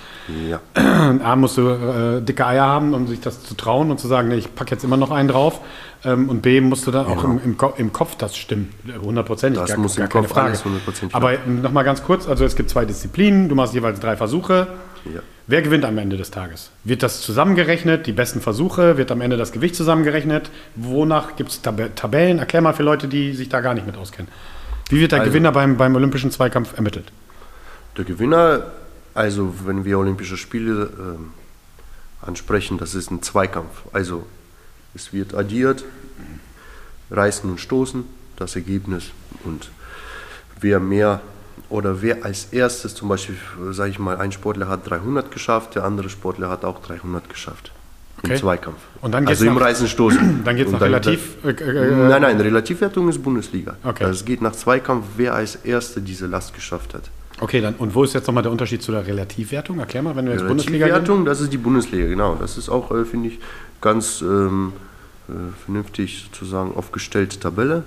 Ja. 0.50 0.60
A, 1.22 1.36
musst 1.36 1.56
du 1.56 1.68
äh, 1.68 2.20
dicke 2.20 2.46
Eier 2.46 2.66
haben, 2.66 2.94
um 2.94 3.06
sich 3.06 3.20
das 3.20 3.44
zu 3.44 3.54
trauen 3.54 3.92
und 3.92 4.00
zu 4.00 4.08
sagen, 4.08 4.26
nee, 4.28 4.34
ich 4.36 4.52
packe 4.54 4.72
jetzt 4.72 4.82
immer 4.82 4.96
noch 4.96 5.12
einen 5.12 5.28
drauf. 5.28 5.60
Ähm, 6.04 6.28
und 6.28 6.42
B, 6.42 6.60
musst 6.60 6.84
du 6.84 6.90
dann 6.90 7.06
auch 7.06 7.22
im, 7.22 7.40
im, 7.44 7.56
Ko- 7.56 7.74
im 7.76 7.92
Kopf 7.92 8.16
das 8.16 8.36
stimmen. 8.36 8.70
Hundertprozentig, 9.04 9.60
Das 9.60 9.70
gar, 9.70 9.78
muss 9.78 9.94
gar 9.94 10.06
im 10.06 10.10
keine 10.10 10.22
Kopf 10.26 10.34
Frage. 10.34 10.46
alles 10.48 10.64
hundertprozentig 10.64 11.14
Aber 11.14 11.34
nochmal 11.46 11.84
ganz 11.84 12.02
kurz, 12.02 12.26
also 12.26 12.44
es 12.44 12.56
gibt 12.56 12.70
zwei 12.70 12.84
Disziplinen, 12.84 13.48
du 13.48 13.54
machst 13.54 13.72
jeweils 13.72 14.00
drei 14.00 14.16
Versuche. 14.16 14.66
Ja. 15.04 15.20
Wer 15.48 15.62
gewinnt 15.62 15.84
am 15.84 15.98
Ende 15.98 16.16
des 16.16 16.30
Tages? 16.30 16.70
Wird 16.84 17.02
das 17.02 17.20
zusammengerechnet, 17.22 18.06
die 18.06 18.12
besten 18.12 18.40
Versuche, 18.40 18.96
wird 18.96 19.10
am 19.10 19.20
Ende 19.20 19.36
das 19.36 19.52
Gewicht 19.52 19.74
zusammengerechnet? 19.74 20.50
Wonach 20.76 21.36
gibt 21.36 21.50
es 21.50 21.60
Tab 21.62 21.80
Tabellen? 21.96 22.38
Erklär 22.38 22.62
mal 22.62 22.72
für 22.72 22.84
Leute, 22.84 23.08
die 23.08 23.34
sich 23.34 23.48
da 23.48 23.60
gar 23.60 23.74
nicht 23.74 23.86
mit 23.86 23.96
auskennen. 23.96 24.30
Wie 24.88 25.00
wird 25.00 25.12
der 25.12 25.20
Also- 25.20 25.30
Gewinner 25.30 25.52
beim, 25.52 25.76
beim 25.76 25.94
olympischen 25.96 26.30
Zweikampf 26.30 26.74
ermittelt? 26.76 27.10
Der 27.96 28.04
Gewinner, 28.04 28.70
also 29.14 29.52
wenn 29.66 29.84
wir 29.84 29.98
Olympische 29.98 30.36
Spiele 30.36 30.90
ähm, 30.98 31.30
ansprechen, 32.20 32.78
das 32.78 32.94
ist 32.94 33.10
ein 33.10 33.22
Zweikampf. 33.22 33.82
Also 33.92 34.26
es 34.94 35.12
wird 35.12 35.34
addiert, 35.34 35.84
reißen 37.10 37.50
und 37.50 37.60
stoßen, 37.60 38.04
das 38.36 38.54
Ergebnis 38.56 39.10
und 39.44 39.70
wer 40.60 40.80
mehr 40.80 41.20
oder 41.72 42.02
wer 42.02 42.24
als 42.24 42.48
erstes, 42.52 42.94
zum 42.94 43.08
Beispiel, 43.08 43.36
sage 43.70 43.90
ich 43.90 43.98
mal, 43.98 44.16
ein 44.18 44.30
Sportler 44.30 44.68
hat 44.68 44.88
300 44.88 45.30
geschafft, 45.30 45.74
der 45.74 45.84
andere 45.84 46.08
Sportler 46.10 46.50
hat 46.50 46.64
auch 46.64 46.80
300 46.82 47.28
geschafft 47.28 47.72
Okay. 48.18 48.34
im 48.34 48.38
Zweikampf. 48.38 48.76
Und 49.00 49.12
dann 49.12 49.24
geht's 49.26 49.40
also 49.40 49.50
im 49.50 49.54
nach- 49.54 49.62
Reißen 49.62 49.88
stoßen. 49.88 50.40
Dann 50.44 50.54
geht's 50.54 50.68
Und 50.68 50.74
nach 50.74 50.82
Relativ- 50.82 51.38
äh, 51.44 51.48
äh, 51.50 52.08
nein, 52.08 52.22
nein, 52.22 52.40
Relativwertung 52.40 53.08
ist 53.08 53.20
Bundesliga. 53.22 53.76
Okay. 53.82 54.04
Also 54.04 54.20
es 54.20 54.24
geht 54.24 54.40
nach 54.42 54.52
Zweikampf, 54.52 55.04
wer 55.16 55.34
als 55.34 55.56
Erster 55.56 56.00
diese 56.00 56.26
Last 56.26 56.54
geschafft 56.54 56.94
hat. 56.94 57.10
Okay, 57.40 57.60
dann, 57.60 57.74
und 57.76 57.92
wo 57.94 58.04
ist 58.04 58.12
jetzt 58.12 58.26
nochmal 58.28 58.44
der 58.44 58.52
Unterschied 58.52 58.80
zu 58.82 58.92
der 58.92 59.04
Relativwertung? 59.04 59.80
Erklär 59.80 60.02
mal, 60.02 60.14
wenn 60.14 60.26
wir 60.26 60.34
jetzt 60.34 60.46
Bundesliga. 60.46 60.84
Relativwertung, 60.86 61.24
das 61.24 61.40
ist 61.40 61.52
die 61.52 61.58
Bundesliga, 61.58 62.06
genau. 62.06 62.36
Das 62.36 62.56
ist 62.58 62.68
auch, 62.68 62.92
äh, 62.92 63.04
finde 63.04 63.30
ich, 63.30 63.40
ganz 63.80 64.20
ähm, 64.20 64.72
äh, 65.28 65.32
vernünftig 65.64 66.28
sozusagen 66.30 66.76
aufgestellte 66.76 67.40
Tabelle, 67.40 67.82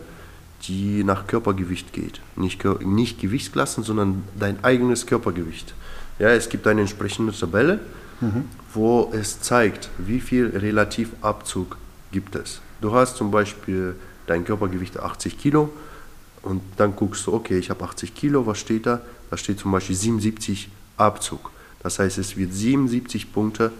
die 0.67 1.03
nach 1.03 1.27
Körpergewicht 1.27 1.93
geht. 1.93 2.21
Nicht, 2.35 2.63
nicht 2.81 3.19
Gewichtsklassen, 3.19 3.83
sondern 3.83 4.23
dein 4.39 4.63
eigenes 4.63 5.05
Körpergewicht. 5.05 5.73
Ja, 6.19 6.29
es 6.29 6.49
gibt 6.49 6.65
eine 6.67 6.81
entsprechende 6.81 7.33
Tabelle, 7.33 7.79
wo 8.73 9.11
es 9.13 9.41
zeigt, 9.41 9.89
wie 9.97 10.21
viel 10.21 10.47
Relativabzug 10.47 11.77
gibt 12.11 12.35
es. 12.35 12.61
Du 12.81 12.93
hast 12.93 13.17
zum 13.17 13.31
Beispiel 13.31 13.95
dein 14.27 14.45
Körpergewicht 14.45 14.99
80 14.99 15.37
Kilo 15.37 15.69
und 16.41 16.61
dann 16.77 16.95
guckst 16.95 17.27
du, 17.27 17.33
okay, 17.33 17.57
ich 17.57 17.69
habe 17.69 17.83
80 17.83 18.15
Kilo, 18.15 18.45
was 18.45 18.59
steht 18.59 18.85
da? 18.85 19.01
Da 19.29 19.37
steht 19.37 19.59
zum 19.59 19.71
Beispiel 19.71 19.95
77 19.95 20.69
Abzug. 20.97 21.51
Das 21.83 21.99
heißt, 21.99 22.17
es 22.17 22.37
wird 22.37 22.53
77 22.53 23.33
Punkte 23.33 23.71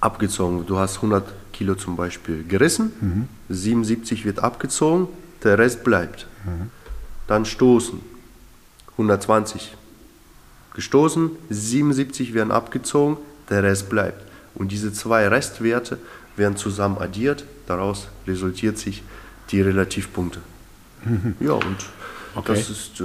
abgezogen. 0.00 0.64
Du 0.66 0.78
hast 0.78 0.96
100 0.96 1.24
Kilo 1.52 1.74
zum 1.74 1.96
Beispiel 1.96 2.44
gerissen, 2.44 3.28
77 3.48 4.24
wird 4.24 4.38
abgezogen, 4.38 5.08
der 5.44 5.58
Rest 5.58 5.84
bleibt. 5.84 6.26
Dann 7.26 7.44
stoßen, 7.44 8.00
120 8.92 9.74
gestoßen, 10.74 11.30
77 11.50 12.34
werden 12.34 12.50
abgezogen, 12.50 13.16
der 13.50 13.62
Rest 13.62 13.88
bleibt. 13.90 14.22
Und 14.54 14.72
diese 14.72 14.92
zwei 14.92 15.28
Restwerte 15.28 15.98
werden 16.36 16.56
zusammen 16.56 16.98
addiert, 16.98 17.44
daraus 17.66 18.08
resultiert 18.26 18.78
sich 18.78 19.02
die 19.50 19.60
Relativpunkte. 19.60 20.40
Ja, 21.40 21.52
und 21.52 21.76
Okay. 22.34 22.54
das 22.54 22.70
ist 22.70 22.98
äh, 23.00 23.04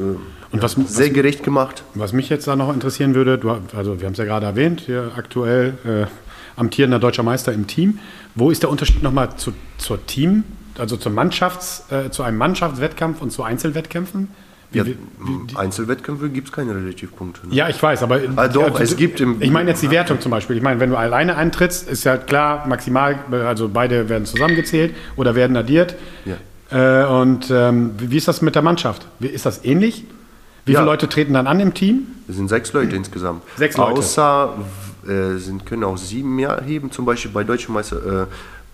ja, 0.53 0.61
was- 0.61 0.75
sehr 0.85 1.09
gerecht 1.09 1.43
gemacht. 1.43 1.83
Was 1.95 2.13
mich 2.13 2.29
jetzt 2.29 2.47
da 2.47 2.55
noch 2.55 2.73
interessieren 2.73 3.13
würde, 3.13 3.37
du, 3.37 3.49
also 3.75 3.99
wir 3.99 4.05
haben 4.05 4.13
es 4.13 4.17
ja 4.19 4.23
gerade 4.23 4.45
erwähnt, 4.45 4.79
hier 4.85 5.11
aktuell 5.17 5.77
äh, 5.83 6.05
amtierender 6.55 6.97
deutscher 6.97 7.23
Meister 7.23 7.51
im 7.51 7.67
Team. 7.67 7.99
Wo 8.35 8.51
ist 8.51 8.63
der 8.63 8.69
Unterschied 8.69 9.03
nochmal 9.03 9.35
zu, 9.35 9.51
zur 9.79 10.05
Team, 10.05 10.45
also 10.79 10.97
zur 10.97 11.11
Mannschafts, 11.11 11.85
äh, 11.91 12.09
zu 12.11 12.23
einem 12.23 12.37
Mannschaftswettkampf 12.37 13.21
und 13.21 13.31
zu 13.31 13.43
Einzelwettkämpfen? 13.43 14.29
Wie, 14.71 14.79
Ja, 14.79 14.85
wie, 14.85 14.97
Einzelwettkämpfe 15.55 16.29
gibt 16.29 16.49
es 16.49 16.53
keine 16.53 16.75
Relativpunkte. 16.75 17.47
Ne? 17.47 17.55
ja, 17.55 17.69
ich 17.69 17.81
weiß, 17.81 18.03
aber 18.03 18.19
Ah, 18.35 18.49
doch, 18.49 18.63
also, 18.71 18.83
es 18.83 18.97
gibt 18.97 19.21
im- 19.21 19.41
Ich 19.41 19.49
meine 19.49 19.69
jetzt 19.69 19.81
die 19.81 19.89
Wertung 19.91 20.19
zum 20.19 20.29
Beispiel. 20.31 20.57
Ich 20.57 20.61
meine, 20.63 20.79
wenn 20.81 20.89
du 20.89 20.97
alleine 20.97 21.35
antrittst, 21.37 21.87
ist 21.89 22.03
ja 22.03 22.17
klar, 22.17 22.67
maximal, 22.67 23.17
also 23.31 23.69
beide 23.69 24.09
werden 24.09 24.25
zusammengezählt 24.25 24.93
oder 25.15 25.35
werden 25.35 25.55
addiert. 25.55 25.95
Ja. 26.25 26.35
Äh, 26.69 27.05
und 27.07 27.49
ähm, 27.49 27.91
wie 27.97 28.11
wie 28.11 28.17
ist 28.17 28.27
das 28.27 28.41
mit 28.41 28.55
der 28.55 28.61
Mannschaft? 28.61 29.07
Wie, 29.19 29.27
ist 29.27 29.45
das 29.45 29.63
ähnlich? 29.63 30.03
Wie 30.65 30.73
Ja. 30.73 30.79
viele 30.79 30.91
Leute 30.91 31.07
treten 31.07 31.31
dann 31.33 31.47
an 31.47 31.61
im 31.61 31.73
Team? 31.73 32.07
Es 32.27 32.35
sind 32.35 32.49
sechs 32.49 32.73
Leute 32.73 32.93
insgesamt. 32.93 33.43
Sechs 33.55 33.77
Leute. 33.77 33.99
Außer 33.99 34.53
äh, 35.07 35.37
sind, 35.37 35.65
können 35.65 35.85
auch 35.85 35.95
sieben 35.97 36.35
mehr 36.35 36.61
heben, 36.65 36.91
zum 36.91 37.05
Beispiel 37.05 37.31
bei 37.31 37.45
Deutschen 37.45 37.73
Meister, 37.73 38.23
äh, 38.23 38.25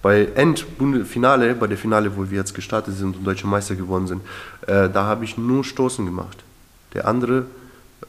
bei 0.03 0.27
Endfinale, 0.35 1.55
bei 1.55 1.65
der 1.65 1.77
Finale, 1.77 2.15
wo 2.15 2.29
wir 2.29 2.37
jetzt 2.37 2.53
gestartet 2.53 2.95
sind 2.95 3.15
und 3.15 3.25
Deutsche 3.25 3.47
Meister 3.47 3.73
geworden 3.73 4.05
sind, 4.05 4.21
äh, 4.67 4.89
da 4.89 5.05
habe 5.05 5.23
ich 5.23 5.37
nur 5.37 5.63
Stoßen 5.63 6.05
gemacht. 6.05 6.37
Der 6.93 7.07
andere 7.07 7.45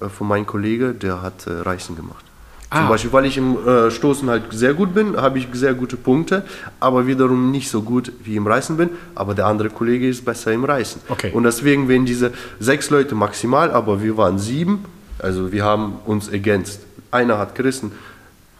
äh, 0.01 0.09
von 0.09 0.27
meinem 0.29 0.45
Kollege, 0.45 0.93
der 0.93 1.23
hat 1.23 1.47
äh, 1.47 1.53
Reißen 1.53 1.97
gemacht. 1.97 2.25
Zum 2.73 2.83
Ah. 2.83 2.89
Beispiel, 2.89 3.13
weil 3.13 3.27
ich 3.27 3.37
im 3.37 3.57
äh, 3.65 3.89
Stoßen 3.93 4.29
halt 4.29 4.43
sehr 4.51 4.75
gut 4.75 4.93
bin, 4.93 5.17
habe 5.17 5.39
ich 5.39 5.47
sehr 5.53 5.75
gute 5.75 5.97
Punkte, 5.97 6.45
aber 6.81 7.07
wiederum 7.07 7.53
nicht 7.53 7.71
so 7.71 7.83
gut 7.83 8.11
wie 8.25 8.35
im 8.35 8.49
Reißen 8.49 8.77
bin. 8.77 8.91
Aber 9.15 9.33
der 9.35 9.47
andere 9.47 9.71
Kollege 9.71 10.09
ist 10.09 10.25
besser 10.25 10.51
im 10.53 10.65
Reißen. 10.65 11.01
Okay. 11.09 11.31
Und 11.33 11.45
deswegen 11.45 11.87
werden 11.89 12.05
diese 12.05 12.33
sechs 12.59 12.91
Leute 12.91 13.15
maximal, 13.15 13.71
aber 13.71 14.03
wir 14.03 14.17
waren 14.17 14.41
sieben. 14.41 14.85
Also 15.21 15.53
wir 15.53 15.63
haben 15.63 15.99
uns 16.07 16.27
ergänzt. 16.27 16.81
Einer 17.13 17.39
hat 17.39 17.55
gerissen 17.55 17.93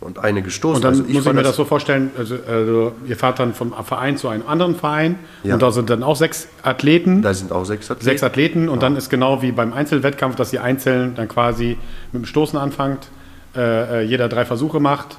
und 0.05 0.19
eine 0.19 0.43
gestoßen. 0.43 0.77
Und 0.77 0.85
dann 0.85 0.93
also 1.01 1.13
muss 1.13 1.27
ich 1.27 1.33
mir 1.33 1.43
das 1.43 1.57
so 1.57 1.65
vorstellen, 1.65 2.11
also, 2.17 2.37
also 2.47 2.93
ihr 3.07 3.17
fahrt 3.17 3.39
dann 3.39 3.55
vom 3.55 3.73
Verein 3.85 4.17
zu 4.17 4.29
einem 4.29 4.47
anderen 4.47 4.77
Verein 4.77 5.19
Ja. 5.43 5.55
und 5.55 5.63
da 5.63 5.71
sind 5.73 5.91
dann 5.91 6.03
auch 6.03 6.17
sechs 6.17 6.49
Athleten, 6.63 7.23
Da 7.23 7.33
sind 7.35 7.51
auch 7.53 7.65
sechs 7.65 7.91
Athleten. 7.91 8.05
sechs 8.05 8.23
Athleten 8.23 8.69
und 8.69 8.83
dann 8.83 8.97
ist 8.97 9.09
genau 9.09 9.43
wie 9.43 9.53
beim 9.53 9.73
Einzelwettkampf, 9.73 10.37
dass 10.37 10.53
ihr 10.53 10.63
einzeln 10.63 11.15
dann 11.15 11.29
quasi 11.29 11.79
mit 12.13 12.23
dem 12.23 12.27
Stoßen 12.27 12.59
anfangt, 12.59 13.09
äh, 13.57 14.03
äh, 14.03 14.03
jeder 14.03 14.29
drei 14.29 14.45
Versuche 14.45 14.79
macht. 14.79 15.17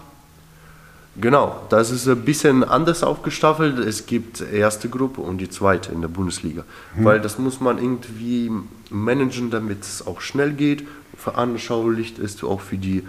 Genau, 1.19 1.61
das 1.69 1.91
ist 1.91 2.07
ein 2.09 2.23
bisschen 2.25 2.63
anders 2.65 3.01
aufgestaffelt. 3.01 3.79
Es 3.79 4.05
gibt 4.05 4.41
erste 4.41 4.89
Gruppe 4.89 5.21
und 5.21 5.38
die 5.38 5.49
zweite 5.49 5.93
in 5.93 6.01
der 6.01 6.09
Bundesliga. 6.09 6.65
Weil 6.97 7.21
das 7.21 7.39
muss 7.39 7.61
man 7.61 7.77
irgendwie 7.77 8.51
managen, 8.89 9.49
damit 9.49 9.83
es 9.83 10.05
auch 10.05 10.19
schnell 10.19 10.51
geht, 10.51 10.86
veranschaulicht 11.17 12.19
ist 12.19 12.43
auch 12.43 12.59
für 12.59 12.77
die 12.77 13.03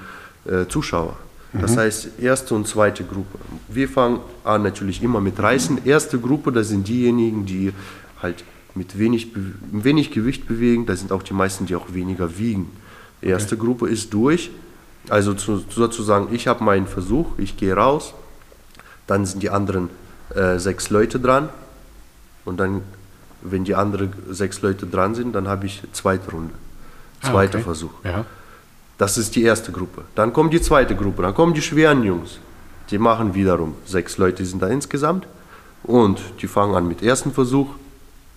äh, 0.44 0.66
Zuschauer. 0.68 1.16
Das 1.52 1.76
heißt, 1.76 2.18
erste 2.20 2.54
und 2.54 2.68
zweite 2.68 3.02
Gruppe. 3.04 3.38
Wir 3.68 3.88
fangen 3.88 4.20
an 4.44 4.62
natürlich 4.62 5.02
immer 5.02 5.20
mit 5.20 5.38
Reißen. 5.40 5.86
Erste 5.86 6.18
Gruppe, 6.18 6.52
das 6.52 6.68
sind 6.68 6.86
diejenigen, 6.86 7.46
die 7.46 7.72
halt 8.22 8.44
mit 8.74 8.98
wenig, 8.98 9.28
wenig 9.72 10.10
Gewicht 10.10 10.46
bewegen. 10.46 10.84
Das 10.84 10.98
sind 10.98 11.12
auch 11.12 11.22
die 11.22 11.32
meisten, 11.32 11.64
die 11.64 11.74
auch 11.74 11.94
weniger 11.94 12.36
wiegen. 12.38 12.70
Erste 13.22 13.56
Gruppe 13.56 13.88
ist 13.88 14.12
durch. 14.12 14.50
Also 15.08 15.34
zu, 15.34 15.64
sozusagen, 15.70 16.34
ich 16.34 16.46
habe 16.46 16.62
meinen 16.64 16.86
Versuch, 16.86 17.38
ich 17.38 17.56
gehe 17.56 17.74
raus, 17.74 18.12
dann 19.06 19.24
sind 19.24 19.42
die 19.42 19.50
anderen 19.50 19.88
äh, 20.34 20.58
sechs 20.58 20.90
Leute 20.90 21.20
dran 21.20 21.48
und 22.44 22.58
dann, 22.58 22.82
wenn 23.40 23.62
die 23.64 23.76
anderen 23.76 24.12
sechs 24.30 24.62
Leute 24.62 24.86
dran 24.86 25.14
sind, 25.14 25.32
dann 25.32 25.46
habe 25.46 25.66
ich 25.66 25.82
zweite 25.92 26.30
Runde, 26.32 26.54
Ah, 27.22 27.30
zweiter 27.30 27.58
okay. 27.58 27.64
Versuch. 27.64 27.92
Ja. 28.04 28.24
Das 28.98 29.18
ist 29.18 29.36
die 29.36 29.42
erste 29.42 29.72
Gruppe. 29.72 30.02
Dann 30.14 30.32
kommt 30.32 30.52
die 30.52 30.60
zweite 30.60 30.96
Gruppe, 30.96 31.22
dann 31.22 31.34
kommen 31.34 31.54
die 31.54 31.62
schweren 31.62 32.02
Jungs. 32.02 32.38
Die 32.90 32.98
machen 32.98 33.34
wiederum, 33.34 33.74
sechs 33.84 34.16
Leute 34.16 34.44
sind 34.44 34.62
da 34.62 34.68
insgesamt 34.68 35.26
und 35.82 36.20
die 36.40 36.46
fangen 36.46 36.74
an 36.74 36.86
mit 36.86 37.02
ersten 37.02 37.32
Versuch. 37.32 37.68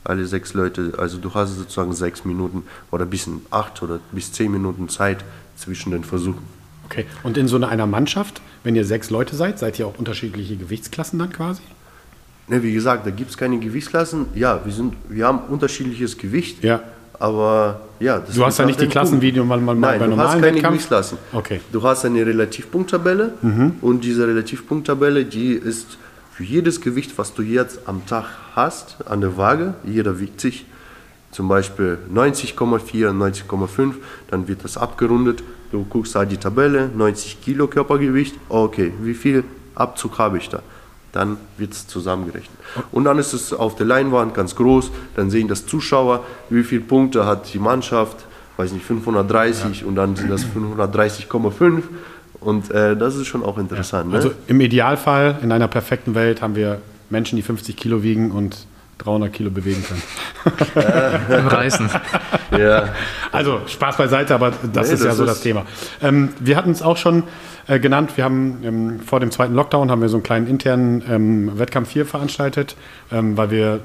Alle 0.03 0.25
sechs 0.25 0.53
Leute, 0.53 0.93
also 0.97 1.17
du 1.17 1.33
hast 1.33 1.55
sozusagen 1.55 1.93
sechs 1.93 2.25
Minuten 2.25 2.63
oder 2.89 3.05
bis 3.05 3.29
acht 3.51 3.81
oder 3.83 3.99
bis 4.11 4.31
zehn 4.31 4.51
Minuten 4.51 4.89
Zeit 4.89 5.23
zwischen 5.55 5.91
den 5.91 6.03
Versuchen. 6.03 6.41
Okay. 6.85 7.05
Und 7.21 7.37
in 7.37 7.47
so 7.47 7.57
einer 7.57 7.85
Mannschaft, 7.85 8.41
wenn 8.63 8.75
ihr 8.75 8.85
sechs 8.85 9.09
Leute 9.09 9.35
seid, 9.35 9.59
seid 9.59 9.77
ihr 9.77 9.85
auch 9.85 9.99
unterschiedliche 9.99 10.55
Gewichtsklassen 10.55 11.19
dann 11.19 11.31
quasi? 11.31 11.61
Ne, 12.47 12.63
wie 12.63 12.73
gesagt, 12.73 13.05
da 13.05 13.11
gibt 13.11 13.29
es 13.29 13.37
keine 13.37 13.59
Gewichtsklassen. 13.59 14.25
Ja, 14.33 14.65
wir, 14.65 14.73
sind, 14.73 14.95
wir 15.07 15.27
haben 15.27 15.39
unterschiedliches 15.49 16.17
Gewicht. 16.17 16.63
Ja. 16.63 16.81
Aber 17.19 17.81
ja, 17.99 18.19
das 18.19 18.33
Du 18.35 18.45
hast 18.45 18.57
ja 18.59 18.65
nicht 18.65 18.79
die 18.79 18.85
dem 18.85 18.91
Klassen, 18.91 19.11
Punkt. 19.19 19.23
wie 19.25 19.31
du 19.33 19.43
mal, 19.43 19.59
mal 19.59 19.75
Nein, 19.75 19.99
bei 19.99 20.05
du 20.05 20.09
normalen 20.11 20.27
hast 20.29 20.33
keine 20.41 20.45
Wettkampf? 20.55 20.67
Gewichtsklassen. 20.73 21.17
Okay. 21.33 21.59
Du 21.71 21.83
hast 21.83 22.05
eine 22.05 22.25
Relativpunkttabelle 22.25 23.33
Mhm. 23.41 23.73
und 23.81 24.03
diese 24.03 24.25
Relativpunkttabelle, 24.27 25.25
die 25.25 25.51
ist 25.53 25.97
für 26.33 26.43
jedes 26.45 26.79
Gewicht, 26.79 27.17
was 27.17 27.33
du 27.33 27.41
jetzt 27.41 27.81
am 27.87 28.05
Tag 28.05 28.25
hast, 28.55 28.97
an 29.05 29.19
der 29.19 29.35
Waage, 29.35 29.73
jeder 29.83 30.19
wiegt 30.19 30.39
sich 30.39 30.65
zum 31.31 31.47
Beispiel 31.49 31.97
90,4, 32.13 33.11
90,5, 33.11 33.95
dann 34.31 34.47
wird 34.47 34.63
das 34.63 34.77
abgerundet. 34.77 35.43
Du 35.71 35.85
guckst 35.87 36.15
halt 36.15 36.31
die 36.31 36.37
Tabelle, 36.37 36.89
90 36.95 37.41
Kilo 37.41 37.67
Körpergewicht, 37.67 38.35
okay, 38.47 38.91
wie 39.01 39.13
viel 39.13 39.43
Abzug 39.75 40.17
habe 40.17 40.37
ich 40.37 40.49
da? 40.49 40.61
Dann 41.11 41.37
wird 41.57 41.73
es 41.73 41.87
zusammengerechnet. 41.87 42.57
Und 42.91 43.05
dann 43.05 43.17
ist 43.17 43.33
es 43.33 43.51
auf 43.51 43.75
der 43.75 43.85
Leinwand 43.85 44.33
ganz 44.33 44.55
groß, 44.55 44.91
dann 45.15 45.29
sehen 45.29 45.47
das 45.47 45.65
Zuschauer, 45.65 46.23
wie 46.49 46.63
viele 46.63 46.81
Punkte 46.81 47.25
hat 47.25 47.53
die 47.53 47.59
Mannschaft, 47.59 48.17
weiß 48.57 48.71
nicht, 48.73 48.85
530 48.85 49.81
ja. 49.81 49.87
und 49.87 49.95
dann 49.95 50.15
sind 50.15 50.29
das 50.29 50.45
530,5 50.45 51.83
und 52.41 52.71
äh, 52.71 52.95
das 52.95 53.15
ist 53.15 53.27
schon 53.27 53.43
auch 53.43 53.57
interessant. 53.57 54.11
Ja. 54.11 54.17
Also 54.17 54.31
im 54.47 54.61
Idealfall, 54.61 55.39
in 55.41 55.51
einer 55.51 55.67
perfekten 55.67 56.15
Welt, 56.15 56.41
haben 56.41 56.55
wir 56.55 56.81
Menschen, 57.09 57.35
die 57.35 57.41
50 57.41 57.75
Kilo 57.75 58.03
wiegen 58.03 58.31
und 58.31 58.65
300 58.99 59.33
Kilo 59.33 59.49
bewegen 59.49 59.83
können. 59.83 60.01
Im 61.39 61.47
Reißen. 61.47 61.89
Ja. 62.57 62.93
Also 63.31 63.61
Spaß 63.67 63.97
beiseite, 63.97 64.35
aber 64.35 64.51
das 64.51 64.87
nee, 64.87 64.93
ist 64.93 64.99
das 64.99 65.07
ja 65.07 65.13
so 65.13 65.23
ist 65.23 65.29
das 65.29 65.41
Thema. 65.41 65.65
Ähm, 66.01 66.29
wir 66.39 66.55
hatten 66.55 66.71
es 66.71 66.81
auch 66.81 66.97
schon 66.97 67.23
äh, 67.67 67.79
genannt. 67.79 68.13
Wir 68.15 68.23
haben 68.23 68.57
ähm, 68.63 68.99
vor 68.99 69.19
dem 69.19 69.29
zweiten 69.29 69.53
Lockdown 69.53 69.91
haben 69.91 70.01
wir 70.01 70.09
so 70.09 70.17
einen 70.17 70.23
kleinen 70.23 70.47
internen 70.47 71.03
ähm, 71.07 71.59
Wettkampf 71.59 71.89
4 71.89 72.05
veranstaltet, 72.05 72.75
ähm, 73.11 73.37
weil 73.37 73.51
wir 73.51 73.79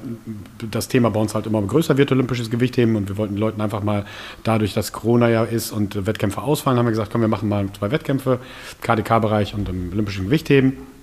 das 0.71 0.87
Thema 0.87 1.11
bei 1.11 1.19
uns 1.19 1.35
halt 1.35 1.45
immer 1.45 1.61
größer 1.61 1.95
wird, 1.97 2.11
olympisches 2.11 2.49
Gewichtheben 2.49 2.95
und 2.95 3.09
wir 3.09 3.17
wollten 3.17 3.35
den 3.35 3.39
Leuten 3.39 3.61
einfach 3.61 3.83
mal 3.83 4.05
dadurch, 4.43 4.73
dass 4.73 4.91
Corona 4.91 5.29
ja 5.29 5.43
ist 5.43 5.71
und 5.71 6.07
Wettkämpfe 6.07 6.41
ausfallen, 6.41 6.79
haben 6.79 6.85
wir 6.87 6.91
gesagt, 6.91 7.11
komm, 7.11 7.21
wir 7.21 7.27
machen 7.27 7.47
mal 7.47 7.67
zwei 7.77 7.91
Wettkämpfe, 7.91 8.39
KDK-Bereich 8.81 9.53
und 9.53 9.69
im 9.69 9.91
olympischen 9.91 10.25
Gewichtheben. 10.25 10.94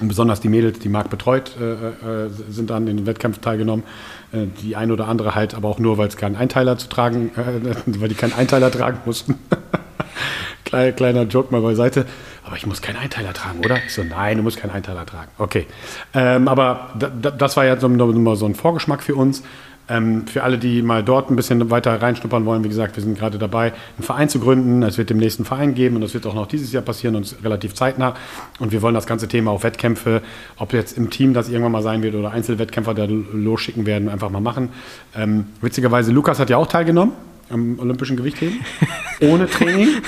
Und 0.00 0.08
besonders 0.08 0.40
die 0.40 0.48
Mädels, 0.48 0.78
die 0.78 0.88
Marc 0.88 1.08
betreut, 1.08 1.52
äh, 1.58 2.26
äh, 2.26 2.30
sind 2.50 2.68
dann 2.70 2.86
in 2.86 2.98
den 2.98 3.06
Wettkampf 3.06 3.38
teilgenommen. 3.38 3.84
Äh, 4.32 4.46
die 4.62 4.76
ein 4.76 4.90
oder 4.90 5.08
andere 5.08 5.34
halt, 5.34 5.54
aber 5.54 5.68
auch 5.68 5.78
nur, 5.78 5.98
weil 5.98 6.08
es 6.08 6.16
keinen 6.16 6.36
Einteiler 6.36 6.76
zu 6.76 6.88
tragen, 6.88 7.30
äh, 7.36 7.74
weil 8.00 8.08
die 8.08 8.14
keinen 8.14 8.34
Einteiler 8.34 8.70
tragen 8.70 8.98
mussten. 9.04 9.38
Kleiner, 10.64 10.92
kleiner 10.92 11.22
Joke 11.22 11.52
mal 11.52 11.62
beiseite. 11.62 12.06
Aber 12.42 12.56
ich 12.56 12.66
muss 12.66 12.82
keinen 12.82 12.96
Einteiler 12.96 13.32
tragen, 13.32 13.60
oder? 13.60 13.76
Ich 13.86 13.94
so, 13.94 14.02
nein, 14.02 14.36
du 14.36 14.42
musst 14.42 14.56
keinen 14.56 14.72
Einteiler 14.72 15.06
tragen. 15.06 15.30
Okay. 15.38 15.66
Ähm, 16.12 16.48
aber 16.48 16.90
das 16.96 17.56
war 17.56 17.64
ja 17.64 17.78
so, 17.78 17.88
so 18.34 18.46
ein 18.46 18.54
Vorgeschmack 18.56 19.02
für 19.02 19.14
uns. 19.14 19.44
Ähm, 19.88 20.26
für 20.26 20.42
alle, 20.42 20.58
die 20.58 20.82
mal 20.82 21.02
dort 21.02 21.30
ein 21.30 21.36
bisschen 21.36 21.70
weiter 21.70 22.00
reinschnuppern 22.00 22.44
wollen, 22.44 22.64
wie 22.64 22.68
gesagt, 22.68 22.96
wir 22.96 23.02
sind 23.02 23.18
gerade 23.18 23.38
dabei, 23.38 23.72
einen 23.96 24.02
Verein 24.02 24.28
zu 24.28 24.40
gründen. 24.40 24.82
Es 24.82 24.98
wird 24.98 25.10
demnächst 25.10 25.38
einen 25.38 25.46
Verein 25.46 25.74
geben 25.74 25.96
und 25.96 26.02
das 26.02 26.14
wird 26.14 26.26
auch 26.26 26.34
noch 26.34 26.46
dieses 26.46 26.72
Jahr 26.72 26.82
passieren 26.82 27.14
und 27.14 27.36
relativ 27.44 27.74
zeitnah. 27.74 28.14
Und 28.58 28.72
wir 28.72 28.82
wollen 28.82 28.94
das 28.94 29.06
ganze 29.06 29.28
Thema 29.28 29.52
auf 29.52 29.62
Wettkämpfe, 29.62 30.22
ob 30.56 30.72
jetzt 30.72 30.96
im 30.96 31.10
Team 31.10 31.34
das 31.34 31.48
irgendwann 31.48 31.72
mal 31.72 31.82
sein 31.82 32.02
wird 32.02 32.14
oder 32.14 32.30
Einzelwettkämpfer, 32.32 32.94
da 32.94 33.06
losschicken 33.06 33.86
werden, 33.86 34.08
einfach 34.08 34.30
mal 34.30 34.40
machen. 34.40 34.70
Ähm, 35.14 35.46
witzigerweise, 35.60 36.12
Lukas 36.12 36.38
hat 36.38 36.50
ja 36.50 36.56
auch 36.56 36.66
teilgenommen 36.66 37.12
am 37.48 37.78
Olympischen 37.78 38.16
Gewichtheben, 38.16 38.60
ohne 39.20 39.46
Training. 39.46 40.02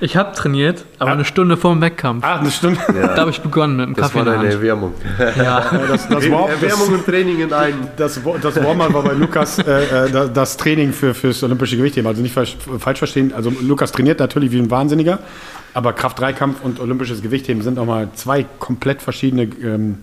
Ich 0.00 0.16
habe 0.16 0.34
trainiert, 0.34 0.84
aber 0.98 1.10
ah. 1.10 1.14
eine 1.14 1.24
Stunde 1.24 1.56
vor 1.56 1.72
dem 1.72 1.80
Wettkampf. 1.80 2.24
Ah, 2.24 2.36
eine 2.36 2.50
Stunde? 2.50 2.80
Ja. 2.88 3.08
Da 3.08 3.20
habe 3.22 3.30
ich 3.30 3.40
begonnen 3.40 3.76
mit 3.76 3.86
dem 3.86 3.94
das 3.94 4.12
Kaffee. 4.12 4.24
Das 4.24 4.26
war 4.26 4.42
deine 4.42 4.52
Erwärmung. 4.52 4.94
Ja. 5.36 5.60
das, 5.88 6.08
das 6.08 6.30
Warm, 6.30 6.50
Erwärmung 6.50 6.88
und 6.94 7.04
Training 7.04 7.40
in 7.40 7.52
einem. 7.52 7.88
Das, 7.96 8.20
das 8.42 8.62
Warm-up 8.62 8.92
war 8.92 9.02
bei 9.02 9.12
Lukas 9.12 9.58
äh, 9.58 10.06
äh 10.06 10.30
das 10.32 10.56
Training 10.56 10.92
für, 10.92 11.14
fürs 11.14 11.42
olympische 11.42 11.76
Gewichtheben. 11.76 12.06
Also 12.06 12.22
nicht 12.22 12.34
falsch 12.34 12.56
verstehen. 12.98 13.32
Also 13.34 13.52
Lukas 13.60 13.92
trainiert 13.92 14.20
natürlich 14.20 14.52
wie 14.52 14.58
ein 14.58 14.70
Wahnsinniger, 14.70 15.18
aber 15.74 15.92
Kraft-Dreikampf 15.92 16.62
und 16.62 16.80
olympisches 16.80 17.22
Gewichtheben 17.22 17.62
sind 17.62 17.78
auch 17.78 17.86
mal 17.86 18.08
zwei 18.14 18.46
komplett 18.58 19.02
verschiedene 19.02 19.44
ähm, 19.62 19.98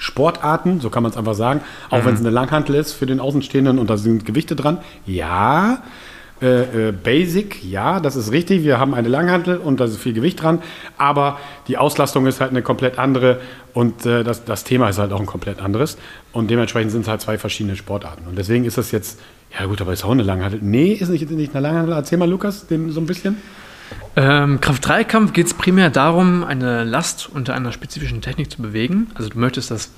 Sportarten, 0.00 0.80
so 0.80 0.90
kann 0.90 1.02
man 1.02 1.12
es 1.12 1.18
einfach 1.18 1.34
sagen. 1.34 1.60
Auch 1.90 1.98
mhm. 1.98 2.06
wenn 2.06 2.14
es 2.14 2.20
eine 2.20 2.30
Langhantel 2.30 2.74
ist 2.74 2.92
für 2.92 3.06
den 3.06 3.20
Außenstehenden 3.20 3.78
und 3.78 3.90
da 3.90 3.96
sind 3.96 4.24
Gewichte 4.24 4.56
dran. 4.56 4.78
Ja, 5.06 5.82
äh, 6.42 6.88
äh, 6.88 6.92
Basic, 6.92 7.62
ja, 7.64 8.00
das 8.00 8.16
ist 8.16 8.32
richtig. 8.32 8.64
Wir 8.64 8.78
haben 8.78 8.94
eine 8.94 9.08
Langhantel 9.08 9.58
und 9.58 9.78
da 9.78 9.84
ist 9.84 9.98
viel 9.98 10.14
Gewicht 10.14 10.42
dran, 10.42 10.62
aber 10.96 11.38
die 11.68 11.76
Auslastung 11.76 12.26
ist 12.26 12.40
halt 12.40 12.50
eine 12.50 12.62
komplett 12.62 12.98
andere 12.98 13.40
und 13.74 14.06
äh, 14.06 14.24
das, 14.24 14.44
das 14.44 14.64
Thema 14.64 14.88
ist 14.88 14.98
halt 14.98 15.12
auch 15.12 15.20
ein 15.20 15.26
komplett 15.26 15.60
anderes. 15.60 15.98
Und 16.32 16.50
dementsprechend 16.50 16.92
sind 16.92 17.02
es 17.02 17.08
halt 17.08 17.20
zwei 17.20 17.38
verschiedene 17.38 17.76
Sportarten. 17.76 18.26
Und 18.26 18.36
deswegen 18.36 18.64
ist 18.64 18.78
das 18.78 18.90
jetzt, 18.90 19.20
ja 19.58 19.66
gut, 19.66 19.80
aber 19.80 19.92
ist 19.92 20.04
auch 20.04 20.10
eine 20.10 20.22
Langhantel. 20.22 20.60
Nee, 20.62 20.92
ist 20.92 21.08
nicht, 21.08 21.30
nicht 21.30 21.54
eine 21.54 21.60
Langhantel. 21.68 21.92
Erzähl 21.92 22.18
mal, 22.18 22.28
Lukas, 22.28 22.66
den, 22.66 22.90
so 22.90 23.00
ein 23.00 23.06
bisschen. 23.06 23.36
Ähm, 24.16 24.60
Kraft-3-Kampf 24.60 25.32
geht 25.32 25.46
es 25.46 25.54
primär 25.54 25.90
darum, 25.90 26.44
eine 26.44 26.84
Last 26.84 27.28
unter 27.32 27.54
einer 27.54 27.72
spezifischen 27.72 28.22
Technik 28.22 28.50
zu 28.50 28.62
bewegen. 28.62 29.08
Also 29.14 29.28
du 29.28 29.38
möchtest 29.38 29.70
das. 29.70 29.90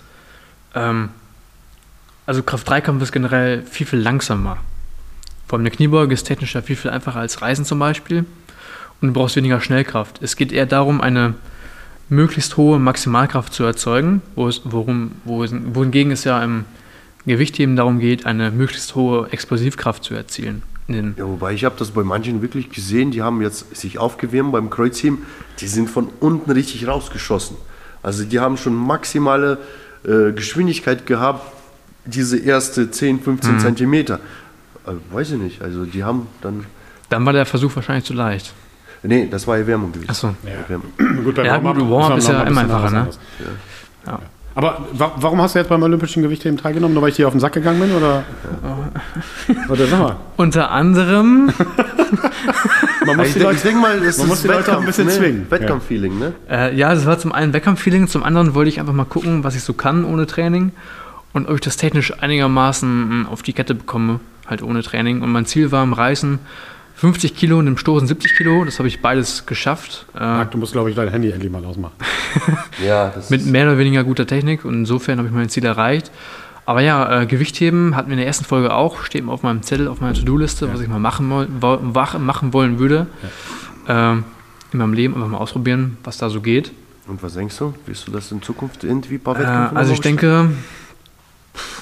Ähm, 0.75 1.11
also 2.27 2.43
Kraft-3-Kampf 2.43 3.03
ist 3.03 3.13
generell 3.13 3.63
viel, 3.63 3.87
viel 3.87 3.99
langsamer. 3.99 4.59
Vor 5.53 5.59
allem 5.59 5.67
eine 5.67 5.77
Kniebeuge 5.77 6.15
ist 6.15 6.25
technisch 6.25 6.55
ja 6.55 6.63
viel, 6.63 6.77
viel 6.77 6.91
einfacher 6.91 7.21
als 7.21 7.43
Reisen 7.43 7.67
zum 7.67 7.79
Beispiel. 7.79 8.25
Und 9.03 9.09
du 9.09 9.13
brauchst 9.13 9.37
weniger 9.37 9.61
Schnellkraft. 9.61 10.23
Es 10.23 10.37
geht 10.37 10.51
eher 10.51 10.65
darum, 10.65 11.03
eine 11.03 11.35
möglichst 12.09 12.57
hohe 12.57 12.79
Maximalkraft 12.79 13.53
zu 13.53 13.63
erzeugen, 13.63 14.23
wo 14.35 14.49
es, 14.49 14.63
worum, 14.65 15.13
wo 15.27 15.45
es, 15.45 15.53
wohingegen 15.75 16.11
es 16.11 16.25
ja 16.25 16.43
im 16.43 16.65
Gewichtheben 17.27 17.77
darum 17.77 17.99
geht, 17.99 18.25
eine 18.25 18.51
möglichst 18.51 18.95
hohe 18.95 19.31
Explosivkraft 19.31 20.05
zu 20.05 20.15
erzielen. 20.15 20.63
Ja, 20.89 21.13
wobei 21.19 21.53
ich 21.53 21.67
habe 21.67 21.75
das 21.79 21.91
bei 21.91 22.03
manchen 22.03 22.41
wirklich 22.41 22.71
gesehen, 22.71 23.11
die 23.11 23.21
haben 23.21 23.43
jetzt 23.43 23.77
sich 23.77 23.99
aufgewärmt 23.99 24.53
beim 24.53 24.71
Kreuzheben, 24.71 25.19
die 25.61 25.67
sind 25.67 25.91
von 25.91 26.09
unten 26.21 26.51
richtig 26.51 26.89
rausgeschossen. 26.89 27.59
Also 28.03 28.25
die 28.25 28.41
haben 28.41 28.57
schon 28.57 28.75
maximale 28.75 29.59
äh, 30.05 30.33
Geschwindigkeit 30.33 31.05
gehabt, 31.05 31.45
diese 32.07 32.39
erste 32.39 32.91
10, 32.91 33.21
15 33.21 33.53
mhm. 33.53 33.59
Zentimeter. 33.59 34.19
Äh, 34.87 35.15
weiß 35.15 35.33
ich 35.33 35.39
nicht. 35.39 35.63
Also 35.63 35.85
die 35.85 36.05
haben 36.05 36.27
dann. 36.41 36.65
Dann 37.09 37.27
war 37.27 37.33
der 37.33 37.47
Versuch 37.47 37.75
wahrscheinlich 37.77 38.05
zu 38.05 38.15
leicht. 38.15 38.53
Nee, 39.03 39.29
das 39.31 39.47
war 39.47 39.59
Erwärmung 39.59 39.93
gewesen. 39.93 40.11
Achso. 40.11 40.35
Ja. 40.45 40.77
gut, 41.25 41.39
ja, 41.39 41.59
gut, 41.59 41.91
Warm-up 41.91 42.19
ist 42.19 42.29
ja 42.29 42.43
immer 42.45 42.61
einfacher, 42.61 42.91
ne? 42.91 43.09
Ja. 44.07 44.13
ja. 44.13 44.19
Aber 44.55 44.87
wa 44.93 45.13
warum 45.17 45.41
hast 45.41 45.55
du 45.55 45.61
jetzt 45.61 45.69
beim 45.69 45.83
Olympischen 45.83 46.23
Gewichtheben 46.23 46.59
teilgenommen? 46.59 46.93
Nur 46.93 47.03
weil 47.03 47.11
ich 47.11 47.17
dir 47.17 47.27
auf 47.27 47.33
den 47.33 47.41
Sack 47.41 47.55
gegangen 47.55 47.81
bin? 47.81 47.93
Oder, 47.95 48.23
oder 49.69 49.87
sag 49.87 49.99
mal. 49.99 50.17
Unter 50.37 50.71
anderem. 50.71 51.47
man 53.07 53.17
muss, 53.17 53.33
die 53.33 53.39
Leute, 53.39 53.57
ich 53.57 53.63
denke 53.63 53.81
mal, 53.81 53.99
es 54.03 54.19
man 54.19 54.29
muss 54.29 54.43
die 54.43 54.49
Leute 54.49 54.77
auch 54.77 54.81
ein 54.81 54.87
bisschen 54.87 55.07
ne? 55.07 55.13
zwingen. 55.13 55.47
Wettkampffeeling, 55.49 56.19
ne? 56.19 56.35
Äh, 56.51 56.77
ja, 56.77 56.95
das 56.95 57.07
war 57.07 57.19
zum 57.19 57.33
einen 57.33 57.55
Wettkampffeeling, 57.55 58.09
zum 58.09 58.23
anderen 58.23 58.55
wollte 58.55 58.69
ich 58.69 58.79
einfach 58.79 58.93
mal 58.93 59.05
gucken, 59.05 59.43
was 59.43 59.57
ich 59.57 59.63
so 59.63 59.73
kann 59.73 60.05
ohne 60.05 60.27
Training 60.27 60.73
und 61.33 61.49
ob 61.49 61.55
ich 61.55 61.61
das 61.63 61.79
technisch 61.79 62.13
einigermaßen 62.21 63.27
auf 63.31 63.43
die 63.43 63.55
Kette 63.55 63.75
bekomme 63.75 64.21
halt 64.47 64.63
ohne 64.63 64.83
Training. 64.83 65.23
Und 65.23 65.31
mein 65.31 65.47
Ziel 65.47 65.73
war 65.73 65.83
im 65.83 65.93
Reißen 65.93 66.39
50 66.97 67.35
Kilo 67.35 67.59
und 67.59 67.67
im 67.67 67.77
Stoßen 67.77 68.07
70 68.07 68.37
Kilo. 68.37 68.65
Das 68.65 68.79
habe 68.79 68.89
ich 68.89 69.01
beides 69.01 69.47
geschafft. 69.47 70.07
Äh, 70.15 70.21
Marc, 70.21 70.51
du 70.53 70.59
musst, 70.59 70.73
glaube 70.73 70.91
ich, 70.91 70.97
dein 70.97 71.09
Handy 71.09 71.31
endlich 71.31 71.51
mal 71.51 71.65
ausmachen. 71.65 71.95
ja, 72.87 73.13
Mit 73.29 73.45
mehr 73.47 73.67
oder 73.67 73.79
weniger 73.79 74.05
guter 74.05 74.27
Technik 74.27 74.65
und 74.65 74.75
insofern 74.75 75.19
habe 75.19 75.29
ich 75.29 75.35
mein 75.35 75.49
Ziel 75.49 75.65
erreicht. 75.65 76.11
Aber 76.65 76.81
ja, 76.81 77.23
äh, 77.23 77.27
Gewichtheben 77.27 77.97
hatten 77.97 78.09
wir 78.09 78.13
in 78.13 78.19
der 78.19 78.27
ersten 78.27 78.45
Folge 78.45 78.73
auch, 78.73 79.03
steht 79.03 79.27
auf 79.27 79.43
meinem 79.43 79.63
Zettel, 79.63 79.89
auf 79.89 80.01
meiner 80.01 80.15
To-Do-Liste, 80.15 80.67
ja. 80.67 80.73
was 80.73 80.81
ich 80.81 80.89
mal 80.89 81.01
machen, 81.01 81.29
wo, 81.61 81.79
machen 82.19 82.53
wollen 82.53 82.79
würde. 82.79 83.09
Ja. 83.89 84.13
Äh, 84.13 84.23
in 84.73 84.79
meinem 84.79 84.93
Leben 84.93 85.15
einfach 85.15 85.29
mal 85.29 85.39
ausprobieren, 85.39 85.99
was 86.05 86.19
da 86.19 86.31
so 86.31 86.41
geht. 86.41 86.73
Und 87.09 87.23
was 87.23 87.35
denkst 87.35 87.59
du? 87.59 87.75
Wirst 87.87 88.07
du 88.07 88.13
das 88.13 88.31
in 88.31 88.43
Zukunft 88.43 88.85
irgendwie 88.85 89.15
ein 89.15 89.21
paar 89.21 89.35
Wettkämpfe 89.35 89.75
äh, 89.75 89.79
Also 89.79 89.93
ich 89.93 90.01
denke, 90.01 90.51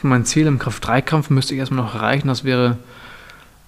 mein 0.02 0.24
Ziel 0.24 0.46
im 0.46 0.58
Kraft-3-Kampf 0.58 1.30
müsste 1.30 1.54
ich 1.54 1.60
erstmal 1.60 1.84
noch 1.84 1.94
erreichen. 1.94 2.28
Das 2.28 2.44
wäre 2.44 2.78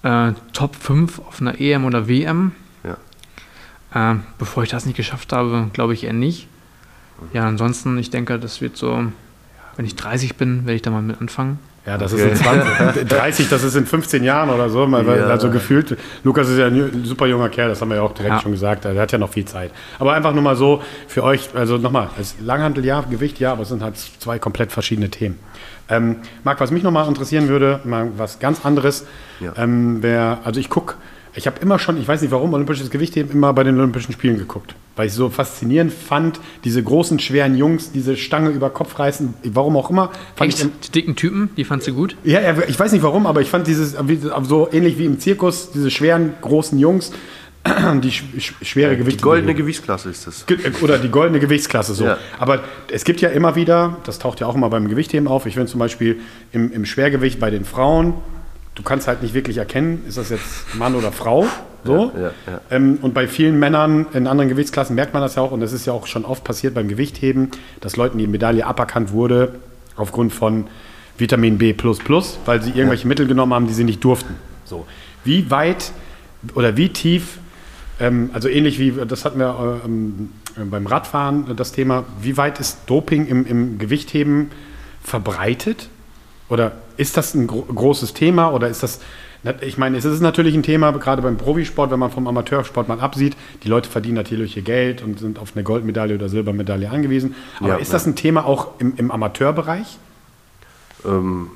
äh, 0.03 0.31
Top 0.53 0.75
5 0.75 1.19
auf 1.19 1.41
einer 1.41 1.59
EM 1.59 1.85
oder 1.85 2.07
WM. 2.07 2.51
Ja. 2.83 4.13
Äh, 4.13 4.17
bevor 4.37 4.63
ich 4.63 4.69
das 4.69 4.85
nicht 4.85 4.97
geschafft 4.97 5.33
habe, 5.33 5.69
glaube 5.73 5.93
ich 5.93 6.03
eher 6.03 6.13
nicht. 6.13 6.47
Ja, 7.31 7.47
ansonsten, 7.47 7.97
ich 7.97 8.09
denke, 8.09 8.37
das 8.37 8.59
wird 8.59 8.75
so, 8.75 9.05
wenn 9.75 9.85
ich 9.85 9.95
30 9.95 10.35
bin, 10.35 10.65
werde 10.65 10.75
ich 10.75 10.81
da 10.81 10.91
mal 10.91 11.01
mit 11.01 11.21
anfangen. 11.21 11.59
Ja, 11.85 11.97
das 11.97 12.13
okay. 12.13 12.31
ist 12.31 12.39
in 12.39 12.45
20, 12.45 13.09
30, 13.09 13.49
das 13.49 13.63
ist 13.63 13.75
in 13.75 13.85
15 13.85 14.23
Jahren 14.23 14.49
oder 14.49 14.69
so, 14.69 14.87
ja. 14.87 15.25
also 15.27 15.49
gefühlt. 15.49 15.97
Lukas 16.23 16.47
ist 16.47 16.57
ja 16.57 16.67
ein 16.67 17.03
super 17.03 17.27
junger 17.27 17.49
Kerl, 17.49 17.69
das 17.69 17.81
haben 17.81 17.89
wir 17.89 17.97
ja 17.97 18.03
auch 18.03 18.13
direkt 18.13 18.35
ja. 18.35 18.41
schon 18.41 18.53
gesagt, 18.53 18.85
er 18.85 18.99
hat 18.99 19.11
ja 19.11 19.17
noch 19.17 19.29
viel 19.29 19.43
Zeit. 19.43 19.71
Aber 19.99 20.13
einfach 20.13 20.33
nur 20.33 20.43
mal 20.43 20.55
so 20.55 20.81
für 21.07 21.23
euch, 21.23 21.49
also 21.53 21.77
nochmal, 21.77 22.07
Langhandel 22.39 22.85
ja, 22.85 23.01
Gewicht 23.01 23.37
ja, 23.39 23.51
aber 23.51 23.63
es 23.63 23.69
sind 23.69 23.83
halt 23.83 23.97
zwei 23.97 24.39
komplett 24.39 24.71
verschiedene 24.71 25.09
Themen. 25.09 25.37
Ähm, 25.89 26.17
Marc, 26.43 26.59
was 26.59 26.71
mich 26.71 26.83
nochmal 26.83 27.07
interessieren 27.07 27.47
würde, 27.47 27.79
mal 27.83 28.11
was 28.17 28.39
ganz 28.39 28.65
anderes, 28.65 29.05
ja. 29.39 29.53
ähm, 29.57 30.01
wäre, 30.01 30.39
also 30.43 30.59
ich 30.59 30.69
gucke, 30.69 30.95
ich 31.35 31.47
habe 31.47 31.59
immer 31.61 31.79
schon, 31.79 31.97
ich 31.97 32.07
weiß 32.07 32.21
nicht 32.21 32.31
warum, 32.31 32.53
olympisches 32.53 32.91
Gewichtheben 32.91 33.31
immer 33.31 33.53
bei 33.53 33.63
den 33.63 33.77
Olympischen 33.79 34.13
Spielen 34.13 34.37
geguckt, 34.37 34.75
weil 34.95 35.07
ich 35.07 35.13
so 35.13 35.29
faszinierend 35.29 35.91
fand, 35.91 36.39
diese 36.63 36.83
großen, 36.83 37.17
schweren 37.19 37.57
Jungs, 37.57 37.91
diese 37.91 38.15
Stange 38.17 38.49
über 38.49 38.69
Kopf 38.69 38.99
reißen, 38.99 39.33
warum 39.45 39.75
auch 39.75 39.89
immer. 39.89 40.11
Fand 40.35 40.53
Echt? 40.53 40.63
Ich, 40.63 40.79
die 40.87 40.91
dicken 40.91 41.15
Typen, 41.15 41.49
die 41.57 41.63
fandst 41.63 41.87
du 41.87 41.93
gut? 41.93 42.15
Ja, 42.23 42.39
ich 42.67 42.79
weiß 42.79 42.91
nicht 42.91 43.03
warum, 43.03 43.25
aber 43.25 43.41
ich 43.41 43.49
fand 43.49 43.65
dieses, 43.65 43.95
so 44.43 44.69
ähnlich 44.71 44.99
wie 44.99 45.05
im 45.05 45.19
Zirkus, 45.19 45.71
diese 45.71 45.89
schweren, 45.89 46.33
großen 46.41 46.77
Jungs, 46.77 47.11
die 48.01 48.11
sch 48.11 48.23
sch 48.39 48.53
schwere 48.61 48.91
Die 48.91 48.97
Gewichte. 48.97 49.21
goldene 49.23 49.53
Gewichtsklasse 49.55 50.09
ist 50.09 50.27
das. 50.27 50.45
Ge- 50.45 50.57
Oder 50.81 50.97
die 50.97 51.09
goldene 51.09 51.39
Gewichtsklasse 51.39 51.93
so. 51.93 52.05
Ja. 52.05 52.17
Aber 52.37 52.59
es 52.91 53.03
gibt 53.05 53.21
ja 53.21 53.29
immer 53.29 53.55
wieder, 53.55 53.97
das 54.05 54.19
taucht 54.19 54.39
ja 54.41 54.47
auch 54.47 54.55
immer 54.55 54.69
beim 54.69 54.87
Gewichtheben 54.89 55.27
auf, 55.27 55.45
ich 55.45 55.53
finde 55.55 55.69
zum 55.71 55.79
Beispiel 55.79 56.19
im, 56.51 56.71
im 56.73 56.85
Schwergewicht 56.85 57.39
bei 57.39 57.49
den 57.49 57.63
Frauen, 57.63 58.15
du 58.75 58.83
kannst 58.83 59.07
halt 59.07 59.21
nicht 59.21 59.33
wirklich 59.33 59.57
erkennen, 59.57 60.03
ist 60.07 60.17
das 60.17 60.29
jetzt 60.29 60.75
Mann 60.75 60.95
oder 60.95 61.11
Frau. 61.11 61.45
So. 61.85 62.11
Ja, 62.15 62.21
ja, 62.21 62.31
ja. 62.47 62.61
Ähm, 62.71 62.97
und 63.01 63.13
bei 63.13 63.27
vielen 63.27 63.59
Männern 63.59 64.05
in 64.13 64.25
anderen 64.27 64.49
Gewichtsklassen 64.49 64.95
merkt 64.95 65.13
man 65.13 65.21
das 65.21 65.35
ja 65.35 65.41
auch, 65.41 65.51
und 65.51 65.59
das 65.59 65.73
ist 65.73 65.85
ja 65.85 65.91
auch 65.93 66.07
schon 66.07 66.23
oft 66.25 66.43
passiert 66.45 66.73
beim 66.73 66.87
Gewichtheben, 66.87 67.51
dass 67.81 67.97
Leuten 67.97 68.17
die 68.17 68.27
Medaille 68.27 68.65
aberkannt 68.65 69.11
wurde 69.11 69.55
aufgrund 69.97 70.33
von 70.33 70.67
Vitamin 71.17 71.57
B, 71.57 71.75
weil 72.45 72.61
sie 72.61 72.71
irgendwelche 72.71 73.07
Mittel 73.07 73.27
genommen 73.27 73.53
haben, 73.53 73.67
die 73.67 73.73
sie 73.73 73.83
nicht 73.83 74.03
durften. 74.03 74.35
So. 74.65 74.85
Wie 75.23 75.51
weit 75.51 75.91
oder 76.55 76.75
wie 76.77 76.89
tief 76.89 77.37
ähm, 77.99 78.29
also 78.33 78.49
ähnlich 78.49 78.79
wie, 78.79 78.93
das 79.07 79.25
hatten 79.25 79.39
wir 79.39 79.81
ähm, 79.85 80.29
beim 80.69 80.87
Radfahren, 80.87 81.51
äh, 81.51 81.55
das 81.55 81.71
Thema, 81.71 82.05
wie 82.21 82.37
weit 82.37 82.59
ist 82.59 82.79
Doping 82.87 83.27
im, 83.27 83.45
im 83.45 83.77
Gewichtheben 83.77 84.51
verbreitet? 85.03 85.89
Oder 86.49 86.73
ist 86.97 87.17
das 87.17 87.33
ein 87.33 87.47
gro 87.47 87.61
großes 87.61 88.13
Thema 88.13 88.51
oder 88.51 88.67
ist 88.67 88.83
das, 88.83 88.99
ich 89.61 89.77
meine, 89.77 89.97
es 89.97 90.05
ist 90.05 90.21
natürlich 90.21 90.55
ein 90.55 90.63
Thema, 90.63 90.91
gerade 90.91 91.21
beim 91.21 91.37
Profisport, 91.37 91.91
wenn 91.91 91.99
man 91.99 92.11
vom 92.11 92.27
Amateursport 92.27 92.87
mal 92.87 92.99
absieht, 92.99 93.35
die 93.63 93.67
Leute 93.67 93.89
verdienen 93.89 94.15
natürlich 94.15 94.55
ihr 94.55 94.63
Geld 94.63 95.01
und 95.01 95.19
sind 95.19 95.39
auf 95.39 95.53
eine 95.55 95.63
Goldmedaille 95.63 96.15
oder 96.15 96.29
Silbermedaille 96.29 96.89
angewiesen. 96.89 97.35
Aber 97.59 97.69
Ja, 97.69 97.75
ist 97.75 97.91
das 97.91 98.05
ein 98.05 98.15
Thema 98.15 98.45
auch 98.45 98.79
im, 98.79 98.93
im 98.97 99.11
Amateurbereich? 99.11 99.97
Ähm, 101.05 101.49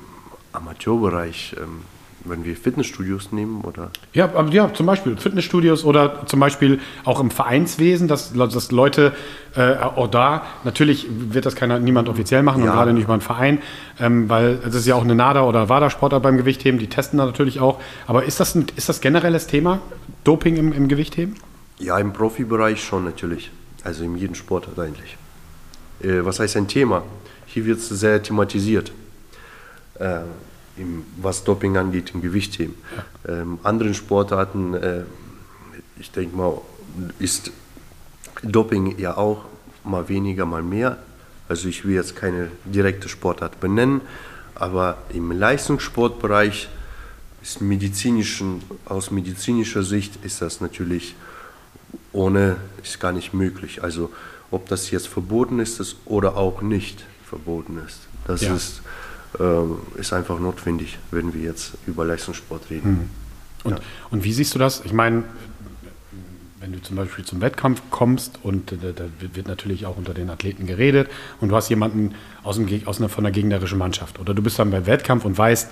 Amateurbereich, 0.52 1.56
ähm, 1.58 1.82
wenn 2.28 2.44
wir 2.44 2.56
Fitnessstudios 2.56 3.32
nehmen 3.32 3.62
oder 3.62 3.90
Ja, 4.12 4.30
ja, 4.50 4.72
zum 4.72 4.86
Beispiel 4.86 5.16
Fitnessstudios 5.16 5.84
oder 5.84 6.26
zum 6.26 6.40
Beispiel 6.40 6.80
auch 7.04 7.20
im 7.20 7.30
Vereinswesen, 7.30 8.08
dass, 8.08 8.32
dass 8.32 8.70
Leute 8.70 9.12
äh, 9.54 9.74
auch 9.76 10.08
da, 10.08 10.44
natürlich 10.64 11.06
wird 11.10 11.46
das 11.46 11.54
keiner, 11.56 11.78
niemand 11.78 12.08
offiziell 12.08 12.42
machen 12.42 12.62
und 12.62 12.68
Ja. 12.68 12.74
gerade 12.74 12.92
nicht 12.92 13.04
über 13.04 13.12
einen 13.14 13.22
Verein, 13.22 13.58
ähm, 13.98 14.28
weil 14.28 14.58
es 14.66 14.74
ist 14.74 14.86
ja 14.86 14.94
auch 14.94 15.02
eine 15.04 15.14
NADA- 15.14 15.42
oder 15.44 15.68
WADA-Sportler 15.68 16.20
beim 16.20 16.36
Gewichtheben, 16.36 16.78
die 16.78 16.88
testen 16.88 17.18
da 17.18 17.26
natürlich 17.26 17.60
auch. 17.60 17.80
Aber 18.06 18.24
ist 18.24 18.40
das 18.40 18.54
ein 18.54 18.66
ist 18.76 18.88
das 18.88 19.00
generelles 19.00 19.46
Thema, 19.46 19.80
Doping 20.24 20.56
im, 20.56 20.72
im 20.72 20.88
Gewichtheben? 20.88 21.36
Ja, 21.78 21.98
im 21.98 22.12
Profibereich 22.12 22.82
schon 22.82 23.04
natürlich. 23.04 23.50
Also 23.84 24.04
in 24.04 24.16
jedem 24.16 24.34
Sport 24.34 24.68
eigentlich. 24.78 25.16
Äh, 26.02 26.24
was 26.24 26.40
heißt 26.40 26.56
ein 26.56 26.68
Thema? 26.68 27.02
Hier 27.46 27.64
wird 27.64 27.78
es 27.78 27.88
sehr 27.88 28.22
thematisiert, 28.22 28.92
äh, 29.98 30.18
im, 30.78 31.04
was 31.20 31.44
Doping 31.44 31.76
angeht, 31.76 32.12
im 32.14 32.22
Gewichtheben. 32.22 32.74
Ähm, 33.26 33.58
anderen 33.62 33.94
Sportarten, 33.94 34.74
äh, 34.74 35.02
ich 35.98 36.10
denke 36.10 36.36
mal, 36.36 36.60
ist 37.18 37.50
Doping 38.42 38.98
ja 38.98 39.16
auch 39.16 39.44
mal 39.84 40.08
weniger, 40.08 40.46
mal 40.46 40.62
mehr. 40.62 40.98
Also 41.48 41.68
ich 41.68 41.84
will 41.84 41.94
jetzt 41.94 42.14
keine 42.14 42.50
direkte 42.64 43.08
Sportart 43.08 43.58
benennen, 43.60 44.00
aber 44.54 44.98
im 45.12 45.32
Leistungssportbereich 45.32 46.68
ist 47.42 47.60
medizinischen, 47.60 48.62
aus 48.84 49.10
medizinischer 49.10 49.82
Sicht 49.82 50.24
ist 50.24 50.42
das 50.42 50.60
natürlich 50.60 51.14
ohne 52.12 52.56
ist 52.82 53.00
gar 53.00 53.12
nicht 53.12 53.32
möglich. 53.32 53.82
Also 53.82 54.10
ob 54.50 54.68
das 54.68 54.90
jetzt 54.90 55.08
verboten 55.08 55.58
ist 55.60 55.96
oder 56.04 56.36
auch 56.36 56.62
nicht 56.62 57.04
verboten 57.24 57.78
ist, 57.86 58.00
das 58.26 58.42
Ja. 58.42 58.54
ist, 58.54 58.82
ist 59.96 60.12
einfach 60.12 60.38
notwendig, 60.40 60.98
wenn 61.10 61.34
wir 61.34 61.42
jetzt 61.42 61.72
über 61.86 62.04
Leistungssport 62.04 62.70
reden. 62.70 63.10
Und, 63.64 63.72
Ja. 63.74 63.78
und 64.10 64.24
wie 64.24 64.32
siehst 64.32 64.54
du 64.54 64.58
das? 64.58 64.82
Ich 64.84 64.92
meine, 64.92 65.24
wenn 66.60 66.72
du 66.72 66.82
zum 66.82 66.96
Beispiel 66.96 67.24
zum 67.24 67.40
Wettkampf 67.40 67.82
kommst 67.90 68.38
und 68.42 68.72
äh, 68.72 68.76
da 68.94 69.04
wird- 69.34 69.46
natürlich 69.46 69.86
auch 69.86 69.96
unter 69.96 70.12
den 70.14 70.28
Athleten 70.30 70.66
geredet 70.66 71.08
und 71.40 71.50
du 71.50 71.56
hast 71.56 71.68
jemanden 71.68 72.14
aus, 72.42 72.56
dem, 72.56 72.68
aus 72.86 72.98
einer, 72.98 73.08
von 73.08 73.24
einer 73.24 73.32
gegnerischen 73.32 73.78
Mannschaft 73.78 74.18
oder 74.18 74.34
du 74.34 74.42
bist 74.42 74.58
dann 74.58 74.70
beim 74.70 74.86
Wettkampf 74.86 75.24
und 75.24 75.36
weißt 75.38 75.70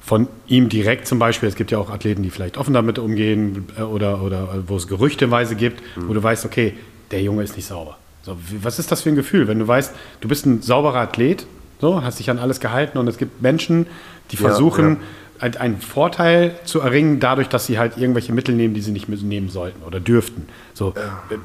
von 0.00 0.26
ihm 0.46 0.68
direkt 0.68 1.06
zum 1.06 1.18
Beispiel, 1.18 1.48
es 1.48 1.54
gibt 1.54 1.70
ja 1.70 1.78
auch 1.78 1.90
Athleten, 1.90 2.22
die 2.22 2.30
vielleicht 2.30 2.56
offen 2.56 2.72
damit 2.74 2.98
umgehen 2.98 3.66
äh, 3.78 3.82
oder, 3.82 4.22
oder 4.22 4.54
äh, 4.54 4.68
wo 4.68 4.76
es 4.76 4.88
gerüchteweise 4.88 5.54
gibt, 5.54 5.82
wo 5.96 6.12
du 6.14 6.22
weißt, 6.22 6.44
okay, 6.46 6.74
der 7.10 7.22
Junge 7.22 7.42
ist 7.42 7.56
nicht 7.56 7.66
sauber. 7.66 7.98
So, 8.22 8.36
was 8.62 8.78
ist 8.78 8.90
das 8.90 9.02
für 9.02 9.10
ein 9.10 9.16
Gefühl, 9.16 9.46
wenn 9.48 9.58
du 9.58 9.68
weißt, 9.68 9.94
du 10.22 10.28
bist 10.28 10.44
ein 10.46 10.60
sauberer 10.62 11.00
Athlet, 11.00 11.46
so, 11.80 12.02
hast 12.02 12.18
dich 12.18 12.30
an 12.30 12.38
alles 12.38 12.60
gehalten 12.60 12.98
und 12.98 13.08
es 13.08 13.18
gibt 13.18 13.40
Menschen, 13.42 13.86
die 14.30 14.36
Ja, 14.36 14.42
versuchen, 14.42 14.96
ja. 15.40 15.46
ein- 15.46 15.56
einen 15.56 15.80
Vorteil 15.80 16.54
zu 16.64 16.80
erringen, 16.80 17.20
dadurch, 17.20 17.48
dass 17.48 17.66
sie 17.66 17.78
halt 17.78 17.96
irgendwelche 17.96 18.32
Mittel 18.32 18.54
nehmen, 18.54 18.74
die 18.74 18.80
sie 18.80 18.90
nicht 18.90 19.08
nehmen 19.08 19.48
sollten 19.48 19.82
oder 19.84 20.00
dürften. 20.00 20.48
So, 20.74 20.94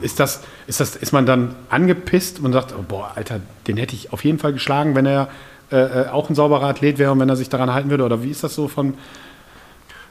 ist, 0.02 0.20
das, 0.20 0.42
ist, 0.68 0.80
das, 0.80 0.96
ist 0.96 1.12
man 1.12 1.26
dann 1.26 1.54
angepisst 1.70 2.40
und 2.40 2.54
sagt, 2.54 2.74
oh, 2.78 2.84
boah, 2.88 3.12
Alter, 3.16 3.40
den 3.68 3.78
hätte 3.78 3.96
ich 3.96 4.12
auf 4.12 4.24
jeden 4.26 4.40
Fall 4.40 4.54
geschlagen, 4.54 4.96
wenn 4.96 5.06
er 5.06 5.30
äh, 5.72 5.78
äh, 5.78 6.08
auch 6.10 6.30
ein 6.30 6.36
sauberer 6.36 6.66
Athlet 6.66 6.98
wäre 6.98 7.12
und 7.12 7.20
wenn 7.20 7.30
er 7.30 7.36
sich 7.36 7.50
daran 7.50 7.74
halten 7.74 7.90
würde? 7.90 8.04
Oder 8.04 8.22
wie 8.24 8.30
ist 8.32 8.44
das 8.44 8.56
so 8.56 8.68
von. 8.68 8.96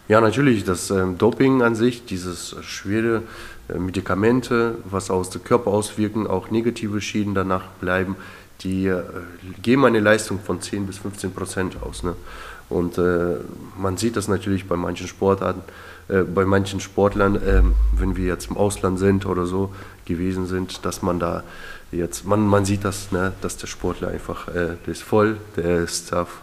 Ja, 0.08 0.20
natürlich, 0.20 0.64
das 0.64 0.90
ähm, 0.90 1.18
Doping 1.18 1.62
an 1.62 1.74
sich, 1.74 2.04
dieses 2.04 2.56
schwere 2.62 3.22
äh, 3.68 3.78
Medikamente, 3.78 4.76
was 4.84 5.10
aus 5.10 5.30
dem 5.30 5.44
Körper 5.44 5.70
auswirken, 5.70 6.26
auch 6.26 6.50
negative 6.50 7.00
Schäden 7.00 7.34
danach 7.34 7.66
bleiben, 7.80 8.16
die 8.64 8.86
äh, 8.86 9.02
geben 9.62 9.84
eine 9.84 10.00
Leistung 10.00 10.40
von 10.40 10.60
10 10.60 10.86
bis 10.86 10.98
15 10.98 11.32
Prozent 11.32 11.76
aus. 11.82 12.02
Ne? 12.02 12.14
Und 12.68 12.96
äh, 12.98 13.36
man 13.78 13.96
sieht 13.96 14.16
das 14.16 14.28
natürlich 14.28 14.66
bei 14.66 14.76
manchen 14.76 15.06
Sportarten, 15.06 15.62
äh, 16.08 16.22
bei 16.22 16.44
manchen 16.44 16.80
Sportlern, 16.80 17.40
ähm, 17.46 17.74
wenn 17.96 18.16
wir 18.16 18.26
jetzt 18.26 18.50
im 18.50 18.56
Ausland 18.56 18.98
sind 18.98 19.26
oder 19.26 19.46
so 19.46 19.74
gewesen 20.06 20.46
sind, 20.46 20.84
dass 20.84 21.02
man 21.02 21.18
da 21.20 21.42
jetzt, 21.90 22.24
man, 22.24 22.46
man 22.46 22.64
sieht 22.64 22.84
das, 22.84 23.12
ne, 23.12 23.32
dass 23.40 23.56
der 23.56 23.66
Sportler 23.66 24.08
einfach, 24.08 24.48
äh, 24.48 24.76
der 24.86 24.92
ist 24.92 25.02
voll, 25.02 25.36
der 25.56 25.80
ist 25.80 26.14
auf, 26.14 26.40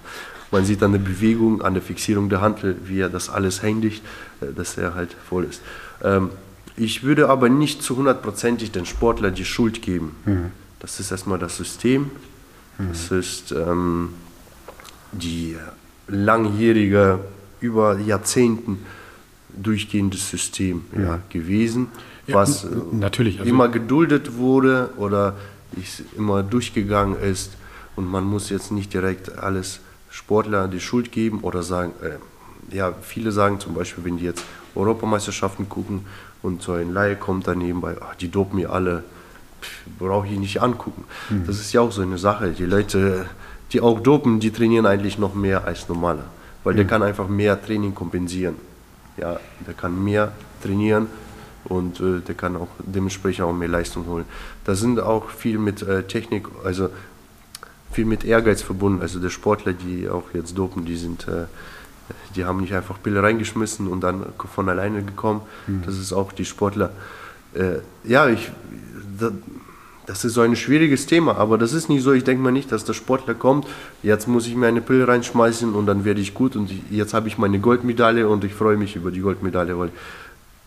man 0.52 0.66
sieht 0.66 0.84
an 0.84 0.92
der 0.92 1.00
Bewegung, 1.00 1.62
an 1.62 1.74
der 1.74 1.84
Fixierung 1.84 2.30
der 2.30 2.42
Hantel, 2.42 2.78
wie 2.86 3.00
er 3.00 3.10
das 3.10 3.30
alles 3.30 3.64
händigt, 3.64 4.04
äh, 4.42 4.54
dass 4.54 4.78
er 4.78 4.94
halt 4.96 5.16
voll 5.28 5.46
ist. 5.46 5.62
Ähm, 6.04 6.30
ich 6.76 7.04
würde 7.04 7.28
aber 7.28 7.50
nicht 7.50 7.84
zu 7.84 7.98
hundertprozentig 7.98 8.72
den 8.72 8.86
Sportler 8.86 9.32
die 9.32 9.44
Schuld 9.44 9.82
geben. 9.82 10.16
Das 10.80 11.00
ist 11.00 11.12
erstmal 11.12 11.40
das 11.40 11.58
System, 11.58 12.12
das 12.78 13.12
ist 13.12 13.52
ähm, 13.52 14.14
die 15.12 15.58
langjährige, 16.08 17.20
über 17.62 18.00
Jahrzehnten 18.00 18.80
durchgehendes 19.50 20.30
System 20.30 20.86
ja, 20.98 21.20
gewesen, 21.30 21.88
Ja, 22.28 22.36
was 22.36 22.66
natürlich, 22.92 23.40
also- 23.40 23.50
immer 23.50 23.68
geduldet 23.68 24.38
wurde 24.38 24.92
oder 24.98 25.36
immer 26.16 26.42
durchgegangen 26.42 27.20
ist. 27.22 27.52
Und 27.96 28.10
man 28.10 28.24
muss 28.24 28.50
jetzt 28.50 28.72
nicht 28.72 28.94
direkt 28.94 29.38
alles 29.38 29.82
Sportler 30.10 30.68
die 30.68 30.80
Schuld 30.80 31.12
geben 31.12 31.42
oder 31.42 31.64
sagen, 31.64 31.92
äh, 32.02 32.76
ja, 32.76 32.94
viele 33.02 33.32
sagen 33.32 33.60
zum 33.60 33.74
Beispiel, 33.74 34.06
wenn 34.06 34.18
die 34.18 34.26
jetzt 34.26 34.44
Europameisterschaften 34.76 35.68
gucken 35.68 36.06
und 36.42 36.62
so 36.62 36.72
ein 36.74 36.94
Laie 36.94 37.16
kommt 37.16 37.48
dann 37.48 37.58
nebenbei, 37.58 37.98
ach, 38.00 38.16
die 38.16 38.30
dopen 38.32 38.58
mir 38.60 38.72
alle, 38.72 39.04
brauche 39.98 40.28
ich 40.28 40.40
nicht 40.40 40.62
angucken. 40.62 41.04
Das 41.46 41.60
ist 41.60 41.74
ja 41.74 41.82
auch 41.82 41.92
so 41.92 42.02
eine 42.02 42.18
Sache. 42.18 42.52
Die 42.52 42.66
Leute, 42.66 43.26
die 43.72 43.82
auch 43.82 44.00
dopen, 44.00 44.40
die 44.40 44.52
trainieren 44.52 44.86
eigentlich 44.86 45.18
noch 45.18 45.36
mehr 45.36 45.66
als 45.66 45.88
normale, 45.90 46.24
weil 46.64 46.76
der 46.76 46.86
kann 46.86 47.04
einfach 47.04 47.28
mehr 47.28 47.62
Training 47.62 47.94
kompensieren. 47.94 48.56
Ja, 49.18 49.40
der 49.68 49.74
kann 49.74 50.02
mehr 50.04 50.32
trainieren 50.64 51.08
und 51.66 52.00
äh, 52.00 52.20
der 52.22 52.36
kann 52.36 52.56
auch 52.56 52.70
dementsprechend 52.80 53.46
auch 53.46 53.54
mehr 53.54 53.68
Leistung 53.68 54.06
holen. 54.08 54.26
Da 54.64 54.76
sind 54.76 55.00
auch 55.00 55.30
viel 55.30 55.58
mit 55.58 55.82
äh, 55.82 56.04
Technik, 56.04 56.48
also 56.64 56.90
viel 57.92 58.06
mit 58.06 58.24
Ehrgeiz 58.24 58.62
verbunden. 58.62 59.02
Also 59.02 59.20
der 59.20 59.30
Sportler, 59.30 59.74
die 59.74 60.08
auch 60.10 60.24
jetzt 60.34 60.58
dopen, 60.58 60.86
die 60.86 60.96
sind, 60.96 61.28
äh, 61.28 61.46
die 62.36 62.46
haben 62.46 62.62
nicht 62.62 62.74
einfach 62.74 63.02
Pille 63.02 63.22
reingeschmissen 63.22 63.88
und 63.88 64.02
dann 64.02 64.26
von 64.54 64.70
alleine 64.70 65.04
gekommen. 65.04 65.42
Das 65.86 65.98
ist 65.98 66.14
auch 66.14 66.32
die 66.32 66.46
Sportler. 66.46 66.92
Äh, 67.54 67.80
ja, 68.04 68.28
ich, 68.30 68.52
das 70.10 70.26
ist 70.26 70.34
so 70.34 70.42
ein 70.42 70.56
schwieriges 70.56 71.06
Thema, 71.06 71.38
aber 71.38 71.60
das 71.60 71.74
ist 71.74 71.88
nicht 71.88 72.02
so. 72.02 72.14
Ich 72.14 72.24
denke 72.24 72.42
mal 72.42 72.52
nicht, 72.52 72.72
dass 72.72 72.84
der 72.84 72.94
Sportler 72.94 73.36
kommt, 73.36 73.68
jetzt 74.02 74.28
muss 74.28 74.48
ich 74.48 74.56
mir 74.56 74.66
eine 74.66 74.82
Pille 74.82 75.08
reinschmeißen 75.08 75.76
und 75.76 75.86
dann 75.86 76.04
werde 76.04 76.20
ich 76.20 76.34
gut 76.34 76.56
und 76.56 76.72
jetzt 76.90 77.14
habe 77.14 77.28
ich 77.28 77.38
meine 77.38 77.60
Goldmedaille 77.60 78.28
und 78.28 78.44
ich 78.44 78.56
freue 78.56 78.76
mich 78.76 78.96
über 78.96 79.12
die 79.12 79.20
Goldmedaille, 79.20 79.78
weil 79.78 79.92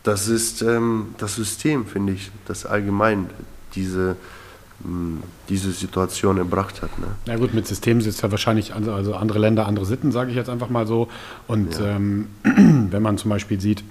das 0.03 0.29
ist 0.29 0.61
ähm, 0.61 1.07
das 1.17 1.35
System, 1.35 1.85
finde 1.85 2.13
ich, 2.13 2.31
das 2.45 2.65
allgemein 2.65 3.29
diese, 3.75 4.15
mh, 4.79 5.23
diese 5.49 5.71
Situation 5.71 6.37
erbracht 6.37 6.81
hat. 6.81 6.97
Ne? 6.99 7.07
Na 7.25 7.35
gut, 7.35 7.53
mit 7.53 7.67
Systemen 7.67 7.99
ist 8.05 8.21
ja 8.21 8.31
wahrscheinlich 8.31 8.73
also 8.73 9.13
andere 9.13 9.39
Länder, 9.39 9.67
andere 9.67 9.85
Sitten, 9.85 10.13
sage 10.13 10.29
ich 10.31 10.37
jetzt 10.37 10.49
einfach 10.49 10.69
mal 10.69 10.87
so. 10.87 11.09
Und 11.47 11.81
ähm, 11.81 12.27
wenn 12.43 13.01
man 13.01 13.17
zum 13.17 13.29
Beispiel 13.29 13.59
sieht, 13.59 13.83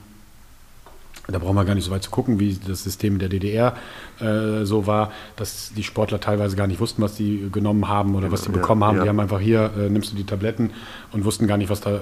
Da 1.29 1.39
brauchen 1.39 1.55
wir 1.55 1.65
gar 1.65 1.77
nicht 1.77 1.85
so 1.85 1.93
weit 1.93 2.03
zu 2.03 2.11
gucken, 2.11 2.41
wie 2.41 2.59
das 2.67 2.83
System 2.83 3.21
der 3.21 3.29
DDR 3.29 3.77
äh, 4.19 4.65
so 4.65 4.89
war, 4.89 5.13
dass 5.37 5.73
die 5.77 5.85
Sportler 5.85 6.19
teilweise 6.19 6.57
gar 6.57 6.67
nicht 6.67 6.81
wussten, 6.81 7.01
was 7.01 7.15
die 7.15 7.49
genommen 7.53 7.87
haben 7.87 8.17
oder 8.17 8.33
was 8.33 8.43
sie 8.43 8.49
Ja, 8.51 8.55
bekommen 8.59 8.83
haben. 8.83 8.97
ja. 8.97 9.05
Die 9.05 9.09
haben 9.09 9.21
einfach 9.21 9.39
hier, 9.39 9.71
äh, 9.79 9.89
nimmst 9.89 10.11
du 10.13 10.17
die 10.17 10.25
Tabletten 10.25 10.71
und 11.13 11.25
wussten 11.25 11.47
gar 11.47 11.59
nicht, 11.59 11.71
was 11.71 11.81
da 11.81 11.95
äh, 11.95 12.01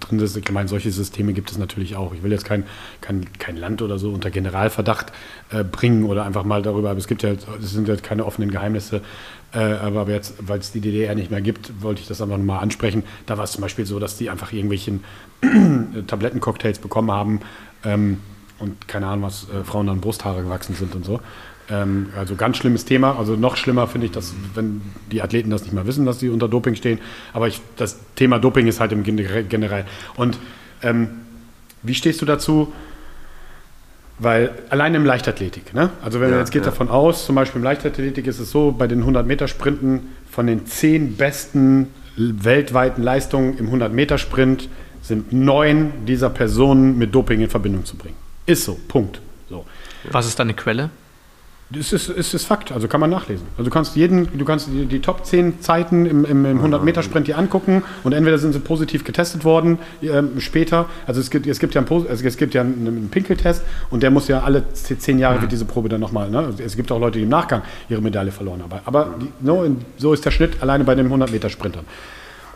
drin 0.00 0.18
ist. 0.20 0.36
Ich 0.38 0.50
meine, 0.50 0.68
solche 0.68 0.90
Systeme 0.90 1.34
gibt 1.34 1.50
es 1.50 1.58
natürlich 1.58 1.96
auch. 1.96 2.14
Ich 2.14 2.22
will 2.22 2.32
jetzt 2.32 2.46
kein, 2.46 2.64
kein, 3.02 3.26
kein 3.38 3.58
Land 3.58 3.82
oder 3.82 3.98
so 3.98 4.10
unter 4.10 4.30
Generalverdacht 4.30 5.12
äh, 5.50 5.64
bringen 5.64 6.04
oder 6.04 6.24
einfach 6.24 6.44
mal 6.44 6.62
darüber, 6.62 6.90
aber 6.90 6.98
es 6.98 7.06
gibt 7.06 7.22
ja, 7.22 7.32
es 7.32 7.70
sind 7.72 7.88
ja 7.88 7.96
keine 7.96 8.24
offenen 8.24 8.50
Geheimnisse. 8.50 9.02
Äh, 9.52 9.58
aber 9.58 10.08
jetzt, 10.08 10.34
weil 10.48 10.60
es 10.60 10.72
die 10.72 10.80
DDR 10.80 11.14
nicht 11.14 11.30
mehr 11.30 11.42
gibt, 11.42 11.82
wollte 11.82 12.00
ich 12.00 12.08
das 12.08 12.22
einfach 12.22 12.38
nochmal 12.38 12.60
ansprechen. 12.62 13.02
Da 13.26 13.36
war 13.36 13.44
es 13.44 13.52
zum 13.52 13.60
Beispiel 13.60 13.84
so, 13.84 13.98
dass 13.98 14.16
die 14.16 14.30
einfach 14.30 14.50
irgendwelchen 14.50 15.04
Tablettencocktails 16.06 16.78
bekommen 16.78 17.10
haben 17.10 17.40
ähm, 17.84 18.18
und 18.62 18.86
keine 18.88 19.06
Ahnung, 19.08 19.24
was 19.26 19.48
äh, 19.50 19.64
Frauen 19.64 19.88
dann 19.88 20.00
Brusthaare 20.00 20.42
gewachsen 20.42 20.74
sind 20.74 20.94
und 20.94 21.04
so. 21.04 21.20
Ähm, 21.68 22.08
also 22.16 22.36
ganz 22.36 22.56
schlimmes 22.56 22.84
Thema. 22.84 23.18
Also 23.18 23.34
noch 23.36 23.56
schlimmer 23.56 23.86
finde 23.88 24.06
ich, 24.06 24.12
dass 24.12 24.32
wenn 24.54 24.80
die 25.10 25.20
Athleten 25.20 25.50
das 25.50 25.62
nicht 25.62 25.72
mal 25.74 25.86
wissen, 25.86 26.06
dass 26.06 26.20
sie 26.20 26.28
unter 26.28 26.48
Doping 26.48 26.76
stehen. 26.76 26.98
Aber 27.32 27.48
ich, 27.48 27.60
das 27.76 27.98
Thema 28.14 28.38
Doping 28.38 28.66
ist 28.68 28.80
halt 28.80 28.92
im 28.92 29.02
Gener- 29.04 29.42
generell. 29.42 29.84
Und 30.16 30.38
ähm, 30.82 31.08
wie 31.82 31.94
stehst 31.94 32.22
du 32.22 32.26
dazu? 32.26 32.72
Weil 34.18 34.52
allein 34.70 34.94
im 34.94 35.04
Leichtathletik, 35.04 35.74
ne? 35.74 35.90
also 36.04 36.20
wenn 36.20 36.28
Ja, 36.28 36.34
man 36.34 36.40
jetzt 36.40 36.52
geht 36.52 36.62
ja. 36.62 36.70
davon 36.70 36.88
aus, 36.88 37.26
zum 37.26 37.34
Beispiel 37.34 37.58
im 37.58 37.64
Leichtathletik 37.64 38.26
ist 38.28 38.38
es 38.38 38.52
so, 38.52 38.70
bei 38.70 38.86
den 38.86 39.02
100-Meter-Sprinten 39.04 40.00
von 40.30 40.46
den 40.46 40.66
zehn 40.66 41.16
besten 41.16 41.88
weltweiten 42.16 43.02
Leistungen 43.02 43.58
im 43.58 43.68
100-Meter-Sprint 43.70 44.68
sind 45.00 45.32
neun 45.32 45.92
dieser 46.06 46.30
Personen 46.30 46.98
mit 46.98 47.12
Doping 47.12 47.40
in 47.40 47.48
Verbindung 47.50 47.84
zu 47.84 47.96
bringen. 47.96 48.14
Ist 48.52 48.64
so, 48.64 48.78
Punkt. 48.88 49.20
So. 49.48 49.64
Was 50.10 50.26
ist 50.26 50.38
deine 50.38 50.54
Quelle? 50.54 50.90
Das 51.70 51.90
ist, 51.94 52.10
ist, 52.10 52.34
ist 52.34 52.44
Fakt, 52.44 52.70
also 52.70 52.86
kann 52.86 53.00
man 53.00 53.08
nachlesen. 53.08 53.46
Also 53.56 53.70
du 53.70 53.72
kannst 53.72 53.96
jeden, 53.96 54.28
du 54.38 54.44
kannst 54.44 54.66
die, 54.68 54.84
die 54.84 55.00
Top 55.00 55.24
10 55.24 55.62
Zeiten 55.62 56.04
im, 56.04 56.26
im, 56.26 56.44
im 56.44 56.60
100-Meter-Sprint 56.60 57.28
dir 57.28 57.38
angucken 57.38 57.82
und 58.04 58.12
entweder 58.12 58.36
sind 58.36 58.52
sie 58.52 58.58
positiv 58.58 59.04
getestet 59.04 59.46
worden 59.46 59.78
ähm, 60.02 60.38
später. 60.38 60.84
Also 61.06 61.22
es 61.22 61.30
gibt, 61.30 61.46
es 61.46 61.58
gibt 61.60 61.72
ja 61.74 61.80
einen, 61.80 62.06
also 62.10 62.26
es 62.26 62.36
gibt 62.36 62.52
ja 62.52 62.60
einen, 62.60 62.86
einen 62.86 63.08
Pinkeltest 63.08 63.62
und 63.88 64.02
der 64.02 64.10
muss 64.10 64.28
ja 64.28 64.40
alle 64.42 64.70
z- 64.74 65.00
zehn 65.00 65.18
Jahre 65.18 65.40
wird 65.40 65.50
diese 65.50 65.64
Probe 65.64 65.88
dann 65.88 66.00
nochmal. 66.02 66.28
Ne? 66.30 66.40
Also 66.40 66.62
Es 66.62 66.76
gibt 66.76 66.92
auch 66.92 67.00
Leute, 67.00 67.16
die 67.18 67.24
im 67.24 67.30
Nachgang 67.30 67.62
ihre 67.88 68.02
Medaille 68.02 68.32
verloren 68.32 68.60
haben. 68.62 68.80
Aber 68.84 69.14
die, 69.18 69.28
no, 69.40 69.64
in, 69.64 69.78
so 69.96 70.12
ist 70.12 70.26
der 70.26 70.30
Schnitt 70.30 70.60
alleine 70.60 70.84
bei 70.84 70.94
den 70.94 71.08
100-Meter-Sprintern. 71.10 71.86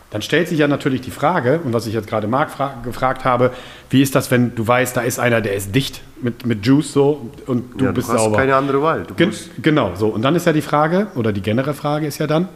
Dann 0.09 0.21
stellt 0.21 0.47
sich 0.47 0.59
ja 0.59 0.67
natürlich 0.69 1.01
die 1.01 1.11
Frage, 1.11 1.59
und 1.63 1.73
was 1.73 1.85
ich 1.85 1.93
jetzt 1.93 2.07
gerade 2.07 2.27
Marc 2.27 2.49
fra- 2.51 2.75
gefragt 2.83 3.25
habe, 3.25 3.51
wie 3.89 4.01
ist 4.01 4.15
das, 4.15 4.31
wenn 4.31 4.55
du 4.55 4.65
weißt, 4.65 4.95
da 4.95 5.01
ist 5.01 5.19
einer, 5.19 5.41
der 5.41 5.53
ist 5.53 5.75
dicht 5.75 6.01
mit, 6.21 6.45
mit 6.45 6.65
Juice 6.65 6.93
so 6.93 7.29
und 7.45 7.77
du 7.79 7.85
ja, 7.85 7.91
bist 7.91 8.07
du 8.07 8.13
hast 8.13 8.21
sauber. 8.23 8.37
keine 8.37 8.55
andere 8.55 8.81
Wahl. 8.81 9.03
Du 9.05 9.15
Gen 9.15 9.33
genau, 9.61 9.95
so. 9.95 10.07
Und 10.07 10.21
dann 10.21 10.33
ist 10.35 10.45
ja 10.45 10.53
die 10.53 10.61
Frage, 10.61 11.07
oder 11.15 11.33
die 11.33 11.41
generelle 11.41 11.73
Frage 11.73 12.07
ist 12.07 12.19
ja 12.19 12.27
dann, 12.27 12.47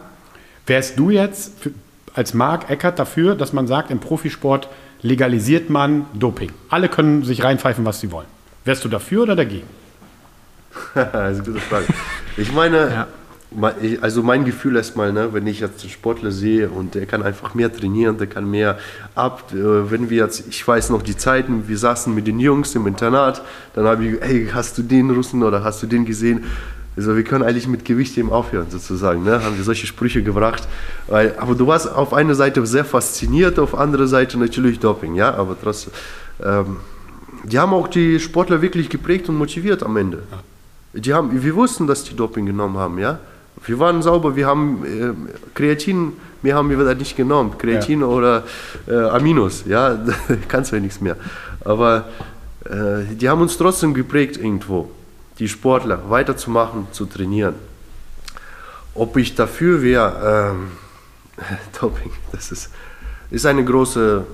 wärst 0.65 0.98
du 0.98 1.10
jetzt 1.10 1.60
für, 1.60 1.72
als 2.14 2.34
Marc 2.34 2.69
Eckert 2.69 2.98
dafür, 2.99 3.36
dass 3.36 3.52
man 3.52 3.68
sagt, 3.68 3.91
im 3.91 3.99
Profisport 3.99 4.69
legalisiert 5.02 5.69
man 5.69 6.06
Doping? 6.14 6.52
Alle 6.69 6.88
können 6.88 7.23
sich 7.26 7.44
reinpfeifen, 7.44 7.84
was 7.86 7.99
sie 7.99 8.11
wollen. 8.14 8.28
Wärst 8.64 8.86
du 8.86 8.90
dafür 8.90 9.23
oder 9.23 9.36
dagegen? 9.36 9.68
das 10.94 11.03
ist 11.03 11.14
eine 11.14 11.44
gute 11.44 11.60
Frage. 11.60 11.86
Ich 12.38 12.53
meine, 12.53 12.78
Ja. 12.90 13.07
Also 14.02 14.23
mein 14.23 14.45
Gefühl 14.45 14.78
erstmal, 14.78 15.11
ne, 15.11 15.34
wenn 15.34 15.45
ich 15.45 15.60
jetzt 15.60 15.82
einen 15.82 15.90
Sportler 15.90 16.32
sehe 16.32 16.69
und 16.69 16.95
der 16.95 17.06
kann 17.06 17.22
einfach 17.22 17.53
mehr 17.53 17.72
trainieren, 17.72 18.18
der 18.18 18.28
kann 18.28 18.49
mehr 18.49 18.80
ab. 19.14 19.52
Äh, 19.52 19.91
wenn 19.91 20.10
wir 20.10 20.18
jetzt, 20.23 20.45
ich 20.49 20.65
weiß 20.65 20.90
noch 20.90 21.02
die 21.02 21.18
Zeiten, 21.18 21.68
wir 21.68 21.78
saßen 21.78 22.14
mit 22.15 22.28
den 22.28 22.40
Jungs 22.40 22.76
im 22.76 22.88
Internat, 22.88 23.41
dann 23.73 23.86
habe 23.86 24.06
ich, 24.06 24.22
hey, 24.22 24.49
hast 24.53 24.78
du 24.78 24.84
den 24.84 25.11
Russen 25.11 25.44
oder 25.44 25.64
hast 25.64 25.84
du 25.84 25.88
den 25.88 26.06
gesehen? 26.06 26.45
Also 26.95 27.15
wir 27.15 27.23
können 27.23 27.44
eigentlich 27.44 27.68
mit 27.68 27.84
Gewicht 27.84 28.18
eben 28.18 28.32
aufhören, 28.32 28.68
sozusagen. 28.69 29.23
Ne? 29.23 29.44
Haben 29.44 29.57
wir 29.57 29.64
solche 29.64 29.88
Sprüche 29.88 30.23
gebracht. 30.23 30.68
Weil, 31.07 31.36
aber 31.38 31.56
du 31.56 31.68
warst 31.68 31.91
auf 31.91 32.14
einer 32.14 32.36
Seite 32.36 32.65
sehr 32.65 32.86
fasziniert, 32.86 33.60
auf 33.60 33.76
anderer 33.76 34.07
Seite 34.07 34.38
natürlich 34.38 34.80
Doping, 34.80 35.15
ja, 35.15 35.34
aber 35.34 35.57
trotzdem. 35.61 35.94
Ähm, 36.44 36.78
die 37.44 37.57
haben 37.57 37.73
auch 37.73 37.88
die 37.88 38.19
Sportler 38.19 38.61
wirklich 38.61 38.90
geprägt 38.90 39.28
und 39.28 39.38
motiviert 39.38 39.84
am 39.84 39.98
Ende. 39.98 40.23
Die 40.94 41.14
haben, 41.14 41.44
wir 41.44 41.56
wussten, 41.56 41.88
dass 41.88 42.03
die 42.03 42.15
Doping 42.15 42.45
genommen 42.45 42.78
haben, 42.78 42.99
ja. 42.99 43.19
Wir 43.65 43.80
waren 43.80 44.02
sauber, 44.02 44.36
wir 44.36 44.48
haben 44.48 44.86
äh, 44.86 45.53
Kreatin, 45.53 46.14
mehr 46.41 46.56
haben 46.56 46.69
wir 46.69 46.84
da 46.84 46.94
nicht 46.94 47.15
genommen. 47.15 47.57
Kreatin 47.57 48.03
oder 48.03 48.44
äh, 48.88 48.95
Aminos, 48.95 49.65
ja, 49.68 49.99
kannst 50.48 50.72
du 50.72 50.78
ja 50.78 50.82
nichts 50.82 50.99
mehr. 50.99 51.15
Aber 51.64 52.10
äh, 52.65 53.15
die 53.15 53.30
haben 53.30 53.41
uns 53.41 53.57
trotzdem 53.57 53.94
geprägt 53.94 54.38
irgendwo, 54.38 54.90
die 55.40 55.48
Sportler 55.48 56.10
weiterzumachen, 56.10 56.88
zu 56.91 57.06
trainieren. 57.06 57.56
Ob 58.94 59.15
ich 59.18 59.36
dafür 59.36 59.82
wäre, 59.82 60.56
ähm, 60.56 60.72
Doping, 61.80 62.11
das 62.32 62.52
ist, 62.52 62.72
ist 63.30 63.45
eine 63.45 63.64
große 63.64 64.26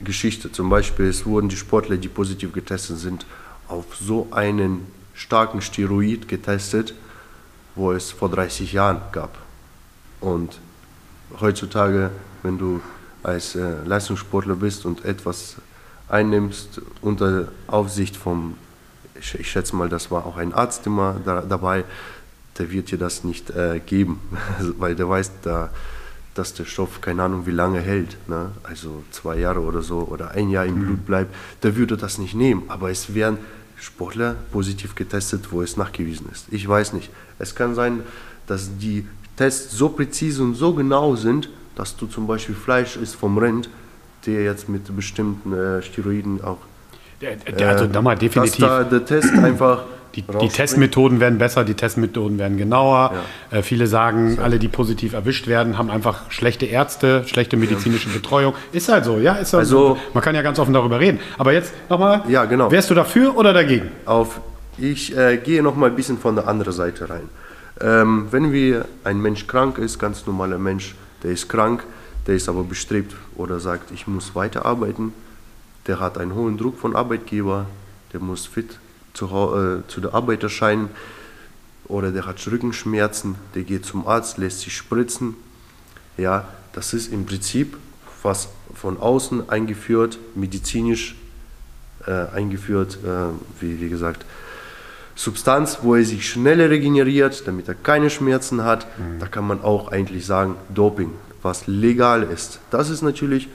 Geschichte. 0.00 0.50
Zum 0.52 0.68
Beispiel, 0.68 1.06
es 1.06 1.24
wurden 1.24 1.48
die 1.48 1.56
Sportler, 1.56 1.96
die 1.96 2.08
positiv 2.08 2.52
getestet 2.52 2.98
sind, 2.98 3.26
auf 3.68 3.84
so 3.96 4.28
einen 4.30 4.86
starken 5.14 5.60
Steroid 5.60 6.28
getestet, 6.28 6.94
wo 7.76 7.92
es 7.92 8.10
vor 8.10 8.30
30 8.30 8.72
Jahren 8.72 9.00
gab. 9.12 9.36
Und 10.20 10.58
heutzutage, 11.40 12.10
wenn 12.42 12.58
du 12.58 12.80
als 13.22 13.54
äh, 13.54 13.82
Leistungssportler 13.84 14.56
bist 14.56 14.86
und 14.86 15.04
etwas 15.04 15.56
einnimmst 16.08 16.80
unter 17.00 17.48
Aufsicht 17.66 18.16
vom, 18.16 18.56
ich, 19.18 19.50
schätze 19.50 19.76
mal, 19.76 19.88
das 19.88 20.10
war 20.10 20.26
auch 20.26 20.36
ein 20.36 20.54
Arzt 20.54 20.86
immer 20.86 21.20
da, 21.24 21.42
dabei, 21.42 21.84
der 22.58 22.70
wird 22.70 22.90
dir 22.90 22.98
das 22.98 23.24
nicht 23.24 23.50
äh, 23.50 23.80
geben, 23.84 24.20
weil 24.78 24.94
der 24.94 25.08
weiß, 25.08 25.30
da, 25.42 25.70
dass 26.34 26.54
der 26.54 26.64
Stoff 26.64 27.00
keine 27.00 27.24
Ahnung 27.24 27.46
wie 27.46 27.50
lange 27.50 27.80
hält, 27.80 28.16
ne? 28.28 28.50
also 28.62 29.02
zwei 29.10 29.36
Jahre 29.36 29.60
oder 29.60 29.82
so 29.82 30.00
oder 30.00 30.32
ein 30.32 30.50
Jahr 30.50 30.66
im 30.66 30.80
Blut 30.80 31.06
bleibt, 31.06 31.34
der 31.62 31.76
würde 31.76 31.96
das 31.96 32.18
nicht 32.18 32.34
nehmen. 32.34 32.64
Aber 32.68 32.90
es 32.90 33.14
werden 33.14 33.38
Sportler 33.78 34.36
positiv 34.52 34.94
getestet, 34.94 35.50
wo 35.50 35.62
es 35.62 35.76
nachgewiesen 35.76 36.28
ist. 36.30 36.46
Ich 36.50 36.66
weiß 36.66 36.92
nicht. 36.92 37.10
Es 37.38 37.54
kann 37.54 37.74
sein, 37.74 38.00
dass 38.46 38.70
die 38.78 39.06
Tests 39.36 39.76
so 39.76 39.88
präzise 39.90 40.42
und 40.42 40.54
so 40.54 40.72
genau 40.72 41.14
sind, 41.16 41.48
dass 41.74 41.96
du 41.96 42.06
zum 42.06 42.26
Beispiel 42.26 42.54
Fleisch 42.54 42.96
isst 42.96 43.16
vom 43.16 43.36
Rind, 43.38 43.68
der 44.26 44.44
jetzt 44.44 44.68
mit 44.68 44.94
bestimmten 44.96 45.52
äh, 45.52 45.82
Steroiden 45.82 46.42
auch. 46.42 46.58
Der, 47.20 47.36
der, 47.36 47.68
also 47.70 47.86
da 47.86 48.02
mal 48.02 48.16
definitiv. 48.16 48.58
Dass 48.58 48.68
da 48.68 48.84
der 48.84 49.04
Test 49.04 49.32
einfach. 49.42 49.84
Die, 50.14 50.22
die. 50.40 50.48
Testmethoden 50.48 51.20
werden 51.20 51.36
besser, 51.36 51.62
die 51.62 51.74
Testmethoden 51.74 52.38
werden 52.38 52.56
genauer. 52.56 53.12
Äh, 53.50 53.60
viele 53.60 53.86
sagen, 53.86 54.38
alle, 54.42 54.58
die 54.58 54.68
positiv 54.68 55.12
erwischt 55.12 55.46
werden, 55.46 55.76
haben 55.76 55.90
einfach 55.90 56.30
schlechte 56.30 56.64
Ärzte, 56.64 57.24
schlechte 57.26 57.58
medizinische 57.58 58.08
Betreuung. 58.08 58.54
Ist 58.72 58.88
halt 58.88 59.04
so, 59.04 59.18
ja. 59.18 59.34
Ist 59.34 59.52
halt 59.52 59.60
Also- 59.64 59.88
so. 59.96 59.98
Man 60.14 60.22
kann 60.22 60.34
ja 60.34 60.40
ganz 60.40 60.58
offen 60.58 60.72
darüber 60.72 61.00
reden. 61.00 61.20
Aber 61.36 61.52
jetzt 61.52 61.74
nochmal, 61.90 62.22
Ja, 62.28 62.46
genau. 62.46 62.70
wärst 62.70 62.88
du 62.88 62.94
dafür 62.94 63.36
oder 63.36 63.52
dagegen? 63.52 63.90
auf, 64.06 64.40
ich 64.78 65.16
äh, 65.16 65.38
gehe 65.38 65.62
noch 65.62 65.76
mal 65.76 65.90
ein 65.90 65.96
bisschen 65.96 66.18
von 66.18 66.34
der 66.34 66.48
anderen 66.48 66.72
Seite 66.72 67.08
rein. 67.08 67.28
Ähm, 67.80 68.28
wenn 68.30 68.52
wir 68.52 68.86
ein 69.04 69.20
Mensch 69.20 69.46
krank 69.46 69.78
ist, 69.78 69.98
ganz 69.98 70.26
normaler 70.26 70.58
Mensch, 70.58 70.94
der 71.22 71.32
ist 71.32 71.48
krank, 71.48 71.84
der 72.26 72.34
ist 72.34 72.48
aber 72.48 72.64
bestrebt 72.64 73.14
oder 73.36 73.60
sagt, 73.60 73.90
ich 73.90 74.06
muss 74.06 74.34
weiterarbeiten, 74.34 75.12
der 75.86 76.00
hat 76.00 76.18
einen 76.18 76.34
hohen 76.34 76.58
Druck 76.58 76.78
von 76.78 76.96
Arbeitgeber, 76.96 77.66
der 78.12 78.20
muss 78.20 78.46
fit 78.46 78.78
zu, 79.12 79.26
äh, 79.26 79.86
zu 79.88 80.00
der 80.00 80.14
Arbeit 80.14 80.42
erscheinen 80.42 80.90
oder 81.86 82.10
der 82.10 82.26
hat 82.26 82.44
Rückenschmerzen, 82.46 83.36
der 83.54 83.62
geht 83.62 83.84
zum 83.84 84.06
Arzt, 84.06 84.38
lässt 84.38 84.60
sich 84.60 84.76
spritzen. 84.76 85.34
Ja, 86.16 86.48
das 86.72 86.92
ist 86.92 87.12
im 87.12 87.26
Prinzip 87.26 87.76
was 88.22 88.48
von 88.74 88.98
außen 88.98 89.48
eingeführt, 89.48 90.18
medizinisch 90.34 91.14
äh, 92.06 92.26
eingeführt, 92.34 92.98
äh, 93.04 93.28
wie, 93.60 93.80
wie 93.80 93.88
gesagt, 93.88 94.24
Substanz, 95.16 95.78
wo 95.82 95.94
er 95.94 96.04
sich 96.04 96.28
schneller 96.28 96.68
regeneriert, 96.68 97.48
damit 97.48 97.66
er 97.68 97.74
keine 97.74 98.10
Schmerzen 98.10 98.62
hat. 98.62 98.86
Da 99.18 99.26
kann 99.26 99.46
man 99.46 99.62
auch 99.62 99.90
eigentlich 99.90 100.26
sagen, 100.26 100.56
Doping, 100.72 101.10
was 101.42 101.66
legal 101.66 102.22
ist. 102.22 102.60
Das 102.70 102.90
ist 102.90 103.00
natürlich, 103.00 103.48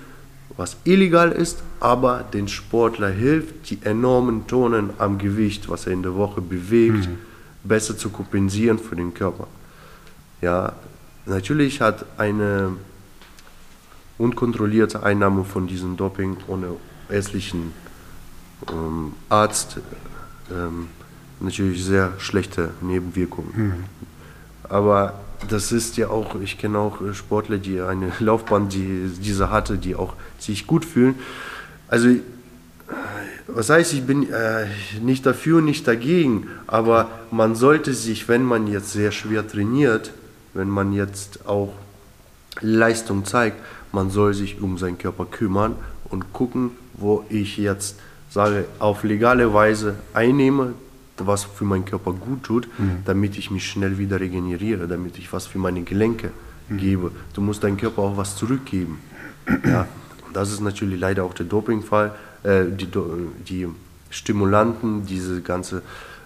was 0.57 0.75
illegal 0.83 1.31
ist, 1.31 1.59
aber 1.79 2.25
den 2.33 2.47
Sportler 2.47 3.09
hilft, 3.09 3.69
die 3.69 3.77
enormen 3.83 4.47
Tonnen 4.47 4.89
am 4.97 5.19
Gewicht, 5.19 5.69
was 5.69 5.85
er 5.85 5.93
in 5.93 6.01
der 6.01 6.15
Woche 6.15 6.41
bewegt, 6.41 7.07
besser 7.63 7.95
zu 7.95 8.09
kompensieren 8.09 8.79
für 8.79 8.95
den 8.95 9.13
Körper. 9.13 9.47
Ja, 10.41 10.73
natürlich 11.27 11.79
hat 11.79 12.05
eine 12.17 12.71
unkontrollierte 14.17 15.03
Einnahme 15.03 15.43
von 15.43 15.67
diesem 15.67 15.95
Doping 15.95 16.38
ohne 16.47 16.67
ärztlichen 17.07 17.73
ähm, 18.71 19.13
Arzt 19.29 19.77
ähm, 20.51 20.88
natürlich 21.41 21.84
sehr 21.84 22.13
schlechte 22.18 22.69
Nebenwirkungen. 22.81 23.85
Aber 24.63 25.19
das 25.49 25.72
ist 25.72 25.97
ja 25.97 26.09
auch, 26.09 26.35
ich 26.41 26.57
kenne 26.57 26.77
auch 26.77 27.01
äh, 27.01 27.13
Sportler, 27.13 27.57
die 27.57 27.81
eine 27.81 28.11
Laufbahn, 28.19 28.69
die 28.69 29.11
diese 29.22 29.49
hatte, 29.49 29.77
die 29.77 29.95
auch 29.95 30.13
sich 30.39 30.68
gut 30.68 30.85
fühlen. 30.85 31.15
Also 31.88 32.09
äh, 32.09 32.19
was 33.47 33.69
heißt, 33.69 33.93
ich 33.93 34.03
bin 34.03 34.31
äh, 34.31 34.68
nicht 35.01 35.26
dafür, 35.26 35.61
nicht 35.61 35.88
dagegen, 35.88 36.47
aber 36.68 37.09
man 37.31 37.55
sollte 37.55 37.93
sich, 37.93 38.30
wenn 38.30 38.43
man 38.43 38.68
jetzt 38.68 38.93
sehr 38.93 39.11
schwer 39.11 39.47
trainiert, 39.47 40.11
wenn 40.53 40.69
man 40.69 40.93
jetzt 40.93 41.47
auch 41.47 41.73
Leistung 42.61 43.26
zeigt, 43.26 43.57
man 43.91 44.09
soll 44.09 44.34
sich 44.34 44.61
um 44.61 44.77
seinen 44.77 44.97
Körper 44.97 45.26
kümmern 45.26 45.76
und 46.09 46.31
gucken, 46.34 46.72
wo 46.93 47.26
ich 47.30 47.57
jetzt 47.57 47.97
sage, 48.30 48.65
auf 48.80 49.03
legale 49.03 49.53
Weise 49.53 49.95
einnehme, 50.13 50.73
was 51.27 51.43
für 51.43 51.65
meinen 51.65 51.85
Körper 51.85 52.14
gut 52.14 52.43
tut, 52.43 52.68
damit 53.06 53.38
ich 53.38 53.52
mich 53.52 53.68
schnell 53.68 53.98
wieder 53.98 54.19
regeneriere, 54.19 54.88
damit 54.88 55.18
ich 55.18 55.31
was 55.34 55.48
für 55.48 55.60
meine 55.60 55.84
Gelenke 55.84 56.31
gebe. 56.69 57.11
Du 57.34 57.41
musst 57.41 57.64
deinem 57.64 57.77
Körper 57.77 58.02
auch 58.02 58.18
was 58.18 58.35
zurückgeben. 58.35 58.99
Ja, 59.65 59.88
das 60.34 60.52
ist 60.52 60.61
natürlich 60.61 60.99
leider 60.99 61.23
auch 61.23 61.34
der 61.34 61.45
Dopingfall. 61.45 62.14
Äh, 62.43 62.65
die, 62.72 62.88
die 63.48 63.68
Stimulanten, 64.10 65.06
diese 65.06 65.41
ganze 65.41 65.81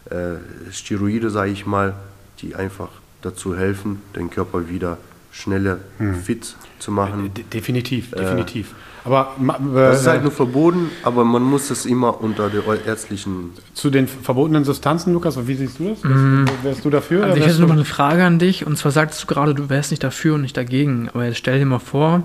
äh, 0.10 0.36
Steroide, 0.72 1.30
sage 1.30 1.52
ich 1.52 1.66
mal, 1.66 1.96
die 2.42 2.56
einfach 2.56 2.90
dazu 3.22 3.56
helfen, 3.56 4.02
den 4.16 4.30
Körper 4.30 4.70
wieder 4.70 4.98
schneller 5.32 5.80
fit 6.24 6.56
zu 6.80 6.92
machen. 6.92 7.34
De 7.34 7.44
definitiv, 7.44 8.12
definitiv. 8.12 8.74
Aber 9.06 9.34
ma- 9.38 9.60
Das 9.74 10.02
ist 10.02 10.08
äh, 10.08 10.10
halt 10.10 10.24
nur 10.24 10.32
verboten, 10.32 10.90
aber 11.04 11.24
man 11.24 11.44
muss 11.44 11.70
es 11.70 11.86
immer 11.86 12.20
unter 12.22 12.50
der 12.50 12.64
ärztlichen. 12.86 13.52
zu 13.76 13.90
den 13.92 14.08
verbotenen 14.08 14.66
Substanzen, 14.66 15.14
Lukas, 15.14 15.38
wie 15.48 15.54
siehst 15.56 15.80
du 15.80 15.90
das? 15.90 16.04
Wärst, 16.04 16.64
wärst 16.64 16.86
du 16.86 16.90
dafür? 16.90 17.24
Also 17.24 17.38
ich 17.38 17.44
hätte 17.46 17.54
noch 17.60 17.62
du- 17.62 17.68
mal 17.68 17.74
eine 17.76 17.86
Frage 17.86 18.26
an 18.26 18.40
dich. 18.40 18.66
Und 18.66 18.78
zwar 18.78 18.92
sagtest 18.92 19.22
du 19.24 19.28
gerade, 19.28 19.54
du 19.54 19.70
wärst 19.70 19.92
nicht 19.92 20.04
dafür 20.04 20.36
und 20.36 20.42
nicht 20.42 20.58
dagegen. 20.58 21.10
Aber 21.14 21.24
jetzt 21.26 21.38
stell 21.38 21.60
dir 21.60 21.66
mal 21.66 21.78
vor, 21.80 22.24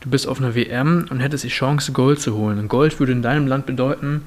du 0.00 0.08
bist 0.08 0.28
auf 0.28 0.38
einer 0.40 0.54
WM 0.54 1.06
und 1.10 1.18
hättest 1.20 1.42
die 1.42 1.48
Chance, 1.48 1.90
Gold 1.92 2.20
zu 2.20 2.36
holen. 2.36 2.58
Und 2.60 2.68
Gold 2.68 2.98
würde 3.00 3.10
in 3.12 3.22
deinem 3.22 3.48
Land 3.48 3.66
bedeuten, 3.66 4.22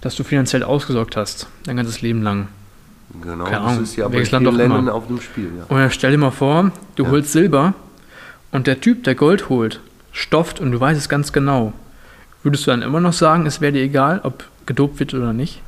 dass 0.00 0.14
du 0.14 0.22
finanziell 0.22 0.62
ausgesorgt 0.62 1.16
hast, 1.16 1.48
dein 1.64 1.76
ganzes 1.76 2.00
Leben 2.00 2.22
lang. 2.22 2.46
Genau, 3.22 3.44
Keine 3.44 3.56
das 3.56 3.66
Ahnung, 3.66 3.82
ist 3.82 3.96
ja 3.96 4.06
bei 4.06 4.14
welches 4.14 4.30
Land 4.30 4.46
auch 4.46 4.50
immer. 4.52 4.58
Ländern 4.62 4.88
auf 4.90 5.08
dem 5.08 5.20
Spiel. 5.20 5.50
Ja. 5.58 5.64
Und 5.74 5.82
jetzt 5.82 5.94
stell 5.94 6.12
dir 6.12 6.18
mal 6.18 6.30
vor, 6.30 6.70
du 6.94 7.02
Ja. 7.04 7.10
holst 7.10 7.32
Silber 7.32 7.74
und 8.52 8.68
der 8.68 8.80
Typ, 8.80 9.02
der 9.02 9.16
Gold 9.16 9.48
holt, 9.48 9.80
stofft 10.18 10.58
und 10.60 10.72
du 10.72 10.80
weißt 10.80 10.98
es 10.98 11.08
ganz 11.08 11.32
genau. 11.32 11.72
Würdest 12.42 12.66
du 12.66 12.70
dann 12.70 12.82
immer 12.82 13.00
noch 13.00 13.12
sagen, 13.12 13.46
es 13.46 13.60
wäre 13.60 13.72
dir 13.72 13.82
egal, 13.82 14.20
ob 14.24 14.44
gedopt 14.66 14.98
wird 14.98 15.14
oder 15.14 15.32
nicht? 15.32 15.62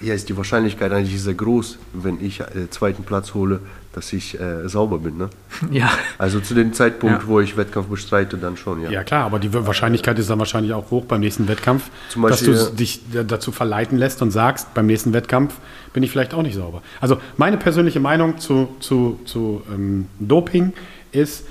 Ja, 0.00 0.14
ist 0.14 0.28
die 0.28 0.36
Wahrscheinlichkeit 0.36 0.92
eigentlich 0.92 1.20
sehr 1.22 1.34
groß, 1.34 1.78
wenn 1.92 2.24
ich 2.24 2.40
äh, 2.40 2.70
zweiten 2.70 3.04
Platz 3.04 3.34
hole, 3.34 3.60
dass 3.92 4.12
ich 4.12 4.38
äh, 4.40 4.68
sauber 4.68 4.98
bin. 4.98 5.18
Ne? 5.18 5.30
Ja. 5.70 5.90
Also 6.16 6.38
zu 6.40 6.54
dem 6.54 6.72
Zeitpunkt, 6.72 7.22
Ja. 7.22 7.28
wo 7.28 7.40
ich 7.40 7.56
Wettkampf 7.56 7.88
bestreite, 7.88 8.36
dann 8.38 8.56
schon, 8.56 8.82
ja. 8.82 8.90
Ja 8.90 9.02
klar, 9.04 9.24
aber 9.26 9.38
die 9.40 9.52
Wahrscheinlichkeit 9.52 10.18
ist 10.18 10.30
dann 10.30 10.38
wahrscheinlich 10.38 10.72
auch 10.72 10.90
hoch 10.90 11.04
beim 11.06 11.20
nächsten 11.20 11.48
Wettkampf, 11.48 11.90
Zum 12.08 12.22
dass 12.22 12.40
Beispiel- 12.44 12.54
du 12.54 12.70
dich 12.76 13.00
dazu 13.26 13.50
verleiten 13.52 13.98
lässt 13.98 14.22
und 14.22 14.30
sagst, 14.30 14.74
beim 14.74 14.86
nächsten 14.86 15.12
Wettkampf 15.12 15.54
bin 15.92 16.02
ich 16.04 16.10
vielleicht 16.10 16.34
auch 16.34 16.42
nicht 16.42 16.54
sauber. 16.54 16.82
Also 17.00 17.18
meine 17.36 17.56
persönliche 17.56 17.98
Meinung 18.00 18.38
zu, 18.38 18.68
zu, 18.80 19.18
zu 19.24 19.62
ähm, 19.74 20.06
Doping 20.20 20.72
ist, 21.10 21.44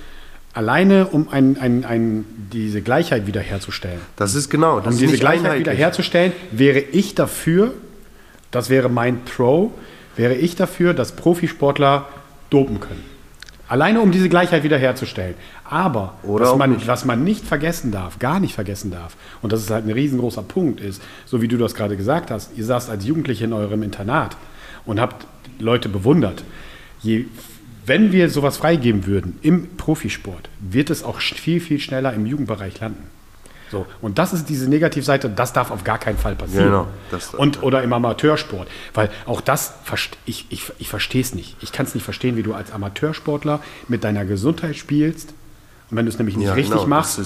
alleine 0.53 1.07
um 1.07 1.27
ein, 1.29 1.57
ein, 1.59 1.83
ein, 1.85 2.25
diese 2.51 2.81
Gleichheit 2.81 3.27
wiederherzustellen, 3.27 3.99
Das 4.15 4.33
ist 4.33 4.49
genau. 4.49 4.77
Das 4.79 4.87
um 4.87 4.91
ist 4.93 5.01
diese 5.01 5.11
nicht 5.11 5.19
Gleichheit 5.21 5.59
wiederherzustellen, 5.59 6.31
wäre 6.51 6.79
ich 6.79 7.15
dafür, 7.15 7.73
das 8.51 8.69
wäre 8.69 8.89
mein 8.89 9.25
Pro, 9.25 9.71
wäre 10.15 10.33
ich 10.35 10.55
dafür, 10.55 10.93
dass 10.93 11.11
Profisportler 11.11 12.07
dopen 12.49 12.79
können. 12.79 13.03
Alleine 13.67 14.01
um 14.01 14.11
diese 14.11 14.29
Gleichheit 14.29 14.63
wiederherzustellen. 14.63 15.35
Aber 15.63 16.15
Oder 16.23 16.45
was 16.45 16.57
man, 16.57 16.71
nicht. 16.71 16.87
was 16.87 17.05
man 17.05 17.23
nicht 17.23 17.45
vergessen 17.45 17.91
darf, 17.91 18.17
gar 18.17 18.39
nicht 18.39 18.55
vergessen 18.55 18.89
darf, 18.89 19.15
und 19.43 19.53
das 19.53 19.61
ist 19.61 19.69
halt 19.69 19.85
ein 19.85 19.91
riesengroßer 19.91 20.41
Punkt, 20.41 20.81
ist, 20.81 21.01
so 21.25 21.41
wie 21.43 21.47
du 21.47 21.57
das 21.57 21.75
gerade 21.75 21.95
gesagt 21.95 22.31
hast, 22.31 22.57
ihr 22.57 22.65
saßt 22.65 22.89
als 22.89 23.05
Jugendliche 23.05 23.45
in 23.45 23.53
eurem 23.53 23.83
Internat 23.83 24.35
und 24.85 24.99
habt 24.99 25.27
Leute 25.59 25.87
bewundert. 25.87 26.43
Je, 27.01 27.25
wenn 27.85 28.11
wir 28.11 28.29
sowas 28.29 28.57
freigeben 28.57 29.05
würden 29.05 29.37
im 29.43 29.77
Profisport, 29.77 30.49
wird 30.59 30.89
es 30.89 31.03
auch 31.03 31.19
viel, 31.19 31.59
viel 31.59 31.79
schneller 31.79 32.13
im 32.13 32.25
Jugendbereich 32.25 32.79
landen. 32.79 33.03
So, 33.71 33.85
und 34.01 34.17
das 34.17 34.33
ist 34.33 34.49
diese 34.49 34.69
Negativseite, 34.69 35.29
das 35.29 35.53
darf 35.53 35.71
auf 35.71 35.83
gar 35.83 35.99
keinen 35.99 36.17
Fall 36.17 36.35
passieren. 36.35 36.65
Genau, 36.65 36.87
das- 37.11 37.33
und, 37.35 37.61
oder 37.61 37.83
im 37.83 37.93
Amateursport. 37.93 38.67
Weil 38.93 39.09
auch 39.25 39.41
das, 39.41 39.73
ich, 40.25 40.45
ich, 40.49 40.71
ich 40.79 40.89
verstehe 40.89 41.21
es 41.21 41.35
nicht. 41.35 41.55
Ich 41.61 41.71
kann 41.71 41.85
es 41.85 41.93
nicht 41.93 42.03
verstehen, 42.03 42.35
wie 42.35 42.43
du 42.43 42.53
als 42.53 42.71
Amateursportler 42.71 43.59
mit 43.87 44.03
deiner 44.03 44.25
Gesundheit 44.25 44.75
spielst. 44.75 45.33
Und 45.91 45.97
wenn 45.97 46.05
du 46.05 46.09
es 46.11 46.19
nämlich 46.19 46.37
nicht 46.37 46.47
Ja, 46.47 46.53
richtig 46.53 46.75
genau, 46.75 46.87
machst, 46.87 47.19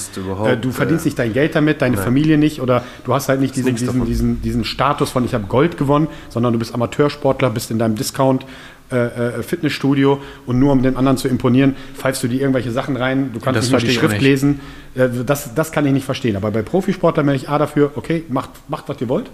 äh, 0.46 0.56
du 0.56 0.72
verdienst 0.72 1.06
äh, 1.06 1.08
nicht 1.10 1.20
dein 1.20 1.34
Geld 1.34 1.54
damit, 1.54 1.82
deine 1.82 1.98
Familie 1.98 2.38
nicht 2.38 2.62
oder 2.62 2.84
du 3.04 3.14
hast 3.14 3.28
halt 3.28 3.42
nicht 3.42 3.58
diesen, 3.58 3.76
diesen, 3.76 4.06
diesen, 4.06 4.42
diesen 4.42 4.64
Status 4.64 5.10
von 5.10 5.26
ich 5.26 5.34
habe 5.34 5.48
Gold 5.48 5.78
gewonnen, 5.78 6.08
sondern 6.30 6.54
du 6.54 6.60
bist 6.60 6.74
Amateursportler, 6.74 7.50
bist 7.50 7.72
in 7.72 7.80
deinem 7.80 7.96
Discount 7.96 8.46
äh, 8.94 9.40
äh, 9.40 9.44
Fitnessstudio 9.44 10.22
und 10.46 10.60
nur 10.60 10.72
um 10.72 10.82
den 10.84 10.96
anderen 10.98 11.18
zu 11.18 11.28
imponieren, 11.28 11.76
pfeifst 11.96 12.24
du 12.24 12.28
dir 12.28 12.40
irgendwelche 12.42 12.72
Sachen 12.72 12.96
rein, 12.96 13.32
du 13.34 13.40
kannst 13.40 13.58
Das 13.58 13.66
nicht 13.66 13.72
mal 13.74 13.80
die 13.80 13.94
Schrift 13.94 14.14
nicht. 14.14 14.22
lesen. 14.22 14.60
Äh, 14.96 15.10
das, 15.26 15.56
das 15.56 15.72
kann 15.72 15.86
ich 15.86 15.94
nicht 15.94 16.06
verstehen. 16.06 16.36
Aber 16.36 16.52
bei 16.52 16.62
Profisportlern 16.62 17.26
bin 17.26 17.36
ich 17.36 17.50
A 17.50 17.58
dafür, 17.58 17.92
okay, 17.96 18.24
macht, 18.30 18.50
macht 18.70 18.88
was 18.90 19.02
ihr 19.02 19.10
wollt. 19.10 19.30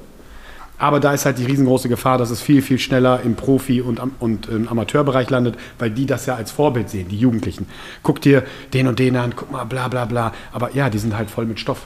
Aber 0.82 1.02
da 1.02 1.14
ist 1.14 1.26
halt 1.26 1.38
die 1.38 1.44
riesengroße 1.46 1.90
Gefahr, 1.90 2.18
dass 2.18 2.30
es 2.30 2.42
viel, 2.42 2.62
viel 2.62 2.80
schneller 2.80 3.20
im 3.26 3.36
Profi- 3.36 3.82
und, 3.82 4.00
und 4.20 4.48
im 4.48 4.70
Amateurbereich 4.70 5.30
landet, 5.30 5.56
weil 5.78 5.92
die 5.92 6.06
das 6.06 6.26
ja 6.26 6.36
als 6.36 6.52
Vorbild 6.52 6.90
sehen, 6.90 7.10
die 7.10 7.18
Jugendlichen. 7.18 7.68
Guck 8.02 8.22
dir 8.22 8.44
den 8.74 8.88
und 8.88 8.98
den 8.98 9.18
an, 9.18 9.34
guck 9.36 9.52
mal, 9.52 9.66
bla 9.66 9.90
bla 9.90 10.06
bla. 10.06 10.32
Aber 10.54 10.74
ja, 10.74 10.90
die 10.90 10.98
sind 10.98 11.18
halt 11.18 11.30
voll 11.30 11.46
mit 11.46 11.60
Stoff. 11.60 11.86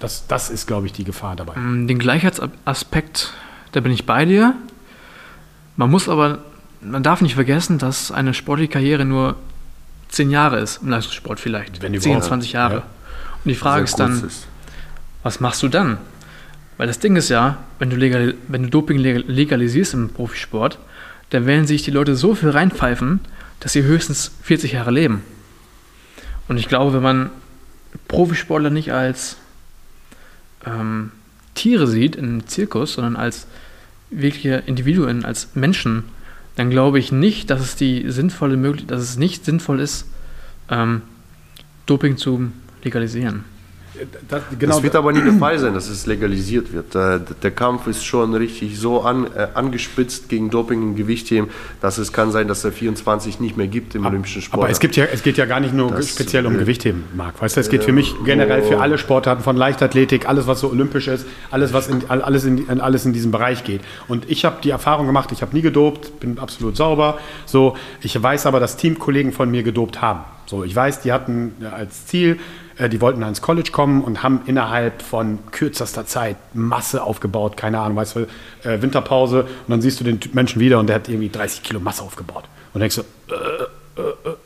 Das, 0.00 0.26
das 0.28 0.48
ist, 0.48 0.66
glaube 0.66 0.86
ich, 0.86 0.92
die 0.94 1.04
Gefahr 1.04 1.36
dabei. 1.36 1.54
Ähm, 1.56 1.86
Den 1.86 1.98
Gleichheitsaspekt, 1.98 3.34
da 3.72 3.80
bin 3.80 3.92
ich 3.92 4.06
bei 4.06 4.24
dir. 4.24 4.54
Man 5.76 5.90
muss 5.90 6.08
aber, 6.08 6.38
man 6.80 7.02
darf 7.02 7.20
nicht 7.20 7.34
vergessen, 7.34 7.78
dass 7.78 8.10
eine 8.10 8.34
sportliche 8.34 8.70
Karriere 8.72 9.04
nur 9.04 9.36
zehn 10.08 10.30
Jahre 10.30 10.60
ist, 10.60 10.82
im 10.82 10.88
Leistungssport 10.88 11.40
vielleicht. 11.40 11.82
Wenn 11.82 11.92
10, 11.92 12.12
überhaupt. 12.12 12.28
20 12.28 12.52
Jahre. 12.52 12.74
Ja. 12.74 12.82
Und 13.44 13.48
die 13.48 13.54
Frage 13.54 13.84
ist 13.84 13.96
dann, 13.96 14.24
ist. 14.24 14.46
was 15.22 15.40
machst 15.40 15.62
du 15.62 15.68
dann? 15.68 15.98
Weil 16.76 16.86
das 16.86 16.98
Ding 16.98 17.16
ist 17.16 17.28
ja, 17.28 17.58
wenn 17.78 17.90
du, 17.90 17.96
legal, 17.96 18.34
wenn 18.48 18.64
du 18.64 18.70
Doping 18.70 18.98
legal- 18.98 19.24
legalisierst 19.26 19.94
im 19.94 20.10
Profisport, 20.10 20.78
dann 21.30 21.46
werden 21.46 21.66
sich 21.66 21.82
die 21.82 21.90
Leute 21.90 22.16
so 22.16 22.34
viel 22.34 22.50
reinpfeifen, 22.50 23.20
dass 23.60 23.72
sie 23.72 23.82
höchstens 23.82 24.32
40 24.42 24.72
Jahre 24.72 24.90
leben. 24.90 25.22
Und 26.48 26.58
ich 26.58 26.68
glaube, 26.68 26.92
wenn 26.92 27.02
man 27.02 27.30
Profisportler 28.08 28.70
nicht 28.70 28.92
als 28.92 29.36
ähm, 30.64 31.12
Tiere 31.54 31.86
sieht 31.86 32.16
in 32.16 32.24
einem 32.24 32.46
Zirkus, 32.46 32.94
sondern 32.94 33.16
als 33.16 33.46
wirkliche 34.10 34.62
Individuen, 34.66 35.24
als 35.24 35.48
Menschen, 35.54 36.04
dann 36.56 36.70
glaube 36.70 36.98
ich 36.98 37.12
nicht, 37.12 37.50
dass 37.50 37.60
es 37.60 37.76
die 37.76 38.10
sinnvolle 38.10 38.56
möglich, 38.56 38.86
dass 38.86 39.02
es 39.02 39.16
nicht 39.16 39.44
sinnvoll 39.44 39.80
ist, 39.80 40.06
ähm, 40.70 41.02
Doping 41.86 42.16
zu 42.16 42.50
legalisieren. 42.82 43.44
Das, 44.28 44.42
das 44.58 44.82
wird 44.82 44.94
aber 44.96 45.12
nie 45.12 45.22
der 45.22 45.32
Fall 45.34 45.58
sein, 45.58 45.74
dass 45.74 45.88
es 45.88 46.06
legalisiert 46.06 46.72
wird. 46.72 46.94
Äh, 46.94 47.20
Der 47.42 47.50
Kampf 47.50 47.86
ist 47.86 48.04
schon 48.04 48.34
richtig 48.34 48.78
so 48.78 49.02
an, 49.02 49.26
äh, 49.34 49.48
angespitzt 49.54 50.28
gegen 50.28 50.50
Doping 50.50 50.82
im 50.82 50.96
Gewichtheben, 50.96 51.48
dass 51.80 51.98
es 51.98 52.12
kann 52.12 52.30
sein, 52.32 52.48
dass 52.48 52.64
er 52.64 52.72
24 52.72 53.40
nicht 53.40 53.56
mehr 53.56 53.66
gibt 53.66 53.94
im 53.94 54.04
Olympischen 54.06 54.42
Sport. 54.42 54.62
Aber 54.62 54.70
es, 54.70 54.80
gibt 54.80 54.96
ja, 54.96 55.04
es 55.12 55.22
geht 55.22 55.36
ja 55.36 55.44
gar 55.46 55.60
nicht 55.60 55.74
nur 55.74 55.90
Das, 55.90 56.10
speziell 56.10 56.46
um 56.46 56.54
äh, 56.56 56.58
Gewichtheben, 56.58 57.04
Marc. 57.16 57.40
Weißt 57.40 57.56
du, 57.56 57.60
es 57.60 57.68
geht 57.68 57.84
für 57.84 57.92
mich 57.92 58.14
generell 58.24 58.62
für 58.62 58.80
alle 58.80 58.98
Sportarten 58.98 59.42
von 59.42 59.56
Leichtathletik, 59.56 60.28
alles 60.28 60.46
was 60.46 60.60
so 60.60 60.70
olympisch 60.70 61.08
ist, 61.08 61.26
alles 61.50 61.72
was 61.72 61.88
in, 61.88 62.02
all- 62.08 62.22
alles 62.22 62.44
in, 62.44 62.80
alles 62.80 63.06
in 63.06 63.12
diesem 63.12 63.30
Bereich 63.30 63.64
geht. 63.64 63.80
Und 64.08 64.28
ich 64.30 64.44
habe 64.44 64.56
die 64.62 64.70
Erfahrung 64.70 65.06
gemacht, 65.06 65.30
ich 65.32 65.42
habe 65.42 65.54
nie 65.54 65.62
gedopt, 65.62 66.20
bin 66.20 66.38
absolut 66.38 66.76
sauber. 66.76 67.18
So, 67.46 67.76
ich 68.02 68.20
weiß 68.22 68.46
aber, 68.46 68.60
dass 68.60 68.76
Teamkollegen 68.76 69.32
von 69.32 69.50
mir 69.50 69.62
gedopt 69.62 70.00
haben. 70.02 70.20
So, 70.46 70.62
ich 70.62 70.74
weiß, 70.76 71.00
die 71.00 71.12
hatten 71.12 71.54
ja, 71.60 71.70
als 71.70 72.06
Ziel, 72.06 72.32
äh, 72.32 72.38
die 72.78 73.00
wollten 73.00 73.22
ans 73.22 73.40
College 73.40 73.70
kommen 73.72 74.02
und 74.02 74.22
haben 74.22 74.42
innerhalb 74.46 75.02
von 75.02 75.38
kürzester 75.50 76.06
Zeit 76.06 76.36
Masse 76.52 77.02
aufgebaut. 77.02 77.56
Keine 77.56 77.78
Ahnung, 77.80 77.96
weißt 77.96 78.16
du, 78.16 78.20
äh, 78.68 78.82
Winterpause 78.82 79.42
und 79.42 79.68
dann 79.68 79.80
siehst 79.80 80.00
du 80.00 80.04
den 80.04 80.20
Menschen 80.32 80.60
wieder 80.60 80.78
und 80.78 80.88
der 80.88 80.96
hat 80.96 81.08
irgendwie 81.08 81.30
30 81.30 81.62
Kilo 81.62 81.80
Masse 81.80 82.02
aufgebaut. 82.02 82.44
Und 82.74 82.80
denkst 82.80 82.96
du, 82.96 83.02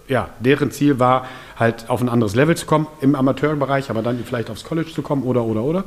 ja, 0.08 0.28
deren 0.40 0.70
Ziel 0.70 0.98
war 0.98 1.26
halt 1.58 1.88
auf 1.88 2.00
ein 2.00 2.08
anderes 2.08 2.34
Level 2.34 2.56
zu 2.56 2.66
kommen 2.66 2.86
im 3.00 3.14
Amateurbereich, 3.14 3.90
aber 3.90 4.02
dann 4.02 4.22
vielleicht 4.24 4.50
aufs 4.50 4.64
College 4.64 4.90
zu 4.92 5.02
kommen 5.02 5.22
oder, 5.22 5.42
oder, 5.44 5.62
oder. 5.62 5.84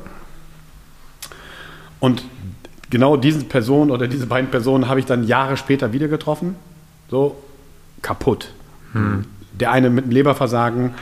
Und 2.00 2.24
genau 2.90 3.16
diese 3.16 3.44
Person 3.44 3.90
oder 3.90 4.06
diese 4.06 4.26
beiden 4.26 4.50
Personen 4.50 4.88
habe 4.88 5.00
ich 5.00 5.06
dann 5.06 5.24
Jahre 5.24 5.56
später 5.56 5.92
wieder 5.92 6.08
getroffen. 6.08 6.56
So 7.10 7.36
kaputt. 8.02 8.52
Der 9.58 9.72
eine 9.72 9.90
mit 9.90 10.04
einem 10.04 10.12
Leberversagen, 10.12 10.94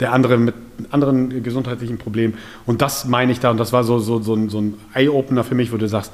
der 0.00 0.12
andere 0.12 0.38
mit 0.38 0.54
anderen 0.90 1.42
gesundheitlichen 1.42 1.98
Problemen. 1.98 2.34
Und 2.66 2.82
das 2.82 3.04
meine 3.04 3.32
ich 3.32 3.40
da, 3.40 3.50
und 3.50 3.58
das 3.58 3.72
war 3.72 3.84
so, 3.84 3.98
so, 3.98 4.20
so 4.20 4.34
ein, 4.34 4.48
so 4.48 4.60
ein 4.60 4.74
Eye-Opener 4.94 5.44
für 5.44 5.54
mich, 5.54 5.72
wo 5.72 5.76
du 5.76 5.86
sagst, 5.88 6.12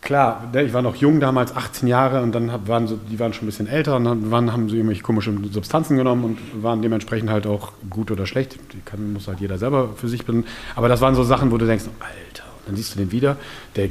klar, 0.00 0.48
ne, 0.52 0.62
ich 0.62 0.72
war 0.72 0.82
noch 0.82 0.94
jung 0.94 1.18
damals, 1.18 1.54
18 1.54 1.88
Jahre, 1.88 2.22
und 2.22 2.32
dann 2.32 2.68
waren 2.68 2.86
so, 2.86 2.96
die 3.10 3.18
waren 3.18 3.32
schon 3.32 3.44
ein 3.44 3.46
bisschen 3.46 3.66
älter 3.66 3.96
und 3.96 4.04
dann 4.04 4.52
haben 4.52 4.68
sie 4.68 4.76
irgendwelche 4.76 5.02
komischen 5.02 5.52
Substanzen 5.52 5.96
genommen 5.96 6.24
und 6.24 6.62
waren 6.62 6.80
dementsprechend 6.80 7.28
halt 7.28 7.46
auch 7.46 7.72
gut 7.90 8.12
oder 8.12 8.24
schlecht. 8.24 8.56
Die 8.72 8.80
kann, 8.84 9.12
muss 9.12 9.26
halt 9.26 9.40
jeder 9.40 9.58
selber 9.58 9.90
für 9.96 10.08
sich 10.08 10.24
bin. 10.24 10.44
Aber 10.76 10.88
das 10.88 11.00
waren 11.00 11.16
so 11.16 11.24
Sachen, 11.24 11.50
wo 11.50 11.58
du 11.58 11.66
denkst, 11.66 11.86
Alter, 11.98 12.44
und 12.58 12.68
dann 12.68 12.76
siehst 12.76 12.94
du 12.94 12.98
den 12.98 13.10
wieder, 13.10 13.36
der 13.74 13.86
äh, 13.86 13.90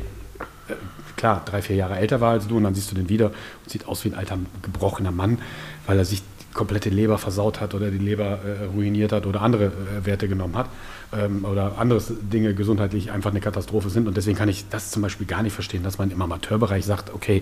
klar 1.17 1.41
drei, 1.43 1.61
vier 1.61 1.75
Jahre 1.75 1.97
älter 1.97 2.21
war 2.21 2.31
als 2.31 2.47
du, 2.47 2.55
und 2.55 2.63
dann 2.63 2.75
siehst 2.75 2.91
du 2.91 2.95
den 2.95 3.09
wieder 3.09 3.27
und 3.27 3.69
sieht 3.69 3.85
aus 3.85 4.05
wie 4.05 4.09
ein 4.09 4.15
alter, 4.15 4.37
gebrochener 4.61 5.11
Mann, 5.11 5.39
weil 5.85 5.97
er 5.97 6.05
sich 6.05 6.23
komplette 6.55 6.89
Leber 6.89 7.19
versaut 7.19 7.61
hat 7.61 7.75
oder 7.75 7.91
die 7.91 7.99
Leber 7.99 8.39
äh, 8.43 8.65
ruiniert 8.65 9.11
hat 9.11 9.27
oder 9.27 9.41
andere 9.41 9.65
äh, 9.65 10.05
Werte 10.05 10.27
genommen 10.27 10.55
hat 10.55 10.67
ähm, 11.13 11.45
oder 11.45 11.77
andere 11.77 12.01
Dinge 12.01 12.53
gesundheitlich 12.53 13.11
einfach 13.11 13.31
eine 13.31 13.39
Katastrophe 13.39 13.89
sind. 13.89 14.07
Und 14.07 14.17
deswegen 14.17 14.37
kann 14.37 14.49
ich 14.49 14.65
das 14.69 14.91
zum 14.91 15.01
Beispiel 15.01 15.27
gar 15.27 15.43
nicht 15.43 15.53
verstehen, 15.53 15.83
dass 15.83 15.97
man 15.97 16.11
im 16.11 16.21
Amateurbereich 16.21 16.85
sagt, 16.85 17.13
okay, 17.13 17.41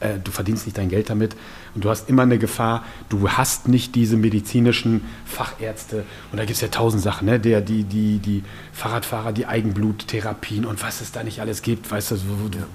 äh, 0.00 0.18
du 0.22 0.30
verdienst 0.30 0.66
nicht 0.66 0.76
dein 0.76 0.88
Geld 0.88 1.10
damit 1.10 1.36
und 1.74 1.84
du 1.84 1.90
hast 1.90 2.08
immer 2.08 2.22
eine 2.22 2.38
Gefahr, 2.38 2.84
du 3.08 3.28
hast 3.28 3.68
nicht 3.68 3.94
diese 3.94 4.16
medizinischen 4.16 5.02
Fachärzte. 5.24 6.04
Und 6.32 6.38
da 6.38 6.44
gibt 6.44 6.56
es 6.56 6.60
ja 6.60 6.68
tausend 6.68 7.02
Sachen, 7.02 7.26
ne? 7.26 7.40
Der, 7.40 7.60
die, 7.60 7.84
die, 7.84 8.18
die 8.18 8.42
Fahrradfahrer, 8.72 9.32
die 9.32 9.46
Eigenbluttherapien 9.46 10.64
und 10.64 10.82
was 10.82 11.00
es 11.00 11.12
da 11.12 11.22
nicht 11.22 11.40
alles 11.40 11.62
gibt, 11.62 11.90
weißt 11.90 12.12
du, 12.12 12.16
so, 12.16 12.24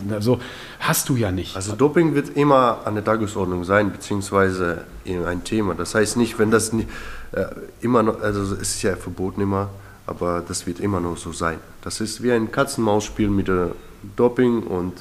ja. 0.10 0.22
so 0.22 0.40
hast 0.80 1.10
du 1.10 1.16
ja 1.16 1.32
nicht. 1.32 1.56
Also 1.56 1.76
Doping 1.76 2.16
wird 2.16 2.36
immer 2.36 2.80
an 2.86 2.96
der 2.96 3.04
Tagesordnung 3.04 3.64
sein, 3.64 3.92
beziehungsweise 3.92 4.86
ein 5.06 5.44
Thema. 5.44 5.74
Das 5.74 5.96
heißt 5.96 6.18
nicht, 6.18 6.40
wenn 6.40 6.52
das 6.52 6.74
nicht, 6.74 6.88
äh, 7.32 7.46
immer 7.82 8.04
noch, 8.04 8.22
also 8.22 8.42
es 8.42 8.52
ist 8.52 8.82
ja 8.82 8.96
verboten 8.96 9.42
immer, 9.42 9.70
aber 10.10 10.44
das 10.46 10.66
wird 10.66 10.80
immer 10.80 11.00
noch 11.00 11.18
so 11.18 11.32
sein. 11.32 11.60
Das 11.82 12.02
ist 12.02 12.24
wie 12.24 12.32
ein 12.32 12.52
Katz-Maus-Spiel 12.52 13.30
mit 13.30 13.48
der 13.48 13.72
Doping 14.16 14.64
und 14.64 14.94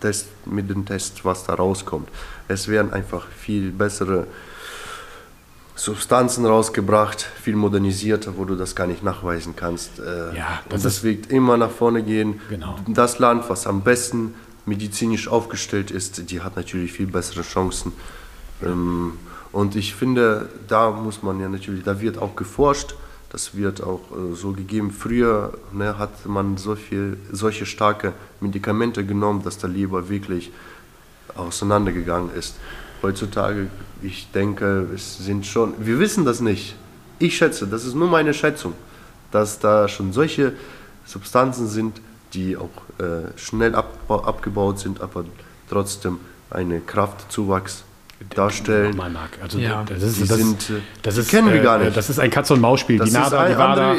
Test, 0.00 0.26
mit 0.46 0.68
dem 0.68 0.84
Test, 0.84 1.24
was 1.24 1.44
da 1.44 1.54
rauskommt. 1.54 2.08
Es 2.48 2.66
werden 2.66 2.92
einfach 2.92 3.26
viel 3.28 3.70
bessere 3.70 4.26
Substanzen 5.76 6.44
rausgebracht, 6.44 7.22
viel 7.22 7.54
modernisierter, 7.54 8.36
wo 8.36 8.44
du 8.44 8.56
das 8.56 8.74
gar 8.74 8.88
nicht 8.88 9.04
nachweisen 9.04 9.54
kannst. 9.54 10.00
Äh, 10.00 10.34
ja, 10.34 10.60
das 10.68 10.78
und 10.78 10.84
das 10.84 11.04
wird 11.04 11.30
immer 11.30 11.56
nach 11.56 11.70
vorne 11.70 12.02
gehen. 12.02 12.40
Genau. 12.48 12.76
Das 12.88 13.20
Land, 13.20 13.48
was 13.48 13.68
am 13.68 13.82
besten 13.82 14.34
medizinisch 14.66 15.28
aufgestellt 15.28 15.92
ist, 15.92 16.32
die 16.32 16.40
hat 16.40 16.56
natürlich 16.56 16.92
viel 16.92 17.06
bessere 17.06 17.42
Chancen. 17.42 17.92
Ähm, 18.64 19.12
und 19.52 19.76
ich 19.76 19.94
finde, 19.94 20.48
da 20.66 20.90
muss 20.90 21.22
man 21.22 21.38
ja 21.38 21.48
natürlich, 21.48 21.84
da 21.84 22.00
wird 22.00 22.18
auch 22.18 22.34
geforscht 22.34 22.96
das 23.30 23.54
wird 23.54 23.82
auch 23.82 24.00
äh, 24.10 24.34
so 24.34 24.52
gegeben. 24.52 24.90
Früher 24.90 25.52
ne, 25.72 25.98
hat 25.98 26.26
man 26.26 26.56
so 26.56 26.74
viel, 26.74 27.18
solche 27.30 27.66
starke 27.66 28.12
Medikamente 28.40 29.04
genommen, 29.04 29.42
dass 29.42 29.58
der 29.58 29.68
Leber 29.68 30.08
wirklich 30.08 30.50
auseinandergegangen 31.34 32.34
ist. 32.34 32.56
Heutzutage, 33.02 33.68
ich 34.02 34.30
denke, 34.32 34.88
es 34.94 35.18
sind 35.18 35.46
schon, 35.46 35.74
wir 35.78 35.98
wissen 35.98 36.24
das 36.24 36.40
nicht. 36.40 36.74
Ich 37.18 37.36
schätze, 37.36 37.66
das 37.66 37.84
ist 37.84 37.94
nur 37.94 38.08
meine 38.08 38.34
Schätzung, 38.34 38.74
dass 39.30 39.58
da 39.58 39.88
schon 39.88 40.12
solche 40.12 40.54
Substanzen 41.04 41.68
sind, 41.68 42.00
die 42.32 42.56
auch 42.56 42.70
äh, 42.98 43.36
schnell 43.36 43.74
ab, 43.74 43.98
abgebaut 44.08 44.78
sind, 44.78 45.00
aber 45.00 45.24
trotzdem 45.68 46.18
einen 46.50 46.84
Kraftzuwachs 46.86 47.84
darstellen. 48.34 48.96
Mark. 48.96 49.12
Also 49.42 49.58
ja. 49.58 49.84
das 49.88 50.02
ist, 50.02 50.20
die 50.22 50.28
das, 50.28 50.36
sind, 50.38 50.72
das 51.02 51.14
die 51.14 51.20
ist, 51.20 51.30
kennen 51.30 51.52
wir 51.52 51.60
gar 51.60 51.80
äh, 51.80 51.84
nicht. 51.86 51.96
Das 51.96 52.10
ist 52.10 52.18
ein 52.18 52.30
Katz- 52.30 52.50
und 52.50 52.60
Maus-Spiel. 52.60 52.98
Das 52.98 53.08
Die 53.08 53.14
NADA, 53.14 53.48
die 53.48 53.56
WADA, 53.58 53.94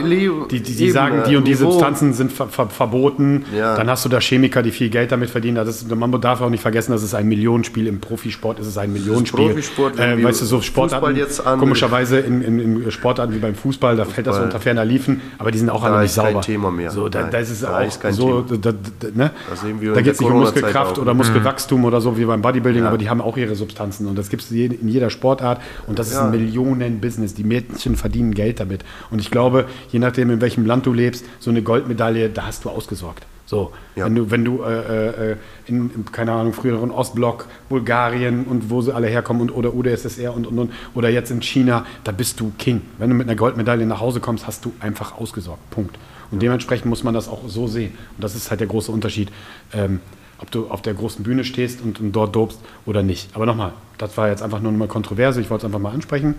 die, 0.50 0.62
die, 0.62 0.76
die 0.76 0.92
sagen, 0.92 1.24
die 1.28 1.36
und 1.36 1.46
die 1.46 1.52
Niveau. 1.52 1.72
Substanzen 1.72 2.14
sind 2.14 2.32
ver 2.32 2.48
ver 2.48 2.68
verboten. 2.68 3.46
Ja. 3.56 3.76
Dann 3.76 3.90
hast 3.90 4.06
du 4.06 4.10
da 4.10 4.20
Chemiker, 4.20 4.62
die 4.62 4.72
viel 4.72 4.90
Geld 4.90 5.12
damit 5.12 5.30
verdienen. 5.30 5.56
Das 5.56 5.68
ist, 5.70 5.94
man 5.96 6.12
darf 6.22 6.42
auch 6.42 6.50
nicht 6.50 6.62
vergessen, 6.62 6.92
das 6.92 7.04
ist 7.04 7.14
ein 7.14 7.28
Millionenspiel. 7.28 7.88
Im 7.88 8.00
Profisport 8.00 8.60
ist 8.60 8.68
es 8.68 8.78
ein 8.78 8.92
Millionenspiel. 8.94 9.48
Profisport, 9.50 10.00
äh, 10.00 10.22
weißt 10.24 10.42
du, 10.42 10.46
so 10.46 10.62
Sportarten, 10.62 11.16
jetzt 11.16 11.46
an- 11.46 11.60
komischerweise 11.60 12.20
in, 12.20 12.42
in, 12.42 12.60
in 12.84 12.92
Sportarten 12.92 13.34
wie 13.34 13.40
beim 13.40 13.56
Fußball, 13.56 13.96
da 13.96 14.06
fällt 14.06 14.28
das 14.28 14.36
Fußball. 14.36 14.46
unter 14.48 14.60
ferner 14.60 14.86
Liefen, 14.86 15.22
aber 15.38 15.52
die 15.52 15.58
sind 15.60 15.70
auch 15.70 15.82
Da 15.84 15.88
alle 15.94 16.02
nicht 16.02 16.12
ist 16.12 16.18
kein 16.22 16.34
sauber. 16.34 16.42
Thema 16.42 16.72
mehr. 16.72 16.92
So, 16.92 17.10
da, 17.10 17.22
Nein, 17.22 17.32
da 17.32 17.38
ist 17.40 17.50
es 17.52 17.62
da 17.62 17.78
auch 17.80 17.86
ist 17.88 18.02
kein 18.02 18.14
so, 18.14 18.42
Thema. 18.42 18.60
da, 18.62 18.72
da, 18.72 19.08
ne? 19.14 19.32
Das 19.50 19.62
da 19.62 20.02
geht 20.02 20.14
es 20.14 20.20
nicht 20.20 20.30
um 20.30 20.40
Muskelkraft 20.40 20.92
auch. 20.94 20.98
Mhm. 20.98 21.02
oder 21.04 21.14
Muskelwachstum 21.14 21.86
oder 21.86 22.02
so 22.02 22.18
wie 22.18 22.26
beim 22.26 22.42
Bodybuilding, 22.42 22.84
aber 22.84 22.98
die 22.98 23.10
haben 23.10 23.22
auch 23.22 23.38
ihre 23.38 23.56
Substanzen 23.56 24.09
und 24.10 24.18
das 24.18 24.30
gibt 24.30 24.44
es 24.44 24.52
in 24.52 24.88
jeder 24.90 25.10
Sportart 25.10 25.62
und 25.88 25.98
das 26.00 26.08
ist 26.08 26.16
Ja. 26.16 26.26
ein 26.26 26.32
Millionen-Business. 26.32 27.34
Die 27.34 27.44
Mädchen 27.44 27.96
verdienen 27.96 28.34
Geld 28.34 28.60
damit 28.60 28.84
und 29.12 29.20
ich 29.20 29.32
glaube, 29.32 29.66
je 29.92 30.00
nachdem, 30.00 30.30
in 30.32 30.42
welchem 30.42 30.66
Land 30.66 30.86
du 30.86 30.94
lebst, 30.94 31.26
so 31.40 31.50
eine 31.50 31.62
Goldmedaille, 31.62 32.30
da 32.30 32.48
hast 32.48 32.66
du 32.66 32.70
ausgesorgt. 32.70 33.26
So, 33.46 33.72
Ja. 33.96 34.06
wenn 34.06 34.14
du, 34.16 34.30
wenn 34.30 34.46
du 34.46 34.62
äh, 34.62 35.32
äh, 35.32 35.36
in, 35.66 35.90
in, 35.96 36.06
keine 36.12 36.34
Ahnung, 36.34 36.54
früheren 36.54 36.92
Ostblock, 36.92 37.48
Bulgarien 37.68 38.44
und 38.46 38.70
wo 38.70 38.82
sie 38.82 38.94
alle 38.94 39.08
herkommen 39.08 39.42
und 39.42 39.52
oder 39.52 39.74
UdSSR 39.74 40.36
und, 40.36 40.46
und, 40.46 40.60
und 40.60 40.72
oder 40.94 41.10
jetzt 41.10 41.32
in 41.32 41.42
China, 41.42 41.86
da 42.04 42.12
bist 42.12 42.40
du 42.40 42.52
King. 42.60 42.82
Wenn 43.00 43.10
du 43.10 43.16
mit 43.16 43.28
einer 43.28 43.36
Goldmedaille 43.36 43.86
nach 43.88 44.02
Hause 44.02 44.20
kommst, 44.20 44.46
hast 44.46 44.66
du 44.66 44.72
einfach 44.80 45.18
ausgesorgt. 45.18 45.68
Punkt. 45.72 45.98
Und 46.32 46.44
dementsprechend 46.44 46.86
muss 46.86 47.04
man 47.04 47.16
das 47.16 47.28
auch 47.28 47.42
so 47.48 47.66
sehen. 47.66 47.94
Und 48.16 48.24
das 48.24 48.36
ist 48.36 48.52
halt 48.52 48.60
der 48.60 48.68
große 48.68 48.92
Unterschied, 48.92 49.30
ähm, 49.74 50.00
ob 50.40 50.52
du 50.52 50.70
auf 50.70 50.82
der 50.82 50.94
großen 50.94 51.24
Bühne 51.24 51.44
stehst 51.44 51.82
und, 51.82 52.00
und 52.00 52.12
dort 52.12 52.36
dobst 52.36 52.60
oder 52.86 53.04
nicht. 53.04 53.36
Aber 53.36 53.46
nochmal, 53.46 53.74
das 53.98 54.18
war 54.18 54.30
jetzt 54.30 54.42
einfach 54.42 54.60
nur 54.60 54.72
eine 54.72 54.88
Kontroverse, 54.88 55.42
ich 55.42 55.50
wollte 55.50 55.66
es 55.66 55.66
einfach 55.66 55.80
mal 55.80 55.94
ansprechen. 55.94 56.36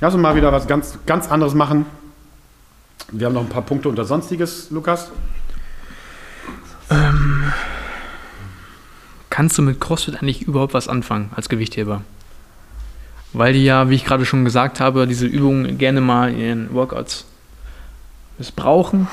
Lass 0.00 0.14
uns 0.14 0.22
mal 0.22 0.36
wieder 0.36 0.52
was 0.52 0.66
ganz, 0.66 0.98
ganz 1.06 1.30
anderes 1.30 1.54
machen. 1.54 1.86
Wir 3.10 3.26
haben 3.26 3.34
noch 3.34 3.42
ein 3.42 3.48
paar 3.48 3.62
Punkte 3.62 3.88
unter 3.88 4.04
Sonstiges, 4.04 4.70
Lukas. 4.70 5.10
Kannst 9.30 9.58
du 9.58 9.62
mit 9.62 9.80
CrossFit 9.80 10.16
eigentlich 10.16 10.42
überhaupt 10.42 10.74
was 10.74 10.88
anfangen 10.88 11.30
als 11.34 11.48
Gewichtheber? 11.48 12.02
Weil 13.32 13.52
die 13.52 13.64
ja, 13.64 13.90
wie 13.90 13.94
ich 13.94 14.04
gerade 14.04 14.24
schon 14.24 14.44
gesagt 14.44 14.80
habe, 14.80 15.06
diese 15.06 15.26
Übungen 15.26 15.78
gerne 15.78 16.00
mal 16.00 16.32
in 16.32 16.40
ihren 16.40 16.74
Workouts 16.74 17.26
missbrauchen, 18.38 19.08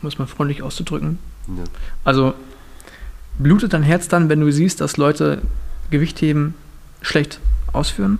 um 0.00 0.08
es 0.08 0.18
mal 0.18 0.26
freundlich 0.26 0.62
auszudrücken. 0.62 1.18
Ja. 1.48 1.64
Also 2.04 2.34
blutet 3.38 3.72
dein 3.72 3.82
Herz 3.82 4.08
dann, 4.08 4.28
wenn 4.28 4.40
du 4.40 4.50
siehst, 4.50 4.80
dass 4.80 4.96
Leute 4.96 5.40
Gewichtheben 5.90 6.54
schlecht 7.02 7.40
ausführen? 7.72 8.18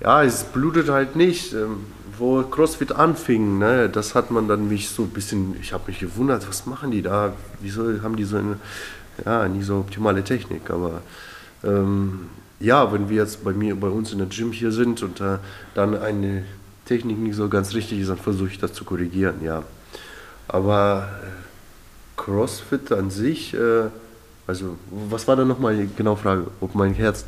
Ja, 0.00 0.22
es 0.22 0.44
blutet 0.44 0.88
halt 0.88 1.16
nicht. 1.16 1.52
Ähm, 1.52 1.86
Wo 2.16 2.42
CrossFit 2.42 2.92
anfing, 2.92 3.58
ne, 3.58 3.88
das 3.88 4.14
hat 4.14 4.30
man 4.30 4.46
dann 4.46 4.68
mich 4.68 4.88
so 4.88 5.02
ein 5.02 5.10
bisschen, 5.10 5.56
ich 5.60 5.72
habe 5.72 5.84
mich 5.88 5.98
gewundert, 5.98 6.46
was 6.48 6.64
machen 6.64 6.92
die 6.92 7.02
da? 7.02 7.32
Wieso 7.60 8.02
haben 8.02 8.14
die 8.14 8.22
so 8.22 8.36
eine, 8.36 8.56
ja, 9.24 9.48
nicht 9.48 9.66
so 9.66 9.78
optimale 9.78 10.22
Technik? 10.22 10.70
Aber 10.70 11.02
ähm, 11.64 12.28
ja, 12.60 12.92
wenn 12.92 13.08
wir 13.08 13.16
jetzt 13.16 13.42
bei 13.42 13.52
mir, 13.52 13.74
bei 13.74 13.88
uns 13.88 14.12
in 14.12 14.18
der 14.18 14.28
Gym 14.28 14.52
hier 14.52 14.70
sind 14.70 15.02
und 15.02 15.20
äh, 15.20 15.38
dann 15.74 15.96
eine 15.96 16.44
Technik 16.84 17.18
nicht 17.18 17.34
so 17.34 17.48
ganz 17.48 17.74
richtig 17.74 17.98
ist, 17.98 18.10
dann 18.10 18.18
versuche 18.18 18.50
ich 18.50 18.58
das 18.58 18.72
zu 18.72 18.84
korrigieren, 18.84 19.42
ja. 19.42 19.64
Aber 20.46 21.08
äh, 21.22 22.20
CrossFit 22.20 22.92
an 22.92 23.10
sich, 23.10 23.54
äh, 23.54 23.88
also 24.46 24.76
was 25.10 25.26
war 25.28 25.36
da 25.36 25.44
nochmal 25.44 25.76
die 25.76 25.88
genau 25.96 26.16
Frage, 26.16 26.46
ob 26.60 26.74
mein 26.74 26.94
Herz 26.94 27.24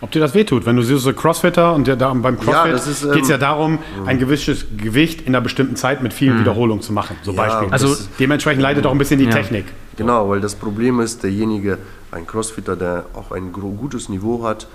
Ob 0.00 0.10
dir 0.10 0.20
das 0.20 0.34
wehtut, 0.34 0.66
wenn 0.66 0.74
du 0.76 0.82
siehst, 0.82 1.02
so 1.04 1.12
Crossfitter 1.12 1.74
und 1.74 1.86
der 1.86 1.94
da 1.96 2.12
beim 2.12 2.38
Crossfit 2.40 2.74
ist, 2.74 3.04
ähm, 3.04 3.12
geht 3.12 3.22
es 3.22 3.28
ja 3.28 3.38
darum, 3.38 3.78
ein 4.06 4.18
gewisses 4.18 4.66
Gewicht 4.76 5.20
in 5.22 5.28
einer 5.28 5.40
bestimmten 5.42 5.76
Zeit 5.76 6.02
mit 6.02 6.12
vielen 6.12 6.40
Wiederholungen 6.40 6.82
zu 6.82 6.92
machen. 6.92 7.16
So 7.22 7.32
Ja, 7.32 7.36
Beispiel. 7.44 7.68
also- 7.70 7.88
Das- 7.88 8.08
dementsprechend 8.18 8.62
leidet 8.62 8.84
auch 8.86 8.92
ein 8.92 8.98
bisschen 8.98 9.18
die 9.20 9.26
Ja. 9.26 9.30
Technik. 9.30 9.66
Genau, 9.96 10.28
weil 10.28 10.40
das 10.40 10.54
Problem 10.56 10.98
ist, 11.00 11.22
derjenige, 11.22 11.78
ein 12.10 12.26
Crossfitter, 12.26 12.74
der 12.76 13.04
auch 13.14 13.30
ein 13.30 13.52
gutes 13.52 14.08
Niveau 14.08 14.42
hat, 14.44 14.66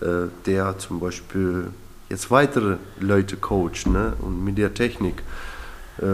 äh, 0.00 0.28
der 0.46 0.78
zum 0.78 1.00
Beispiel 1.00 1.68
jetzt 2.08 2.30
weitere 2.30 2.76
Leute 3.00 3.36
coacht 3.36 3.86
ne, 3.86 4.12
und 4.20 4.44
mit 4.44 4.56
der 4.58 4.72
Technik, 4.74 5.22
äh, 6.00 6.04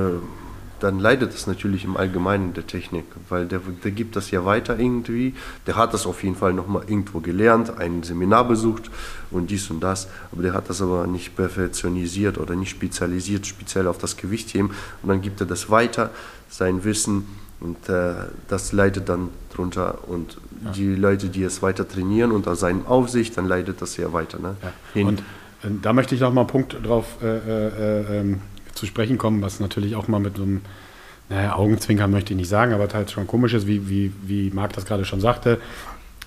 dann 0.83 0.99
leidet 0.99 1.33
es 1.33 1.47
natürlich 1.47 1.85
im 1.85 1.97
Allgemeinen 1.97 2.55
der 2.55 2.67
Technik, 2.67 3.05
weil 3.29 3.47
der, 3.47 3.61
der 3.85 3.93
gibt 3.93 4.17
das 4.17 4.33
ja 4.33 4.45
weiter 4.45 4.79
irgendwie. 4.79 5.35
Der 5.69 5.77
hat 5.77 5.95
das 5.95 6.07
auf 6.07 6.25
jeden 6.25 6.35
Fall 6.35 6.53
nochmal 6.53 6.83
irgendwo 6.89 7.21
gelernt, 7.21 7.79
ein 7.79 8.03
Seminar 8.03 8.49
besucht 8.49 8.91
und 9.31 9.51
dies 9.51 9.71
und 9.71 9.81
das, 9.81 10.09
aber 10.33 10.43
der 10.43 10.55
hat 10.55 10.69
das 10.69 10.83
aber 10.83 11.07
nicht 11.07 11.37
perfektionisiert 11.37 12.37
oder 12.37 12.57
nicht 12.57 12.71
spezialisiert, 12.71 13.47
speziell 13.47 13.87
auf 13.87 13.99
das 13.99 14.17
Gewichtheben 14.17 14.73
und 15.03 15.09
dann 15.09 15.23
gibt 15.23 15.41
er 15.41 15.47
das 15.47 15.71
weiter, 15.71 16.11
sein 16.49 16.83
Wissen 16.83 17.27
und 17.61 17.89
äh, 17.89 18.15
das 18.49 18.73
leidet 18.73 19.09
dann 19.09 19.29
drunter 19.55 20.09
und 20.09 20.39
die 20.75 20.97
Leute, 20.97 21.29
die 21.29 21.45
es 21.45 21.63
weiter 21.63 21.87
trainieren 21.87 22.33
unter 22.33 22.57
seiner 22.57 22.91
Aufsicht, 22.91 23.37
dann 23.37 23.47
leidet 23.47 23.81
das 23.81 23.97
ja 23.97 24.13
weiter. 24.13 24.41
Ne? 24.41 24.57
Ja. 24.95 25.07
Und 25.07 25.21
äh, 25.21 25.69
da 25.81 25.93
möchte 25.93 26.17
ich 26.17 26.21
noch 26.21 26.33
mal 26.33 26.41
einen 26.41 26.49
Punkt 26.49 26.77
drauf 26.85 27.19
äh, 27.23 27.37
äh, 27.37 28.21
ähm, 28.21 28.41
zu 28.75 28.87
sprechen 28.87 29.19
kommen, 29.19 29.43
was 29.43 29.61
natürlich 29.61 29.97
auch 29.97 30.09
mal 30.09 30.21
mit 30.21 30.37
so 30.37 30.43
einem 30.43 30.63
naja, 31.33 31.57
Augenzwinkern 31.57 32.11
möchte 32.11 32.35
ich 32.35 32.37
nicht 32.37 32.49
sagen, 32.49 32.73
aber 32.73 32.89
halt 32.93 33.11
schon 33.11 33.27
komisch 33.27 33.55
ist, 33.55 33.67
wie, 33.67 33.89
wie, 33.89 34.13
wie 34.23 34.51
Marc 34.51 34.75
das 34.75 34.85
gerade 34.85 35.05
schon 35.05 35.21
sagte. 35.21 35.59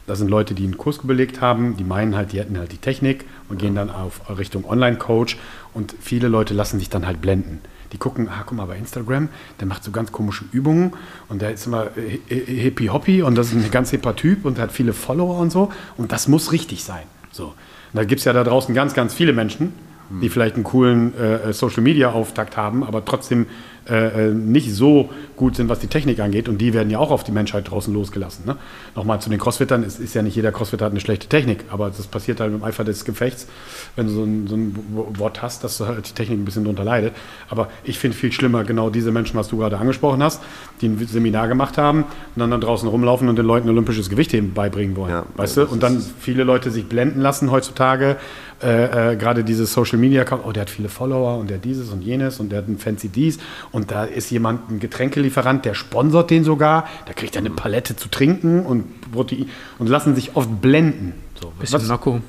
Das 0.08 0.20
sind 0.20 0.30
Leute, 0.30 0.54
die 0.54 0.64
einen 0.64 0.78
Kurs 0.78 1.00
belegt 1.00 1.42
haben, 1.42 1.78
die 1.78 1.84
meinen 1.84 2.16
halt, 2.16 2.32
die 2.32 2.40
hätten 2.40 2.58
halt 2.58 2.72
die 2.72 2.78
Technik 2.78 3.26
und 3.50 3.60
gehen 3.60 3.76
dann 3.76 3.90
auf 3.90 4.22
Richtung 4.36 4.66
Online-Coach 4.66 5.38
und 5.74 5.96
viele 6.00 6.28
Leute 6.28 6.54
lassen 6.54 6.80
sich 6.80 6.90
dann 6.90 7.06
halt 7.06 7.22
blenden. 7.22 7.62
die 7.92 7.98
gucken, 7.98 8.28
ah, 8.30 8.44
guck 8.46 8.58
mal, 8.58 8.66
bei 8.66 8.78
Instagram, 8.78 9.30
der 9.60 9.68
macht 9.68 9.84
so 9.84 9.92
ganz 9.92 10.12
komische 10.12 10.46
Übungen 10.52 10.94
und 11.30 11.42
der 11.42 11.54
ist 11.54 11.66
immer 11.66 11.88
hippie-hoppy 12.28 13.22
und 13.22 13.36
das 13.36 13.48
ist 13.48 13.64
ein 13.64 13.72
ganz 13.72 13.92
hipper 13.92 14.16
Typ 14.16 14.46
und 14.46 14.60
hat 14.60 14.72
viele 14.72 14.94
Follower 14.94 15.40
und 15.40 15.52
so 15.52 15.72
und 15.98 16.12
das 16.12 16.28
muss 16.28 16.52
richtig 16.52 16.84
sein. 16.84 17.04
So. 17.32 17.46
Und 17.46 17.54
da 17.94 18.04
gibt 18.04 18.20
es 18.20 18.26
ja 18.26 18.34
da 18.34 18.44
draußen 18.44 18.76
ganz, 18.76 18.94
ganz 18.94 19.14
viele 19.14 19.34
Menschen, 19.34 19.74
die 20.10 20.30
vielleicht 20.30 20.56
einen 20.56 20.64
coolen 20.64 21.18
äh, 21.18 21.52
Social-Media-Auftakt 21.54 22.58
haben, 22.58 22.84
aber 22.84 23.04
trotzdem 23.04 23.48
äh, 23.88 24.30
äh, 24.30 24.34
nicht 24.34 24.74
so 24.74 25.10
gut 25.36 25.56
sind, 25.56 25.70
was 25.70 25.78
die 25.78 25.86
Technik 25.86 26.20
angeht. 26.20 26.50
Und 26.50 26.58
die 26.58 26.74
werden 26.74 26.90
ja 26.90 26.98
auch 26.98 27.12
auf 27.12 27.24
die 27.24 27.32
Menschheit 27.32 27.70
draußen 27.70 27.94
losgelassen. 27.94 28.44
Ne? 28.46 28.58
Nochmal 28.96 29.22
zu 29.22 29.30
den 29.30 29.38
Crossfittern. 29.38 29.84
Es 29.84 30.00
ist 30.00 30.16
ja 30.16 30.24
nicht 30.24 30.36
jeder 30.36 30.52
Crossfitter 30.52 30.86
hat 30.86 30.92
eine 30.92 31.00
schlechte 31.00 31.28
Technik, 31.28 31.66
aber 31.70 31.90
das 31.90 32.08
passiert 32.08 32.40
halt 32.40 32.52
im 32.52 32.64
Eifer 32.64 32.84
des 32.84 33.06
Gefechts, 33.06 33.48
wenn 33.96 34.08
du 34.08 34.14
so 34.14 34.24
ein, 34.24 34.48
so 34.48 34.56
ein 34.56 34.76
Wort 35.20 35.44
hast, 35.44 35.64
dass 35.64 35.80
halt 35.82 36.10
die 36.10 36.14
Technik 36.14 36.40
ein 36.40 36.46
bisschen 36.46 36.64
darunter 36.64 36.84
leidet. 36.84 37.14
Aber 37.48 37.70
ich 37.84 38.00
finde 38.00 38.18
viel 38.18 38.32
schlimmer 38.32 38.64
genau 38.64 38.90
diese 38.90 39.12
Menschen, 39.12 39.38
was 39.38 39.50
du 39.50 39.58
gerade 39.58 39.78
angesprochen 39.78 40.24
hast, 40.24 40.42
die 40.82 40.88
ein 40.88 41.08
Seminar 41.08 41.48
gemacht 41.48 41.78
haben 41.78 42.06
und 42.06 42.40
dann, 42.40 42.50
dann 42.50 42.62
draußen 42.62 42.90
rumlaufen 42.90 43.30
und 43.30 43.36
den 43.36 43.46
Leuten 43.46 43.70
olympisches 43.70 44.10
Gewichtheben 44.10 44.54
beibringen 44.54 44.96
wollen. 44.96 45.12
Ja, 45.12 45.26
weißt 45.36 45.58
du? 45.58 45.66
Und 45.68 45.84
dann 45.84 46.04
viele 46.20 46.44
Leute 46.44 46.72
sich 46.72 46.88
blenden 46.88 47.22
lassen 47.22 47.52
heutzutage. 47.52 48.18
Äh, 48.64 49.12
äh, 49.12 49.16
gerade 49.18 49.44
diese 49.44 49.66
Social 49.66 49.98
Media 49.98 50.22
Account, 50.22 50.44
oh, 50.46 50.52
der 50.54 50.62
hat 50.62 50.70
viele 50.70 50.88
Follower 50.88 51.38
und 51.38 51.50
der 51.50 51.58
hat 51.58 51.66
dieses 51.66 51.90
und 51.90 52.02
jenes 52.02 52.40
und 52.40 52.52
der 52.54 52.60
hat 52.60 52.70
ein 52.70 52.78
fancy 52.78 53.10
dies 53.10 53.38
und 53.72 53.92
da 53.92 54.06
ist 54.06 54.32
jemand, 54.32 54.72
ein 54.72 54.80
Getränkelieferant, 54.80 55.66
der 55.66 55.74
sponsert 55.74 56.30
den 56.30 56.46
sogar, 56.46 56.88
da 57.06 57.12
kriegt 57.12 57.36
er 57.36 57.42
eine 57.42 57.50
Palette 57.50 57.98
zu 57.98 58.08
trinken 58.08 58.66
und 58.66 59.12
Protein 59.12 59.50
und 59.78 59.88
lassen 59.88 60.16
sich 60.16 60.38
oft 60.38 60.62
blenden. 60.62 61.14
So, 61.42 61.52
Bisschen 61.60 61.82
was, 61.82 61.88
Narko. 61.90 62.22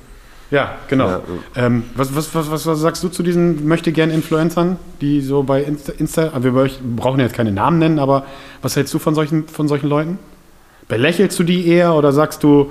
Ja, 0.50 0.76
genau. 0.88 1.08
Ja. 1.08 1.20
Ähm, 1.54 1.84
was, 1.94 2.14
was, 2.14 2.34
was, 2.34 2.66
was, 2.66 2.80
sagst 2.80 3.04
du 3.04 3.08
zu 3.08 3.22
diesen 3.22 3.66
möchte 3.66 3.92
gern 3.92 4.10
Influencern, 4.10 4.78
die 5.00 5.20
so 5.20 5.44
bei 5.44 5.62
Insta, 5.62 5.92
Insta 5.92 6.32
wir 6.42 6.70
brauchen 6.96 7.20
jetzt 7.20 7.34
keine 7.34 7.52
Namen 7.52 7.78
nennen, 7.78 7.98
aber 8.00 8.26
was 8.62 8.74
hältst 8.74 8.92
du 8.94 8.98
von 8.98 9.14
solchen, 9.14 9.46
von 9.46 9.68
solchen 9.68 9.88
Leuten? 9.88 10.18
Belächelst 10.88 11.38
du 11.38 11.44
die 11.44 11.66
eher 11.66 11.94
oder 11.94 12.12
sagst 12.12 12.42
du, 12.42 12.70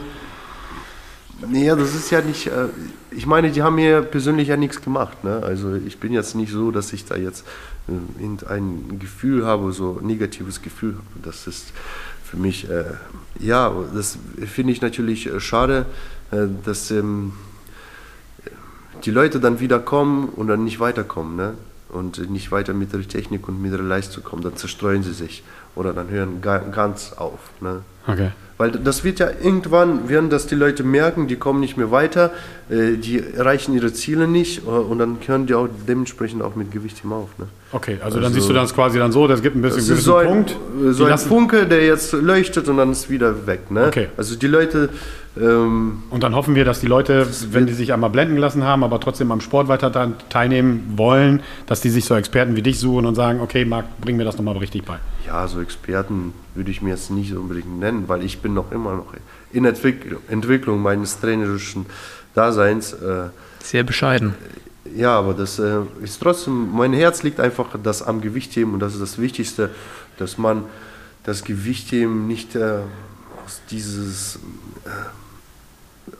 Nee, 1.48 1.68
das 1.68 1.94
ist 1.96 2.12
ja 2.12 2.22
nicht. 2.22 2.48
Äh, 2.48 2.68
ich 3.12 3.26
meine, 3.26 3.52
die 3.52 3.62
haben 3.62 3.76
mir 3.76 4.02
persönlich 4.02 4.48
ja 4.48 4.58
nichts 4.58 4.82
gemacht. 4.82 5.24
Ne? 5.24 5.42
Also 5.44 5.76
ich 5.76 6.00
bin 6.00 6.14
jetzt 6.14 6.36
nicht 6.36 6.52
so, 6.52 6.72
dass 6.72 6.94
ich 6.94 7.06
da 7.06 7.16
jetzt 7.16 7.46
äh, 7.88 8.54
ein 8.54 9.00
Gefühl 9.00 9.46
habe, 9.46 9.72
so 9.72 10.00
ein 10.02 10.08
negatives 10.08 10.62
Gefühl 10.62 10.96
habe. 10.96 11.06
Das 11.24 11.48
ist 11.48 11.74
für 12.24 12.38
mich, 12.38 12.70
äh, 12.70 12.86
ja, 13.40 13.74
das 13.94 14.18
finde 14.46 14.74
ich 14.74 14.82
natürlich 14.82 15.28
äh, 15.28 15.40
schade, 15.40 15.86
äh, 16.32 16.48
dass 16.64 16.92
ähm, 16.92 17.34
die 19.04 19.12
Leute 19.12 19.40
dann 19.40 19.60
wieder 19.60 19.80
kommen 19.80 20.30
und 20.30 20.48
dann 20.48 20.64
nicht 20.64 20.80
weiterkommen. 20.80 21.36
Ne? 21.36 21.54
Und 21.90 22.30
nicht 22.30 22.52
weiter 22.52 22.74
mit 22.74 22.92
der 22.92 23.08
Technik 23.08 23.48
und 23.48 23.62
mit 23.62 23.72
der 23.72 23.80
Leistung 23.80 24.24
kommen. 24.24 24.42
Dann 24.42 24.58
zerstreuen 24.58 25.04
sie 25.04 25.14
sich 25.14 25.44
oder 25.76 25.94
dann 25.94 26.10
hören 26.10 26.42
ganz 26.42 27.14
auf. 27.14 27.40
Ne? 27.62 27.82
Okay. 28.08 28.32
Weil 28.58 28.72
das 28.72 29.04
wird 29.04 29.20
ja 29.20 29.30
irgendwann, 29.44 30.08
werden 30.08 30.30
das 30.30 30.48
die 30.48 30.56
Leute 30.56 30.84
merken, 30.84 31.28
die 31.28 31.36
kommen 31.36 31.60
nicht 31.60 31.76
mehr 31.76 31.92
weiter, 31.92 32.32
äh, 32.70 32.96
die 32.96 33.22
erreichen 33.36 33.74
ihre 33.74 33.92
Ziele 33.92 34.30
nicht 34.30 34.66
äh, 34.66 34.70
und 34.70 35.00
dann 35.00 35.18
hören 35.26 35.46
die 35.46 35.54
auch 35.54 35.68
dementsprechend 35.88 36.42
auch 36.42 36.56
mit 36.56 36.72
Gewicht 36.72 37.02
auf. 37.10 37.30
Ne? 37.38 37.48
Okay, 37.74 37.96
also, 37.96 38.06
also, 38.06 38.20
dann 38.22 38.34
siehst 38.34 38.48
du 38.48 38.54
das 38.54 38.74
quasi 38.74 38.98
dann 38.98 39.12
so, 39.12 39.28
das 39.28 39.42
gibt 39.42 39.58
ein 39.58 39.62
bisschen 39.62 39.86
gewissen 39.86 40.02
so 40.02 40.16
ein, 40.16 40.28
Punkt. 40.28 40.56
So 40.92 41.04
ein 41.04 41.18
Funke, 41.18 41.66
der 41.66 41.86
jetzt 41.86 42.14
leuchtet 42.14 42.70
und 42.70 42.78
dann 42.78 42.92
ist 42.92 43.10
wieder 43.10 43.46
weg. 43.46 43.70
Ne? 43.72 43.88
Okay. 43.88 44.08
Also 44.16 44.38
die 44.38 44.48
Leute 44.48 44.90
ähm, 45.38 46.04
und 46.10 46.24
dann 46.24 46.34
hoffen 46.34 46.56
wir, 46.56 46.64
dass 46.64 46.80
die 46.80 46.88
Leute, 46.88 47.28
wenn 47.52 47.66
die 47.66 47.74
sich 47.74 47.92
einmal 47.92 48.10
blenden 48.10 48.36
gelassen 48.36 48.64
haben, 48.64 48.86
aber 48.86 49.02
trotzdem 49.02 49.34
am 49.34 49.42
Sport 49.42 49.68
weiter 49.68 50.14
teilnehmen 50.30 50.94
wollen, 50.96 51.42
dass 51.68 51.82
die 51.82 51.90
sich 51.90 52.06
so 52.06 52.16
Experten 52.16 52.56
wie 52.56 52.62
dich 52.62 52.80
suchen 52.80 53.06
und 53.06 53.16
sagen, 53.16 53.42
okay, 53.42 53.66
Marc, 53.66 53.86
bring 54.00 54.16
mir 54.16 54.24
das 54.24 54.38
nochmal 54.38 54.58
richtig 54.58 54.86
bei. 54.86 54.98
Ja, 55.28 55.46
so 55.48 55.60
Experten 55.60 56.34
würde 56.56 56.72
ich 56.72 56.82
mir 56.82 56.92
jetzt 56.92 57.12
nicht 57.12 57.34
unbedingt 57.34 57.80
nennen, 57.80 58.06
weil 58.08 58.24
ich 58.24 58.40
bin 58.40 58.54
noch 58.54 58.72
immer 58.72 58.96
noch 58.96 59.14
in 59.52 59.66
Entwicklung, 59.66 60.22
Entwicklung 60.30 60.82
meines 60.82 61.20
trainerischen 61.20 61.86
Daseins. 62.34 62.94
Äh, 62.94 63.30
Sehr 63.64 63.84
bescheiden. 63.84 64.36
Ja, 64.96 65.18
aber 65.18 65.34
das 65.34 65.60
äh, 65.60 65.82
ist 66.02 66.22
trotzdem, 66.22 66.72
mein 66.72 66.94
Herz 66.94 67.24
liegt 67.24 67.40
einfach 67.40 67.68
das 67.82 68.02
am 68.02 68.22
Gewichtheben 68.22 68.74
und 68.74 68.80
das 68.80 68.94
ist 68.94 69.02
das 69.02 69.18
Wichtigste, 69.18 69.72
dass 70.18 70.38
man 70.38 70.64
das 71.24 71.44
Gewichtheben 71.44 72.28
nicht 72.28 72.56
äh, 72.56 72.80
aus 73.44 73.62
dieses 73.70 74.40
äh, 74.86 74.90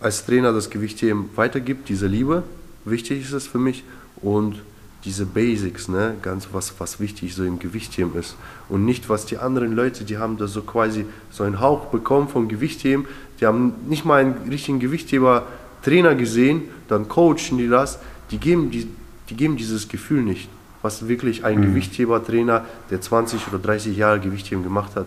als 0.02 0.26
Trainer 0.26 0.52
das 0.52 0.70
Gewichtheben 0.70 1.30
weitergibt, 1.36 1.90
diese 1.90 2.08
Liebe, 2.08 2.44
wichtig 2.86 3.24
ist 3.24 3.34
es 3.34 3.48
für 3.48 3.60
mich 3.60 3.84
und 4.18 4.62
diese 5.06 5.26
Basics, 5.26 5.88
ne, 5.88 6.16
ganz 6.22 6.50
was, 6.52 6.74
was 6.80 7.00
wichtig 7.00 7.36
so 7.36 7.44
im 7.44 7.60
Gewichtheben 7.60 8.16
ist. 8.20 8.36
Und 8.70 8.86
nicht, 8.86 9.08
was 9.08 9.26
die 9.26 9.38
anderen 9.38 9.74
Leute, 9.74 10.04
die 10.04 10.18
haben 10.18 10.38
da 10.38 10.48
so 10.48 10.64
quasi 10.64 11.06
so 11.30 11.44
einen 11.44 11.60
Hauch 11.60 11.86
bekommen 11.86 12.28
vom 12.28 12.48
Gewichtheben, 12.48 13.06
die 13.40 13.46
haben 13.46 13.74
nicht 13.88 14.04
mal 14.04 14.22
einen 14.22 14.50
richtigen 14.50 14.80
Gewichtheber-Trainer 14.80 16.16
gesehen, 16.16 16.64
dann 16.88 17.08
coachen 17.08 17.58
die 17.58 17.70
das, 17.70 18.00
die 18.32 18.40
geben, 18.40 18.72
die, 18.72 18.88
die 19.30 19.36
geben 19.36 19.58
dieses 19.58 19.88
Gefühl 19.88 20.24
nicht, 20.24 20.50
was 20.82 21.08
wirklich 21.08 21.46
ein 21.46 21.60
mhm. 21.60 21.64
Gewichtheber-Trainer, 21.64 22.66
der 22.90 23.00
20 23.00 23.48
oder 23.48 23.60
30 23.60 23.96
Jahre 23.96 24.20
Gewichtheben 24.20 24.64
gemacht 24.64 24.96
hat, 24.96 25.06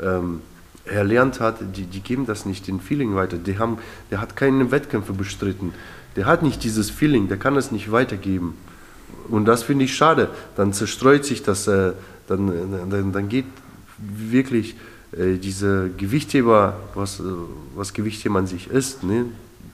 ähm, 0.00 0.40
erlernt 0.84 1.40
hat, 1.40 1.56
die, 1.76 1.84
die 1.84 2.00
geben 2.00 2.26
das 2.26 2.46
nicht 2.46 2.66
den 2.68 2.80
Feeling 2.80 3.14
weiter. 3.14 3.38
Die 3.38 3.58
haben, 3.58 3.78
der 4.10 4.20
hat 4.20 4.36
keine 4.36 4.70
Wettkämpfe 4.70 5.12
bestritten. 5.12 5.74
Der 6.16 6.26
hat 6.26 6.42
nicht 6.42 6.62
dieses 6.62 6.90
Feeling, 6.90 7.28
der 7.28 7.38
kann 7.38 7.56
es 7.56 7.72
nicht 7.72 7.90
weitergeben. 7.90 8.54
Und 9.28 9.46
das 9.46 9.62
finde 9.62 9.84
ich 9.84 9.94
schade. 9.94 10.28
Dann 10.56 10.72
zerstreut 10.72 11.24
sich 11.24 11.42
das, 11.42 11.66
äh, 11.66 11.92
dann, 12.26 12.90
dann, 12.90 13.12
dann 13.12 13.28
geht 13.28 13.46
wirklich 13.98 14.76
äh, 15.12 15.36
diese 15.36 15.90
Gewichtheber, 15.96 16.76
was, 16.94 17.20
äh, 17.20 17.24
was 17.74 17.92
Gewichtheber 17.92 18.38
an 18.38 18.46
sich 18.46 18.68
ist, 18.68 19.02
ne? 19.02 19.26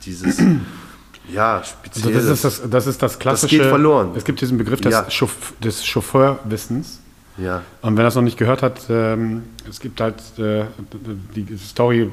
dieses 0.05 0.37
ja, 1.33 1.63
speziell. 1.63 2.15
Also 2.15 2.29
das, 2.29 2.37
ist 2.37 2.43
das, 2.43 2.69
das 2.69 2.87
ist 2.87 3.01
das 3.01 3.19
klassische. 3.19 3.57
Das 3.57 3.63
geht 3.63 3.69
verloren. 3.69 4.11
Es 4.15 4.23
gibt 4.23 4.41
diesen 4.41 4.57
Begriff 4.57 4.81
des, 4.81 4.93
ja. 4.93 5.09
Chauff 5.09 5.53
des 5.63 5.85
Chauffeurwissens. 5.85 6.99
Ja. 7.41 7.63
Und 7.81 7.97
wenn 7.97 8.05
es 8.05 8.15
noch 8.15 8.21
nicht 8.21 8.37
gehört 8.37 8.61
hat, 8.61 8.81
ähm, 8.89 9.43
es 9.69 9.79
gibt 9.79 10.01
halt 10.01 10.15
äh, 10.37 10.65
die 11.35 11.57
Story 11.57 12.09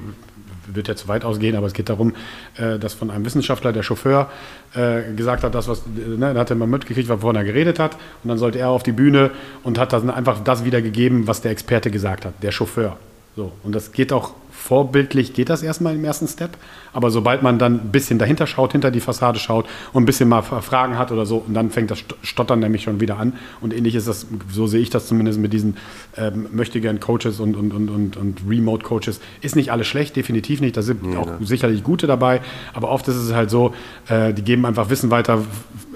wird 0.73 0.89
ja 0.89 0.97
zu 0.97 1.09
weit 1.09 1.25
ausgehen, 1.25 1.57
aber 1.57 1.67
es 1.67 1.73
geht 1.73 1.89
darum, 1.89 2.15
äh, 2.57 2.79
dass 2.79 2.95
von 2.95 3.11
einem 3.11 3.25
Wissenschaftler 3.25 3.73
der 3.73 3.83
Chauffeur 3.83 4.29
äh, 4.75 5.13
gesagt 5.15 5.45
hat, 5.45 5.55
das 5.55 5.69
was, 5.69 5.83
ne, 5.87 6.35
da 6.35 6.41
hat 6.41 6.51
er 6.51 6.57
mal 6.57 6.67
mitgekriegt, 6.67 7.09
wovon 7.09 7.37
er 7.37 7.45
geredet 7.45 7.79
hat, 7.79 7.95
und 8.23 8.29
dann 8.29 8.39
sollte 8.39 8.59
er 8.59 8.71
auf 8.71 8.83
die 8.83 8.93
Bühne 8.93 9.31
und 9.63 9.79
hat 9.79 9.93
dann 9.93 10.11
einfach 10.11 10.41
das 10.43 10.65
wiedergegeben, 10.65 11.27
was 11.27 11.41
der 11.41 11.53
Experte 11.53 11.91
gesagt 11.91 12.25
hat, 12.25 12.35
der 12.43 12.53
Chauffeur. 12.53 12.97
So 13.37 13.53
und 13.63 13.75
das 13.75 13.93
geht 13.93 14.13
auch 14.13 14.33
vorbildlich 14.67 15.33
geht 15.33 15.49
das 15.49 15.63
erstmal 15.63 15.95
im 15.95 16.05
ersten 16.05 16.27
Step, 16.27 16.57
aber 16.93 17.11
sobald 17.11 17.43
man 17.43 17.59
dann 17.59 17.75
ein 17.75 17.93
bisschen 17.93 18.19
dahinter 18.19 18.49
schaut, 18.49 18.73
hinter 18.73 18.91
die 18.91 18.99
Fassade 18.99 19.39
schaut 19.39 19.67
und 19.93 20.03
ein 20.03 20.07
bisschen 20.07 20.29
mal 20.29 20.43
Fragen 20.43 20.99
hat 20.99 21.13
oder 21.13 21.25
so, 21.25 21.37
und 21.47 21.55
dann 21.55 21.71
fängt 21.71 21.93
das 21.93 22.01
Stottern 22.23 22.59
nämlich 22.59 22.83
schon 22.83 23.01
wieder 23.01 23.19
an. 23.19 23.35
Und 23.61 23.73
ähnlich 23.73 23.95
ist 23.95 24.09
das, 24.09 24.27
so 24.51 24.67
sehe 24.67 24.81
ich 24.81 24.91
das 24.91 25.07
zumindest 25.07 25.39
mit 25.39 25.53
diesen 25.53 25.77
ähm, 26.17 26.49
möchtegern 26.51 26.99
Coaches 26.99 27.39
und, 27.39 27.55
und, 27.55 27.73
und, 27.73 27.89
und, 27.89 28.17
und 28.17 28.41
Remote-Coaches. 28.49 29.21
Ist 29.41 29.55
nicht 29.55 29.71
alles 29.71 29.87
schlecht, 29.87 30.17
definitiv 30.17 30.61
nicht. 30.61 30.77
Da 30.77 30.83
sind 30.83 31.05
ja, 31.13 31.21
auch 31.21 31.27
ne? 31.27 31.39
sicherlich 31.43 31.85
gute 31.85 32.09
dabei, 32.09 32.41
aber 32.75 32.91
oft 32.91 33.07
ist 33.07 33.17
es 33.17 33.33
halt 33.33 33.51
so, 33.51 33.73
äh, 34.09 34.35
die 34.35 34.43
geben 34.43 34.67
einfach 34.67 34.91
Wissen 34.91 35.13
weiter, 35.13 35.45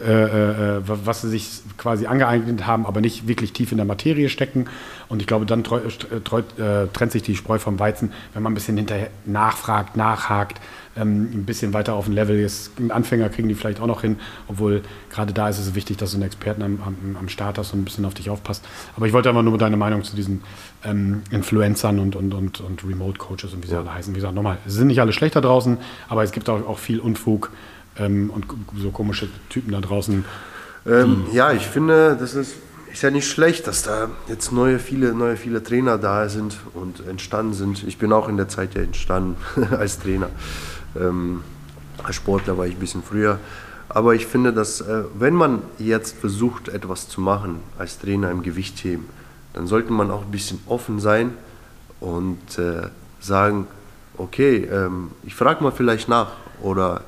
äh, 0.01 0.79
äh, 0.79 0.83
was 0.87 1.23
sie 1.23 1.29
sich 1.29 1.63
quasi 1.77 2.07
angeeignet 2.07 2.67
haben, 2.67 2.87
aber 2.87 3.01
nicht 3.01 3.29
wirklich 3.29 3.53
tief 3.53 3.73
in 3.73 3.79
der 3.79 3.87
Materie 3.87 4.29
stecken. 4.29 4.67
Und 5.09 5.21
ich 5.21 5.27
glaube, 5.27 5.47
dann 5.47 5.65
treu, 5.65 5.81
treu, 6.25 6.41
äh, 6.59 6.87
trennt 6.93 7.13
sich 7.13 7.23
die 7.23 7.37
Spreu 7.37 7.59
vom 7.59 7.79
Weizen, 7.79 8.13
wenn 8.33 8.43
man 8.43 8.53
ein 8.53 8.55
bisschen 8.55 8.77
hinterher 8.77 9.11
nachfragt, 9.25 9.97
nachhakt, 9.97 10.61
ähm, 10.97 11.31
ein 11.33 11.45
bisschen 11.45 11.73
weiter 11.73 11.95
auf 11.95 12.07
dem 12.07 12.15
Level 12.15 12.39
ist. 12.39 12.73
Anfänger 12.89 13.29
kriegen 13.29 13.49
die 13.49 13.55
vielleicht 13.55 13.81
auch 13.81 13.87
noch 13.87 14.03
hin, 14.03 14.17
obwohl 14.49 14.83
gerade 15.11 15.33
da 15.33 15.49
ist 15.49 15.59
es 15.59 15.75
wichtig, 15.75 15.97
dass 15.97 16.11
du 16.11 16.17
einen 16.17 16.27
Experten 16.27 16.63
am, 16.63 16.79
am, 16.85 17.17
am 17.19 17.29
Start 17.29 17.59
hast 17.59 17.73
und 17.73 17.81
ein 17.81 17.85
bisschen 17.85 18.05
auf 18.05 18.15
dich 18.15 18.31
aufpasst. 18.31 18.65
Aber 18.97 19.07
ich 19.07 19.13
wollte 19.13 19.29
einfach 19.29 19.43
nur 19.43 19.57
deine 19.59 19.77
Meinung 19.77 20.05
zu 20.05 20.17
diesen 20.17 20.43
ähm, 20.85 21.23
Influencern 21.31 21.99
und, 21.99 22.17
und, 22.17 22.35
und, 22.35 22.61
und 22.61 22.85
Remote-Coaches 22.85 23.55
und 23.55 23.63
wie 23.63 23.69
sie 23.69 23.75
ja. 23.75 23.81
alle 23.81 23.95
heißen. 23.95 24.15
Wie 24.15 24.19
gesagt, 24.19 24.35
nochmal, 24.35 24.59
es 24.67 24.75
sind 24.75 24.89
nicht 24.89 25.01
alle 25.01 25.13
schlecht 25.13 25.37
da 25.37 25.41
draußen, 25.41 25.79
aber 26.09 26.23
es 26.23 26.33
gibt 26.33 26.49
auch, 26.49 26.67
auch 26.67 26.79
viel 26.79 27.01
Unfug 27.01 27.51
ähm, 28.01 28.31
und 28.31 28.47
so 28.77 28.91
komische 28.91 29.29
Typen 29.49 29.73
da 29.73 29.81
draußen. 29.81 30.25
Ähm, 30.87 31.27
ja, 31.33 31.53
ich 31.53 31.67
finde, 31.67 32.17
das 32.19 32.35
ist, 32.35 32.55
ist 32.93 33.03
ja 33.03 33.11
nicht 33.11 33.29
schlecht, 33.29 33.67
dass 33.67 33.83
da 33.83 34.09
jetzt 34.29 34.53
neue 34.53 34.79
viele, 34.79 35.15
neue 35.15 35.37
viele 35.37 35.63
Trainer 35.63 35.99
da 35.99 36.29
sind 36.29 36.57
und 36.75 37.07
entstanden 37.07 37.53
sind. 37.53 37.85
Ich 37.87 37.99
bin 37.99 38.13
auch 38.13 38.29
in 38.29 38.37
der 38.37 38.49
Zeit 38.49 38.75
ja 38.75 38.83
entstanden 38.83 39.37
als 39.71 39.99
Trainer. 39.99 40.31
Ähm, 40.99 41.43
als 42.03 42.17
Sportler 42.17 42.57
war 42.57 42.67
ich 42.67 42.75
ein 42.75 42.81
bisschen 42.81 43.03
früher. 43.03 43.39
Aber 43.89 44.15
ich 44.15 44.27
finde, 44.27 44.53
dass 44.53 44.81
äh, 44.81 45.03
wenn 45.19 45.35
man 45.35 45.63
jetzt 45.79 46.17
versucht, 46.17 46.69
etwas 46.69 47.09
zu 47.09 47.21
machen 47.21 47.59
als 47.79 47.99
Trainer 47.99 48.31
im 48.31 48.43
Gewichtheben, 48.43 49.07
dann 49.53 49.67
sollte 49.67 49.93
man 49.93 50.11
auch 50.11 50.23
ein 50.23 50.31
bisschen 50.31 50.61
offen 50.67 51.01
sein 51.01 51.33
und 51.99 52.59
äh, 52.59 52.89
sagen, 53.19 53.67
okay, 54.17 54.69
ähm, 54.71 55.11
ich 55.25 55.35
frage 55.35 55.63
mal 55.63 55.73
vielleicht 55.73 56.09
nach 56.09 56.31
oder 56.63 57.03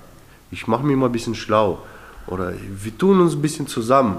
ich 0.52 0.68
mache 0.68 0.84
mich 0.84 0.96
mal 0.96 1.06
ein 1.06 1.12
bisschen 1.12 1.34
schlau 1.34 1.82
oder 2.28 2.52
wir 2.52 2.96
tun 2.96 3.20
uns 3.20 3.34
ein 3.34 3.42
bisschen 3.42 3.66
zusammen. 3.66 4.18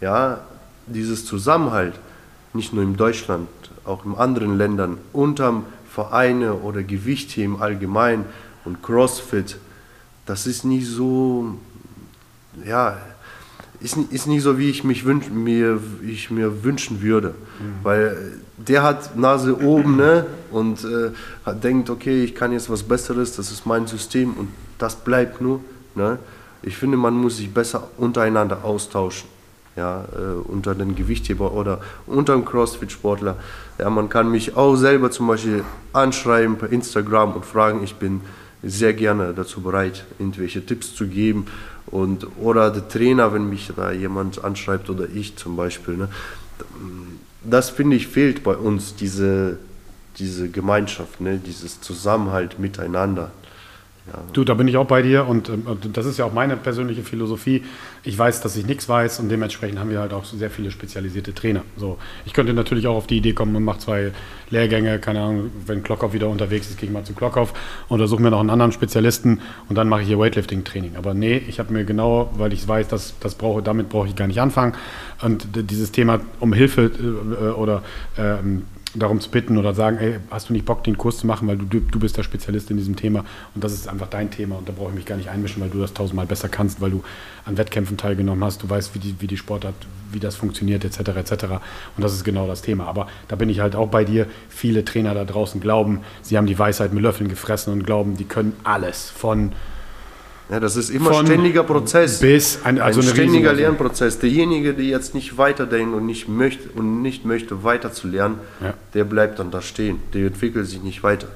Ja, 0.00 0.40
dieses 0.86 1.24
Zusammenhalt, 1.24 1.94
nicht 2.52 2.74
nur 2.74 2.82
in 2.82 2.96
Deutschland, 2.96 3.48
auch 3.84 4.04
in 4.04 4.14
anderen 4.16 4.58
Ländern, 4.58 4.98
unterm 5.12 5.64
Vereine 5.88 6.54
oder 6.54 6.82
Gewichtheben 6.82 7.62
allgemein 7.62 8.24
und 8.64 8.82
CrossFit, 8.82 9.56
das 10.26 10.46
ist 10.46 10.64
nicht 10.64 10.86
so, 10.86 11.54
ja, 12.66 12.98
ist, 13.80 13.96
ist 14.10 14.26
nicht 14.26 14.42
so, 14.42 14.58
wie 14.58 14.70
ich 14.70 14.82
mich 14.82 15.04
wünsch, 15.04 15.30
mir, 15.30 15.80
ich 16.06 16.30
mir 16.30 16.64
wünschen 16.64 17.00
würde. 17.00 17.28
Mhm. 17.28 17.84
Weil 17.84 18.32
der 18.56 18.82
hat 18.82 19.16
Nase 19.16 19.60
oben 19.62 19.96
ne, 19.96 20.26
und 20.50 20.84
äh, 20.84 21.10
hat, 21.44 21.62
denkt, 21.62 21.90
okay, 21.90 22.24
ich 22.24 22.34
kann 22.34 22.52
jetzt 22.52 22.68
was 22.70 22.82
Besseres, 22.82 23.36
das 23.36 23.50
ist 23.50 23.66
mein 23.66 23.86
System 23.86 24.34
und 24.34 24.48
das 24.78 24.96
bleibt 24.96 25.40
nur. 25.40 25.60
Ne. 25.94 26.18
Ich 26.62 26.76
finde, 26.76 26.96
man 26.96 27.14
muss 27.14 27.36
sich 27.36 27.52
besser 27.52 27.88
untereinander 27.98 28.64
austauschen. 28.64 29.28
Ja, 29.76 30.04
äh, 30.16 30.48
unter 30.48 30.76
den 30.76 30.94
Gewichtheber 30.94 31.52
oder 31.52 31.80
unter 32.06 32.34
dem 32.34 32.44
Crossfit-Sportler. 32.44 33.36
Ja, 33.78 33.90
man 33.90 34.08
kann 34.08 34.30
mich 34.30 34.56
auch 34.56 34.76
selber 34.76 35.10
zum 35.10 35.26
Beispiel 35.26 35.64
anschreiben 35.92 36.56
per 36.58 36.70
Instagram 36.70 37.32
und 37.32 37.44
fragen. 37.44 37.82
Ich 37.82 37.96
bin 37.96 38.20
sehr 38.62 38.94
gerne 38.94 39.34
dazu 39.34 39.60
bereit, 39.62 40.04
irgendwelche 40.20 40.64
Tipps 40.64 40.94
zu 40.94 41.08
geben 41.08 41.46
und, 41.86 42.26
oder 42.40 42.70
der 42.70 42.88
Trainer, 42.88 43.32
wenn 43.32 43.48
mich 43.48 43.70
da 43.76 43.92
jemand 43.92 44.42
anschreibt 44.42 44.88
oder 44.90 45.08
ich 45.12 45.36
zum 45.36 45.56
Beispiel. 45.56 45.96
Ne? 45.96 46.08
Das 47.42 47.70
finde 47.70 47.96
ich 47.96 48.08
fehlt 48.08 48.42
bei 48.42 48.56
uns, 48.56 48.94
diese, 48.96 49.58
diese 50.18 50.48
Gemeinschaft, 50.48 51.20
ne? 51.20 51.38
dieses 51.38 51.80
Zusammenhalt 51.80 52.58
miteinander. 52.58 53.30
Du, 54.34 54.44
da 54.44 54.52
bin 54.52 54.68
ich 54.68 54.76
auch 54.76 54.86
bei 54.86 55.00
dir 55.00 55.26
und, 55.26 55.48
und, 55.48 55.96
das 55.96 56.04
ist 56.04 56.18
ja 56.18 56.26
auch 56.26 56.32
meine 56.32 56.58
persönliche 56.58 57.02
Philosophie. 57.02 57.62
Ich 58.02 58.18
weiß, 58.18 58.42
dass 58.42 58.54
ich 58.54 58.66
nichts 58.66 58.86
weiß 58.86 59.18
und 59.20 59.30
dementsprechend 59.30 59.78
haben 59.78 59.88
wir 59.88 60.00
halt 60.00 60.12
auch 60.12 60.26
sehr 60.26 60.50
viele 60.50 60.70
spezialisierte 60.70 61.32
Trainer. 61.32 61.62
So, 61.78 61.96
ich 62.26 62.34
könnte 62.34 62.52
natürlich 62.52 62.86
auch 62.86 62.96
auf 62.96 63.06
die 63.06 63.16
Idee 63.16 63.32
kommen 63.32 63.56
und 63.56 63.64
mache 63.64 63.78
zwei 63.78 64.12
Lehrgänge, 64.50 64.98
keine 64.98 65.20
Ahnung, 65.20 65.50
wenn 65.66 65.82
Klockhoff 65.82 66.12
wieder 66.12 66.28
unterwegs 66.28 66.68
ist, 66.68 66.78
gehe 66.78 66.86
ich 66.88 66.92
mal 66.92 67.02
zu 67.02 67.14
Klockhoff 67.14 67.54
oder 67.88 68.06
suche 68.06 68.20
mir 68.20 68.30
noch 68.30 68.40
einen 68.40 68.50
anderen 68.50 68.72
Spezialisten 68.72 69.40
und 69.70 69.76
dann 69.76 69.88
mache 69.88 70.02
ich 70.02 70.08
hier 70.08 70.18
Weightlifting-Training. 70.18 70.96
Aber 70.96 71.14
nee, 71.14 71.38
ich 71.48 71.58
habe 71.58 71.72
mir 71.72 71.86
genau, 71.86 72.30
weil 72.36 72.52
ich 72.52 72.68
weiß, 72.68 72.88
dass 72.88 73.14
das 73.20 73.36
brauche, 73.36 73.62
damit 73.62 73.88
brauche 73.88 74.08
ich 74.08 74.16
gar 74.16 74.26
nicht 74.26 74.40
anfangen. 74.40 74.74
Und 75.22 75.48
dieses 75.54 75.92
Thema 75.92 76.20
um 76.40 76.52
Hilfe 76.52 76.90
äh, 77.00 77.58
oder 77.58 77.82
ähm, 78.18 78.64
darum 78.94 79.20
zu 79.20 79.30
bitten 79.30 79.58
oder 79.58 79.74
sagen, 79.74 79.98
ey, 79.98 80.16
hast 80.30 80.48
du 80.48 80.52
nicht 80.52 80.64
Bock, 80.64 80.84
den 80.84 80.96
Kurs 80.96 81.18
zu 81.18 81.26
machen, 81.26 81.48
weil 81.48 81.56
du, 81.56 81.80
du 81.80 81.98
bist 81.98 82.16
der 82.16 82.22
Spezialist 82.22 82.70
in 82.70 82.76
diesem 82.76 82.96
Thema 82.96 83.24
und 83.54 83.64
das 83.64 83.72
ist 83.72 83.88
einfach 83.88 84.08
dein 84.08 84.30
Thema 84.30 84.56
und 84.56 84.68
da 84.68 84.72
brauche 84.72 84.90
ich 84.90 84.94
mich 84.94 85.06
gar 85.06 85.16
nicht 85.16 85.28
einmischen, 85.28 85.62
weil 85.62 85.70
du 85.70 85.80
das 85.80 85.94
tausendmal 85.94 86.26
besser 86.26 86.48
kannst, 86.48 86.80
weil 86.80 86.90
du 86.90 87.02
an 87.44 87.56
Wettkämpfen 87.56 87.96
teilgenommen 87.96 88.42
hast, 88.44 88.62
du 88.62 88.70
weißt, 88.70 88.94
wie 88.94 88.98
die, 88.98 89.16
wie 89.18 89.26
die 89.26 89.36
Sportart, 89.36 89.74
wie 90.12 90.20
das 90.20 90.36
funktioniert, 90.36 90.84
etc., 90.84 91.00
etc. 91.16 91.44
Und 91.96 92.02
das 92.02 92.12
ist 92.12 92.24
genau 92.24 92.46
das 92.46 92.62
Thema. 92.62 92.86
Aber 92.86 93.08
da 93.28 93.36
bin 93.36 93.48
ich 93.48 93.60
halt 93.60 93.74
auch 93.74 93.88
bei 93.88 94.04
dir. 94.04 94.26
Viele 94.48 94.84
Trainer 94.84 95.14
da 95.14 95.24
draußen 95.24 95.60
glauben, 95.60 96.00
sie 96.22 96.36
haben 96.36 96.46
die 96.46 96.58
Weisheit 96.58 96.92
mit 96.92 97.02
Löffeln 97.02 97.28
gefressen 97.28 97.72
und 97.72 97.84
glauben, 97.84 98.16
die 98.16 98.24
können 98.24 98.54
alles 98.64 99.10
von 99.10 99.52
ja, 100.50 100.60
das 100.60 100.76
ist 100.76 100.90
immer 100.90 101.18
ein 101.18 101.26
ständiger 101.26 101.62
Prozess. 101.62 102.20
Bis 102.20 102.60
ein, 102.64 102.78
also 102.78 103.00
ein 103.00 103.06
ständiger 103.06 103.52
Lernprozess. 103.52 104.18
Derjenige, 104.18 104.74
der 104.74 104.84
jetzt 104.84 105.14
nicht 105.14 105.38
weiterdenkt 105.38 105.94
und 105.94 106.04
nicht 106.04 106.28
möchte 106.28 106.68
und 106.74 107.00
nicht 107.00 107.24
möchte 107.24 107.64
weiterzulernen, 107.64 108.38
ja. 108.60 108.74
der 108.92 109.04
bleibt 109.04 109.38
dann 109.38 109.50
da 109.50 109.62
stehen. 109.62 110.00
Der 110.12 110.26
entwickelt 110.26 110.66
sich 110.66 110.82
nicht 110.82 111.02
weiter. 111.02 111.28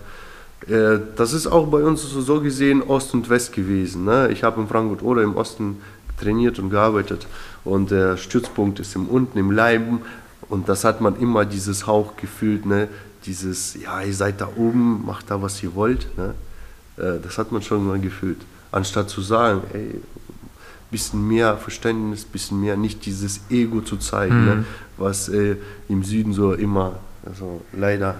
Äh, 0.66 0.98
das 1.16 1.32
ist 1.32 1.47
auch 1.47 1.68
bei 1.68 1.82
uns 1.82 2.02
so 2.02 2.40
gesehen 2.43 2.82
Ost 2.82 3.14
und 3.14 3.30
West 3.30 3.55
gewesen. 3.55 4.05
Ne? 4.05 4.28
Ich 4.30 4.44
habe 4.44 4.60
in 4.60 4.68
Frankfurt 4.68 5.02
oder 5.02 5.22
im 5.22 5.36
Osten 5.36 5.80
trainiert 6.20 6.59
und 6.59 6.68
gearbeitet 6.68 7.26
und 7.64 7.90
der 7.90 8.16
Stützpunkt 8.16 8.80
ist 8.80 8.94
im 8.97 9.06
unten 9.06 9.39
im 9.39 9.52
Leiben 9.52 10.01
und 10.48 10.68
das 10.68 10.85
hat 10.85 11.01
man 11.01 11.16
immer 11.20 11.44
dieses 11.44 11.86
Hauch 11.86 12.16
gefühlt, 12.16 12.66
ne? 12.66 12.89
dieses 13.24 13.80
ja 13.80 14.02
ihr 14.02 14.12
seid 14.12 14.40
da 14.40 14.48
oben, 14.56 15.06
macht 15.06 15.30
da 15.30 15.40
was 15.40 15.62
ihr 15.62 15.74
wollt. 15.74 16.09
Ne? 16.18 16.35
Äh, 16.97 17.20
das 17.22 17.39
hat 17.39 17.52
man 17.52 17.62
schon 17.62 17.86
mal 17.86 17.98
gefühlt 18.01 18.39
anstatt 18.70 19.10
zu 19.10 19.20
sagen, 19.20 19.62
ey, 19.72 20.00
bisschen 20.90 21.26
mehr 21.26 21.56
Verständnis, 21.56 22.24
bisschen 22.24 22.60
mehr 22.60 22.76
nicht 22.76 23.04
dieses 23.04 23.40
Ego 23.50 23.80
zu 23.80 23.96
zeigen, 23.98 24.44
ne, 24.44 24.54
mhm. 24.54 24.60
ne, 24.60 24.66
was 24.96 25.28
äh, 25.28 25.56
im 25.88 26.02
Süden 26.02 26.32
so 26.32 26.54
immer, 26.54 26.98
also 27.26 27.60
leider 27.72 28.16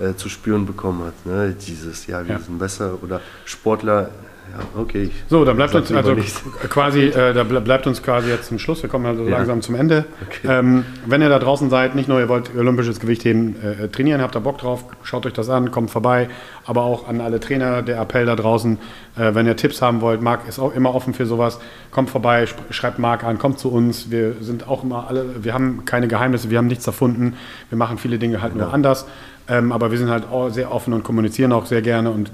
äh, 0.00 0.14
zu 0.14 0.28
spüren 0.28 0.66
bekommen 0.66 1.04
hat. 1.04 1.26
Ne? 1.26 1.54
Dieses, 1.66 2.06
ja, 2.06 2.24
wir 2.26 2.36
ja. 2.36 2.40
sind 2.40 2.58
besser 2.58 3.02
oder 3.02 3.20
Sportler 3.44 4.10
ja, 4.52 4.80
okay. 4.80 5.10
So, 5.28 5.44
dann 5.44 5.56
bleibt 5.56 5.74
uns 5.74 5.92
also 5.92 6.16
quasi, 6.68 7.06
äh, 7.06 7.34
da 7.34 7.44
bleibt 7.44 7.86
uns 7.86 8.02
quasi 8.02 8.30
jetzt 8.30 8.48
zum 8.48 8.58
Schluss. 8.58 8.82
Wir 8.82 8.90
kommen 8.90 9.06
also 9.06 9.24
ja. 9.24 9.30
langsam 9.30 9.60
zum 9.62 9.74
Ende. 9.74 10.06
Okay. 10.26 10.48
Ähm, 10.48 10.84
wenn 11.06 11.20
ihr 11.20 11.28
da 11.28 11.38
draußen 11.38 11.70
seid, 11.70 11.94
nicht 11.94 12.08
nur 12.08 12.18
ihr 12.20 12.28
wollt 12.28 12.50
olympisches 12.56 13.00
Gewichtheben 13.00 13.56
äh, 13.62 13.88
trainieren, 13.88 14.22
habt 14.22 14.34
da 14.34 14.40
Bock 14.40 14.58
drauf, 14.58 14.84
schaut 15.02 15.26
euch 15.26 15.32
das 15.32 15.48
an, 15.50 15.70
kommt 15.70 15.90
vorbei. 15.90 16.28
Aber 16.64 16.82
auch 16.82 17.08
an 17.08 17.20
alle 17.20 17.40
Trainer, 17.40 17.82
der 17.82 18.00
Appell 18.00 18.26
da 18.26 18.36
draußen, 18.36 18.78
äh, 19.16 19.34
wenn 19.34 19.46
ihr 19.46 19.56
Tipps 19.56 19.82
haben 19.82 20.00
wollt, 20.00 20.22
Marc 20.22 20.48
ist 20.48 20.58
auch 20.58 20.74
immer 20.74 20.94
offen 20.94 21.14
für 21.14 21.26
sowas. 21.26 21.60
Kommt 21.90 22.10
vorbei, 22.10 22.46
schreibt 22.70 22.98
Marc 22.98 23.24
an, 23.24 23.38
kommt 23.38 23.58
zu 23.58 23.70
uns. 23.70 24.10
Wir 24.10 24.34
sind 24.40 24.68
auch 24.68 24.82
immer 24.82 25.08
alle, 25.08 25.44
wir 25.44 25.54
haben 25.54 25.84
keine 25.84 26.08
Geheimnisse, 26.08 26.50
wir 26.50 26.58
haben 26.58 26.66
nichts 26.66 26.86
erfunden. 26.86 27.34
Wir 27.68 27.78
machen 27.78 27.98
viele 27.98 28.18
Dinge 28.18 28.42
halt 28.42 28.54
ja. 28.54 28.62
nur 28.62 28.72
anders. 28.72 29.06
Ähm, 29.48 29.72
aber 29.72 29.90
wir 29.90 29.98
sind 29.98 30.10
halt 30.10 30.28
auch 30.30 30.50
sehr 30.50 30.72
offen 30.72 30.92
und 30.92 31.02
kommunizieren 31.02 31.52
auch 31.52 31.66
sehr 31.66 31.80
gerne 31.80 32.10
und 32.10 32.30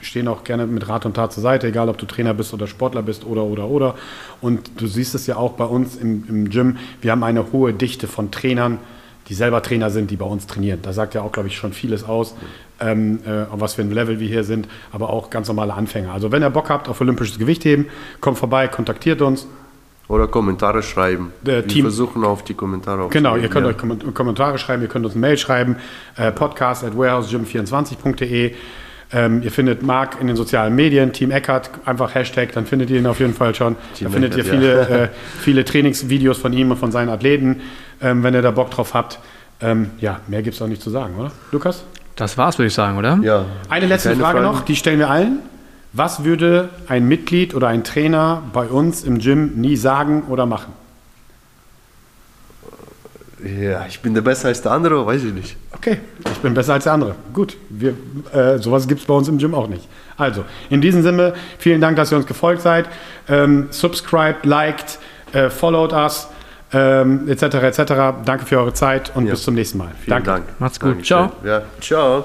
stehen 0.00 0.26
auch 0.26 0.42
gerne 0.42 0.66
mit 0.66 0.88
Rat 0.88 1.04
und 1.04 1.14
Tat 1.14 1.32
zur 1.32 1.42
Seite, 1.42 1.66
egal 1.66 1.88
ob 1.88 1.98
du 1.98 2.06
Trainer 2.06 2.32
bist 2.32 2.54
oder 2.54 2.66
Sportler 2.66 3.02
bist 3.02 3.26
oder 3.26 3.44
oder 3.44 3.68
oder. 3.68 3.94
Und 4.40 4.70
du 4.80 4.86
siehst 4.86 5.14
es 5.14 5.26
ja 5.26 5.36
auch 5.36 5.52
bei 5.52 5.64
uns 5.64 5.96
im, 5.96 6.24
im 6.28 6.48
Gym, 6.48 6.78
wir 7.02 7.12
haben 7.12 7.22
eine 7.22 7.52
hohe 7.52 7.74
Dichte 7.74 8.06
von 8.06 8.30
Trainern, 8.30 8.78
die 9.28 9.34
selber 9.34 9.62
Trainer 9.62 9.90
sind, 9.90 10.10
die 10.10 10.16
bei 10.16 10.24
uns 10.24 10.46
trainieren. 10.46 10.80
Da 10.82 10.92
sagt 10.92 11.14
ja 11.14 11.22
auch, 11.22 11.30
glaube 11.30 11.48
ich, 11.48 11.56
schon 11.56 11.72
vieles 11.72 12.04
aus, 12.04 12.34
ähm, 12.80 13.20
äh, 13.26 13.44
was 13.52 13.74
für 13.74 13.82
ein 13.82 13.90
Level 13.90 14.18
wir 14.18 14.26
hier 14.26 14.44
sind, 14.44 14.66
aber 14.92 15.10
auch 15.10 15.28
ganz 15.28 15.48
normale 15.48 15.74
Anfänger. 15.74 16.12
Also 16.12 16.32
wenn 16.32 16.42
ihr 16.42 16.50
Bock 16.50 16.70
habt 16.70 16.88
auf 16.88 17.00
olympisches 17.00 17.38
Gewichtheben, 17.38 17.86
kommt 18.20 18.38
vorbei, 18.38 18.66
kontaktiert 18.66 19.20
uns. 19.20 19.46
Oder 20.10 20.26
Kommentare 20.26 20.82
schreiben. 20.82 21.32
Der 21.42 21.64
Wir 21.64 21.82
versuchen 21.82 22.24
auf 22.24 22.42
die 22.42 22.54
Kommentare 22.54 23.08
Genau, 23.10 23.36
ihr 23.36 23.48
könnt 23.48 23.64
ja. 23.64 23.72
euch 23.72 24.12
Kommentare 24.12 24.58
schreiben, 24.58 24.82
ihr 24.82 24.88
könnt 24.88 25.04
uns 25.04 25.14
eine 25.14 25.20
Mail 25.20 25.38
schreiben, 25.38 25.76
äh, 26.16 26.32
podcast 26.32 26.82
at 26.82 26.94
warehousegym24.de. 26.94 28.54
Ähm, 29.12 29.42
ihr 29.42 29.52
findet 29.52 29.84
Marc 29.84 30.20
in 30.20 30.26
den 30.26 30.34
sozialen 30.34 30.74
Medien, 30.74 31.12
Team 31.12 31.30
Eckert, 31.30 31.70
einfach 31.84 32.12
Hashtag, 32.12 32.50
dann 32.52 32.66
findet 32.66 32.90
ihr 32.90 32.98
ihn 32.98 33.06
auf 33.06 33.20
jeden 33.20 33.34
Fall 33.34 33.54
schon. 33.54 33.76
Team 33.94 34.08
da 34.08 34.12
findet 34.12 34.32
Eckert, 34.32 34.46
ihr 34.46 34.52
viele, 34.52 34.74
ja. 34.74 34.96
äh, 35.04 35.08
viele 35.38 35.64
Trainingsvideos 35.64 36.38
von 36.38 36.52
ihm 36.52 36.72
und 36.72 36.76
von 36.76 36.90
seinen 36.90 37.08
Athleten, 37.08 37.60
ähm, 38.02 38.24
wenn 38.24 38.34
ihr 38.34 38.42
da 38.42 38.50
Bock 38.50 38.72
drauf 38.72 38.94
habt. 38.94 39.20
Ähm, 39.60 39.90
ja, 40.00 40.18
mehr 40.26 40.42
gibt 40.42 40.56
es 40.56 40.62
auch 40.62 40.66
nicht 40.66 40.82
zu 40.82 40.90
sagen, 40.90 41.14
oder? 41.20 41.30
Lukas? 41.52 41.84
Das 42.16 42.36
war's, 42.36 42.58
würde 42.58 42.66
ich 42.66 42.74
sagen, 42.74 42.98
oder? 42.98 43.20
Ja. 43.22 43.44
Eine 43.68 43.86
letzte 43.86 44.08
Keine 44.08 44.22
Frage 44.22 44.38
Fragen. 44.40 44.56
noch, 44.56 44.64
die 44.64 44.74
stellen 44.74 44.98
wir 44.98 45.08
allen. 45.08 45.38
Was 45.92 46.24
würde 46.24 46.68
ein 46.86 47.08
Mitglied 47.08 47.54
oder 47.54 47.68
ein 47.68 47.82
Trainer 47.82 48.42
bei 48.52 48.66
uns 48.66 49.02
im 49.02 49.18
Gym 49.18 49.60
nie 49.60 49.76
sagen 49.76 50.24
oder 50.28 50.46
machen? 50.46 50.72
Ja, 53.44 53.86
ich 53.86 54.00
bin 54.00 54.12
der 54.14 54.20
besser 54.20 54.48
als 54.48 54.60
der 54.60 54.72
andere, 54.72 55.04
weiß 55.06 55.24
ich 55.24 55.32
nicht. 55.32 55.56
Okay, 55.72 55.98
ich 56.30 56.38
bin 56.38 56.52
besser 56.52 56.74
als 56.74 56.84
der 56.84 56.92
andere. 56.92 57.14
Gut, 57.32 57.56
wir, 57.70 57.94
äh, 58.32 58.58
sowas 58.58 58.86
gibt 58.86 59.00
es 59.00 59.06
bei 59.06 59.14
uns 59.14 59.28
im 59.28 59.38
Gym 59.38 59.54
auch 59.54 59.66
nicht. 59.66 59.88
Also, 60.16 60.44
in 60.68 60.80
diesem 60.80 61.02
Sinne, 61.02 61.32
vielen 61.58 61.80
Dank, 61.80 61.96
dass 61.96 62.12
ihr 62.12 62.18
uns 62.18 62.26
gefolgt 62.26 62.60
seid. 62.60 62.86
Ähm, 63.28 63.68
subscribed, 63.70 64.44
liked, 64.44 64.98
äh, 65.32 65.48
followed 65.48 65.92
us, 65.92 66.28
ähm, 66.72 67.28
etc. 67.28 67.42
etc. 67.42 67.78
Danke 68.24 68.44
für 68.44 68.58
eure 68.58 68.74
Zeit 68.74 69.10
und 69.14 69.24
ja. 69.24 69.30
bis 69.32 69.42
zum 69.42 69.54
nächsten 69.54 69.78
Mal. 69.78 69.88
Vielen 70.00 70.22
Danke. 70.22 70.30
Dank. 70.30 70.44
Macht's 70.60 70.78
gut. 70.78 70.90
Dankeschön. 70.90 71.30
Ciao. 71.30 71.32
Ja, 71.44 71.62
ciao. 71.80 72.24